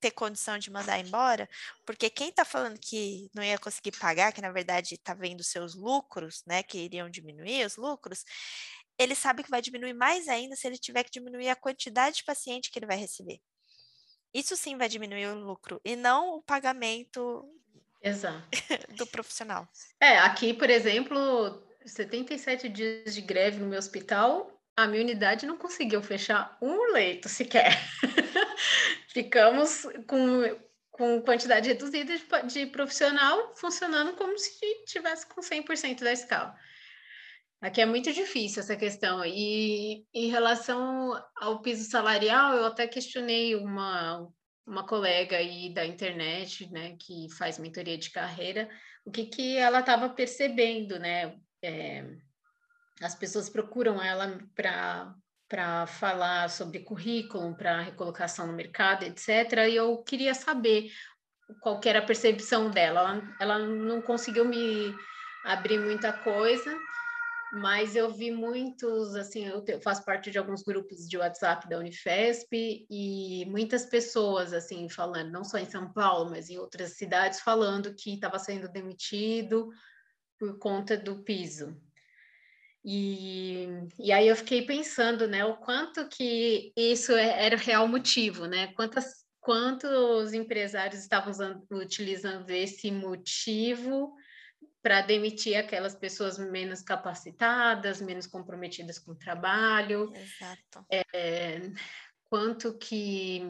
ter 0.04 0.10
condição 0.10 0.58
de 0.58 0.70
mandar 0.70 0.98
embora, 0.98 1.48
porque 1.86 2.10
quem 2.10 2.28
está 2.28 2.44
falando 2.44 2.78
que 2.78 3.30
não 3.34 3.42
ia 3.42 3.58
conseguir 3.58 3.92
pagar, 3.92 4.34
que 4.34 4.42
na 4.42 4.52
verdade 4.52 4.96
está 4.96 5.14
vendo 5.14 5.42
seus 5.42 5.74
lucros, 5.74 6.42
né, 6.46 6.62
que 6.62 6.76
iriam 6.76 7.08
diminuir 7.08 7.64
os 7.64 7.78
lucros, 7.78 8.22
ele 8.98 9.14
sabe 9.14 9.42
que 9.42 9.50
vai 9.50 9.62
diminuir 9.62 9.94
mais 9.94 10.28
ainda 10.28 10.56
se 10.56 10.66
ele 10.66 10.76
tiver 10.76 11.04
que 11.04 11.10
diminuir 11.10 11.48
a 11.48 11.56
quantidade 11.56 12.16
de 12.16 12.24
paciente 12.24 12.70
que 12.70 12.78
ele 12.78 12.84
vai 12.86 12.98
receber. 12.98 13.40
Isso 14.34 14.54
sim 14.58 14.76
vai 14.76 14.90
diminuir 14.90 15.26
o 15.28 15.38
lucro 15.38 15.80
e 15.82 15.96
não 15.96 16.34
o 16.34 16.42
pagamento 16.42 17.42
Exato. 18.02 18.46
do 18.98 19.06
profissional. 19.06 19.66
É, 19.98 20.18
aqui, 20.18 20.52
por 20.52 20.68
exemplo, 20.68 21.66
77 21.86 22.68
dias 22.68 23.14
de 23.14 23.22
greve 23.22 23.58
no 23.58 23.68
meu 23.68 23.78
hospital, 23.78 24.54
a 24.76 24.86
minha 24.86 25.02
unidade 25.02 25.46
não 25.46 25.56
conseguiu 25.56 26.02
fechar 26.02 26.58
um 26.60 26.92
leito 26.92 27.26
sequer. 27.26 27.72
Ficamos 29.14 29.86
com, 30.08 30.42
com 30.90 31.22
quantidade 31.22 31.68
reduzida 31.68 32.18
de, 32.18 32.52
de 32.52 32.66
profissional 32.66 33.54
funcionando 33.54 34.16
como 34.16 34.36
se 34.36 34.50
tivesse 34.86 35.24
com 35.28 35.40
100% 35.40 36.00
da 36.00 36.12
escala. 36.12 36.52
Aqui 37.60 37.80
é 37.80 37.86
muito 37.86 38.12
difícil 38.12 38.60
essa 38.60 38.76
questão. 38.76 39.24
E 39.24 40.04
em 40.12 40.28
relação 40.28 41.12
ao 41.36 41.62
piso 41.62 41.88
salarial, 41.88 42.56
eu 42.56 42.66
até 42.66 42.88
questionei 42.88 43.54
uma, 43.54 44.28
uma 44.66 44.84
colega 44.84 45.36
aí 45.36 45.72
da 45.72 45.86
internet, 45.86 46.68
né, 46.72 46.96
que 46.98 47.28
faz 47.38 47.56
mentoria 47.56 47.96
de 47.96 48.10
carreira, 48.10 48.68
o 49.04 49.12
que, 49.12 49.26
que 49.26 49.56
ela 49.56 49.78
estava 49.78 50.08
percebendo, 50.08 50.98
né? 50.98 51.38
É, 51.62 52.04
as 53.00 53.14
pessoas 53.14 53.48
procuram 53.48 54.02
ela 54.02 54.38
para 54.56 55.14
para 55.48 55.86
falar 55.86 56.48
sobre 56.50 56.80
currículo, 56.80 57.54
para 57.54 57.82
recolocação 57.82 58.46
no 58.46 58.52
mercado, 58.52 59.04
etc. 59.04 59.68
E 59.68 59.76
eu 59.76 60.02
queria 60.02 60.34
saber 60.34 60.90
qual 61.60 61.80
era 61.84 61.98
a 61.98 62.06
percepção 62.06 62.70
dela. 62.70 63.00
Ela, 63.00 63.36
ela 63.40 63.58
não 63.58 64.00
conseguiu 64.00 64.44
me 64.44 64.94
abrir 65.44 65.78
muita 65.78 66.12
coisa, 66.12 66.74
mas 67.52 67.94
eu 67.94 68.10
vi 68.10 68.30
muitos, 68.30 69.14
assim, 69.14 69.46
eu 69.46 69.80
faço 69.80 70.04
parte 70.04 70.30
de 70.30 70.38
alguns 70.38 70.62
grupos 70.62 71.08
de 71.08 71.18
WhatsApp 71.18 71.68
da 71.68 71.78
Unifesp 71.78 72.86
e 72.90 73.44
muitas 73.46 73.84
pessoas, 73.86 74.52
assim, 74.52 74.88
falando, 74.88 75.30
não 75.30 75.44
só 75.44 75.58
em 75.58 75.70
São 75.70 75.92
Paulo, 75.92 76.30
mas 76.30 76.48
em 76.48 76.58
outras 76.58 76.96
cidades, 76.96 77.40
falando 77.40 77.94
que 77.94 78.14
estava 78.14 78.38
sendo 78.38 78.68
demitido 78.68 79.68
por 80.38 80.58
conta 80.58 80.96
do 80.96 81.22
piso. 81.22 81.80
E, 82.84 83.66
e 83.98 84.12
aí 84.12 84.28
eu 84.28 84.36
fiquei 84.36 84.62
pensando, 84.66 85.26
né, 85.26 85.44
o 85.44 85.56
quanto 85.56 86.06
que 86.06 86.70
isso 86.76 87.12
é, 87.12 87.46
era 87.46 87.56
o 87.56 87.58
real 87.58 87.88
motivo, 87.88 88.44
né? 88.44 88.66
Quantas, 88.74 89.24
quantos 89.40 90.34
empresários 90.34 91.00
estavam 91.00 91.30
usando, 91.30 91.64
utilizando 91.72 92.50
esse 92.50 92.90
motivo 92.90 94.14
para 94.82 95.00
demitir 95.00 95.56
aquelas 95.56 95.94
pessoas 95.94 96.36
menos 96.36 96.82
capacitadas, 96.82 98.02
menos 98.02 98.26
comprometidas 98.26 98.98
com 98.98 99.12
o 99.12 99.18
trabalho. 99.18 100.12
Exato. 100.14 100.86
É, 100.90 101.70
quanto 102.28 102.76
que 102.76 103.42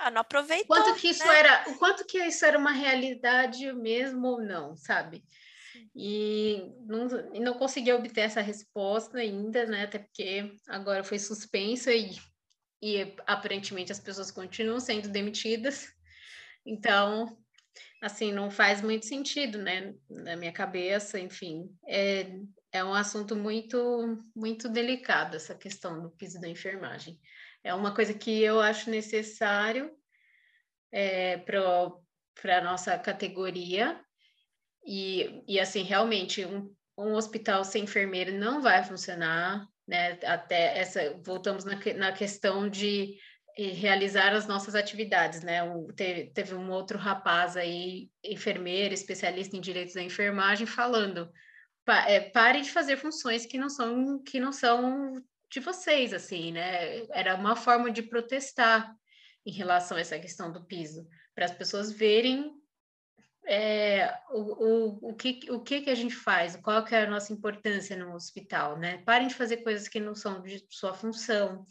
ah, 0.00 0.10
não 0.10 0.20
aproveitou. 0.20 0.66
Quanto 0.66 0.94
que 1.00 1.08
isso 1.08 1.26
né? 1.26 1.38
era, 1.38 1.64
o 1.68 1.78
quanto 1.78 2.04
que 2.04 2.18
isso 2.18 2.44
era 2.44 2.58
uma 2.58 2.72
realidade 2.72 3.72
mesmo 3.72 4.26
ou 4.26 4.42
não, 4.42 4.76
sabe? 4.76 5.24
E 5.94 6.72
não, 6.86 7.08
não 7.40 7.54
consegui 7.54 7.92
obter 7.92 8.22
essa 8.22 8.40
resposta 8.40 9.18
ainda, 9.18 9.66
né? 9.66 9.84
Até 9.84 9.98
porque 9.98 10.56
agora 10.68 11.04
foi 11.04 11.18
suspensa 11.18 11.92
e, 11.92 12.16
e 12.82 13.14
aparentemente 13.26 13.92
as 13.92 14.00
pessoas 14.00 14.30
continuam 14.30 14.80
sendo 14.80 15.08
demitidas. 15.08 15.88
Então, 16.64 17.36
assim, 18.00 18.32
não 18.32 18.50
faz 18.50 18.80
muito 18.80 19.06
sentido, 19.06 19.58
né? 19.58 19.94
Na 20.08 20.36
minha 20.36 20.52
cabeça, 20.52 21.18
enfim, 21.18 21.68
é, 21.86 22.38
é 22.72 22.82
um 22.82 22.94
assunto 22.94 23.36
muito, 23.36 24.24
muito 24.34 24.68
delicado 24.68 25.36
essa 25.36 25.54
questão 25.54 26.02
do 26.02 26.10
piso 26.10 26.40
da 26.40 26.48
enfermagem. 26.48 27.20
É 27.62 27.74
uma 27.74 27.94
coisa 27.94 28.12
que 28.12 28.42
eu 28.42 28.60
acho 28.60 28.90
necessário 28.90 29.90
é, 30.90 31.38
para 31.38 32.58
a 32.58 32.64
nossa 32.64 32.98
categoria, 32.98 34.00
E, 34.84 35.42
e 35.46 35.60
assim, 35.60 35.82
realmente, 35.82 36.44
um, 36.44 36.72
um 36.98 37.14
hospital 37.14 37.64
sem 37.64 37.84
enfermeiro 37.84 38.32
não 38.32 38.60
vai 38.60 38.82
funcionar, 38.82 39.66
né? 39.86 40.18
Até 40.24 40.78
essa, 40.78 41.18
voltamos 41.24 41.64
na, 41.64 41.78
na 41.96 42.12
questão 42.12 42.68
de 42.68 43.16
realizar 43.56 44.32
as 44.32 44.46
nossas 44.46 44.74
atividades, 44.74 45.42
né? 45.42 45.62
Um, 45.62 45.86
teve, 45.88 46.30
teve 46.30 46.54
um 46.54 46.70
outro 46.70 46.98
rapaz 46.98 47.56
aí, 47.56 48.10
enfermeiro, 48.24 48.94
especialista 48.94 49.56
em 49.56 49.60
direitos 49.60 49.94
da 49.94 50.02
enfermagem, 50.02 50.66
falando: 50.66 51.30
pa, 51.84 52.08
é, 52.08 52.20
pare 52.20 52.60
de 52.62 52.70
fazer 52.70 52.96
funções 52.96 53.46
que 53.46 53.58
não 53.58 53.68
são 53.68 54.22
que 54.22 54.40
não 54.40 54.52
são 54.52 55.22
de 55.50 55.60
vocês, 55.60 56.14
assim, 56.14 56.52
né? 56.52 57.04
Era 57.10 57.34
uma 57.34 57.54
forma 57.54 57.90
de 57.90 58.02
protestar 58.02 58.94
em 59.44 59.52
relação 59.52 59.96
a 59.96 60.00
essa 60.00 60.18
questão 60.18 60.50
do 60.50 60.64
piso, 60.64 61.06
para 61.34 61.44
as 61.44 61.52
pessoas 61.52 61.92
verem 61.92 62.52
é, 63.46 64.14
o, 64.30 64.40
o, 64.40 65.10
o, 65.10 65.14
que, 65.14 65.40
o 65.50 65.60
que 65.60 65.82
que 65.82 65.90
a 65.90 65.94
gente 65.94 66.14
faz, 66.14 66.56
qual 66.56 66.84
que 66.84 66.94
é 66.94 67.04
a 67.04 67.10
nossa 67.10 67.32
importância 67.32 67.96
no 67.96 68.14
hospital, 68.14 68.78
né? 68.78 68.98
Parem 69.04 69.28
de 69.28 69.34
fazer 69.34 69.58
coisas 69.58 69.88
que 69.88 70.00
não 70.00 70.14
são 70.14 70.42
de 70.42 70.64
sua 70.70 70.94
função, 70.94 71.66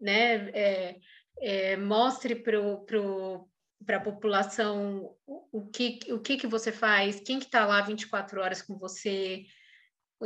né? 0.00 0.50
É, 0.50 1.00
é, 1.40 1.76
mostre 1.76 2.34
para 2.34 3.96
a 3.96 4.00
população 4.00 5.14
o, 5.26 5.58
o, 5.58 5.70
que, 5.70 6.00
o 6.10 6.18
que, 6.18 6.36
que 6.36 6.46
você 6.46 6.72
faz, 6.72 7.20
quem 7.20 7.38
que 7.38 7.46
está 7.46 7.66
lá 7.66 7.80
24 7.82 8.40
horas 8.40 8.62
com 8.62 8.78
você 8.78 9.44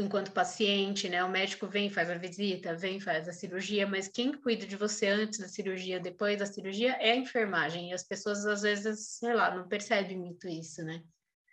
enquanto 0.01 0.33
paciente, 0.33 1.09
né? 1.09 1.23
O 1.25 1.29
médico 1.29 1.67
vem, 1.67 1.91
faz 1.91 2.11
a 2.11 2.19
visita, 2.19 2.77
vem, 2.77 3.01
faz 3.01 3.29
a 3.29 3.33
cirurgia, 3.33 3.87
mas 3.87 4.09
quem 4.09 4.33
cuida 4.33 4.67
de 4.67 4.77
você 4.77 5.07
antes 5.09 5.39
da 5.39 5.49
cirurgia, 5.49 5.99
depois 6.01 6.39
da 6.39 6.47
cirurgia, 6.47 6.93
é 7.01 7.13
a 7.13 7.17
enfermagem. 7.17 7.91
E 7.91 7.95
as 7.95 8.03
pessoas, 8.03 8.45
às 8.47 8.63
vezes, 8.63 9.19
sei 9.19 9.35
lá, 9.35 9.55
não 9.55 9.69
percebem 9.69 10.19
muito 10.19 10.49
isso, 10.49 10.83
né? 10.83 11.03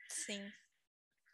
Sim. 0.09 0.51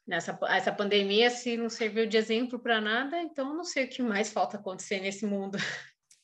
Nessa, 0.06 0.38
essa 0.48 0.72
pandemia, 0.72 1.30
se 1.30 1.56
não 1.56 1.70
serviu 1.70 2.08
de 2.08 2.18
exemplo 2.18 2.60
para 2.60 2.82
nada, 2.82 3.22
então 3.22 3.56
não 3.56 3.64
sei 3.64 3.86
o 3.86 3.90
que 3.90 4.02
mais 4.02 4.32
falta 4.32 4.58
acontecer 4.58 5.00
nesse 5.00 5.26
mundo. 5.26 5.58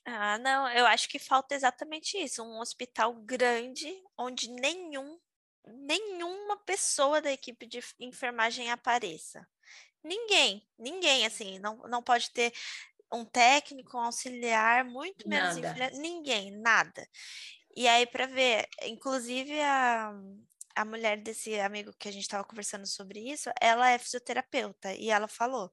Ah, 0.07 0.37
não, 0.37 0.69
eu 0.69 0.85
acho 0.85 1.09
que 1.09 1.17
falta 1.17 1.55
exatamente 1.55 2.15
isso, 2.15 2.43
um 2.43 2.59
hospital 2.59 3.11
grande 3.13 3.91
onde 4.15 4.51
nenhum, 4.51 5.19
nenhuma 5.65 6.57
pessoa 6.57 7.19
da 7.19 7.31
equipe 7.31 7.65
de 7.65 7.79
enfermagem 7.99 8.71
apareça. 8.71 9.47
Ninguém, 10.05 10.63
ninguém, 10.77 11.25
assim, 11.25 11.57
não, 11.57 11.77
não 11.77 12.03
pode 12.03 12.29
ter 12.29 12.53
um 13.11 13.25
técnico, 13.25 13.97
um 13.97 14.01
auxiliar, 14.01 14.85
muito 14.85 15.27
menos 15.27 15.55
ninguém, 15.97 16.51
nada. 16.51 17.07
E 17.75 17.87
aí, 17.87 18.05
para 18.05 18.27
ver, 18.27 18.67
inclusive 18.83 19.59
a, 19.61 20.13
a 20.75 20.85
mulher 20.85 21.17
desse 21.17 21.59
amigo 21.59 21.91
que 21.97 22.07
a 22.07 22.11
gente 22.11 22.21
estava 22.21 22.43
conversando 22.43 22.85
sobre 22.85 23.19
isso, 23.19 23.49
ela 23.59 23.89
é 23.89 23.97
fisioterapeuta 23.97 24.93
e 24.93 25.09
ela 25.09 25.27
falou: 25.27 25.71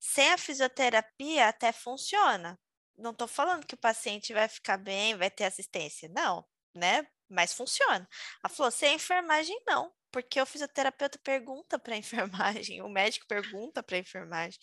sem 0.00 0.28
a 0.32 0.38
fisioterapia 0.38 1.48
até 1.48 1.70
funciona, 1.70 2.58
não 2.96 3.12
estou 3.12 3.28
falando 3.28 3.64
que 3.66 3.74
o 3.74 3.78
paciente 3.78 4.32
vai 4.32 4.48
ficar 4.48 4.76
bem, 4.76 5.16
vai 5.16 5.30
ter 5.30 5.44
assistência, 5.44 6.08
não, 6.08 6.44
né? 6.74 7.06
Mas 7.28 7.52
funciona. 7.52 8.08
Ela 8.42 8.52
falou, 8.52 8.72
sem 8.72 8.96
enfermagem, 8.96 9.56
não, 9.66 9.92
porque 10.10 10.40
o 10.40 10.46
fisioterapeuta 10.46 11.18
pergunta 11.18 11.78
para 11.78 11.94
a 11.94 11.98
enfermagem, 11.98 12.82
o 12.82 12.88
médico 12.88 13.26
pergunta 13.26 13.82
para 13.82 13.96
a 13.96 14.00
enfermagem. 14.00 14.58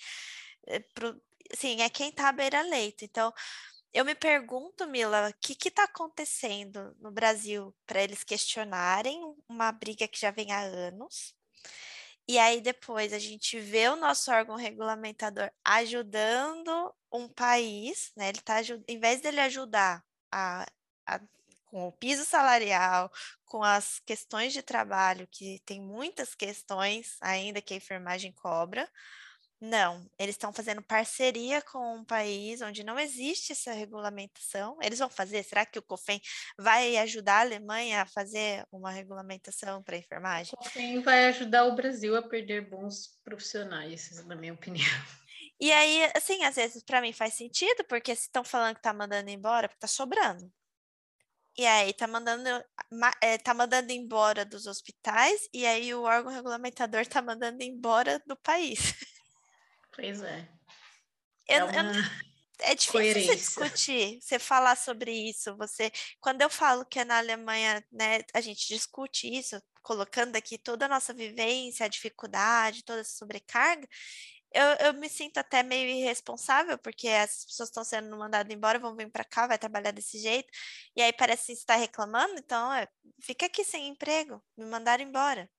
É, 0.68 0.80
pro, 0.80 1.22
assim, 1.54 1.82
é 1.82 1.90
quem 1.90 2.10
está 2.10 2.30
à 2.30 2.32
beira-leito. 2.32 3.06
Então, 3.06 3.34
eu 3.94 4.04
me 4.04 4.16
pergunto, 4.16 4.88
Mila, 4.88 5.30
o 5.30 5.34
que 5.40 5.70
está 5.70 5.86
acontecendo 5.86 6.96
no 7.00 7.12
Brasil 7.12 7.74
para 7.86 8.04
eles 8.04 8.24
questionarem 8.24 9.20
uma 9.48 9.72
briga 9.72 10.08
que 10.08 10.20
já 10.20 10.32
vem 10.32 10.52
há 10.52 10.60
anos, 10.62 11.34
e 12.28 12.40
aí 12.40 12.60
depois 12.60 13.14
a 13.14 13.20
gente 13.20 13.60
vê 13.60 13.88
o 13.88 13.96
nosso 13.96 14.32
órgão 14.32 14.56
regulamentador 14.56 15.52
ajudando 15.64 16.94
um 17.12 17.30
país, 17.30 18.12
né? 18.18 18.30
Ele 18.30 18.42
tá 18.42 18.62
em 18.88 19.00
vez 19.00 19.22
dele 19.22 19.40
ajudar 19.42 20.04
a, 20.32 20.66
a, 21.08 21.22
com 21.76 21.90
o 21.90 21.92
piso 21.92 22.24
salarial, 22.24 23.12
com 23.44 23.62
as 23.62 24.00
questões 24.06 24.54
de 24.54 24.62
trabalho, 24.62 25.28
que 25.30 25.62
tem 25.66 25.82
muitas 25.82 26.34
questões 26.34 27.18
ainda 27.20 27.62
que 27.62 27.74
a 27.74 27.78
enfermagem 27.78 28.32
cobra, 28.32 28.90
não, 29.60 30.10
eles 30.18 30.36
estão 30.36 30.54
fazendo 30.54 30.82
parceria 30.82 31.62
com 31.62 31.98
um 31.98 32.06
país 32.06 32.62
onde 32.62 32.82
não 32.82 32.98
existe 32.98 33.52
essa 33.52 33.74
regulamentação. 33.74 34.78
Eles 34.82 35.00
vão 35.00 35.10
fazer? 35.10 35.44
Será 35.44 35.66
que 35.66 35.78
o 35.78 35.82
COFEN 35.82 36.22
vai 36.58 36.96
ajudar 36.96 37.40
a 37.40 37.42
Alemanha 37.42 38.04
a 38.04 38.06
fazer 38.06 38.66
uma 38.72 38.92
regulamentação 38.92 39.84
para 39.84 39.98
enfermagem? 39.98 40.54
O 40.54 40.64
COFEN 40.64 41.02
vai 41.02 41.28
ajudar 41.28 41.66
o 41.66 41.76
Brasil 41.76 42.16
a 42.16 42.22
perder 42.22 42.70
bons 42.70 43.20
profissionais, 43.22 44.24
na 44.26 44.36
minha 44.38 44.54
opinião. 44.54 44.88
E 45.60 45.74
aí, 45.74 46.10
assim, 46.16 46.42
às 46.46 46.56
vezes 46.56 46.84
para 46.84 47.02
mim 47.02 47.12
faz 47.12 47.34
sentido, 47.34 47.84
porque 47.90 48.16
se 48.16 48.24
estão 48.24 48.46
falando 48.46 48.76
que 48.76 48.80
está 48.80 48.94
mandando 48.94 49.30
embora, 49.30 49.68
porque 49.68 49.86
está 49.86 49.88
sobrando. 49.88 50.50
E 51.58 51.66
aí 51.66 51.94
tá 51.94 52.06
mandando, 52.06 52.50
é, 53.22 53.38
tá 53.38 53.54
mandando 53.54 53.92
embora 53.92 54.44
dos 54.44 54.68
hospitais, 54.68 55.48
e 55.54 55.66
aí 55.66 55.94
o 55.94 56.04
órgão 56.04 56.32
regulamentador 56.32 57.06
tá 57.08 57.22
mandando 57.22 57.64
embora 57.64 58.22
do 58.26 58.36
país. 58.36 58.94
Pois 59.94 60.22
é. 60.22 60.48
Eu, 61.48 61.68
é, 61.68 61.82
uma... 61.84 61.92
eu, 61.92 62.04
é 62.60 62.74
difícil 62.74 62.92
Coerência. 62.92 63.34
você 63.34 63.36
discutir, 63.36 64.20
você 64.20 64.40
falar 64.40 64.76
sobre 64.76 65.12
isso. 65.12 65.56
Você, 65.58 65.92
quando 66.20 66.42
eu 66.42 66.50
falo 66.50 66.84
que 66.86 67.00
é 67.00 67.06
na 67.06 67.20
Alemanha, 67.20 67.86
né, 67.92 68.22
a 68.34 68.42
gente 68.42 68.68
discute 68.68 69.28
isso, 69.28 69.62
colocando 69.84 70.36
aqui 70.36 70.58
toda 70.58 70.86
a 70.86 70.90
nossa 70.90 71.14
vivência, 71.14 71.86
a 71.86 71.90
dificuldade, 71.90 72.84
toda 72.84 73.02
essa 73.02 73.16
sobrecarga, 73.16 73.88
eu, 74.56 74.88
eu 74.88 74.94
me 74.94 75.10
sinto 75.10 75.38
até 75.38 75.64
meio 75.64 75.90
irresponsável, 75.90 76.78
porque 76.80 77.08
as 77.10 77.46
pessoas 77.46 77.70
estão 77.70 77.84
sendo 77.84 78.18
mandadas 78.18 78.54
embora, 78.54 78.80
vão 78.80 78.96
vir 78.96 79.12
para 79.12 79.24
cá, 79.24 79.48
vai 79.48 79.58
trabalhar 79.58 79.92
desse 79.92 80.20
jeito, 80.20 80.50
e 80.96 81.02
aí 81.02 81.14
parece 81.14 81.48
que 81.48 81.54
está 81.54 81.76
reclamando, 81.76 82.36
então 82.38 82.74
é, 82.74 82.88
fica 83.22 83.46
aqui 83.48 83.64
sem 83.64 83.88
emprego, 83.90 84.44
me 84.58 84.66
mandaram 84.66 85.04
embora. 85.04 85.50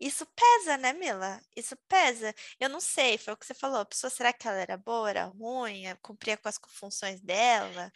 Isso 0.00 0.26
pesa, 0.34 0.78
né, 0.78 0.94
Mila? 0.94 1.38
Isso 1.54 1.76
pesa. 1.86 2.34
Eu 2.58 2.70
não 2.70 2.80
sei, 2.80 3.18
foi 3.18 3.34
o 3.34 3.36
que 3.36 3.44
você 3.44 3.52
falou. 3.52 3.80
A 3.80 3.84
pessoa, 3.84 4.10
será 4.10 4.32
que 4.32 4.48
ela 4.48 4.56
era 4.56 4.76
boa, 4.78 5.10
era 5.10 5.24
ruim, 5.24 5.84
cumpria 6.00 6.38
com 6.38 6.48
as 6.48 6.58
funções 6.68 7.20
dela? 7.20 7.92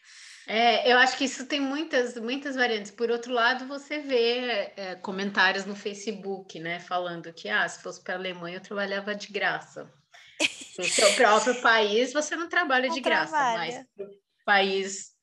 É, 0.47 0.93
eu 0.93 0.99
acho 0.99 1.17
que 1.17 1.25
isso 1.25 1.47
tem 1.47 1.61
muitas, 1.61 2.17
muitas 2.17 2.57
variantes. 2.57 2.91
Por 2.91 3.11
outro 3.11 3.33
lado, 3.33 3.67
você 3.67 4.01
vê 4.01 4.73
é, 4.77 4.95
comentários 4.97 5.65
no 5.65 5.75
Facebook, 5.75 6.61
né, 6.61 6.79
falando 6.79 7.33
que, 7.33 7.49
ah, 7.49 7.67
se 7.67 7.83
fosse 7.83 8.03
para 8.05 8.15
a 8.15 8.19
Alemanha, 8.19 8.59
eu 8.59 8.63
trabalhava 8.63 9.15
de 9.15 9.29
graça. 9.29 9.91
No 10.77 10.83
seu 10.83 11.15
próprio 11.15 11.63
país, 11.63 12.13
você 12.13 12.35
não 12.35 12.49
trabalha 12.49 12.89
não 12.89 12.95
de 12.97 13.01
graça, 13.01 13.31
trabalha. 13.31 13.87
mas 13.97 14.09
no 14.09 14.13
país 14.45 15.15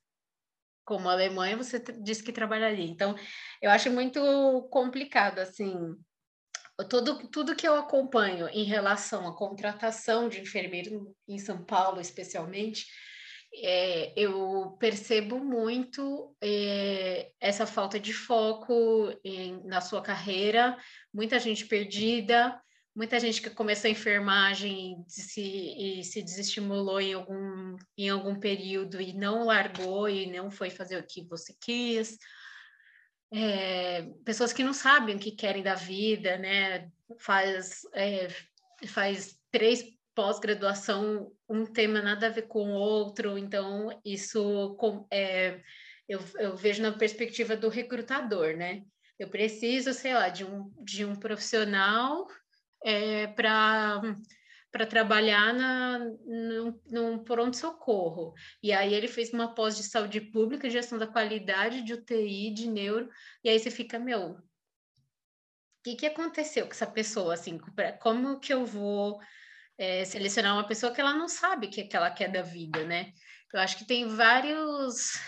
como 0.86 1.10
a 1.10 1.14
Alemanha, 1.14 1.58
você 1.58 1.80
disse 2.02 2.24
que 2.24 2.32
trabalharia. 2.32 2.86
Então, 2.86 3.16
eu 3.62 3.70
acho 3.70 3.90
muito 3.92 4.20
complicado, 4.72 5.40
assim, 5.40 5.96
Todo, 6.90 7.28
tudo 7.28 7.56
que 7.56 7.68
eu 7.68 7.76
acompanho 7.76 8.48
em 8.50 8.64
relação 8.64 9.28
à 9.28 9.36
contratação 9.36 10.30
de 10.30 10.42
enfermeiro 10.42 11.16
em 11.28 11.38
São 11.38 11.64
Paulo, 11.64 12.00
especialmente, 12.00 12.86
é, 13.54 14.14
eu 14.16 14.78
percebo 14.80 15.40
muito 15.40 16.36
é, 16.42 17.32
essa 17.40 17.66
falta 17.66 18.00
de 18.00 18.14
foco 18.14 19.14
em, 19.24 19.62
na 19.66 19.82
sua 19.82 20.02
carreira, 20.02 20.78
muita 21.14 21.38
gente 21.40 21.66
perdida, 21.66 22.60
muita 22.96 23.20
gente 23.20 23.42
que 23.42 23.50
começou 23.50 23.90
a 23.90 23.92
enfermagem 23.92 25.04
se, 25.08 25.42
e 25.42 26.04
se 26.04 26.22
desestimulou 26.22 27.02
em 27.02 27.14
algum, 27.14 27.76
em 27.98 28.10
algum 28.10 28.40
período 28.40 29.02
e 29.02 29.14
não 29.14 29.46
largou 29.46 30.08
e 30.08 30.32
não 30.32 30.50
foi 30.50 30.70
fazer 30.70 30.98
o 30.98 31.06
que 31.06 31.28
você 31.28 31.54
quis 31.60 32.18
é, 33.34 34.04
pessoas 34.26 34.52
que 34.52 34.64
não 34.64 34.74
sabem 34.74 35.16
o 35.16 35.20
que 35.20 35.32
querem 35.32 35.64
da 35.64 35.76
vida, 35.76 36.38
né? 36.38 36.90
Faz, 37.18 37.82
é, 37.94 38.28
faz 38.88 39.40
três 39.50 39.84
pós-graduação, 40.14 41.32
um 41.48 41.66
tema 41.66 42.02
nada 42.02 42.28
a 42.28 42.30
ver 42.30 42.44
com 42.44 42.72
o 42.72 42.76
outro, 42.76 43.38
então 43.38 43.90
isso 44.04 44.78
é, 45.10 45.62
eu, 46.08 46.20
eu 46.38 46.56
vejo 46.58 46.82
na 46.82 46.92
perspectiva 46.92 47.56
do 47.56 47.70
recrutador, 47.70 48.58
né? 48.58 48.84
Eu 49.18 49.30
preciso, 49.30 49.94
sei 49.94 50.14
lá, 50.14 50.30
de 50.30 50.44
um, 50.44 50.70
de 50.84 51.06
um 51.06 51.16
profissional 51.16 52.28
é, 52.84 53.28
para 53.28 54.02
para 54.72 54.86
trabalhar 54.86 55.54
na, 55.54 56.00
num, 56.00 56.80
num 56.90 57.24
pronto-socorro. 57.24 58.34
E 58.64 58.72
aí 58.72 58.94
ele 58.94 59.08
fez 59.08 59.34
uma 59.34 59.54
pós 59.54 59.76
de 59.76 59.84
saúde 59.84 60.22
pública, 60.22 60.70
gestão 60.70 60.98
da 60.98 61.08
qualidade 61.08 61.82
de 61.82 61.94
UTI, 61.94 62.54
de 62.54 62.68
neuro, 62.68 63.10
e 63.44 63.50
aí 63.50 63.60
você 63.60 63.70
fica, 63.70 64.00
meu, 64.00 64.32
o 64.32 64.42
que, 65.84 65.96
que 65.96 66.06
aconteceu 66.06 66.66
com 66.66 66.72
essa 66.72 66.88
pessoa, 66.88 67.34
assim, 67.34 67.60
como 68.00 68.40
que 68.40 68.54
eu 68.54 68.66
vou 68.66 69.20
é, 69.78 70.06
selecionar 70.06 70.54
uma 70.54 70.68
pessoa 70.68 70.94
que 70.94 71.02
ela 71.02 71.14
não 71.14 71.28
sabe 71.28 71.68
o 71.68 71.70
que, 71.70 71.84
que 71.84 71.96
ela 71.96 72.12
quer 72.12 72.32
da 72.32 72.42
vida, 72.42 72.86
né? 72.86 73.12
Eu 73.54 73.60
acho 73.60 73.78
que 73.78 73.86
tem 73.86 74.08
vários 74.08 75.20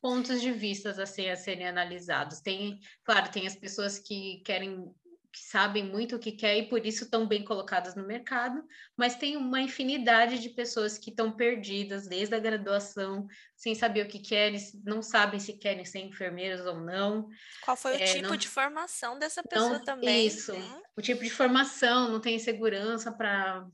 pontos 0.00 0.40
de 0.40 0.52
vista 0.52 0.90
assim 0.90 1.30
a 1.30 1.36
serem 1.36 1.66
analisados. 1.66 2.40
Tem, 2.40 2.78
claro, 3.04 3.30
tem 3.30 3.46
as 3.46 3.56
pessoas 3.56 3.98
que 3.98 4.42
querem 4.44 4.92
que 5.32 5.40
sabem 5.40 5.82
muito 5.82 6.16
o 6.16 6.18
que 6.18 6.32
quer 6.32 6.58
e 6.58 6.68
por 6.68 6.84
isso 6.84 7.04
estão 7.04 7.26
bem 7.26 7.42
colocadas 7.42 7.94
no 7.94 8.06
mercado, 8.06 8.62
mas 8.94 9.16
tem 9.16 9.36
uma 9.36 9.62
infinidade 9.62 10.38
de 10.38 10.50
pessoas 10.50 10.98
que 10.98 11.08
estão 11.08 11.32
perdidas 11.32 12.06
desde 12.06 12.34
a 12.34 12.38
graduação, 12.38 13.26
sem 13.56 13.74
saber 13.74 14.04
o 14.04 14.08
que 14.08 14.18
querem, 14.18 14.60
não 14.84 15.00
sabem 15.00 15.40
se 15.40 15.54
querem 15.54 15.86
ser 15.86 16.00
enfermeiros 16.00 16.66
ou 16.66 16.78
não. 16.78 17.28
Qual 17.64 17.76
foi 17.76 17.92
o 17.92 17.96
é, 17.96 18.04
tipo 18.04 18.28
não, 18.28 18.36
de 18.36 18.46
formação 18.46 19.18
dessa 19.18 19.42
pessoa 19.42 19.78
não, 19.78 19.84
também? 19.84 20.26
Isso, 20.26 20.52
né? 20.52 20.82
o 20.94 21.00
tipo 21.00 21.24
de 21.24 21.30
formação, 21.30 22.10
não 22.10 22.20
tem 22.20 22.38
segurança 22.38 23.10
para 23.10 23.66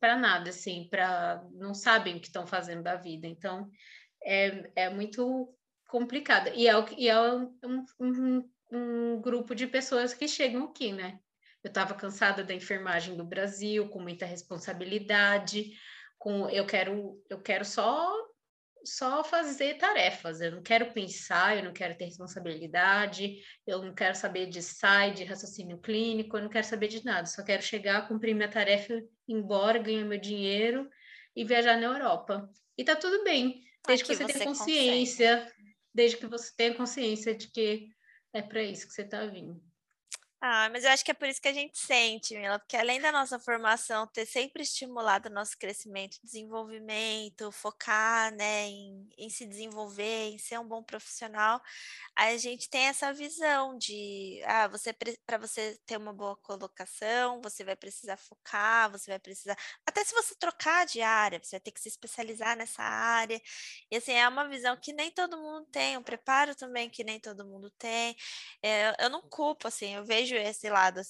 para 0.00 0.18
nada, 0.18 0.50
assim, 0.50 0.86
para 0.90 1.42
não 1.52 1.72
sabem 1.72 2.16
o 2.16 2.20
que 2.20 2.26
estão 2.26 2.46
fazendo 2.46 2.82
da 2.82 2.94
vida. 2.94 3.26
Então, 3.26 3.70
é, 4.22 4.70
é 4.76 4.90
muito 4.90 5.48
complicado. 5.88 6.50
E 6.54 6.68
é, 6.68 6.72
e 6.98 7.08
é 7.08 7.18
um, 7.18 7.58
um, 7.64 7.84
um 7.98 8.50
grupo 9.20 9.54
de 9.54 9.66
pessoas 9.66 10.14
que 10.14 10.28
chegam 10.28 10.64
aqui, 10.64 10.92
né? 10.92 11.18
Eu 11.62 11.68
estava 11.68 11.94
cansada 11.94 12.44
da 12.44 12.54
enfermagem 12.54 13.16
do 13.16 13.24
Brasil, 13.24 13.88
com 13.88 14.00
muita 14.00 14.26
responsabilidade, 14.26 15.72
com 16.18 16.48
eu 16.50 16.66
quero 16.66 17.22
eu 17.30 17.40
quero 17.40 17.64
só 17.64 18.12
só 18.86 19.24
fazer 19.24 19.78
tarefas, 19.78 20.40
eu 20.40 20.52
não 20.52 20.62
quero 20.62 20.92
pensar, 20.92 21.56
eu 21.56 21.64
não 21.64 21.72
quero 21.72 21.96
ter 21.96 22.04
responsabilidade, 22.04 23.40
eu 23.66 23.82
não 23.82 23.94
quero 23.94 24.14
saber 24.14 24.46
de 24.46 24.62
SAI, 24.62 25.12
de 25.12 25.24
raciocínio 25.24 25.78
clínico, 25.78 26.36
eu 26.36 26.42
não 26.42 26.50
quero 26.50 26.66
saber 26.66 26.88
de 26.88 27.02
nada, 27.04 27.26
só 27.26 27.42
quero 27.42 27.62
chegar, 27.62 28.06
cumprir 28.06 28.34
minha 28.34 28.50
tarefa, 28.50 28.92
ir 28.92 29.06
embora, 29.28 29.78
ganhar 29.78 30.04
meu 30.04 30.18
dinheiro 30.18 30.88
e 31.34 31.44
viajar 31.44 31.78
na 31.78 31.86
Europa. 31.86 32.48
E 32.76 32.84
tá 32.84 32.94
tudo 32.94 33.24
bem, 33.24 33.62
desde 33.86 34.04
Aqui 34.04 34.12
que 34.12 34.16
você, 34.16 34.32
você 34.32 34.38
tenha 34.38 34.44
consciência, 34.44 35.38
consegue. 35.38 35.74
desde 35.94 36.16
que 36.18 36.26
você 36.26 36.52
tenha 36.54 36.74
consciência 36.74 37.34
de 37.34 37.50
que 37.50 37.88
é 38.34 38.42
para 38.42 38.62
isso 38.62 38.86
que 38.86 38.92
você 38.92 39.02
está 39.02 39.24
vindo. 39.24 39.62
Ah, 40.46 40.68
mas 40.70 40.84
eu 40.84 40.90
acho 40.90 41.02
que 41.02 41.10
é 41.10 41.14
por 41.14 41.26
isso 41.26 41.40
que 41.40 41.48
a 41.48 41.52
gente 41.54 41.78
sente, 41.78 42.36
Mila, 42.36 42.58
porque 42.58 42.76
além 42.76 43.00
da 43.00 43.10
nossa 43.10 43.38
formação 43.38 44.06
ter 44.06 44.26
sempre 44.26 44.62
estimulado 44.62 45.30
o 45.30 45.32
nosso 45.32 45.56
crescimento, 45.56 46.18
desenvolvimento, 46.22 47.50
focar 47.50 48.30
né, 48.34 48.66
em, 48.66 49.08
em 49.16 49.30
se 49.30 49.46
desenvolver, 49.46 50.32
em 50.34 50.38
ser 50.38 50.58
um 50.60 50.68
bom 50.68 50.82
profissional, 50.82 51.62
a 52.14 52.36
gente 52.36 52.68
tem 52.68 52.86
essa 52.88 53.10
visão 53.12 53.78
de 53.78 54.42
ah, 54.46 54.68
você 54.68 54.92
para 55.26 55.38
você 55.38 55.78
ter 55.86 55.96
uma 55.96 56.12
boa 56.12 56.36
colocação, 56.36 57.40
você 57.42 57.64
vai 57.64 57.74
precisar 57.76 58.18
focar, 58.18 58.90
você 58.90 59.10
vai 59.10 59.18
precisar. 59.18 59.56
Até 59.86 60.04
se 60.04 60.14
você 60.14 60.34
trocar 60.34 60.84
de 60.84 61.00
área, 61.00 61.40
você 61.42 61.52
vai 61.56 61.60
ter 61.60 61.72
que 61.72 61.80
se 61.80 61.88
especializar 61.88 62.54
nessa 62.54 62.82
área. 62.82 63.40
E 63.90 63.96
assim, 63.96 64.12
é 64.12 64.28
uma 64.28 64.46
visão 64.48 64.76
que 64.76 64.92
nem 64.92 65.10
todo 65.10 65.38
mundo 65.38 65.66
tem, 65.72 65.96
um 65.96 66.02
preparo 66.02 66.54
também 66.54 66.90
que 66.90 67.02
nem 67.02 67.18
todo 67.18 67.46
mundo 67.46 67.70
tem. 67.78 68.14
É, 68.62 68.94
eu 69.04 69.10
não 69.10 69.22
culpo, 69.22 69.68
assim, 69.68 69.94
eu 69.94 70.04
vejo 70.04 70.33
vejo 70.34 70.50
esse 70.50 70.68
lado. 70.68 71.00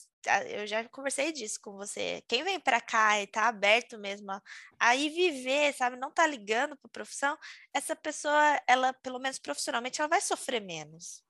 Eu 0.49 0.67
já 0.67 0.89
conversei 0.89 1.33
disso 1.33 1.59
com 1.63 1.73
você. 1.73 2.23
Quem 2.29 2.43
vem 2.45 2.61
para 2.61 2.81
cá 2.81 3.21
e 3.21 3.27
tá 3.27 3.49
aberto 3.49 3.99
mesmo 3.99 4.31
a, 4.31 4.43
a 4.79 4.97
ir 4.97 5.11
viver, 5.11 5.75
sabe, 5.75 5.97
não 5.97 6.11
tá 6.11 6.27
ligando 6.27 6.77
para 6.77 6.91
profissão, 6.91 7.37
essa 7.73 7.95
pessoa, 7.97 8.61
ela, 8.67 8.93
pelo 8.95 9.19
menos 9.19 9.39
profissionalmente, 9.39 10.01
ela 10.01 10.09
vai 10.09 10.21
sofrer 10.21 10.61
menos. 10.61 11.23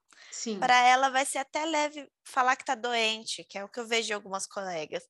Para 0.59 0.77
ela 0.87 1.11
vai 1.11 1.25
ser 1.25 1.39
até 1.39 1.65
leve 1.65 2.09
falar 2.25 2.57
que 2.57 2.65
tá 2.65 2.75
doente, 2.75 3.45
que 3.45 3.59
é 3.59 3.65
o 3.65 3.69
que 3.69 3.79
eu 3.79 3.87
vejo 3.87 4.09
de 4.09 4.13
algumas 4.15 4.47
colegas. 4.47 5.05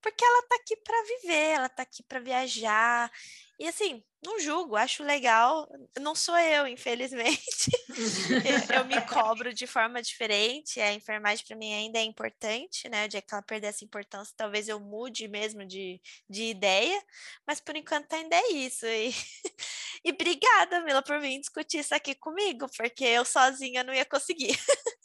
Porque 0.00 0.24
ela 0.24 0.42
tá 0.48 0.56
aqui 0.56 0.76
para 0.76 1.02
viver, 1.02 1.50
ela 1.54 1.68
tá 1.68 1.82
aqui 1.82 2.02
para 2.02 2.20
viajar. 2.20 3.10
E 3.58 3.68
assim, 3.68 4.02
não 4.24 4.40
julgo, 4.40 4.74
acho 4.74 5.04
legal. 5.04 5.68
Não 6.00 6.14
sou 6.14 6.36
eu, 6.36 6.66
infelizmente. 6.66 7.70
eu, 8.74 8.84
me 8.84 9.00
cobro 9.02 9.52
de 9.52 9.66
forma 9.66 10.02
diferente. 10.02 10.80
A 10.80 10.92
enfermagem 10.92 11.44
para 11.46 11.56
mim 11.56 11.72
ainda 11.72 11.98
é 11.98 12.02
importante, 12.02 12.88
né? 12.88 13.06
De 13.06 13.20
que 13.20 13.34
ela 13.34 13.42
perder 13.42 13.68
essa 13.68 13.84
importância, 13.84 14.34
talvez 14.36 14.66
eu 14.66 14.80
mude 14.80 15.28
mesmo 15.28 15.64
de, 15.64 16.00
de 16.28 16.44
ideia. 16.44 17.00
Mas 17.46 17.60
por 17.60 17.76
enquanto 17.76 18.12
ainda 18.14 18.34
é 18.34 18.52
isso. 18.52 18.86
E, 18.86 19.14
e 20.04 20.10
obrigada, 20.10 20.82
Mila, 20.82 21.02
por 21.02 21.20
vir 21.20 21.38
discutir 21.38 21.78
isso 21.78 21.94
aqui 21.94 22.14
comigo, 22.14 22.66
porque 22.76 23.04
eu 23.04 23.24
sozinha 23.24 23.84
não 23.84 23.94
ia 23.94 24.04
conseguir. 24.04 24.58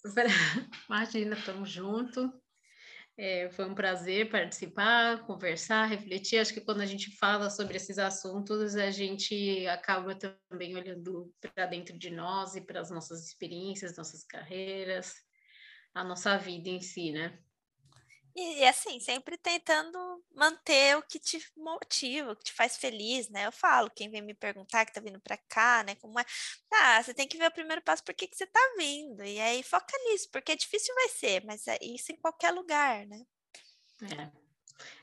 Imagina, 0.89 1.35
estamos 1.35 1.69
juntos. 1.69 2.29
É, 3.21 3.49
foi 3.49 3.65
um 3.65 3.75
prazer 3.75 4.29
participar, 4.29 5.25
conversar, 5.25 5.87
refletir. 5.87 6.37
Acho 6.37 6.53
que 6.53 6.61
quando 6.61 6.79
a 6.79 6.85
gente 6.85 7.13
fala 7.17 7.49
sobre 7.49 7.75
esses 7.75 7.99
assuntos, 7.99 8.77
a 8.77 8.89
gente 8.91 9.67
acaba 9.67 10.15
também 10.15 10.73
olhando 10.73 11.29
para 11.53 11.65
dentro 11.65 11.99
de 11.99 12.09
nós 12.09 12.55
e 12.55 12.61
para 12.61 12.79
as 12.79 12.89
nossas 12.89 13.27
experiências, 13.27 13.97
nossas 13.97 14.23
carreiras, 14.23 15.15
a 15.93 16.01
nossa 16.01 16.37
vida 16.37 16.69
em 16.69 16.79
si, 16.79 17.11
né? 17.11 17.37
E, 18.41 18.63
assim, 18.63 19.01
sempre 19.01 19.37
tentando 19.37 19.97
manter 20.33 20.97
o 20.97 21.03
que 21.03 21.19
te 21.19 21.37
motiva, 21.57 22.31
o 22.31 22.35
que 22.37 22.45
te 22.45 22.53
faz 22.53 22.77
feliz, 22.77 23.27
né? 23.27 23.45
Eu 23.45 23.51
falo, 23.51 23.91
quem 23.93 24.09
vem 24.09 24.21
me 24.21 24.33
perguntar 24.33 24.85
que 24.85 24.93
tá 24.93 25.01
vindo 25.01 25.19
para 25.19 25.35
cá, 25.35 25.83
né? 25.83 25.95
Como 25.95 26.17
é? 26.17 26.25
Ah, 26.71 27.03
você 27.03 27.13
tem 27.13 27.27
que 27.27 27.37
ver 27.37 27.47
o 27.47 27.53
primeiro 27.53 27.81
passo, 27.81 28.01
por 28.01 28.15
que, 28.15 28.27
que 28.27 28.37
você 28.37 28.47
tá 28.47 28.59
vindo? 28.77 29.25
E 29.25 29.41
aí 29.41 29.61
foca 29.61 29.93
nisso, 30.05 30.29
porque 30.31 30.55
difícil 30.55 30.95
vai 30.95 31.09
ser, 31.09 31.43
mas 31.43 31.67
é 31.67 31.77
isso 31.81 32.13
em 32.13 32.15
qualquer 32.15 32.51
lugar, 32.51 33.05
né? 33.07 33.25
É. 34.03 34.31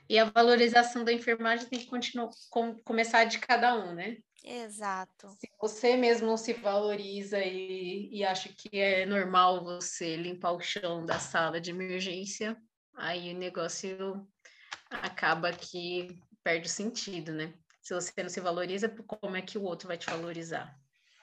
E 0.09 0.17
a 0.17 0.25
valorização 0.25 1.03
da 1.03 1.13
enfermagem 1.13 1.67
tem 1.67 1.79
que 1.79 1.85
continuar, 1.85 2.31
com, 2.49 2.75
começar 2.79 3.25
de 3.25 3.37
cada 3.37 3.75
um, 3.75 3.93
né? 3.93 4.17
Exato. 4.43 5.29
Se 5.39 5.47
você 5.59 5.95
mesmo 5.95 6.35
se 6.37 6.53
valoriza 6.53 7.39
e, 7.43 8.09
e 8.11 8.23
acha 8.23 8.49
que 8.49 8.79
é 8.79 9.05
normal 9.05 9.63
você 9.63 10.15
limpar 10.15 10.53
o 10.53 10.61
chão 10.61 11.05
da 11.05 11.19
sala 11.19 11.61
de 11.61 11.69
emergência, 11.69 12.57
aí 12.97 13.33
o 13.33 13.37
negócio 13.37 14.27
acaba 14.89 15.53
que 15.53 16.19
perde 16.43 16.67
o 16.67 16.71
sentido, 16.71 17.31
né? 17.31 17.53
Se 17.81 17.93
você 17.93 18.11
não 18.21 18.29
se 18.29 18.41
valoriza, 18.41 18.89
como 18.89 19.37
é 19.37 19.41
que 19.41 19.57
o 19.57 19.63
outro 19.63 19.87
vai 19.87 19.97
te 19.97 20.07
valorizar? 20.07 20.77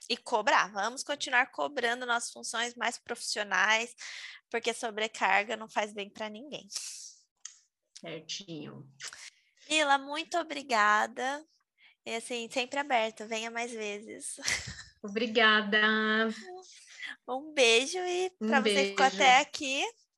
E 0.09 0.17
cobrar, 0.17 0.71
vamos 0.73 1.03
continuar 1.03 1.51
cobrando 1.51 2.07
nossas 2.07 2.31
funções 2.31 2.75
mais 2.75 2.99
profissionais, 2.99 3.95
porque 4.51 4.73
sobrecarga 4.73 5.57
não 5.57 5.69
faz 5.69 5.93
bem 5.93 6.09
para 6.11 6.29
ninguém. 6.29 6.69
Certinho. 8.01 8.87
Mila, 9.69 9.99
muito 9.99 10.39
obrigada. 10.39 11.45
E 12.07 12.15
assim, 12.17 12.49
sempre 12.51 12.79
aberto, 12.79 13.27
venha 13.27 13.51
mais 13.51 13.73
vezes. 13.73 14.37
Obrigada. 15.03 15.79
Um 17.27 17.53
beijo 17.53 17.99
e 17.99 18.31
um 18.41 18.49
para 18.49 18.61
você 18.61 18.75
que 18.75 18.91
ficou 18.91 19.07
até 19.07 19.41
aqui, 19.41 19.83